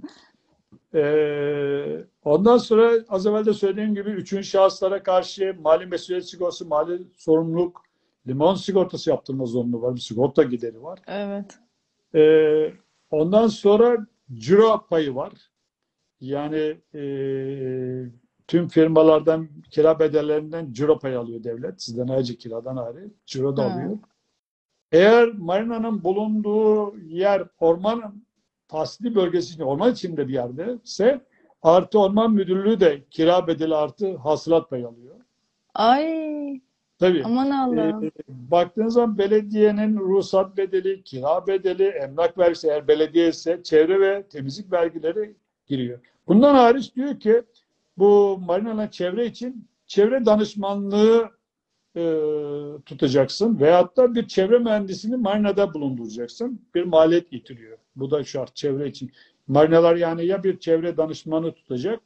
Ee, 0.94 2.06
ondan 2.24 2.58
sonra 2.58 2.92
az 3.10 3.28
evvel 3.28 3.46
de 3.46 3.54
söylediğim 3.54 3.96
gibi 3.96 4.10
üçüncü 4.10 4.44
şahıslara 4.44 5.04
karşı 5.04 5.56
mali 5.62 5.86
mesuliyet 5.86 6.30
sigortası, 6.30 6.66
mali 6.66 7.02
sorumluluk, 7.18 7.82
limon 8.28 8.56
sigortası 8.56 9.10
yaptırma 9.10 9.46
zorunluluğu 9.46 9.82
var. 9.82 9.96
Bir 9.96 10.00
sigorta 10.00 10.44
gideri 10.44 10.84
var. 10.84 11.00
Evet. 11.08 11.60
Ee, 12.16 12.74
ondan 13.12 13.48
sonra 13.48 14.08
ciro 14.34 14.86
payı 14.90 15.16
var. 15.16 15.34
Yani 16.22 16.78
e, 16.96 17.02
tüm 18.52 18.68
firmalardan 18.68 19.48
kira 19.70 20.00
bedellerinden 20.00 20.74
ciro 20.74 21.00
payı 21.00 21.20
alıyor 21.20 21.44
devlet. 21.44 21.82
Sizden 21.82 22.08
ayrıca 22.08 22.36
kiradan 22.36 22.78
ayrı. 22.78 23.10
Ciro 23.26 23.58
da 23.58 23.64
alıyor. 23.64 23.98
Eğer 24.92 25.34
marinanın 25.34 26.04
bulunduğu 26.04 26.98
yer 26.98 27.44
orman 27.60 28.24
tahsili 28.68 29.16
bölgesi 29.16 29.54
için 29.54 29.64
orman 29.64 29.92
içinde 29.92 30.28
bir 30.28 30.34
yerde 30.34 30.78
ise 30.84 31.22
artı 31.62 32.00
orman 32.00 32.34
müdürlüğü 32.34 32.80
de 32.80 33.04
kira 33.12 33.48
bedeli 33.48 33.76
artı 33.76 34.18
hasılat 34.18 34.70
payı 34.70 34.88
alıyor. 34.88 35.16
Ay, 35.74 36.62
Tabii. 37.00 37.22
aman 37.26 37.52
Allah'ım. 37.52 38.06
Ee, 38.06 38.12
baktığınız 38.28 38.94
zaman 38.94 39.18
belediyenin 39.18 39.98
ruhsat 39.98 40.58
bedeli, 40.58 41.04
kira 41.04 41.48
bedeli, 41.48 41.88
emlak 41.88 42.38
vergisi 42.38 42.68
eğer 42.68 42.88
belediye 42.88 43.30
ise 43.30 43.64
çevre 43.64 44.00
ve 44.00 44.24
temizlik 44.24 44.72
vergileri 44.72 45.36
giriyor. 45.68 46.00
Bundan 46.28 46.56
hariç 46.56 46.96
diyor 46.96 47.20
ki 47.20 47.44
bu 48.02 48.38
marinanın 48.46 48.88
çevre 48.88 49.26
için 49.26 49.68
çevre 49.88 50.26
danışmanlığı 50.26 51.30
e, 51.96 52.04
tutacaksın 52.86 53.60
veyahut 53.60 53.98
da 53.98 54.16
bir 54.16 54.28
çevre 54.28 54.60
mühendisini 54.60 55.18
marinada 55.18 55.74
bulunduracaksın. 55.74 56.62
Bir 56.76 56.84
maliyet 56.84 57.32
getiriyor. 57.32 57.78
Bu 57.96 58.12
da 58.12 58.24
şart 58.24 58.56
çevre 58.56 58.88
için. 58.88 59.12
Marinalar 59.48 59.96
yani 59.96 60.26
ya 60.26 60.44
bir 60.44 60.60
çevre 60.60 60.98
danışmanı 60.98 61.54
tutacak 61.54 62.02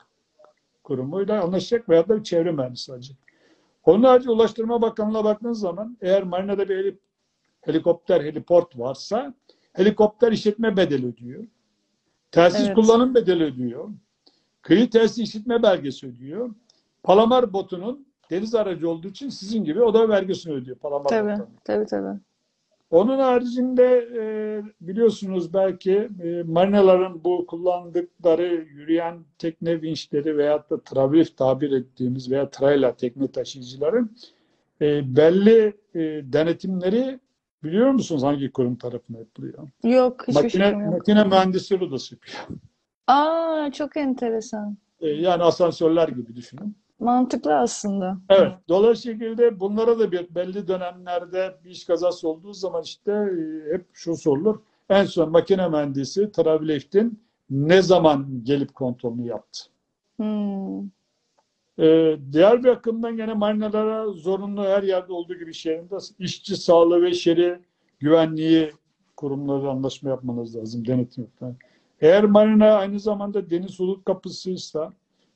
kurumuyla 0.83 1.43
anlaşacak 1.43 1.89
veyahut 1.89 2.09
da 2.09 2.17
bir 2.17 2.23
çevre 2.23 2.51
mühendisi 2.51 2.93
alacak. 2.93 3.17
Onun 3.83 4.03
harici 4.03 4.29
Ulaştırma 4.29 4.81
Bakanlığı'na 4.81 5.23
baktığınız 5.23 5.59
zaman 5.59 5.97
eğer 6.01 6.23
marinada 6.23 6.69
bir 6.69 6.77
heli- 6.77 6.99
helikopter, 7.61 8.21
heliport 8.21 8.79
varsa 8.79 9.33
helikopter 9.73 10.31
işletme 10.31 10.77
bedeli 10.77 11.07
ödüyor. 11.07 11.43
Telsiz 12.31 12.65
Evet. 12.65 12.75
kullanım 12.75 13.15
bedeli 13.15 13.43
ödüyor. 13.43 13.89
Kıyı 14.65 14.89
telsiz 14.89 15.19
işletme 15.19 15.63
belgesi 15.63 16.07
ödüyor. 16.07 16.49
Palamar 17.03 17.53
botunun 17.53 18.07
deniz 18.31 18.55
aracı 18.55 18.89
olduğu 18.89 19.07
için 19.07 19.29
sizin 19.29 19.63
gibi 19.63 19.81
o 19.81 19.93
da 19.93 20.09
vergisini 20.09 20.53
ödüyor 20.53 20.77
Palamar 20.77 21.09
Tabii, 21.09 21.31
botunun. 21.31 21.49
tabii, 21.63 21.85
tabii. 21.85 22.19
Onun 22.91 23.19
haricinde 23.19 24.09
e, 24.17 24.23
biliyorsunuz 24.81 25.53
belki 25.53 26.09
e, 26.23 26.43
marinaların 26.43 27.23
bu 27.23 27.45
kullandıkları 27.47 28.53
yürüyen 28.53 29.19
tekne 29.37 29.81
vinçleri 29.81 30.37
veyahut 30.37 30.69
da 30.69 30.81
travrif 30.81 31.37
tabir 31.37 31.71
ettiğimiz 31.71 32.31
veya 32.31 32.49
trailer 32.49 32.97
tekne 32.97 33.27
taşıyıcıların 33.31 34.17
e, 34.81 35.15
belli 35.15 35.73
e, 35.95 35.99
denetimleri 36.33 37.19
biliyor 37.63 37.91
musunuz 37.91 38.23
hangi 38.23 38.51
kurum 38.51 38.75
tarafından 38.75 39.19
yapılıyor? 39.19 39.67
Yok, 39.83 40.21
hiçbir 40.27 40.43
Makine, 40.43 40.63
fikrim 40.65 40.81
yok. 40.81 40.91
makine 40.93 41.23
mühendisleri 41.23 41.83
odası 41.83 42.15
yapıyor. 42.15 42.59
Aa, 43.07 43.71
çok 43.71 43.97
enteresan. 43.97 44.77
E, 45.01 45.09
yani 45.09 45.43
asansörler 45.43 46.07
gibi 46.07 46.35
düşünün. 46.35 46.75
Mantıklı 46.99 47.55
aslında. 47.57 48.17
Evet. 48.29 48.51
Dolayısıyla 48.69 49.59
bunlara 49.59 49.99
da 49.99 50.11
bir 50.11 50.35
belli 50.35 50.67
dönemlerde 50.67 51.55
bir 51.63 51.69
iş 51.69 51.85
kazası 51.85 52.29
olduğu 52.29 52.53
zaman 52.53 52.83
işte 52.83 53.11
e, 53.11 53.73
hep 53.73 53.85
şu 53.93 54.15
sorulur. 54.15 54.59
En 54.89 55.05
son 55.05 55.31
makine 55.31 55.69
mühendisi 55.69 56.31
Travlift'in 56.31 57.19
ne 57.49 57.81
zaman 57.81 58.27
gelip 58.43 58.75
kontrolünü 58.75 59.27
yaptı? 59.27 59.59
Hmm. 60.17 60.79
Ee, 61.79 62.17
diğer 62.31 62.63
bir 62.63 62.69
bakımdan 62.69 63.17
gene 63.17 63.33
marinalara 63.33 64.07
zorunlu 64.07 64.63
her 64.63 64.83
yerde 64.83 65.13
olduğu 65.13 65.39
gibi 65.39 65.53
şehrinde 65.53 65.95
işçi 66.19 66.55
sağlığı 66.55 67.01
ve 67.01 67.13
şeri 67.13 67.59
güvenliği 67.99 68.71
kurumları 69.17 69.69
anlaşma 69.69 70.09
yapmanız 70.09 70.55
lazım. 70.55 70.87
Denetim 70.87 71.23
yapmanız. 71.23 71.55
Eğer 72.01 72.23
marina 72.23 72.73
aynı 72.73 72.99
zamanda 72.99 73.49
deniz 73.49 73.79
hudut 73.79 74.05
kapısıysa 74.05 74.93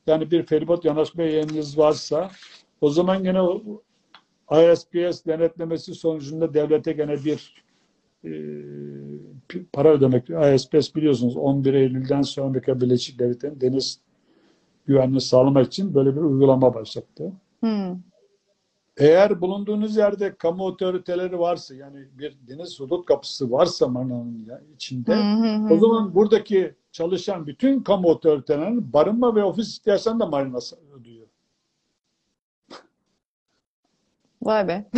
yani 0.07 0.31
bir 0.31 0.45
feribot 0.45 0.85
yanaşma 0.85 1.23
yeriniz 1.23 1.77
varsa 1.77 2.31
o 2.81 2.89
zaman 2.89 3.23
gene 3.23 3.39
ISPS 4.51 5.25
denetlemesi 5.25 5.95
sonucunda 5.95 6.53
devlete 6.53 6.91
gene 6.91 7.15
bir 7.25 7.63
e, 8.25 8.31
para 9.73 9.89
ödemek. 9.89 10.29
ISPS 10.29 10.95
biliyorsunuz 10.95 11.37
11 11.37 11.73
Eylül'den 11.73 12.21
sonra 12.21 12.47
Amerika 12.47 12.81
Birleşik 12.81 13.19
Devletleri'nin 13.19 13.61
deniz 13.61 13.99
güvenliğini 14.85 15.21
sağlamak 15.21 15.67
için 15.67 15.93
böyle 15.93 16.15
bir 16.15 16.21
uygulama 16.21 16.73
başlattı. 16.73 17.31
Hmm. 17.59 17.95
Eğer 18.99 19.41
bulunduğunuz 19.41 19.97
yerde 19.97 20.35
kamu 20.35 20.65
otoriteleri 20.65 21.39
varsa 21.39 21.75
yani 21.75 22.07
bir 22.11 22.37
deniz 22.47 22.79
hudut 22.79 23.05
kapısı 23.05 23.51
varsa 23.51 23.87
marinanın 23.87 24.45
ya- 24.49 24.61
içinde 24.75 25.15
o 25.73 25.77
zaman 25.77 26.15
buradaki 26.15 26.75
çalışan 26.91 27.47
bütün 27.47 27.83
kamu 27.83 28.07
otoritelerinin 28.07 28.93
barınma 28.93 29.35
ve 29.35 29.43
ofis 29.43 29.77
ihtiyaçlarını 29.77 30.19
da 30.19 30.25
marina 30.25 30.59
ödüyor. 30.99 31.27
Vay 34.41 34.67
be. 34.67 34.85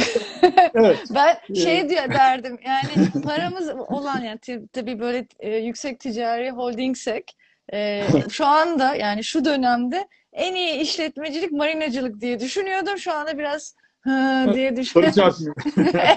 Evet. 0.74 0.98
Ben 1.16 1.54
şey 1.56 1.80
Ee, 1.80 1.90
diye 1.90 2.10
derdim 2.14 2.60
yani 2.66 3.22
paramız 3.24 3.70
olan 3.70 4.22
yani 4.22 4.40
tabii 4.74 5.00
böyle 5.00 5.28
e, 5.40 5.56
yüksek 5.58 6.00
ticari 6.00 6.52
holdingsek 6.52 7.38
e, 7.74 8.04
şu 8.30 8.46
anda 8.46 8.96
yani 8.96 9.24
şu 9.24 9.46
dönemde 9.46 10.08
en 10.34 10.56
iyi 10.56 10.74
işletmecilik 10.76 11.52
marinacılık 11.52 12.22
diye 12.22 12.40
düşünüyordum. 12.40 12.98
Şu 12.98 13.14
anda 13.14 13.38
biraz 13.38 13.76
hı 14.02 14.54
diye 14.54 14.70
Soru 14.84 15.06
düşünüyorum. 15.06 15.12
çarpmıyor. 15.16 15.56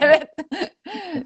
Evet. 0.03 0.29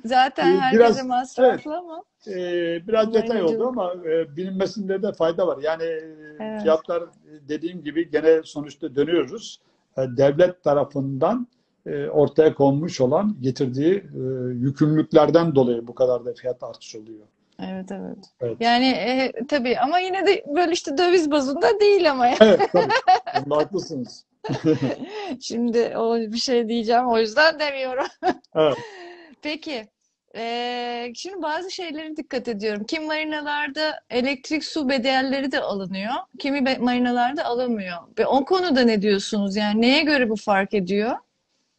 Zaten 0.04 0.60
herkese 0.60 0.78
biraz- 0.84 1.04
masraflı 1.06 1.76
ama. 1.76 2.02
Ee, 2.26 2.86
biraz 2.88 3.14
detay 3.14 3.42
oldu 3.42 3.66
ama 3.68 3.92
e, 3.94 4.36
bilinmesinde 4.36 5.02
de 5.02 5.12
fayda 5.12 5.46
var. 5.46 5.58
Yani 5.62 5.82
e, 5.82 6.16
Evet. 6.40 6.62
fiyatlar 6.62 7.02
e, 7.02 7.48
dediğim 7.48 7.84
gibi 7.84 8.10
gene 8.10 8.40
sonuçta 8.44 8.94
dönüyoruz. 8.96 9.60
E, 9.98 10.02
devlet 10.16 10.62
tarafından 10.64 11.46
e, 11.86 12.06
ortaya 12.08 12.54
konmuş 12.54 13.00
olan 13.00 13.36
getirdiği 13.40 13.94
e, 13.94 14.20
yükümlülüklerden 14.54 15.54
dolayı 15.54 15.86
bu 15.86 15.94
kadar 15.94 16.24
da 16.24 16.34
fiyat 16.34 16.62
artışı 16.62 16.98
oluyor. 17.00 17.26
Evet 17.62 17.92
evet. 17.92 18.18
Evet. 18.40 18.56
Yani 18.60 18.86
e, 18.86 19.32
tabii 19.48 19.78
ama 19.78 19.98
yine 19.98 20.26
de 20.26 20.44
böyle 20.56 20.72
işte 20.72 20.98
döviz 20.98 21.30
bazında 21.30 21.80
değil 21.80 22.10
ama. 22.10 22.28
Evet, 22.40 22.60
tabii. 22.72 23.50
Haklısınız. 23.54 24.24
Şimdi 25.40 25.96
o 25.96 26.16
bir 26.16 26.38
şey 26.38 26.68
diyeceğim 26.68 27.06
o 27.06 27.18
yüzden 27.18 27.58
demiyorum. 27.60 28.06
Evet. 28.54 28.76
Peki. 29.42 29.88
eee, 30.34 31.12
şimdi 31.14 31.42
bazı 31.42 31.70
şeylere 31.70 32.16
dikkat 32.16 32.48
ediyorum. 32.48 32.84
Kim 32.88 33.06
marinalarda 33.06 34.00
elektrik 34.10 34.64
su 34.64 34.88
bedelleri 34.88 35.52
de 35.52 35.60
alınıyor. 35.60 36.12
Kimi 36.38 36.60
marinalarda 36.80 37.44
alamıyor. 37.44 37.96
Ve 38.18 38.26
o 38.26 38.44
konuda 38.44 38.80
ne 38.80 39.02
diyorsunuz? 39.02 39.56
Yani 39.56 39.80
neye 39.80 40.02
göre 40.02 40.30
bu 40.30 40.36
fark 40.36 40.74
ediyor? 40.74 41.12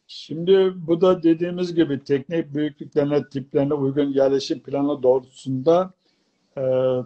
Şimdi 0.06 0.72
bu 0.76 1.00
da 1.00 1.22
dediğimiz 1.22 1.74
gibi 1.74 2.04
tekne 2.04 2.54
büyüklüklerine, 2.54 3.28
tiplerine 3.28 3.74
uygun 3.74 4.12
yerleşim 4.12 4.60
planı 4.60 5.02
doğrultusunda 5.02 5.90
e, 6.58 6.62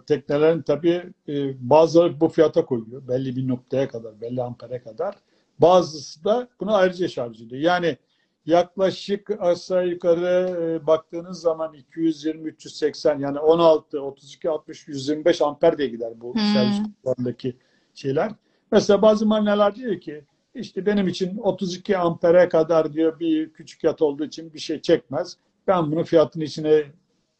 teknelerin 0.07 0.61
tabii 0.61 1.13
e, 1.29 1.69
bazıları 1.69 2.19
bu 2.19 2.29
fiyata 2.29 2.65
koyuyor. 2.65 3.07
Belli 3.07 3.35
bir 3.35 3.47
noktaya 3.47 3.87
kadar, 3.87 4.21
belli 4.21 4.43
ampere 4.43 4.79
kadar. 4.83 5.15
Bazısı 5.59 6.23
da 6.23 6.47
bunu 6.59 6.75
ayrıca 6.75 7.07
şarj 7.07 7.41
ediyor. 7.41 7.61
Yani 7.61 7.97
yaklaşık 8.45 9.31
aşağı 9.39 9.87
yukarı 9.87 10.57
e, 10.61 10.87
baktığınız 10.87 11.41
zaman 11.41 11.73
220-380 11.73 13.21
yani 13.21 13.39
16, 13.39 14.01
32, 14.01 14.49
60, 14.49 14.87
125 14.87 15.41
amper 15.41 15.77
diye 15.77 15.87
gider 15.87 16.13
bu 16.21 16.33
Hmm. 16.33 16.41
servis 16.41 16.77
kutularındaki 16.83 17.55
şeyler. 17.93 18.31
Mesela 18.71 19.01
bazı 19.01 19.25
makineler 19.25 19.75
diyor 19.75 19.99
ki 19.99 20.23
işte 20.55 20.85
benim 20.85 21.07
için 21.07 21.37
32 21.37 21.97
ampere 21.97 22.49
kadar 22.49 22.93
diyor 22.93 23.19
bir 23.19 23.53
küçük 23.53 23.83
yat 23.83 24.01
olduğu 24.01 24.25
için 24.25 24.53
bir 24.53 24.59
şey 24.59 24.81
çekmez. 24.81 25.37
Ben 25.67 25.91
bunu 25.91 26.03
fiyatın 26.03 26.41
içine 26.41 26.83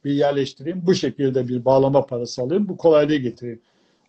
bir 0.06 0.12
yerleştireyim. 0.12 0.82
Bu 0.86 0.96
şekilde 0.96 1.48
bir 1.48 1.66
bağlama 1.66 2.06
parası 2.06 2.42
alayım. 2.42 2.68
Bu 2.68 2.78
kolaylığı 2.78 3.16
getireyim. 3.16 3.62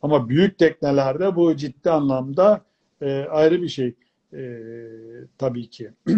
Ama 0.03 0.29
büyük 0.29 0.59
teknelerde 0.59 1.37
bu 1.37 1.57
ciddi 1.57 1.91
anlamda 1.91 2.61
e, 3.01 3.27
ayrı 3.31 3.63
bir 3.63 3.69
şey 3.69 3.95
e, 4.33 4.43
tabii 5.39 5.71
ki. 5.71 5.91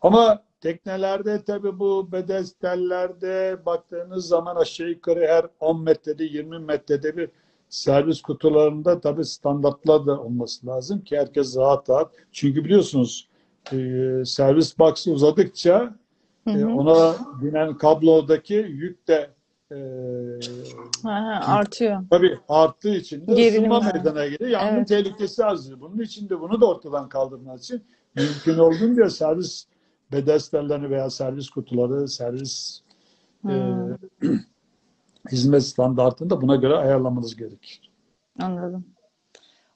Ama 0.00 0.42
teknelerde 0.60 1.44
tabii 1.44 1.78
bu 1.78 2.12
bedestellerde 2.12 3.58
baktığınız 3.66 4.26
zaman 4.26 4.56
aşağı 4.56 4.88
yukarı 4.88 5.26
her 5.26 5.46
10 5.60 5.82
metrede 5.82 6.24
20 6.24 6.58
metrede 6.58 7.16
bir 7.16 7.30
servis 7.68 8.22
kutularında 8.22 9.00
tabii 9.00 9.24
standartlar 9.24 10.06
da 10.06 10.20
olması 10.20 10.66
lazım 10.66 11.00
ki 11.00 11.18
herkes 11.18 11.56
rahat 11.56 11.90
rahat. 11.90 12.12
Çünkü 12.32 12.64
biliyorsunuz 12.64 13.28
e, 13.72 13.76
servis 14.26 14.78
box'ı 14.78 15.12
uzadıkça 15.12 15.94
Hı 16.44 16.50
e, 16.50 16.64
ona 16.64 17.16
binen 17.42 17.78
kablodaki 17.78 18.54
yük 18.54 19.08
de 19.08 19.30
e, 19.74 19.78
Ha, 21.02 21.10
ha, 21.24 21.54
artıyor. 21.54 22.02
tabii 22.10 22.38
arttığı 22.48 22.94
için 22.94 23.26
de 23.26 23.34
Gerilim 23.34 23.70
ısınma 23.70 23.80
var. 23.86 23.94
meydana 23.94 24.26
geliyor. 24.26 24.50
Yangın 24.50 24.76
Evet. 24.76 24.88
tehlikesi 24.88 25.44
artıyor. 25.44 25.80
Bunun 25.80 25.98
için 25.98 26.28
de 26.28 26.40
bunu 26.40 26.60
da 26.60 26.66
ortadan 26.66 27.08
kaldırmak 27.08 27.58
için 27.60 27.84
mümkün 28.14 28.58
olduğunca 28.58 29.10
servis 29.10 29.66
bedestellerini 30.12 30.90
veya 30.90 31.10
servis 31.10 31.48
kutuları, 31.50 32.08
servis 32.08 32.80
e, 33.48 33.48
Hmm, 33.48 33.94
hizmet 35.32 35.62
standartını 35.62 36.30
da 36.30 36.40
buna 36.42 36.56
göre 36.56 36.74
ayarlamanız 36.76 37.36
gerekir. 37.36 37.90
anladım. 38.40 38.86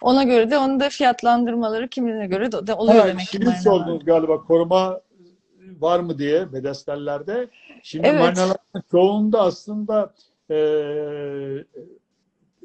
Ona 0.02 0.22
göre 0.22 0.50
de 0.50 0.58
onu 0.58 0.80
da 0.80 0.88
fiyatlandırmaları 0.88 1.88
kimine 1.88 2.26
göre 2.26 2.52
de, 2.52 2.74
oluyor 2.74 3.02
Ha, 3.02 3.08
demek 3.08 3.26
ki 3.26 3.26
şimdi 3.32 3.50
sordunuz 3.62 4.04
galiba 4.04 4.44
koruma 4.44 5.00
var 5.80 6.00
mı 6.00 6.18
diye 6.18 6.52
bedestellerde. 6.52 7.48
Şimdi 7.82 8.06
Evet. 8.08 8.20
marinaların 8.20 8.82
çoğunda 8.90 9.40
aslında 9.42 10.14
e, 10.50 10.58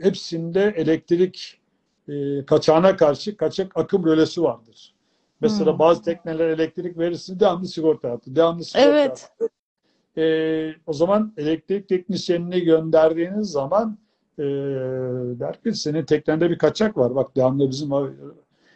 hepsinde 0.01 0.73
elektrik 0.77 1.61
e, 2.07 2.45
kaçağına 2.45 2.95
karşı 2.97 3.38
kaçak 3.38 3.77
akım 3.77 4.05
rölesi 4.05 4.43
vardır. 4.43 4.93
Mesela 5.41 5.71
Hmm. 5.71 5.80
bazı 5.80 6.03
tekneler 6.03 6.49
elektrik 6.49 6.97
verirsin 6.97 7.39
devamlı 7.39 7.67
sigorta 7.67 8.07
yaptı. 8.07 8.35
Devamlı 8.35 8.63
sigorta 8.63 8.89
Evet. 8.89 9.30
yaptı. 9.39 9.49
E, 10.17 10.75
o 10.88 10.93
zaman 10.93 11.34
elektrik 11.38 11.89
teknisyenini 11.89 12.61
gönderdiğiniz 12.61 13.51
zaman 13.51 13.97
e, 14.39 14.43
der 15.39 15.61
ki 15.63 15.73
senin 15.73 16.05
teknende 16.05 16.49
bir 16.49 16.57
kaçak 16.57 16.97
var. 16.97 17.15
Bak 17.15 17.35
devamlı 17.35 17.69
bizim 17.69 17.89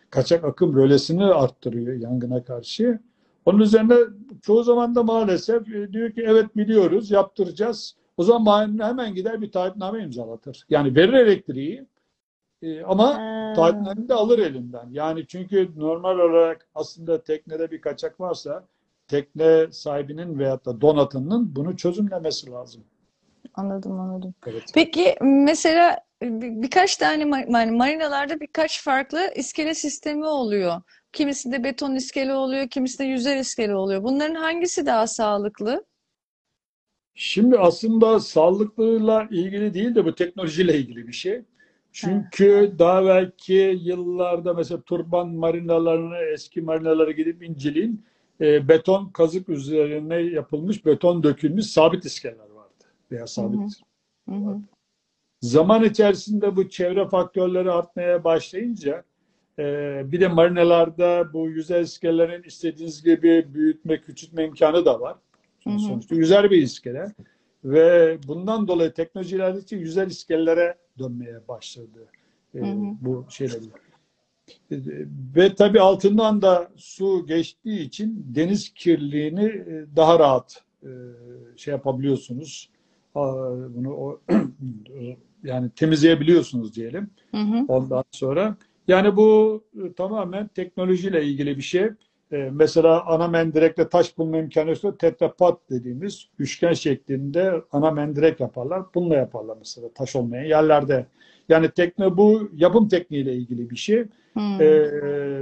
kaçak 0.10 0.44
akım 0.44 0.76
rölesini 0.76 1.26
arttırıyor 1.26 1.96
yangına 1.96 2.44
karşı. 2.44 3.00
Onun 3.48 3.60
üzerine 3.60 3.96
çoğu 4.42 4.64
zaman 4.64 4.96
da 4.96 5.04
maalesef 5.04 5.70
e, 5.70 5.94
diyor 5.94 6.12
ki 6.12 6.24
evet 6.28 6.58
biliyoruz 6.58 7.12
yaptıracağız. 7.12 7.96
O 8.18 8.24
zaman 8.24 8.80
hemen 8.82 9.16
gider 9.16 9.42
bir 9.42 9.52
taahhütname 9.52 10.04
imzalatır. 10.04 10.66
Yani 10.70 10.96
verir 10.96 11.14
elektriği 11.14 11.86
e, 12.62 12.84
ama 12.84 13.14
taahhütnameyi 13.56 14.10
de 14.10 14.14
alır 14.14 14.40
elinden. 14.40 14.90
Yani 14.92 15.28
çünkü 15.28 15.70
normal 15.76 16.20
olarak 16.20 16.68
aslında 16.76 17.24
teknede 17.24 17.72
bir 17.72 17.82
kaçak 17.82 18.20
varsa 18.20 18.64
tekne 19.08 19.68
sahibinin 19.72 20.40
veyahut 20.40 20.66
da 20.66 20.82
donatının 20.82 21.56
bunu 21.56 21.78
çözümlemesi 21.78 22.52
lazım. 22.52 22.84
anladım 23.56 24.00
anladım. 24.00 24.34
Evet. 24.48 24.64
Peki 24.74 25.16
mesela 25.22 26.00
bir- 26.22 26.62
birkaç 26.62 26.98
tane 26.98 27.46
yani 27.50 27.72
marinalarda 27.72 28.40
birkaç 28.40 28.84
farklı 28.84 29.20
iskele 29.36 29.74
sistemi 29.74 30.26
oluyor. 30.26 30.82
Kimisinde 31.18 31.64
beton 31.64 31.96
iskele 31.96 32.34
oluyor, 32.34 32.68
kimisinde 32.68 33.08
yüzer 33.08 33.38
iskele 33.38 33.76
oluyor. 33.76 34.04
Bunların 34.04 34.36
hangisi 34.36 34.86
daha 34.86 35.08
sağlıklı? 35.08 35.86
Şimdi 37.16 37.58
aslında 37.58 38.20
sağlıklıyla 38.20 39.28
ilgili 39.32 39.74
değil 39.74 39.96
de 39.96 40.06
bu 40.06 40.16
teknolojiyle 40.16 40.78
ilgili 40.78 41.08
bir 41.08 41.14
şey. 41.14 41.42
Çünkü 41.92 42.76
daha 42.80 43.06
belki 43.06 43.80
yıllarda 43.84 44.54
mesela 44.54 44.82
turban 44.82 45.30
marinalarını, 45.30 46.18
eski 46.18 46.62
marinalara 46.62 47.12
gidip 47.12 47.44
inceleyin. 47.44 48.06
E, 48.42 48.68
beton 48.68 49.10
kazık 49.10 49.50
üzerine 49.50 50.16
yapılmış, 50.16 50.86
beton 50.86 51.24
dökülmüş 51.24 51.66
sabit 51.66 52.06
iskeleler 52.06 52.50
vardı. 52.50 52.86
Veya 53.12 53.28
sabit. 53.28 53.60
Hı 54.30 54.36
hı. 54.36 54.50
Hı. 54.50 54.60
Zaman 55.42 55.84
içerisinde 55.84 56.56
bu 56.56 56.70
çevre 56.70 57.08
faktörleri 57.08 57.72
artmaya 57.72 58.24
başlayınca 58.24 59.04
bir 60.12 60.20
de 60.20 60.28
marinalarda 60.28 61.34
bu 61.34 61.50
yüzer 61.50 61.82
iskelelerin 61.82 62.44
istediğiniz 62.44 63.04
gibi 63.04 63.48
büyütme, 63.54 64.02
küçültme 64.02 64.46
imkanı 64.46 64.86
da 64.86 65.00
var. 65.00 65.16
Hı 65.64 65.70
hı. 65.70 65.80
Sonuçta 65.80 66.16
yüzer 66.16 66.52
bir 66.52 66.62
iskele. 66.62 67.14
Ve 67.64 68.18
bundan 68.28 68.68
dolayı 68.68 68.92
teknoloji 68.92 69.36
ilerledikçe 69.36 69.76
yüzer 69.76 70.08
iskelelere 70.08 70.78
dönmeye 71.00 71.48
başladı 71.48 72.08
e, 72.56 72.60
Hı 72.60 72.66
hı. 72.66 72.96
bu 73.02 73.26
şeyler. 73.30 73.60
Ve 75.36 75.56
tabii 75.56 75.82
altından 75.82 76.42
da 76.42 76.72
su 76.76 77.26
geçtiği 77.28 77.80
için 77.80 78.26
deniz 78.36 78.74
kirliliğini 78.74 79.46
e, 79.46 79.86
daha 79.96 80.20
rahat 80.20 80.64
e, 80.84 80.90
şey 81.56 81.72
yapabiliyorsunuz. 81.72 82.70
Bunu 83.70 83.94
o, 83.94 84.22
yani 85.44 85.70
temizleyebiliyorsunuz 85.70 86.76
diyelim. 86.76 87.10
Hı 87.32 87.38
hı. 87.38 87.66
Ondan 87.68 88.04
sonra 88.12 88.58
yani 88.88 89.16
bu 89.16 89.64
e, 89.84 89.94
tamamen 89.94 90.48
teknolojiyle 90.48 91.24
ilgili 91.24 91.58
bir 91.58 91.62
şey. 91.62 91.90
E, 92.32 92.50
mesela 92.52 93.06
ana 93.06 93.28
mendirekle 93.28 93.90
taş 93.90 94.18
bulma 94.18 94.38
imkanı 94.38 94.70
yoksa 94.70 94.98
tetrapat 94.98 95.60
dediğimiz 95.70 96.28
üçgen 96.40 96.74
şeklinde 96.74 97.62
ana 97.72 97.92
mendirek 97.92 98.40
yaparlar. 98.40 98.84
Bununla 98.96 99.16
yaparlar 99.16 99.58
mesela 99.60 99.90
taş 99.96 100.16
olmayan 100.16 100.44
yerlerde. 100.44 101.06
Yani 101.50 101.72
tekne 101.72 102.18
bu 102.18 102.50
yapım 102.54 102.88
tekniğiyle 102.88 103.34
ilgili 103.34 103.70
bir 103.70 103.76
şey. 103.76 104.06
Hmm. 104.34 104.62
E, 104.62 104.90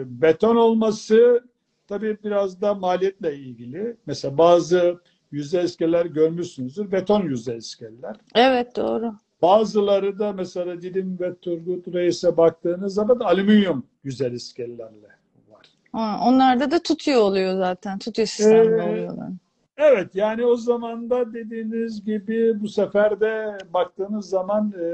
beton 0.05 0.55
olması 0.55 1.43
tabii 1.87 2.17
biraz 2.23 2.61
da 2.61 2.73
maliyetle 2.73 3.35
ilgili. 3.35 3.95
Mesela 4.05 4.37
bazı 4.37 4.99
yüzey 5.31 5.65
iskeleler 5.65 6.05
görmüşsünüzdür. 6.05 6.91
Beton 6.91 7.21
yüzey 7.21 7.57
iskeleler. 7.57 8.15
Evet 8.35 8.75
doğru. 8.75 9.13
Bazıları 9.41 10.19
da 10.19 10.33
mesela 10.33 10.81
Didim 10.81 11.17
ve 11.19 11.35
Turgut 11.35 11.87
Reis'e 11.87 12.37
baktığınız 12.37 12.93
zaman 12.93 13.19
alüminyum 13.19 13.85
yüzer 14.03 14.31
iskelelerle 14.31 15.07
var. 15.49 15.65
Ha, 15.91 16.19
onlarda 16.27 16.71
da 16.71 16.83
tutuyor 16.83 17.21
oluyor 17.21 17.57
zaten. 17.57 17.99
Tutuyor 17.99 18.27
sistemli 18.27 18.81
Ee, 18.81 18.89
oluyorlar. 18.89 19.29
Evet 19.77 20.15
yani 20.15 20.45
o 20.45 20.55
zaman 20.55 21.09
da 21.09 21.33
dediğiniz 21.33 22.05
gibi 22.05 22.61
bu 22.61 22.67
sefer 22.67 23.19
de 23.19 23.57
baktığınız 23.73 24.29
zaman 24.29 24.73
e, 24.81 24.85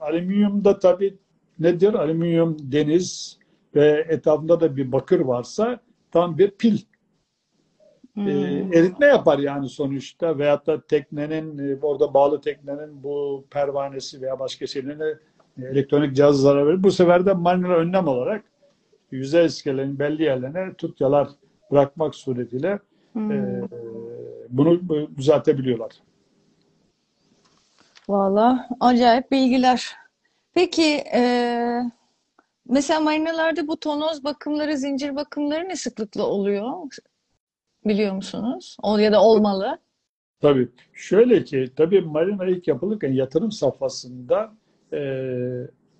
alüminyumda 0.00 0.78
tabii 0.78 1.16
nedir? 1.58 1.94
Alüminyum 1.94 2.56
deniz 2.60 3.38
ve 3.74 4.06
etrafında 4.08 4.60
da 4.60 4.76
bir 4.76 4.92
bakır 4.92 5.20
varsa 5.20 5.80
tam 6.12 6.38
bir 6.38 6.50
pil. 6.50 6.78
E, 8.16 8.20
Hmm. 8.22 8.72
eritme 8.72 9.06
yapar 9.06 9.38
yani 9.38 9.68
sonuçta 9.68 10.38
veyahut 10.38 10.66
da 10.66 10.80
teknenin 10.86 11.58
e, 11.58 11.78
orada 11.82 12.14
bağlı 12.14 12.40
teknenin 12.40 13.02
bu 13.02 13.44
pervanesi 13.50 14.22
veya 14.22 14.38
başka 14.38 14.66
şeylerine 14.66 15.04
e, 15.58 15.62
elektronik 15.64 16.16
cihazlara 16.16 16.66
verir. 16.66 16.82
Bu 16.82 16.90
sefer 16.92 17.26
de 17.26 17.32
marina 17.32 17.74
önlem 17.74 18.08
olarak 18.08 18.44
yüzey 19.10 19.46
iskelenin 19.46 19.98
belli 19.98 20.22
yerlerine 20.22 20.74
tutyalar 20.74 21.28
bırakmak 21.70 22.14
suretiyle 22.14 22.78
Hmm. 23.12 23.30
e, 23.32 23.68
bunu 24.48 24.80
düzeltebiliyorlar. 25.16 25.92
Valla 28.08 28.68
acayip 28.80 29.30
bilgiler. 29.30 29.96
Peki 30.54 30.82
eee, 30.82 31.82
Mesela 32.68 33.00
marinalarda 33.00 33.68
bu 33.68 33.76
tonoz 33.76 34.24
bakımları, 34.24 34.76
zincir 34.78 35.16
bakımları 35.16 35.68
ne 35.68 35.76
sıklıkla 35.76 36.22
oluyor? 36.26 36.72
Biliyor 37.86 38.14
musunuz? 38.14 38.76
O 38.82 38.98
ya 38.98 39.12
da 39.12 39.22
olmalı. 39.22 39.78
Tabii. 40.40 40.68
Şöyle 40.92 41.44
ki, 41.44 41.70
tabii 41.76 42.00
marina 42.00 42.46
ilk 42.46 42.68
yapılırken 42.68 43.12
yatırım 43.12 43.52
safhasında 43.52 44.52
e, 44.92 44.98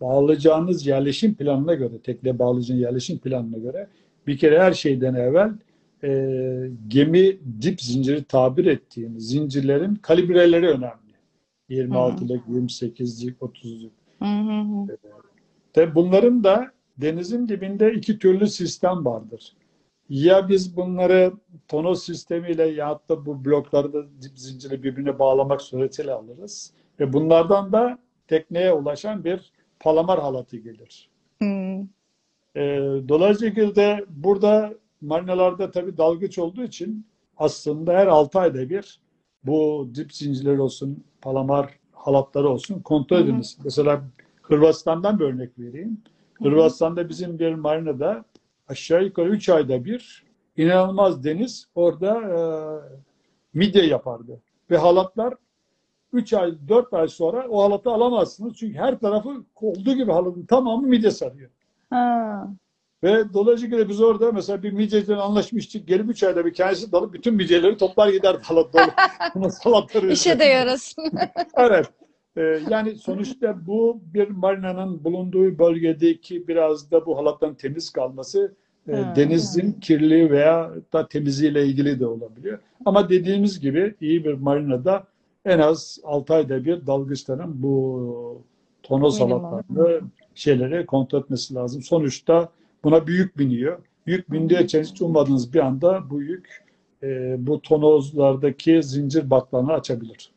bağlayacağınız 0.00 0.86
yerleşim 0.86 1.34
planına 1.34 1.74
göre, 1.74 1.98
tekne 1.98 2.38
bağlayacağınız 2.38 2.82
yerleşim 2.82 3.18
planına 3.18 3.58
göre 3.58 3.88
bir 4.26 4.38
kere 4.38 4.58
her 4.58 4.72
şeyden 4.72 5.14
evvel 5.14 5.52
e, 6.04 6.70
gemi 6.88 7.38
dip 7.62 7.80
zinciri 7.82 8.24
tabir 8.24 8.66
ettiğimiz 8.66 9.28
zincirlerin 9.28 9.94
kalibreleri 9.94 10.68
önemli. 10.68 11.06
26'lık, 11.70 12.46
28'lik, 12.48 13.38
30'luk. 13.40 13.90
Hı 14.18 14.24
hı. 14.24 14.96
Tabii 15.72 15.94
bunların 15.94 16.44
da 16.44 16.70
denizin 16.98 17.48
dibinde 17.48 17.92
iki 17.92 18.18
türlü 18.18 18.46
sistem 18.46 19.04
vardır. 19.04 19.52
Ya 20.08 20.48
biz 20.48 20.76
bunları 20.76 21.32
tonoz 21.68 22.02
sistemiyle 22.02 22.62
ya 22.62 23.00
da 23.08 23.26
bu 23.26 23.44
blokları 23.44 23.92
da 23.92 24.02
dip 24.22 24.38
zinciri 24.38 24.82
birbirine 24.82 25.18
bağlamak 25.18 25.62
suretiyle 25.62 26.12
alırız. 26.12 26.72
Ve 27.00 27.12
bunlardan 27.12 27.72
da 27.72 27.98
tekneye 28.28 28.72
ulaşan 28.72 29.24
bir 29.24 29.52
palamar 29.80 30.20
halatı 30.20 30.56
gelir. 30.56 31.08
Hmm. 31.38 31.80
Ee, 32.56 32.80
dolayısıyla 33.08 34.00
burada 34.08 34.74
marinalarda 35.00 35.70
tabii 35.70 35.96
dalgıç 35.96 36.38
olduğu 36.38 36.62
için 36.62 37.06
aslında 37.36 37.92
her 37.92 38.06
6 38.06 38.38
ayda 38.38 38.70
bir 38.70 39.00
bu 39.44 39.88
dip 39.94 40.14
zincirleri 40.14 40.60
olsun, 40.60 41.04
palamar 41.22 41.78
halatları 41.92 42.48
olsun 42.48 42.80
kontrol 42.80 43.16
Hı 43.16 43.20
hı. 43.20 43.24
ediniz. 43.24 43.58
Mesela 43.64 44.02
Hırvatistan'dan 44.42 45.18
bir 45.18 45.24
örnek 45.24 45.58
vereyim. 45.58 46.00
Hırvatistan'da 46.34 47.08
bizim 47.08 47.38
bir 47.38 47.54
marinada 47.54 48.24
aşağı 48.68 49.04
yukarı 49.04 49.28
3 49.28 49.48
ayda 49.48 49.84
bir 49.84 50.24
inanılmaz 50.56 51.24
deniz 51.24 51.68
orada 51.74 52.20
e, 52.20 52.38
midye 53.54 53.86
yapardı. 53.86 54.40
Ve 54.70 54.76
halatlar 54.76 55.34
3 56.12 56.32
ay, 56.32 56.54
4 56.68 56.94
ay 56.94 57.08
sonra 57.08 57.48
o 57.48 57.62
halatı 57.62 57.90
alamazsınız. 57.90 58.56
Çünkü 58.56 58.78
her 58.78 58.98
tarafı 58.98 59.44
olduğu 59.54 59.92
gibi 59.92 60.12
halatın 60.12 60.46
tamamı 60.46 60.86
midye 60.86 61.10
sarıyor. 61.10 61.50
Ha. 61.90 62.48
Ve 63.02 63.32
dolayısıyla 63.34 63.88
biz 63.88 64.00
orada 64.02 64.32
mesela 64.32 64.62
bir 64.62 64.72
midyeciden 64.72 65.18
anlaşmıştık. 65.18 65.88
Gelip 65.88 66.10
3 66.10 66.22
ayda 66.22 66.44
bir 66.44 66.54
kendisi 66.54 66.92
dalıp 66.92 67.12
bütün 67.12 67.34
midyeleri 67.34 67.76
toplar 67.76 68.08
gider 68.08 68.36
halat 68.42 68.74
dolu. 68.74 70.12
İşe 70.12 70.38
de 70.38 70.44
yarasın. 70.44 71.10
Evet. 71.56 71.86
Ee, 72.36 72.60
yani 72.70 72.94
sonuçta 72.94 73.66
bu 73.66 74.00
bir 74.14 74.28
marinanın 74.28 75.04
bulunduğu 75.04 75.58
bölgedeki 75.58 76.48
biraz 76.48 76.90
da 76.90 77.06
bu 77.06 77.18
halattan 77.18 77.54
temiz 77.54 77.90
kalması 77.90 78.54
e, 78.88 78.92
denizin 79.16 79.72
kirliliği 79.72 80.30
veya 80.30 80.72
da 80.92 81.08
temizliğiyle 81.08 81.66
ilgili 81.66 82.00
de 82.00 82.06
olabiliyor. 82.06 82.58
Ama 82.84 83.08
dediğimiz 83.08 83.60
gibi 83.60 83.94
iyi 84.00 84.24
bir 84.24 84.34
marinada 84.34 85.04
en 85.44 85.58
az 85.58 86.00
6 86.04 86.34
ayda 86.34 86.64
bir 86.64 86.86
dalgıçların 86.86 87.62
bu 87.62 88.42
tonoz 88.82 89.20
Minimum. 89.20 89.44
halatlarını 89.44 90.00
şeyleri 90.34 90.86
kontrol 90.86 91.20
etmesi 91.20 91.54
lazım. 91.54 91.82
Sonuçta 91.82 92.48
buna 92.84 93.06
büyük 93.06 93.38
biniyor. 93.38 93.78
Yük 94.06 94.32
bindiği 94.32 94.60
için 94.60 94.82
hiç 94.82 95.02
ummadığınız 95.02 95.54
bir 95.54 95.58
anda 95.58 96.10
bu 96.10 96.22
yük 96.22 96.64
e, 97.02 97.36
bu 97.38 97.62
tonozlardaki 97.62 98.82
zincir 98.82 99.30
baklarını 99.30 99.72
açabilir. 99.72 100.30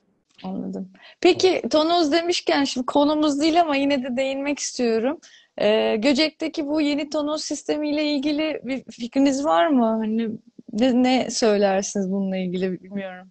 Anladım. 0.44 0.92
Peki 1.22 1.62
tonoz 1.72 2.12
demişken 2.12 2.64
şimdi 2.64 2.86
konumuz 2.86 3.42
değil 3.42 3.62
ama 3.62 3.76
yine 3.76 4.04
de 4.04 4.18
değinmek 4.18 4.60
istiyorum. 4.60 5.20
Ee, 5.58 5.96
Göcek'teki 5.96 6.68
bu 6.68 6.82
yeni 6.82 7.10
tonoz 7.10 7.44
sistemiyle 7.44 8.04
ilgili 8.04 8.62
bir 8.64 8.84
fikriniz 8.92 9.46
var 9.46 9.68
mı? 9.68 9.86
Hani 9.86 10.30
ne, 10.74 11.04
ne 11.04 11.32
söylersiniz 11.32 12.12
bununla 12.12 12.38
ilgili 12.38 12.84
bilmiyorum. 12.84 13.28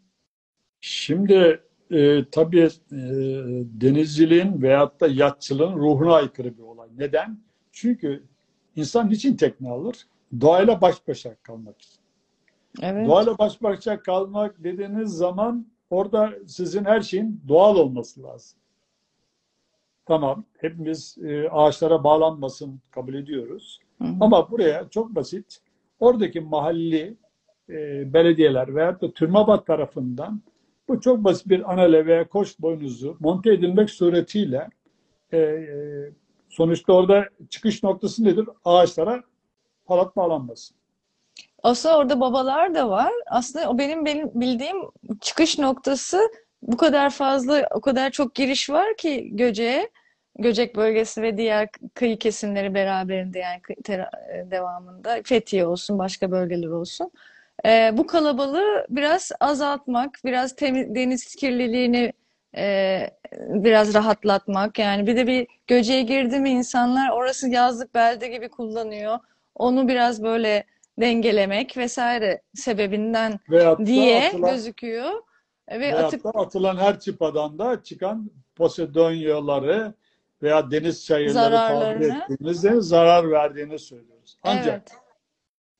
Şimdi 0.81 1.61
e, 1.91 2.31
tabii 2.31 2.61
e, 2.61 2.99
denizciliğin 3.81 4.63
veyahut 4.63 5.01
da 5.01 5.07
yatçılığın 5.07 5.77
ruhuna 5.77 6.15
aykırı 6.15 6.59
bir 6.59 6.63
olay. 6.63 6.89
Neden? 6.97 7.39
Çünkü 7.73 8.23
insan 8.77 9.11
niçin 9.11 9.37
tekne 9.37 9.71
alır? 9.71 10.07
Doğayla 10.41 10.81
baş 10.81 11.09
başa 11.09 11.35
kalmak 11.35 11.83
için. 11.83 12.01
Evet. 12.83 13.07
Doğayla 13.07 13.39
baş 13.39 13.63
başa 13.63 14.03
kalmak 14.03 14.65
dediğiniz 14.65 15.11
zaman 15.11 15.67
orada 15.91 16.35
sizin 16.47 16.85
her 16.85 17.01
şeyin 17.01 17.43
doğal 17.49 17.77
olması 17.77 18.23
lazım. 18.23 18.59
Tamam, 20.07 20.45
hepimiz 20.59 21.19
e, 21.25 21.49
ağaçlara 21.49 22.05
bağlanmasın 22.05 22.81
kabul 22.91 23.15
ediyoruz. 23.15 23.81
Hı 23.99 24.05
hı. 24.05 24.15
Ama 24.21 24.51
buraya 24.51 24.89
çok 24.89 25.15
basit, 25.15 25.59
oradaki 26.01 26.41
mahalli 26.41 27.17
e, 27.69 27.75
belediyeler 28.15 28.75
veyahut 28.75 29.03
da 29.03 29.13
TÜRMABAT 29.13 29.67
tarafından 29.67 30.43
bu 30.89 31.01
çok 31.01 31.25
basit 31.25 31.49
bir 31.49 31.73
anale 31.73 32.07
veya 32.07 32.29
koç 32.29 32.59
boynuzu 32.61 33.17
monte 33.21 33.53
edilmek 33.53 33.91
suretiyle 33.91 34.69
e, 35.33 35.39
e, 35.39 35.73
sonuçta 36.49 36.93
orada 36.93 37.29
çıkış 37.51 37.83
noktası 37.83 38.25
nedir? 38.25 38.49
Ağaçlara 38.65 39.23
halat 39.87 40.17
bağlanması. 40.17 40.75
Aslında 41.63 41.99
orada 41.99 42.21
babalar 42.21 42.75
da 42.75 42.91
var. 42.91 43.13
Aslında 43.27 43.71
o 43.71 43.79
benim 43.79 44.05
benim 44.05 44.31
bildiğim 44.35 44.77
çıkış 45.21 45.59
noktası 45.59 46.31
bu 46.63 46.77
kadar 46.77 47.11
fazla, 47.11 47.69
o 47.71 47.81
kadar 47.81 48.11
çok 48.11 48.35
giriş 48.35 48.71
var 48.71 48.97
ki 48.97 49.31
Göcek'e, 49.33 49.91
Göcek 50.39 50.77
bölgesi 50.77 51.23
ve 51.23 51.37
diğer 51.37 51.69
kıyı 51.95 52.19
kesimleri 52.19 52.75
beraberinde 52.75 53.39
yani 53.39 53.61
e, 53.89 54.51
devamında 54.51 55.21
Fethiye 55.25 55.67
olsun, 55.67 55.99
başka 55.99 56.31
bölgeler 56.31 56.69
olsun. 56.69 57.11
Ee, 57.67 57.91
bu 57.93 58.07
kalabalığı 58.07 58.87
biraz 58.91 59.33
azaltmak, 59.41 60.21
biraz 60.25 60.57
temiz, 60.57 60.95
deniz 60.95 61.35
kirliliğini 61.35 62.13
e, 62.57 63.01
biraz 63.33 63.95
rahatlatmak. 63.95 64.79
Yani 64.79 65.07
bir 65.07 65.17
de 65.17 65.27
bir 65.27 65.47
Göcek'e 65.67 66.03
girdi 66.03 66.39
mi 66.41 66.51
insanlar 66.51 67.11
orası 67.11 67.49
yazlık 67.49 67.95
belde 67.95 68.29
gibi 68.29 68.49
kullanıyor. 68.49 69.19
Onu 69.55 69.89
biraz 69.89 70.23
böyle 70.23 70.65
dengelemek 71.01 71.77
vesaire 71.77 72.43
sebebinden 72.55 73.41
Veyahut 73.51 73.87
diye 73.87 74.29
atılan, 74.29 74.51
gözüküyor. 74.51 75.13
Ve 75.71 75.81
veyahut 75.81 76.25
da 76.25 76.31
atılan 76.31 76.77
her 76.77 77.01
çıpadan 77.01 77.59
da 77.59 77.83
çıkan 77.83 78.31
posedonyaları 78.57 79.95
veya 80.43 80.71
deniz 80.71 81.07
çayırları 81.07 81.55
tabir 81.55 82.81
zarar 82.81 83.31
verdiğini 83.31 83.79
söylüyoruz. 83.79 84.39
Ancak 84.43 84.93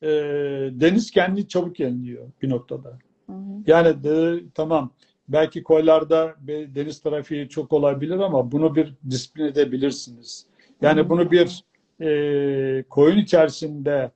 evet. 0.03 0.13
e, 0.13 0.81
deniz 0.81 1.11
kendini 1.11 1.49
çabuk 1.49 1.81
yeniliyor 1.81 2.31
bir 2.43 2.51
noktada. 2.51 2.99
Hı 3.27 3.33
hı. 3.33 3.63
Yani 3.67 4.05
de, 4.05 4.41
tamam 4.55 4.91
belki 5.29 5.63
koylarda 5.63 6.35
bir 6.39 6.75
deniz 6.75 7.01
trafiği 7.01 7.49
çok 7.49 7.73
olabilir 7.73 8.19
ama 8.19 8.53
bunu 8.53 8.75
bir 8.75 8.95
disiplin 9.11 9.45
edebilirsiniz. 9.45 10.47
Yani 10.83 11.01
Hı. 11.01 11.09
bunu 11.09 11.31
bir 11.31 11.65
e, 12.01 12.83
koyun 12.83 13.19
içerisinde 13.19 14.11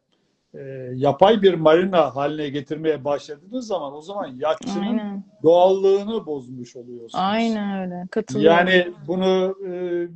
e, 0.54 0.60
yapay 0.94 1.42
bir 1.42 1.54
marina 1.54 2.16
haline 2.16 2.48
getirmeye 2.48 3.04
başladığınız 3.04 3.66
zaman 3.66 3.92
o 3.92 4.00
zaman 4.00 4.26
yatçının 4.26 4.82
Aynen. 4.82 5.24
doğallığını 5.42 6.26
bozmuş 6.26 6.76
oluyorsunuz. 6.76 7.14
Aynen 7.14 7.82
öyle. 7.82 8.06
Katılıyorum. 8.10 8.56
Yani 8.56 8.92
bunu 9.06 9.56
e, 9.66 9.70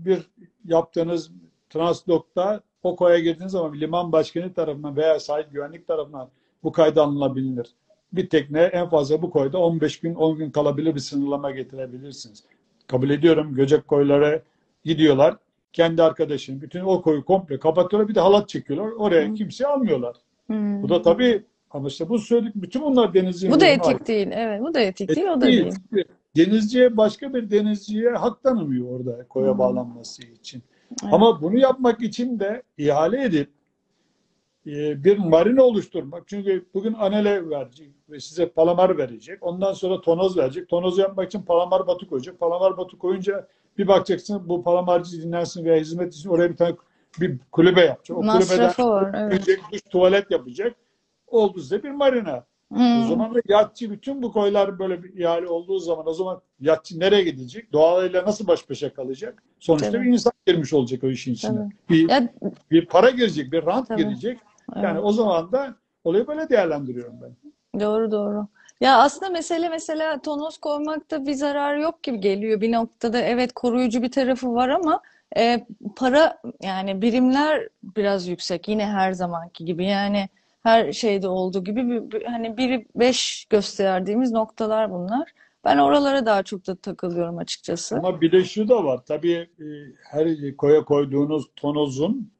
bir 0.04 0.30
yaptığınız 0.64 1.30
Transdoc'ta 1.70 2.60
o 2.82 2.96
koya 2.96 3.18
girdiğiniz 3.18 3.52
zaman 3.52 3.80
liman 3.80 4.12
başkanı 4.12 4.54
tarafından 4.54 4.96
veya 4.96 5.20
sahil 5.20 5.44
güvenlik 5.50 5.86
tarafından 5.86 6.28
bu 6.62 6.72
kayda 6.72 7.02
alınabilir. 7.02 7.66
Bir 8.12 8.28
tekne 8.28 8.60
en 8.60 8.88
fazla 8.88 9.22
bu 9.22 9.30
koyda 9.30 9.58
15 9.58 10.00
gün 10.00 10.14
10 10.14 10.38
gün 10.38 10.50
kalabilir 10.50 10.94
bir 10.94 11.00
sınırlama 11.00 11.50
getirebilirsiniz. 11.50 12.44
Kabul 12.86 13.10
ediyorum 13.10 13.54
Göcek 13.54 13.88
koylara 13.88 14.42
gidiyorlar. 14.84 15.36
Kendi 15.72 16.02
arkadaşını 16.02 16.62
bütün 16.62 16.80
o 16.80 17.02
koyu 17.02 17.24
komple 17.24 17.58
kapatıyorlar 17.58 18.08
bir 18.08 18.14
de 18.14 18.20
halat 18.20 18.48
çekiyorlar. 18.48 18.92
Oraya 18.92 19.28
Hı. 19.28 19.34
kimseyi 19.34 19.68
almıyorlar. 19.68 20.16
Hı. 20.50 20.82
Bu 20.82 20.88
da 20.88 21.02
tabii 21.02 21.42
ama 21.70 21.88
işte 21.88 22.08
bu 22.08 22.18
söyledik 22.18 22.54
bütün 22.54 22.82
bunlar 22.82 23.14
denizcinin 23.14 23.52
Bu 23.52 23.60
da 23.60 23.66
etik 23.66 23.86
aykırı. 23.86 24.06
değil. 24.06 24.28
Evet, 24.32 24.60
bu 24.62 24.74
da 24.74 24.80
etik 24.80 25.10
Etik 25.10 25.16
değil, 25.16 25.28
o 25.36 25.40
da 25.40 25.46
değil. 25.46 25.72
değil. 25.92 26.04
Denizciye 26.36 26.96
başka 26.96 27.34
bir 27.34 27.50
denizciye 27.50 28.10
hak 28.10 28.42
tanımıyor 28.42 28.90
orada 28.90 29.28
koya 29.28 29.54
hı. 29.54 29.58
bağlanması 29.58 30.22
için. 30.22 30.62
Evet. 31.02 31.14
Ama 31.14 31.42
bunu 31.42 31.58
yapmak 31.58 32.02
için 32.02 32.40
de 32.40 32.62
ihale 32.78 33.24
edip 33.24 33.50
e, 34.66 35.04
bir 35.04 35.18
marina 35.18 35.62
oluşturmak. 35.62 36.28
Çünkü 36.28 36.66
bugün 36.74 36.92
anele 36.92 37.50
verecek 37.50 37.90
ve 38.10 38.20
size 38.20 38.48
palamar 38.48 38.98
verecek. 38.98 39.38
Ondan 39.40 39.72
sonra 39.72 40.00
tonoz 40.00 40.36
verecek. 40.36 40.68
Tonoz 40.68 40.98
yapmak 40.98 41.26
için 41.26 41.42
palamar 41.42 41.86
batı 41.86 42.06
koyacak. 42.06 42.40
Palamar 42.40 42.76
batı 42.76 42.98
koyunca 42.98 43.48
bir 43.78 43.88
bakacaksın 43.88 44.48
bu 44.48 44.62
palamarcı 44.62 45.22
dinlensin 45.22 45.64
veya 45.64 45.80
hizmet 45.80 46.14
için 46.14 46.28
oraya 46.28 46.50
bir 46.50 46.56
tane 46.56 46.76
bir 47.20 47.38
kulübe 47.52 47.80
yapacak. 47.80 48.18
O 48.18 48.20
kulübeden 48.20 48.72
var. 48.78 49.14
Evet. 49.18 49.46
duş 49.72 49.80
tuvalet 49.90 50.30
yapacak. 50.30 50.74
Oldu 51.26 51.60
size 51.60 51.82
bir 51.82 51.90
marina. 51.90 52.44
O 52.72 52.76
Hmm, 52.76 53.08
zaman 53.08 53.34
da 53.34 53.38
yatçı 53.48 53.90
bütün 53.90 54.22
bu 54.22 54.32
koylar 54.32 54.78
böyle 54.78 55.02
bir 55.02 55.16
ihale 55.20 55.46
olduğu 55.48 55.78
zaman 55.78 56.06
o 56.08 56.12
zaman 56.12 56.40
yatçı 56.60 57.00
nereye 57.00 57.22
gidecek? 57.22 57.72
Doğayla 57.72 58.24
nasıl 58.24 58.46
baş 58.46 58.70
başa 58.70 58.94
kalacak? 58.94 59.42
Sonuçta 59.60 59.90
tabii, 59.90 60.04
bir 60.04 60.12
insan 60.12 60.32
girmiş 60.46 60.72
olacak 60.72 61.04
o 61.04 61.08
işin 61.08 61.32
içine. 61.32 61.56
tabii. 61.58 61.70
Bir, 61.90 62.08
Ya, 62.10 62.28
bir 62.70 62.86
para 62.86 63.10
girecek, 63.10 63.52
bir 63.52 63.66
rant 63.66 63.88
tabii, 63.88 64.02
girecek. 64.04 64.38
Yani 64.76 64.86
evet. 64.92 65.00
o 65.04 65.12
zaman 65.12 65.52
da 65.52 65.74
olayı 66.04 66.26
böyle 66.26 66.48
değerlendiriyorum 66.48 67.14
ben. 67.22 67.36
Doğru 67.80 68.10
doğru. 68.10 68.46
Ya 68.80 68.98
aslında 68.98 69.28
mesele 69.32 69.68
mesela 69.68 70.22
tonoz 70.22 70.58
koymakta 70.58 71.26
bir 71.26 71.32
zarar 71.34 71.76
yok 71.76 72.02
gibi 72.02 72.20
geliyor. 72.20 72.60
Bir 72.60 72.72
noktada 72.72 73.18
evet 73.20 73.52
koruyucu 73.52 74.02
bir 74.02 74.10
tarafı 74.10 74.54
var 74.54 74.68
ama 74.68 75.00
e, 75.36 75.66
para 75.96 76.38
yani 76.62 77.02
birimler 77.02 77.68
biraz 77.96 78.28
yüksek. 78.28 78.68
Yine 78.68 78.86
her 78.86 79.12
zamanki 79.12 79.64
gibi 79.64 79.86
yani 79.86 80.28
her 80.62 80.92
şeyde 80.92 81.28
olduğu 81.28 81.64
gibi 81.64 81.90
bir, 81.90 82.10
bir- 82.10 82.24
hani 82.24 82.56
biri 82.56 82.86
beş 82.94 83.44
gösterdiğimiz 83.50 84.32
noktalar 84.32 84.90
bunlar. 84.90 85.32
Ben 85.64 85.78
oralara 85.78 86.26
daha 86.26 86.42
çok 86.42 86.66
da 86.66 86.76
takılıyorum 86.76 87.38
açıkçası. 87.38 87.96
Ama 87.96 88.20
bir 88.20 88.32
de 88.32 88.44
şu 88.44 88.68
da 88.68 88.84
var. 88.84 89.00
Tabii 89.06 89.32
e, 89.60 89.66
her 90.10 90.56
koya 90.56 90.84
koyduğunuz 90.84 91.44
tonozun 91.56 92.30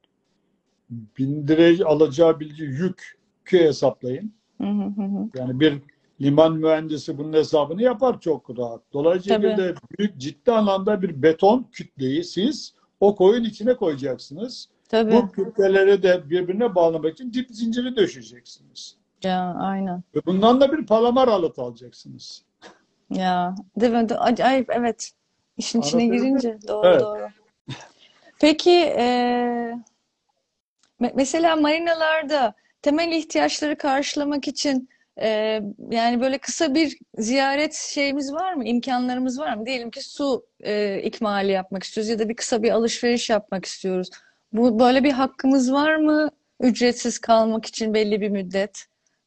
bindire 0.91 1.85
alacağı 1.85 2.41
bir 2.41 2.59
yük 2.59 3.19
hesaplayın. 3.45 4.33
Hı 4.61 4.67
hı 4.67 4.85
hı 4.85 5.03
hı. 5.03 5.29
Yani 5.35 5.61
bir 5.61 5.83
liman 6.21 6.57
mühendisi 6.57 7.19
bunun 7.19 7.33
hesabını 7.33 7.83
yapar 7.83 8.21
çok 8.21 8.59
rahat. 8.59 8.83
Dolayısıyla 8.93 9.57
Tabii, 9.57 9.57
de 9.57 9.75
büyük 9.99 10.17
ciddi 10.19 10.53
anlamda 10.53 11.03
bir 11.03 11.23
beton 11.23 11.67
kütleyi 11.73 12.25
siz 12.25 12.75
o 13.01 13.15
koyun 13.17 13.45
içine 13.45 13.77
koyacaksınız. 13.77 14.69
tabii. 14.89 15.13
Bu 15.13 15.33
kütleleri 15.33 16.03
de 16.03 16.31
birbirine 16.31 16.75
bağlamak 16.75 17.13
için 17.13 17.33
dip 17.33 17.51
zinciri 17.51 17.97
döşeyeceksiniz. 17.97 18.97
Ya 19.25 19.55
aynen. 19.61 20.03
Ve 20.15 20.21
bundan 20.27 20.61
da 20.61 20.73
bir 20.73 20.87
palamar 20.87 21.29
alıt 21.29 21.59
alacaksınız. 21.59 22.43
Ya 23.11 23.55
değil 23.77 23.93
mi? 23.93 24.07
Acayip 24.19 24.71
evet. 24.71 25.11
İşin 25.57 25.81
içine 25.81 26.03
Anlatabildim 26.03 26.35
mi? 26.35 26.41
girince 26.41 26.69
doğru 26.69 26.87
Evet. 26.87 27.01
doğru. 27.01 27.29
Peki 28.41 28.71
me- 31.01 31.13
mesela 31.15 31.57
marinalarda 31.57 32.55
temel 32.83 33.13
ihtiyaçları 33.13 33.79
karşılamak 33.79 34.49
için 34.49 34.89
eee, 35.21 35.63
yani 35.91 36.21
böyle 36.21 36.39
kısa 36.39 36.75
bir 36.75 36.99
ziyaret 37.19 37.75
şeyimiz 37.75 38.33
var 38.33 38.55
mı? 38.55 38.65
İmkanlarımız 38.65 39.39
var 39.39 39.55
mı? 39.57 39.67
Diyelim 39.67 39.91
ki 39.91 40.03
su 40.09 40.47
eee, 40.65 41.03
ikmali 41.05 41.53
yapmak 41.53 41.83
istiyoruz 41.83 42.09
ya 42.11 42.19
da 42.19 42.29
bir 42.29 42.35
kısa 42.37 42.63
bir 42.63 42.71
alışveriş 42.71 43.31
yapmak 43.31 43.65
istiyoruz. 43.65 44.11
Bu 44.53 44.79
böyle 44.79 45.05
bir 45.05 45.13
hakkımız 45.13 45.73
var 45.73 45.97
mı? 45.97 46.31
Ücretsiz 46.61 47.19
kalmak 47.19 47.67
için 47.67 47.95
belli 47.95 48.21
bir 48.21 48.29
müddet. 48.29 48.85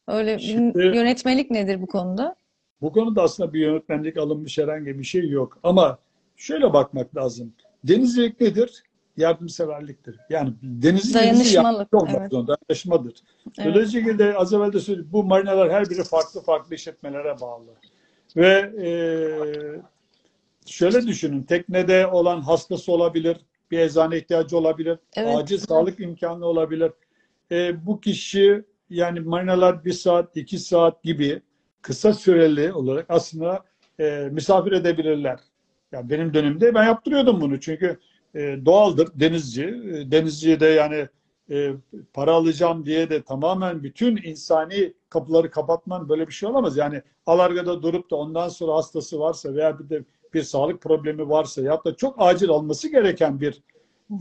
Öyle 0.08 0.36
bir 0.36 0.42
Şimdi 0.42 0.78
yönetmelik 0.78 1.50
nedir 1.50 1.82
bu 1.82 1.86
konuda? 1.86 2.34
bu 2.80 2.92
konuda 2.92 3.22
aslında 3.22 3.52
bir 3.52 3.60
yönetmenlik 3.60 4.16
alınmış 4.16 4.58
herhangi 4.58 4.98
bir 4.98 5.04
şey 5.04 5.28
yok. 5.28 5.58
Ama 5.62 5.98
şöyle 6.36 6.72
bakmak 6.72 7.16
lazım. 7.16 7.52
Denizcilik 7.84 8.40
nedir? 8.40 8.82
Yardımseverliktir. 9.20 10.16
Yani 10.30 10.52
denizci 10.62 11.14
Dayanışmalık. 11.14 11.94
olmak 11.94 12.16
Evet. 12.18 12.30
zorunda. 12.30 12.56
Dayanışmadır. 12.68 13.14
Evet. 13.58 13.74
Dolayısıyla 13.74 14.18
de 14.18 14.36
az 14.36 14.52
evvel 14.52 14.72
de 14.72 14.80
söyledim. 14.80 15.08
Bu 15.12 15.24
marinalar 15.24 15.72
her 15.72 15.90
biri 15.90 16.04
farklı 16.04 16.40
farklı 16.40 16.74
işletmelere 16.74 17.40
bağlı. 17.40 17.64
Ve 18.36 18.72
eee, 18.78 19.80
şöyle 20.66 21.06
düşünün. 21.06 21.42
Teknede 21.42 22.06
olan 22.06 22.40
hastası 22.40 22.92
olabilir. 22.92 23.36
Bir 23.70 23.78
eczane 23.78 24.16
ihtiyacı 24.18 24.56
olabilir. 24.56 24.98
Evet. 25.16 25.36
Acil 25.36 25.58
sağlık 25.58 26.00
imkanı 26.00 26.46
olabilir. 26.46 26.92
E, 27.52 27.86
bu 27.86 28.00
kişi 28.00 28.64
yani 28.90 29.20
marinalar 29.20 29.84
bir 29.84 29.92
saat, 29.92 30.36
iki 30.36 30.58
saat 30.58 31.02
gibi 31.02 31.42
kısa 31.82 32.14
süreli 32.14 32.72
olarak 32.72 33.06
aslında 33.08 33.64
e, 34.00 34.28
misafir 34.32 34.72
edebilirler. 34.72 35.38
Yani 35.92 36.10
benim 36.10 36.34
dönemimde 36.34 36.74
ben 36.74 36.84
yaptırıyordum 36.84 37.40
bunu 37.40 37.60
çünkü 37.60 37.98
e, 38.34 38.58
doğaldır 38.64 39.08
denizci. 39.14 39.64
E, 39.64 40.10
denizci 40.10 40.60
de 40.60 40.66
yani 40.66 41.08
e, 41.50 41.72
para 42.12 42.32
alacağım 42.32 42.86
diye 42.86 43.10
de 43.10 43.22
tamamen 43.22 43.82
bütün 43.82 44.16
insani 44.16 44.94
kapıları 45.08 45.50
kapatman 45.50 46.08
böyle 46.08 46.28
bir 46.28 46.32
şey 46.32 46.48
olamaz. 46.48 46.76
Yani 46.76 47.02
alargada 47.26 47.82
durup 47.82 48.10
da 48.10 48.16
ondan 48.16 48.48
sonra 48.48 48.74
hastası 48.74 49.20
varsa 49.20 49.54
veya 49.54 49.78
bir 49.78 49.88
de 49.88 50.04
bir 50.34 50.42
sağlık 50.42 50.82
problemi 50.82 51.28
varsa 51.28 51.62
ya 51.62 51.84
da 51.84 51.96
çok 51.96 52.14
acil 52.18 52.48
alması 52.48 52.90
gereken 52.90 53.40
bir. 53.40 53.62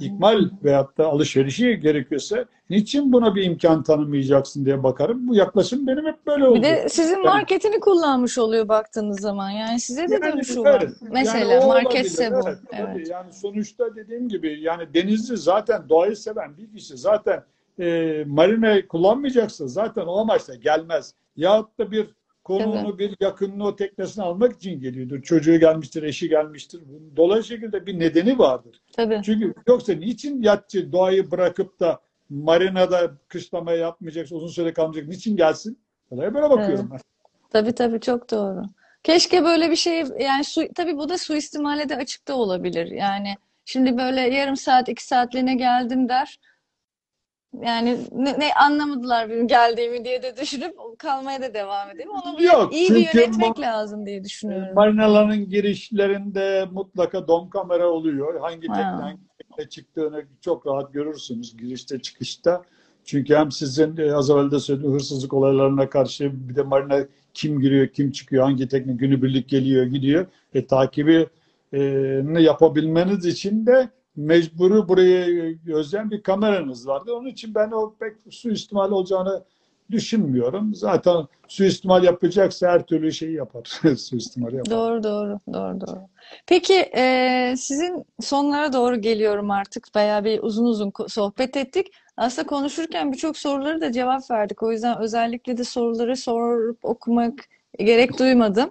İkmal 0.02 0.50
veyahut 0.64 0.98
da 0.98 1.08
alışverişi 1.08 1.80
gerekiyorsa 1.80 2.46
niçin 2.70 3.14
buna 3.14 3.36
bir 3.36 3.44
imkan 3.44 3.84
tanımayacaksın 3.84 4.66
diye 4.66 4.84
bakarım. 4.84 5.28
Bu 5.28 5.36
yaklaşım 5.36 5.88
benim 5.88 6.06
hep 6.06 6.28
böyle 6.28 6.42
Bir 6.44 6.48
oldu. 6.48 6.64
de 6.64 6.90
sizin 6.90 7.16
Yani, 7.16 7.24
marketini 7.26 7.80
kullanmış 7.80 8.38
oluyor 8.38 8.68
baktığınız 8.68 9.20
zaman. 9.20 9.50
Yani 9.50 9.80
size 9.80 10.10
de 10.10 10.14
yani 10.14 10.34
dönüşü 10.34 10.62
var. 10.62 10.82
evet. 10.84 10.94
Yani 11.02 11.12
Mesela 11.14 11.60
o 11.64 11.68
marketse 11.68 12.32
bu. 12.32 12.40
Evet, 12.48 12.58
tabii. 12.72 12.92
Evet. 12.96 13.10
Yani 13.10 13.34
sonuçta 13.34 13.96
dediğim 13.96 14.30
gibi 14.30 14.60
yani 14.62 14.94
denizci 14.94 15.38
zaten 15.38 15.90
doğayı 15.90 16.16
seven 16.16 16.58
bir 16.58 16.72
kişi 16.78 16.98
zaten 16.98 17.44
e, 17.80 18.24
marine 18.28 18.88
kullanmayacaksa 18.88 19.68
zaten 19.68 20.06
o 20.06 20.18
amaçla 20.18 20.56
gelmez. 20.56 21.14
Yahut 21.36 21.80
da 21.80 21.92
bir. 21.92 22.19
Konuğunu 22.58 23.00
bir 23.00 23.16
yakınını 23.20 23.66
o 23.66 23.76
teknesine 23.76 24.24
almak 24.24 24.56
için 24.56 24.82
geliyordur. 24.82 25.22
Çocuğu 25.22 25.60
gelmiştir, 25.60 26.04
eşi 26.04 26.30
gelmiştir. 26.30 26.82
Dolayısıyla 27.16 27.86
bir 27.86 28.00
nedeni 28.00 28.40
vardır. 28.40 28.82
Tabii. 28.94 29.22
Çünkü 29.26 29.54
yoksa 29.68 29.94
niçin 29.94 30.42
yatçı 30.42 30.92
doğayı 30.92 31.32
bırakıp 31.32 31.80
da 31.80 32.00
marinada 32.30 33.12
kışlama 33.28 33.72
yapmayacaksa, 33.72 34.36
uzun 34.36 34.48
süre 34.48 34.74
kalmayacak, 34.74 35.08
niçin 35.08 35.38
gelsin? 35.38 35.80
Olaya 36.10 36.34
böyle 36.34 36.46
Evet. 36.46 36.58
bakıyorum 36.58 36.90
ben. 36.92 37.00
Tabii 37.50 37.72
tabii 37.72 38.00
çok 38.00 38.32
doğru. 38.32 38.62
Keşke 39.04 39.44
böyle 39.44 39.72
bir 39.72 39.76
şey 39.76 40.04
yani 40.20 40.44
su, 40.44 40.62
tabii 40.76 40.98
bu 40.98 41.10
da 41.10 41.18
suistimale 41.18 41.90
de 41.90 41.96
açık 41.96 42.28
da 42.28 42.36
olabilir. 42.36 42.88
Yani 42.92 43.36
şimdi 43.66 43.98
böyle 43.98 44.22
yarım 44.22 44.56
saat 44.56 44.90
iki 44.90 45.06
saatliğine 45.06 45.56
geldim 45.56 46.10
der. 46.10 46.40
Yani 47.54 47.98
ne, 48.12 48.40
ne 48.40 48.54
anlamadılar 48.54 49.30
benim 49.30 49.48
geldiğimi 49.48 50.06
diye 50.06 50.24
de 50.24 50.38
düşünüp 50.38 50.76
kalmaya 50.98 51.42
da 51.42 51.54
devam 51.54 51.90
edeyim. 51.90 52.10
Onu 52.12 52.44
Yok, 52.44 52.74
iyi 52.74 52.90
bir 52.90 53.14
yönetmek 53.14 53.60
lazım 53.60 54.06
diye 54.06 54.24
düşünüyorum. 54.24 54.76
marinaların 54.76 55.50
girişlerinde 55.50 56.68
mutlaka 56.72 57.28
dom 57.28 57.50
kamera 57.50 57.88
oluyor. 57.88 58.40
Hangi 58.40 58.62
tekne 58.62 58.76
Ha, 58.76 59.02
hangi 59.04 59.22
tekne 59.38 59.70
çıktığını 59.70 60.24
çok 60.42 60.68
rahat 60.68 60.94
görürsünüz 60.94 61.58
girişte 61.58 62.00
çıkışta. 62.02 62.64
Çünkü 63.06 63.36
hem 63.36 63.52
sizin 63.52 63.98
e, 63.98 64.14
az 64.14 64.30
evvel 64.30 64.52
de 64.52 64.60
söylediğim 64.60 64.94
hırsızlık 64.96 65.34
olaylarına 65.34 65.90
karşı 65.90 66.50
bir 66.50 66.56
de 66.56 66.62
marina 66.62 67.06
kim 67.34 67.60
giriyor, 67.60 67.88
kim 67.88 68.12
çıkıyor, 68.12 68.44
hangi 68.44 68.68
tekne 68.68 68.94
günübirlik 68.94 69.50
geliyor, 69.50 69.86
gidiyor. 69.86 70.26
E, 70.54 70.68
takibi 70.68 71.28
e, 71.74 71.80
yapabilmeniz 72.40 73.26
için 73.26 73.66
de 73.66 73.90
mecburi 74.20 74.88
buraya 74.88 75.52
gözleyen 75.52 76.12
bir 76.12 76.24
kameranız 76.24 76.88
vardı. 76.88 77.14
Onun 77.14 77.28
için 77.28 77.56
ben 77.56 77.72
o 77.72 77.94
pek 78.00 78.16
suistimal 78.30 78.92
olacağını 78.92 79.44
düşünmüyorum. 79.92 80.76
Zaten 80.76 81.26
suistimal 81.48 82.04
yapacaksa 82.04 82.72
her 82.72 82.86
türlü 82.86 83.12
şeyi 83.12 83.34
yapar. 83.34 83.64
Suistimal 83.98 84.54
yapar. 84.54 84.72
doğru 84.72 85.04
doğru 85.04 85.40
doğru 85.54 85.82
doğru. 85.82 86.00
Peki 86.48 86.74
eee, 86.74 87.56
sizin 87.58 88.06
sonlara 88.22 88.74
doğru 88.74 89.02
geliyorum 89.02 89.52
artık. 89.52 89.88
Bayağı 89.96 90.24
bir 90.24 90.40
uzun 90.44 90.66
uzun 90.66 90.92
sohbet 91.08 91.58
ettik. 91.58 91.88
Aslında 92.18 92.48
konuşurken 92.48 93.12
birçok 93.12 93.38
soruları 93.38 93.82
da 93.82 93.92
cevap 93.92 94.32
verdik. 94.32 94.64
O 94.64 94.72
yüzden 94.72 95.00
özellikle 95.00 95.58
de 95.58 95.64
soruları 95.64 96.16
sorup 96.18 96.86
okumak 96.86 97.34
gerek 97.80 98.20
duymadım. 98.20 98.70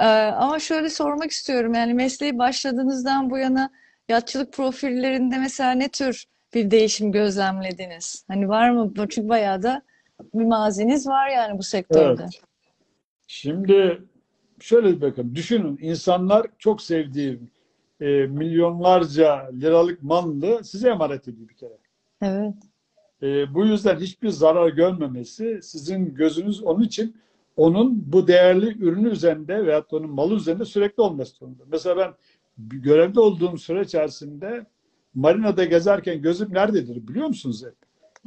Eee, 0.00 0.06
ama 0.38 0.58
şöyle 0.58 0.90
sormak 0.90 1.30
istiyorum. 1.30 1.74
Yani 1.74 1.94
mesleği 1.94 2.38
başladığınızdan 2.38 3.30
bu 3.30 3.38
yana 3.38 3.70
yatçılık 4.08 4.52
profillerinde 4.52 5.38
mesela 5.38 5.70
ne 5.72 5.88
tür 5.88 6.24
bir 6.54 6.70
değişim 6.70 7.12
gözlemlediniz? 7.12 8.24
Hani 8.28 8.48
var 8.48 8.70
mı? 8.70 8.92
Çünkü 8.96 9.28
bayağı 9.28 9.62
da 9.62 9.82
bir 10.34 10.44
maziniz 10.44 11.06
var 11.06 11.28
yani 11.28 11.58
bu 11.58 11.62
sektörde. 11.62 12.22
Evet. 12.22 12.42
Şimdi 13.26 14.02
şöyle 14.60 14.96
bir 14.96 15.00
bakın. 15.00 15.34
Düşünün 15.34 15.78
insanlar 15.82 16.46
çok 16.58 16.82
sevdiği 16.82 17.40
e, 18.00 18.06
milyonlarca 18.26 19.50
liralık 19.52 20.02
malını 20.02 20.64
size 20.64 20.88
emanet 20.88 21.28
ediyor 21.28 21.48
bir 21.48 21.54
kere. 21.54 21.78
Evet. 22.22 22.54
E, 23.22 23.54
bu 23.54 23.66
yüzden 23.66 23.96
hiçbir 23.96 24.28
zarar 24.28 24.68
görmemesi 24.68 25.60
sizin 25.62 26.14
gözünüz 26.14 26.62
onun 26.62 26.82
için 26.82 27.16
onun 27.56 28.12
bu 28.12 28.28
değerli 28.28 28.84
ürünü 28.84 29.10
üzerinde 29.10 29.66
veyahut 29.66 29.92
da 29.92 29.96
onun 29.96 30.10
malı 30.10 30.34
üzerinde 30.34 30.64
sürekli 30.64 31.00
olması 31.00 31.36
zorunda. 31.36 31.62
Mesela 31.66 31.96
ben 31.96 32.12
görevde 32.58 33.20
olduğum 33.20 33.58
süre 33.58 33.82
içerisinde 33.82 34.66
marinada 35.14 35.64
gezerken 35.64 36.22
gözüm 36.22 36.54
nerededir 36.54 37.08
biliyor 37.08 37.26
musunuz 37.26 37.64
hep? 37.66 37.74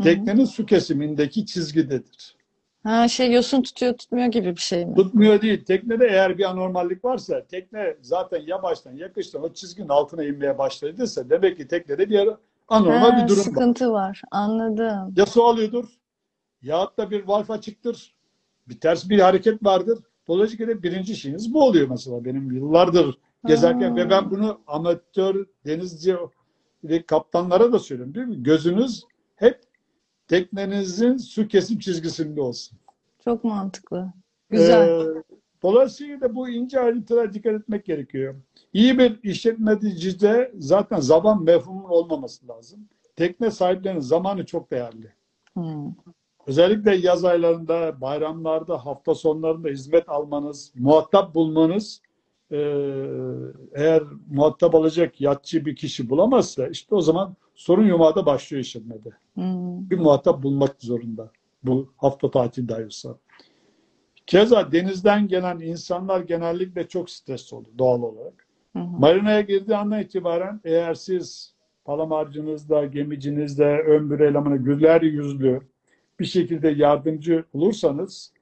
Teknenin 0.03 0.45
su 0.45 0.65
kesimindeki 0.65 1.45
çizgidedir. 1.45 2.35
Ha 2.83 3.07
şey 3.07 3.31
yosun 3.31 3.61
tutuyor 3.61 3.93
tutmuyor 3.97 4.27
gibi 4.27 4.55
bir 4.55 4.61
şey 4.61 4.85
mi? 4.85 4.95
Tutmuyor 4.95 5.41
değil. 5.41 5.65
Teknede 5.65 6.07
eğer 6.07 6.37
bir 6.37 6.49
anormallik 6.49 7.05
varsa 7.05 7.45
tekne 7.45 7.95
zaten 8.01 8.41
ya 8.47 8.63
baştan 8.63 8.91
ya 8.93 9.13
kıştan 9.13 9.43
o 9.43 9.53
çizginin 9.53 9.89
altına 9.89 10.23
inmeye 10.23 10.57
başladıysa 10.57 11.29
demek 11.29 11.57
ki 11.57 11.67
teknede 11.67 12.09
bir 12.09 12.29
anormal 12.67 13.11
Ha, 13.11 13.23
bir 13.23 13.27
durum 13.27 13.39
var. 13.39 13.43
sıkıntı 13.43 13.91
var. 13.91 14.21
Anladım. 14.31 15.13
Ya 15.17 15.25
su 15.25 15.43
alıyordur 15.43 15.85
ya 16.61 16.87
da 16.97 17.11
bir 17.11 17.23
valf 17.27 17.51
açıktır 17.51 18.15
bir 18.67 18.79
ters 18.79 19.09
bir 19.09 19.19
hareket 19.19 19.63
vardır. 19.63 19.99
Dolayısıyla 20.27 20.83
birinci 20.83 21.15
şeyiniz 21.15 21.53
bu 21.53 21.63
oluyor 21.63 21.87
mesela 21.89 22.25
benim 22.25 22.51
yıllardır 22.51 23.17
gezerken 23.45 23.91
Aa. 23.91 23.95
ve 23.95 24.09
ben 24.09 24.31
bunu 24.31 24.61
amatör 24.67 25.45
denizci 25.65 26.15
ve 26.83 27.05
kaptanlara 27.05 27.73
da 27.73 27.79
söylüyorum 27.79 28.15
değil 28.15 28.27
mi? 28.27 28.43
Gözünüz 28.43 29.03
hep 29.35 29.61
teknenizin 30.27 31.17
su 31.17 31.47
kesim 31.47 31.79
çizgisinde 31.79 32.41
olsun. 32.41 32.77
Çok 33.23 33.43
mantıklı. 33.43 34.13
Güzel. 34.49 34.89
Ee, 34.89 35.23
dolayısıyla 35.63 36.21
da 36.21 36.35
bu 36.35 36.49
ince 36.49 36.79
ayrıntılara 36.79 37.33
dikkat 37.33 37.53
etmek 37.53 37.85
gerekiyor. 37.85 38.35
İyi 38.73 38.99
bir 38.99 39.19
işletmecide 39.23 40.51
zaten 40.57 40.99
zaman 40.99 41.43
mefhumun 41.43 41.89
olmaması 41.89 42.47
lazım. 42.47 42.87
Tekne 43.15 43.51
sahiplerinin 43.51 43.99
zamanı 43.99 44.45
çok 44.45 44.71
değerli. 44.71 45.13
Hmm. 45.53 45.93
Özellikle 46.47 46.95
yaz 46.95 47.25
aylarında, 47.25 48.01
bayramlarda, 48.01 48.85
hafta 48.85 49.15
sonlarında 49.15 49.69
hizmet 49.69 50.09
almanız, 50.09 50.71
muhatap 50.75 51.35
bulmanız 51.35 52.01
eğer 53.75 54.03
muhatap 54.31 54.75
alacak 54.75 55.21
yatçı 55.21 55.65
bir 55.65 55.75
kişi 55.75 56.09
bulamazsa 56.09 56.67
işte 56.67 56.95
o 56.95 57.01
zaman 57.01 57.35
sorun 57.55 57.85
yumağı 57.87 58.15
da 58.15 58.25
başlıyor 58.25 58.63
işletmede. 58.63 59.09
Hmm. 59.33 59.89
Bir 59.89 59.99
muhatap 59.99 60.43
bulmak 60.43 60.75
zorunda. 60.79 61.31
Bu 61.63 61.93
hafta 61.97 62.31
tatil 62.31 62.67
dahiyorsa. 62.67 63.17
Keza 64.27 64.71
denizden 64.71 65.27
gelen 65.27 65.59
insanlar 65.59 66.21
genellikle 66.21 66.87
çok 66.87 67.09
stresli 67.09 67.55
olur 67.55 67.67
doğal 67.77 68.03
olarak. 68.03 68.47
Hı 68.73 68.79
hı. 68.79 68.99
Marinaya 68.99 69.41
girdiği 69.41 69.75
andan 69.75 70.01
itibaren 70.01 70.61
eğer 70.63 70.93
siz 70.93 71.53
palamarcınızda, 71.85 72.85
gemicinizde, 72.85 73.65
ön 73.65 74.11
bir 74.11 74.19
elemanı 74.19 74.57
güler 74.57 75.01
yüzlü 75.01 75.61
bir 76.19 76.25
şekilde 76.25 76.69
yardımcı 76.69 77.45
olursanız 77.53 78.33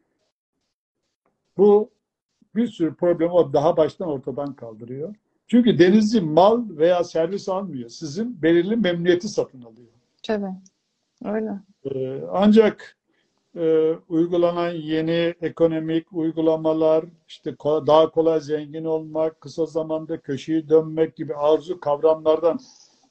bu 1.58 1.90
bir 2.60 2.68
sürü 2.68 2.96
problemi 2.96 3.32
o 3.32 3.54
daha 3.54 3.78
baştan 3.78 4.08
ortadan 4.08 4.54
kaldırıyor. 4.54 5.16
Çünkü 5.48 5.80
denizci 5.80 6.22
mal 6.22 6.64
veya 6.70 7.04
servis 7.04 7.50
almıyor. 7.50 7.90
Sizin 7.90 8.42
belirli 8.42 8.76
memnuniyeti 8.76 9.28
satın 9.28 9.62
alıyor. 9.62 9.88
Tabii. 10.24 10.54
Öyle. 11.26 11.52
Ee, 11.86 12.22
Ancak 12.32 12.98
e, 13.56 13.94
uygulanan 14.10 14.72
yeni 14.72 15.34
ekonomik 15.42 16.14
uygulamalar, 16.14 17.06
işte 17.28 17.50
ko- 17.50 17.88
daha 17.88 18.12
kolay 18.12 18.42
zengin 18.42 18.86
olmak, 18.86 19.42
kısa 19.42 19.66
zamanda 19.66 20.22
köşeyi 20.22 20.70
dönmek 20.70 21.16
gibi 21.16 21.36
arzu 21.36 21.80
kavramlardan 21.80 22.60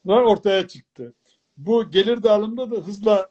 ortaya 0.07 0.69
çıktı. 0.69 1.13
Bu 1.57 1.91
gelir 1.91 2.23
dağılımında 2.23 2.71
da 2.71 2.77
hızla 2.87 3.29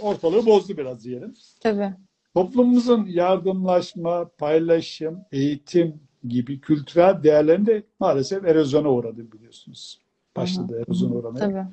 ortalığı 0.00 0.46
bozdu 0.46 0.76
biraz 0.76 1.04
diyelim. 1.04 1.34
Tabii. 1.60 1.94
Toplumumuzun 2.34 3.06
yardımlaşma, 3.06 4.28
paylaşım, 4.38 5.20
eğitim 5.32 6.00
gibi 6.28 6.60
kültürel 6.60 7.22
değerlerini 7.22 7.66
de 7.66 7.82
maalesef 8.00 8.44
erozyona 8.44 8.92
uğradı 8.92 9.32
biliyorsunuz. 9.32 10.00
Başladı 10.36 10.84
erozyona 10.86 11.14
uğramaya. 11.14 11.44
Tabii. 11.44 11.64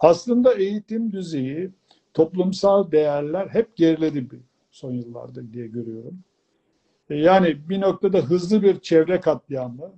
Aslında 0.00 0.54
eğitim 0.54 1.12
düzeyi, 1.12 1.70
toplumsal 2.14 2.90
değerler 2.90 3.48
hep 3.48 3.76
geriledi 3.76 4.30
bir 4.30 4.40
son 4.70 4.92
yıllarda 4.92 5.52
diye 5.52 5.66
görüyorum. 5.66 6.18
E, 7.10 7.14
Yani 7.16 7.56
bir 7.68 7.80
noktada 7.80 8.18
hızlı 8.18 8.62
bir 8.62 8.80
çevre 8.80 9.20
katliamı, 9.20 9.92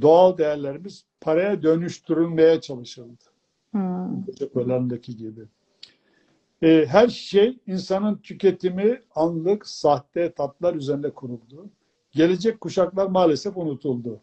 doğal 0.00 0.38
değerlerimiz 0.38 1.04
paraya 1.20 1.62
dönüştürülmeye 1.62 2.60
çalışıldı. 2.60 3.24
Hmm. 3.70 4.24
Kocaköylerdeki 4.26 5.16
gibi. 5.16 5.40
E, 6.62 6.86
Her 6.86 7.08
şey 7.08 7.58
insanın 7.66 8.16
tüketimi 8.16 9.02
anlık, 9.14 9.68
sahte 9.68 10.32
tatlar 10.32 10.74
üzerinde 10.74 11.10
kuruldu. 11.10 11.70
Gelecek 12.12 12.60
kuşaklar 12.60 13.06
maalesef 13.06 13.56
unutuldu. 13.56 14.20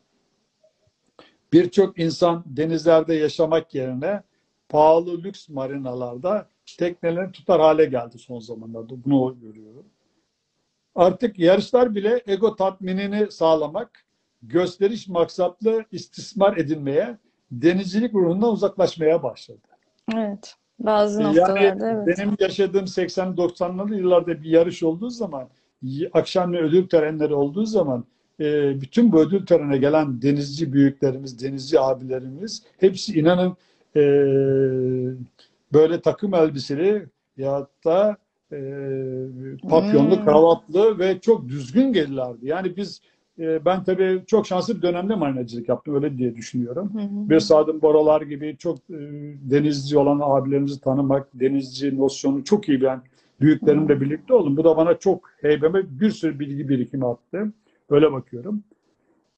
Birçok 1.54 2.00
insan 2.00 2.44
denizlerde 2.46 3.14
yaşamak 3.16 3.76
yerine 3.76 4.24
pahalı 4.70 5.24
lüks 5.24 5.50
marinalarda 5.50 6.50
teknelerini 6.78 7.32
tutar 7.32 7.62
hale 7.62 7.86
geldi 7.86 8.20
son 8.20 8.40
zamanlarda. 8.40 9.04
Bunu 9.06 9.40
görüyorum. 9.42 9.86
Artık 10.96 11.40
yarışlar 11.40 11.96
bile 11.96 12.24
ego 12.28 12.56
tatminini 12.56 13.32
sağlamak, 13.32 14.06
gösteriş 14.44 15.08
maksatlı 15.08 15.86
istismar 15.92 16.58
edilmeye, 16.58 17.18
denizcilik 17.52 18.14
ruhundan 18.14 18.52
uzaklaşmaya 18.52 19.24
başladı. 19.24 19.68
Evet. 20.16 20.56
Bazı 20.80 21.22
Yani 21.22 21.38
noktalarda 21.38 21.90
evet. 21.90 22.18
benim 22.18 22.36
yaşadığım 22.40 22.86
80-90'lı 22.86 23.96
yıllarda 23.96 24.44
bir 24.44 24.50
yarış 24.50 24.84
olduğu 24.84 25.10
zaman, 25.10 25.48
akşam 26.14 26.54
ödül 26.54 26.88
törenleri 26.88 27.34
olduğu 27.34 27.66
zaman 27.66 28.06
e, 28.40 28.82
bütün 28.82 29.12
bu 29.12 29.20
ödül 29.20 29.46
törenine 29.46 29.78
gelen 29.78 30.22
denizci 30.22 30.74
büyüklerimiz, 30.74 31.44
denizci 31.44 31.80
abilerimiz 31.80 32.64
hepsi 32.80 33.20
inanın 33.20 33.58
e, 33.96 34.02
böyle 35.74 36.02
takım 36.02 36.34
elbiseli 36.34 37.06
ya 37.38 37.68
da 37.86 38.18
e, 38.52 38.58
papyonlu, 39.70 40.16
Hmm. 40.16 40.26
kravatlı 40.26 41.00
ve 41.00 41.20
çok 41.20 41.48
düzgün 41.50 41.94
gelirlerdi. 41.94 42.48
Yani 42.48 42.78
biz 42.78 43.02
e, 43.40 43.66
ben 43.66 43.84
tabii 43.84 44.24
çok 44.28 44.48
şanslı 44.48 44.78
bir 44.78 44.82
dönemde 44.82 45.16
marinacılık 45.16 45.70
yaptım 45.70 45.96
öyle 45.96 46.18
diye 46.18 46.36
düşünüyorum. 46.36 46.92
Hı 46.94 47.00
hı. 47.00 47.30
Bir 47.30 47.40
Sadım 47.40 47.82
Boralar 47.82 48.22
gibi 48.22 48.56
çok 48.58 48.78
e, 48.78 48.98
denizci 49.42 49.98
olan 49.98 50.20
abilerimizi 50.24 50.82
tanımak, 50.82 51.28
denizci 51.34 51.98
nosyonu 51.98 52.44
çok 52.44 52.70
iyi 52.70 52.82
bilen 52.82 53.02
büyüklerimle 53.42 54.02
birlikte 54.02 54.34
oldum. 54.34 54.58
Bu 54.58 54.64
da 54.64 54.78
bana 54.78 55.00
çok 55.00 55.30
heybeme 55.42 56.00
bir 56.00 56.10
sürü 56.10 56.40
bilgi 56.40 56.70
birikimi 56.70 57.08
attı. 57.08 57.54
Öyle 57.90 58.12
bakıyorum. 58.12 58.64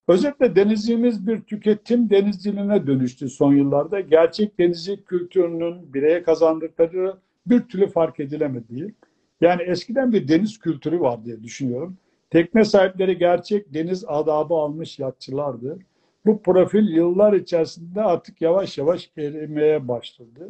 Özetle 0.07 0.55
denizciliğimiz 0.55 1.27
bir 1.27 1.41
tüketim 1.41 2.09
denizciliğine 2.09 2.88
dönüştü 2.88 3.30
son 3.30 3.53
yıllarda. 3.53 3.99
Gerçek 3.99 4.59
denizcilik 4.59 5.07
kültürünün 5.07 5.93
bireye 5.93 6.23
kazandıkları 6.23 7.17
bir 7.45 7.61
türlü 7.61 7.88
fark 7.88 8.19
edilemediği. 8.19 8.93
Yani 9.41 9.61
eskiden 9.61 10.13
bir 10.13 10.27
deniz 10.27 10.59
kültürü 10.59 10.99
var 10.99 11.26
diye 11.26 11.43
düşünüyorum. 11.43 11.97
Tekne 12.30 12.65
sahipleri 12.65 13.18
gerçek 13.18 13.73
deniz 13.73 14.06
adabı 14.07 14.53
almış 14.53 14.99
yatçılardı. 14.99 15.80
Bu 16.26 16.41
profil 16.41 16.88
yıllar 16.88 17.34
içerisinde 17.34 18.02
artık 18.02 18.41
yavaş 18.41 18.77
yavaş 18.77 19.10
erimeye 19.18 19.88
başladı. 19.88 20.49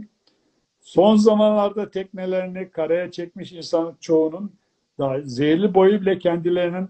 Son 0.80 1.16
zamanlarda 1.16 1.92
teknelerini 1.92 2.70
karaya 2.70 3.12
çekmiş 3.12 3.52
insanın 3.52 3.96
çoğunun 4.00 4.52
daha 5.00 5.22
zehirli 5.22 5.74
boyu 5.74 6.02
bile 6.02 6.20
kendilerinin 6.20 6.90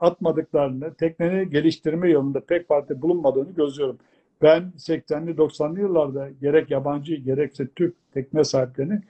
atmadıklarını, 0.00 0.94
tekneni 0.94 1.50
geliştirme 1.50 2.10
yolunda 2.10 2.40
pek 2.40 2.68
parti 2.68 3.02
bulunmadığını 3.02 3.54
gözlüyorum. 3.54 3.98
Ben 4.42 4.72
80'li 4.76 5.30
90'lı 5.30 5.80
yıllarda 5.80 6.30
gerek 6.40 6.70
yabancı 6.70 7.14
gerekse 7.14 7.68
Türk 7.68 7.94
tekne 8.12 8.44
sahiplerini 8.44 9.00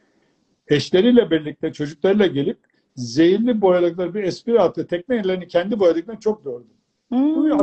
eşleriyle 0.68 1.30
birlikte 1.30 1.72
çocuklarıyla 1.72 2.26
gelip 2.26 2.58
zehirli 2.96 3.60
boyadıkları 3.60 4.14
bir 4.14 4.22
espri 4.22 4.60
attı. 4.60 4.86
Teknelerini 4.86 5.48
kendi 5.48 5.80
boyadıklarını 5.80 6.20
çok 6.20 6.44
gördüm. 6.44 6.70
Hmm, 7.08 7.34
Bunu 7.36 7.54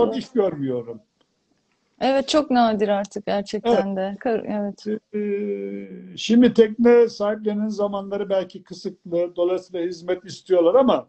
böyle 0.00 0.16
hiç 0.16 0.30
görmüyorum. 0.32 1.00
Evet 2.00 2.28
çok 2.28 2.50
nadir 2.50 2.88
artık 2.88 3.26
gerçekten 3.26 3.96
de. 3.96 4.16
Kar- 4.20 4.44
Evet. 4.44 4.86
Ee, 5.14 6.16
Şimdi 6.16 6.54
tekne 6.54 7.08
sahiplerinin 7.08 7.68
zamanları 7.68 8.28
belki 8.30 8.62
kısıtlı, 8.62 9.36
dolayısıyla 9.36 9.86
hizmet 9.86 10.24
istiyorlar 10.24 10.74
ama 10.74 11.06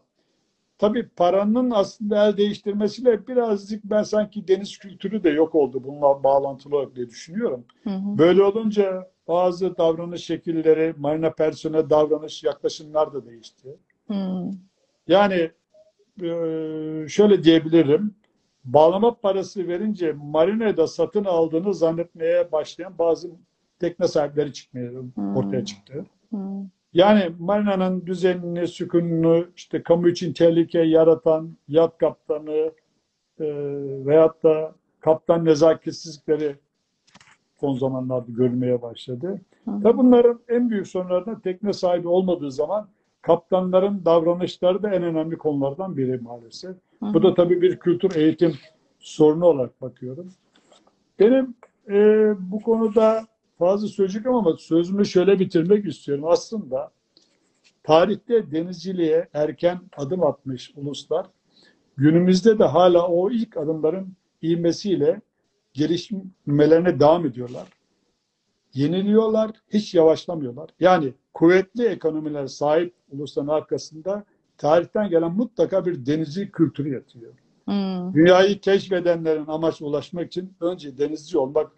tabii 0.77 1.07
paranın 1.15 1.72
aslında 1.72 2.27
el 2.27 2.38
değiştirmesiyle 2.38 3.27
birazcık 3.27 3.84
ben 3.84 4.03
sanki 4.03 4.47
deniz 4.47 4.77
kültürü 4.77 5.23
de 5.23 5.30
yok 5.30 5.55
oldu 5.55 5.84
bununla 5.84 6.23
bağlantılı 6.23 6.76
olarak 6.77 6.95
diye 6.95 7.10
düşünüyorum. 7.10 7.65
Hı 7.84 7.89
hı. 7.89 8.18
Böyle 8.18 8.43
olunca 8.43 9.11
bazı 9.28 9.78
davranış 9.78 10.26
şekilleri, 10.26 10.94
marina 10.98 11.32
personel 11.32 11.90
davranış, 11.90 12.44
yaklaşımlar 12.44 13.14
da 13.14 13.26
değişti. 13.26 13.78
Hmm. 14.08 14.52
Yani 15.08 15.52
e, 16.22 16.28
şöyle 17.10 17.44
diyebilirim. 17.44 18.16
Bağlama 18.66 19.16
parası 19.16 19.68
verince 19.68 20.14
marinada 20.14 20.88
satın 20.88 21.26
aldığını 21.26 21.74
zannetmeye 21.74 22.52
başlayan 22.52 22.98
bazı 22.98 23.30
tekne 23.80 24.08
sahipleri 24.08 24.54
çıkmaya 24.54 24.90
Hmm. 24.90 25.36
ortaya 25.36 25.66
çıktı. 25.66 26.06
Hmm. 26.30 26.66
Yani 26.94 27.32
marinanın 27.40 28.06
düzenini, 28.06 28.68
sükununu, 28.68 29.48
işte 29.56 29.84
kamu 29.84 30.10
için 30.10 30.34
tehlike 30.34 30.80
yaratan 30.80 31.58
yat 31.68 31.98
kaptanı 31.98 32.72
e, 33.40 33.45
veyahut 34.06 34.44
da 34.44 34.76
kaptan 35.00 35.45
nezaketsizlikleri 35.45 36.56
son 37.64 37.73
zamanlarda 37.73 38.31
görülmeye 38.31 38.81
başladı. 38.81 39.41
Ve 39.68 39.98
bunların 39.98 40.40
en 40.49 40.69
büyük 40.69 40.88
sorunlarından 40.88 41.40
tekne 41.40 41.73
sahibi 41.73 42.07
olmadığı 42.07 42.52
zaman 42.52 42.88
kaptanların 43.22 44.06
davranışları 44.06 44.84
da 44.84 44.90
en 44.90 45.03
önemli 45.03 45.38
konulardan 45.38 45.98
biri 45.98 46.18
maalesef. 46.18 46.72
Hı 46.72 47.14
Bu 47.14 47.19
hı. 47.19 47.23
da 47.23 47.34
tabii 47.34 47.61
bir 47.61 47.80
kültür 47.80 48.15
eğitim 48.15 48.53
sorunu 48.99 49.45
olarak 49.45 49.81
bakıyorum. 49.81 50.31
Benim 51.19 51.56
e, 51.90 51.95
bu 52.52 52.61
konuda 52.61 53.27
fazla 53.60 53.88
söyleyecek 53.88 54.26
ama 54.26 54.56
sözümü 54.57 55.06
şöyle 55.06 55.40
bitirmek 55.40 55.85
istiyorum. 55.85 56.26
Aslında 56.27 56.91
tarihte 57.84 58.52
denizciliğe 58.52 59.27
erken 59.34 59.80
adım 59.98 60.23
atmış 60.23 60.73
uluslar 60.76 61.26
günümüzde 61.98 62.60
de 62.60 62.64
hala 62.64 63.07
o 63.07 63.31
ilk 63.31 63.57
adımların 63.57 64.14
ivmesiyle 64.44 65.22
gelişmelerine 65.74 67.00
devam 67.00 67.26
ediyorlar. 67.26 67.68
Yeniliyorlar, 68.74 69.52
hiç 69.70 69.94
yavaşlamıyorlar. 69.94 70.70
Yani 70.80 71.14
kuvvetli 71.34 71.86
ekonomiler 71.86 72.48
sahip 72.48 72.94
ulusların 73.12 73.48
arkasında 73.48 74.24
tarihten 74.58 75.10
gelen 75.10 75.32
mutlaka 75.32 75.86
bir 75.86 76.06
denizci 76.06 76.52
kültürü 76.52 76.94
yatıyor. 76.94 77.34
Hmm. 77.66 78.14
Dünyayı 78.14 78.60
keşfedenlerin 78.60 79.48
amaç 79.48 79.82
ulaşmak 79.82 80.28
için 80.28 80.54
önce 80.62 80.98
denizci 80.98 81.38
olmak 81.38 81.72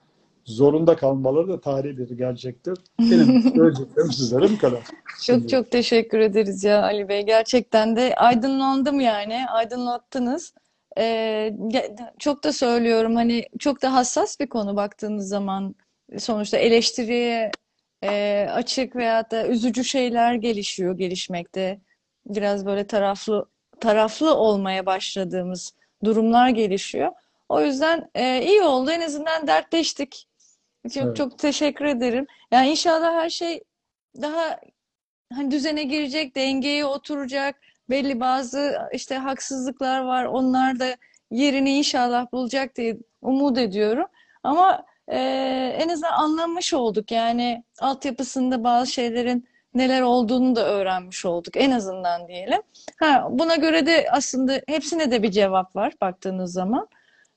zorunda 0.46 0.96
kalmaları 0.96 1.48
da 1.48 1.62
tarihi 1.62 1.98
bir 1.98 2.10
gerçektir. 2.10 2.78
Benim 3.00 3.42
söyleyeceklerim 3.56 4.12
sizlere 4.12 4.52
bu 4.52 4.58
kadar. 4.58 4.84
Çok 5.24 5.50
çok 5.50 5.72
teşekkür 5.72 6.20
ederiz 6.20 6.64
ya 6.64 6.84
Ali 6.84 7.10
Bey. 7.10 7.26
Gerçekten 7.26 7.96
de 7.96 8.16
aydınlandım 8.16 9.00
yani. 9.00 9.50
Aydınlattınız. 9.50 10.54
Ge- 10.98 12.14
çok 12.20 12.44
da 12.44 12.54
söylüyorum 12.54 13.16
hani 13.16 13.46
çok 13.60 13.82
da 13.82 13.94
hassas 13.94 14.40
bir 14.40 14.48
konu 14.48 14.76
baktığınız 14.76 15.28
zaman 15.28 15.76
sonuçta 16.18 16.58
eleştiriye 16.58 17.52
e, 18.04 18.48
açık 18.52 18.96
veyahut 18.96 19.32
da 19.32 19.48
üzücü 19.48 19.84
şeyler 19.84 20.34
gelişiyor, 20.34 20.98
gelişmekte. 20.98 21.80
Biraz 22.26 22.66
böyle 22.66 22.88
taraflı 22.88 23.46
taraflı 23.80 24.36
olmaya 24.36 24.86
başladığımız 24.86 25.74
durumlar 26.04 26.50
gelişiyor. 26.50 27.12
O 27.50 27.62
yüzden 27.62 28.10
e, 28.16 28.46
iyi 28.46 28.62
oldu. 28.62 28.92
En 28.92 29.02
azından 29.02 29.48
dertleştik. 29.48 30.28
Çok 30.94 31.04
Evet. 31.04 31.18
çok 31.18 31.40
teşekkür 31.40 31.86
ederim. 31.86 32.28
Yani 32.52 32.70
inşallah 32.70 33.14
her 33.14 33.30
şey 33.30 33.64
daha 34.22 34.60
hani 35.34 35.52
düzene 35.52 35.84
girecek, 35.84 36.36
dengeye 36.36 36.86
oturacak. 36.86 37.56
Belli 37.90 38.20
bazı 38.20 38.78
işte 38.94 39.16
haksızlıklar 39.18 40.02
var. 40.02 40.26
Onlar 40.26 40.80
da 40.80 40.86
yerini 41.32 41.78
inşallah 41.78 42.32
bulacak 42.32 42.76
diye 42.76 42.98
umut 43.22 43.58
ediyorum. 43.58 44.08
Ama 44.44 44.86
e, 45.08 45.20
en 45.80 45.90
azından 45.90 46.12
anlamış 46.12 46.74
olduk. 46.74 47.12
Yani 47.12 47.64
altyapısında 47.80 48.64
bazı 48.64 48.92
şeylerin 48.92 49.48
neler 49.74 50.02
olduğunu 50.02 50.56
da 50.56 50.66
öğrenmiş 50.66 51.26
olduk. 51.26 51.58
En 51.58 51.72
azından 51.72 52.28
diyelim. 52.28 52.62
Ha, 53.00 53.28
buna 53.32 53.56
göre 53.56 53.86
de 53.86 54.08
aslında 54.12 54.62
hepsine 54.68 55.12
de 55.12 55.24
bir 55.24 55.32
cevap 55.32 55.76
var 55.76 55.94
baktığınız 56.02 56.54
zaman. 56.54 56.88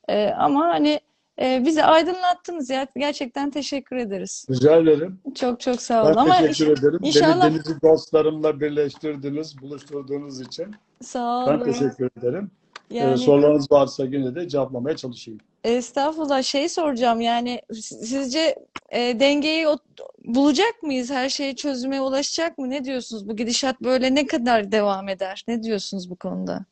E, 0.09 0.29
ama 0.29 0.67
hani 0.67 1.01
e, 1.41 1.63
bizi 1.67 1.85
aydınlattınız 1.85 2.71
ya. 2.71 2.87
Gerçekten 2.97 3.51
teşekkür 3.51 3.97
ederiz. 3.97 4.47
Rica 4.51 4.77
ederim. 4.77 5.21
Çok 5.35 5.61
çok 5.61 5.83
sağ 5.83 6.03
olun. 6.05 6.13
Ben 6.17 6.21
Ama 6.21 6.39
teşekkür 6.41 6.73
inş- 6.77 6.79
ederim. 6.81 6.99
Beni 7.03 7.09
inşallah 7.09 7.45
denizci 7.51 7.83
dostlarımla 7.83 8.61
birleştirdiniz, 8.61 9.63
buluşturduğunuz 9.63 10.41
için. 10.41 10.67
sağ 11.03 11.47
Ben 11.47 11.57
olun. 11.57 11.65
teşekkür 11.65 12.11
ederim. 12.19 12.51
Ee, 12.91 12.97
Yani 12.97 13.19
sorularınız 13.19 13.73
varsa 13.73 14.05
yine 14.05 14.35
de 14.35 14.49
cevaplamaya 14.49 14.97
çalışayım. 14.97 15.41
estağfurullah 15.65 16.43
şey 16.43 16.69
soracağım 16.69 17.21
yani 17.21 17.61
sizce 17.81 18.55
e, 18.91 19.21
dengeyi 19.21 19.69
o- 19.69 19.79
bulacak 20.25 20.83
mıyız? 20.83 21.11
Her 21.11 21.29
şey 21.29 21.55
çözüme 21.55 22.01
ulaşacak 22.01 22.59
mı? 22.59 22.71
Ne 22.71 22.85
diyorsunuz? 22.85 23.29
Bu 23.29 23.37
gidişat 23.37 23.81
böyle 23.83 24.15
ne 24.15 24.27
kadar 24.27 24.73
devam 24.73 25.09
eder? 25.09 25.45
Ne 25.49 25.63
diyorsunuz 25.63 26.11
bu 26.11 26.17
konuda? 26.17 26.65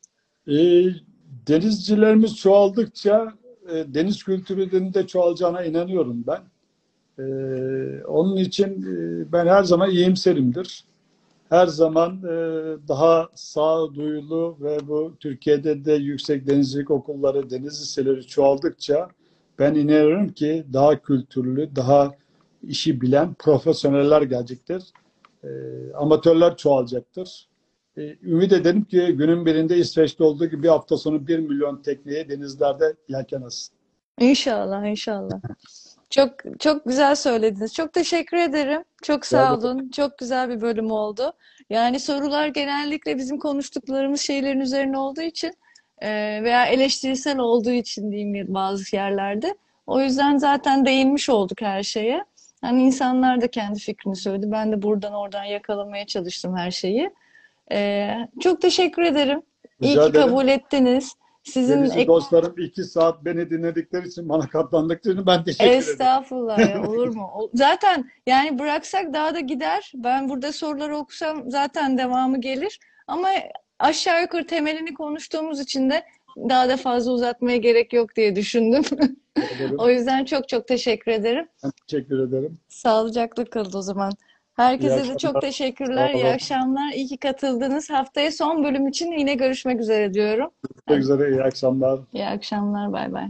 Ee, 0.47 0.83
denizcilerimiz 1.47 2.35
çoğaldıkça 2.37 3.27
e, 3.71 3.93
deniz 3.93 4.23
kültürünün 4.23 4.93
de 4.93 5.07
çoğalacağına 5.07 5.63
inanıyorum 5.63 6.23
ben. 6.27 6.41
Ee, 7.19 8.03
onun 8.07 8.37
için 8.37 8.81
e, 8.83 9.31
ben 9.31 9.47
her 9.47 9.63
zaman 9.63 9.89
iyimserimdir. 9.89 10.83
Her 11.49 11.67
zaman 11.67 12.17
e, 12.17 12.29
daha 12.87 13.29
sağduyulu 13.35 14.57
ve 14.61 14.87
bu 14.87 15.13
Türkiye'de 15.19 15.85
de 15.85 15.93
yüksek 15.93 16.47
denizcilik 16.47 16.91
okulları, 16.91 17.49
deniz 17.49 17.81
liseleri 17.81 18.27
çoğaldıkça 18.27 19.09
ben 19.59 19.75
inanıyorum 19.75 20.29
ki 20.29 20.65
daha 20.73 21.01
kültürlü, 21.01 21.75
daha 21.75 22.11
işi 22.63 23.01
bilen 23.01 23.33
profesyoneller 23.33 24.21
gelecektir. 24.21 24.83
E, 25.43 25.49
amatörler 25.93 26.57
çoğalacaktır. 26.57 27.47
E, 27.97 28.15
ümit 28.23 28.53
ederim 28.53 28.83
ki 28.83 29.15
günün 29.17 29.45
birinde 29.45 29.77
İsveç'te 29.77 30.23
olduğu 30.23 30.45
gibi 30.45 30.63
bir 30.63 30.67
hafta 30.67 30.97
sonu 30.97 31.27
1 31.27 31.39
milyon 31.39 31.81
tekneye 31.81 32.29
denizlerde 32.29 32.95
yelken 33.09 33.41
açsın. 33.41 33.75
İnşallah, 34.19 34.85
inşallah. 34.85 35.39
Çok 36.09 36.31
çok 36.59 36.85
güzel 36.85 37.15
söylediniz. 37.15 37.73
Çok 37.73 37.93
teşekkür 37.93 38.37
ederim. 38.37 38.83
Çok 39.03 39.25
sağ 39.25 39.55
olun. 39.55 39.89
Çok 39.89 40.17
güzel 40.17 40.49
bir 40.49 40.61
bölüm 40.61 40.91
oldu. 40.91 41.33
Yani 41.69 41.99
sorular 41.99 42.47
genellikle 42.47 43.17
bizim 43.17 43.39
konuştuklarımız 43.39 44.21
şeylerin 44.21 44.59
üzerine 44.59 44.97
olduğu 44.97 45.21
için 45.21 45.53
e, 46.01 46.09
veya 46.43 46.65
eleştirisel 46.65 47.37
olduğu 47.37 47.71
için 47.71 48.11
diyeyim 48.11 48.53
bazı 48.53 48.95
yerlerde. 48.95 49.55
O 49.87 50.01
yüzden 50.01 50.37
zaten 50.37 50.85
değinmiş 50.85 51.29
olduk 51.29 51.61
her 51.61 51.83
şeye. 51.83 52.25
Hani 52.61 52.83
insanlar 52.83 53.41
da 53.41 53.47
kendi 53.47 53.79
fikrini 53.79 54.15
söyledi. 54.15 54.51
Ben 54.51 54.71
de 54.71 54.81
buradan 54.81 55.13
oradan 55.13 55.43
yakalamaya 55.43 56.05
çalıştım 56.05 56.57
her 56.57 56.71
şeyi. 56.71 57.11
E, 57.71 58.09
çok 58.39 58.61
teşekkür 58.61 59.01
ederim. 59.01 59.41
İyi 59.81 59.91
Rica 59.91 60.03
ki 60.03 60.09
ederim. 60.09 60.27
kabul 60.27 60.47
ettiniz. 60.47 61.13
Sizin 61.43 61.77
Denizci 61.77 61.99
ek- 61.99 62.07
dostlarım 62.07 62.53
iki 62.57 62.83
saat 62.83 63.25
beni 63.25 63.49
dinledikleri 63.49 64.07
için, 64.07 64.29
bana 64.29 64.47
katlandıkları 64.47 65.13
için 65.13 65.25
ben 65.25 65.43
teşekkür 65.43 65.65
ederim. 65.65 65.79
Estağfurullah 65.79 66.59
ya 66.59 66.83
olur 66.89 67.07
mu? 67.15 67.49
Zaten 67.53 68.09
yani 68.27 68.59
bıraksak 68.59 69.13
daha 69.13 69.35
da 69.35 69.39
gider. 69.39 69.91
Ben 69.95 70.29
burada 70.29 70.51
soruları 70.51 70.97
okusam 70.97 71.51
zaten 71.51 71.97
devamı 71.97 72.41
gelir. 72.41 72.79
Ama 73.07 73.29
aşağı 73.79 74.21
yukarı 74.21 74.47
temelini 74.47 74.93
konuştuğumuz 74.93 75.59
için 75.59 75.89
de 75.89 76.03
daha 76.37 76.69
da 76.69 76.77
fazla 76.77 77.11
uzatmaya 77.11 77.57
gerek 77.57 77.93
yok 77.93 78.15
diye 78.15 78.35
düşündüm. 78.35 78.83
O 79.77 79.89
yüzden 79.89 80.25
çok 80.25 80.49
çok 80.49 80.67
teşekkür 80.67 81.11
ederim. 81.11 81.47
Ben 81.63 81.71
teşekkür 81.87 82.27
ederim. 82.27 82.57
Sağlıcakla 82.67 83.45
kalın 83.45 83.73
o 83.77 83.81
zaman. 83.81 84.11
Herkese 84.57 85.13
de 85.13 85.17
çok 85.17 85.41
teşekkürler. 85.41 86.13
İyi 86.13 86.25
akşamlar. 86.33 86.91
İyi 86.93 87.07
ki 87.07 87.17
katıldınız. 87.17 87.89
Haftaya 87.89 88.31
son 88.31 88.63
bölüm 88.63 88.87
için 88.87 89.11
yine 89.11 89.33
görüşmek 89.33 89.79
üzere 89.81 90.13
diyorum. 90.13 90.51
Görüşmek 90.87 90.99
üzere. 90.99 91.31
iyi 91.31 91.43
akşamlar. 91.43 91.99
İyi 92.13 92.25
akşamlar. 92.27 92.93
Bay 92.93 93.13
bay. 93.13 93.27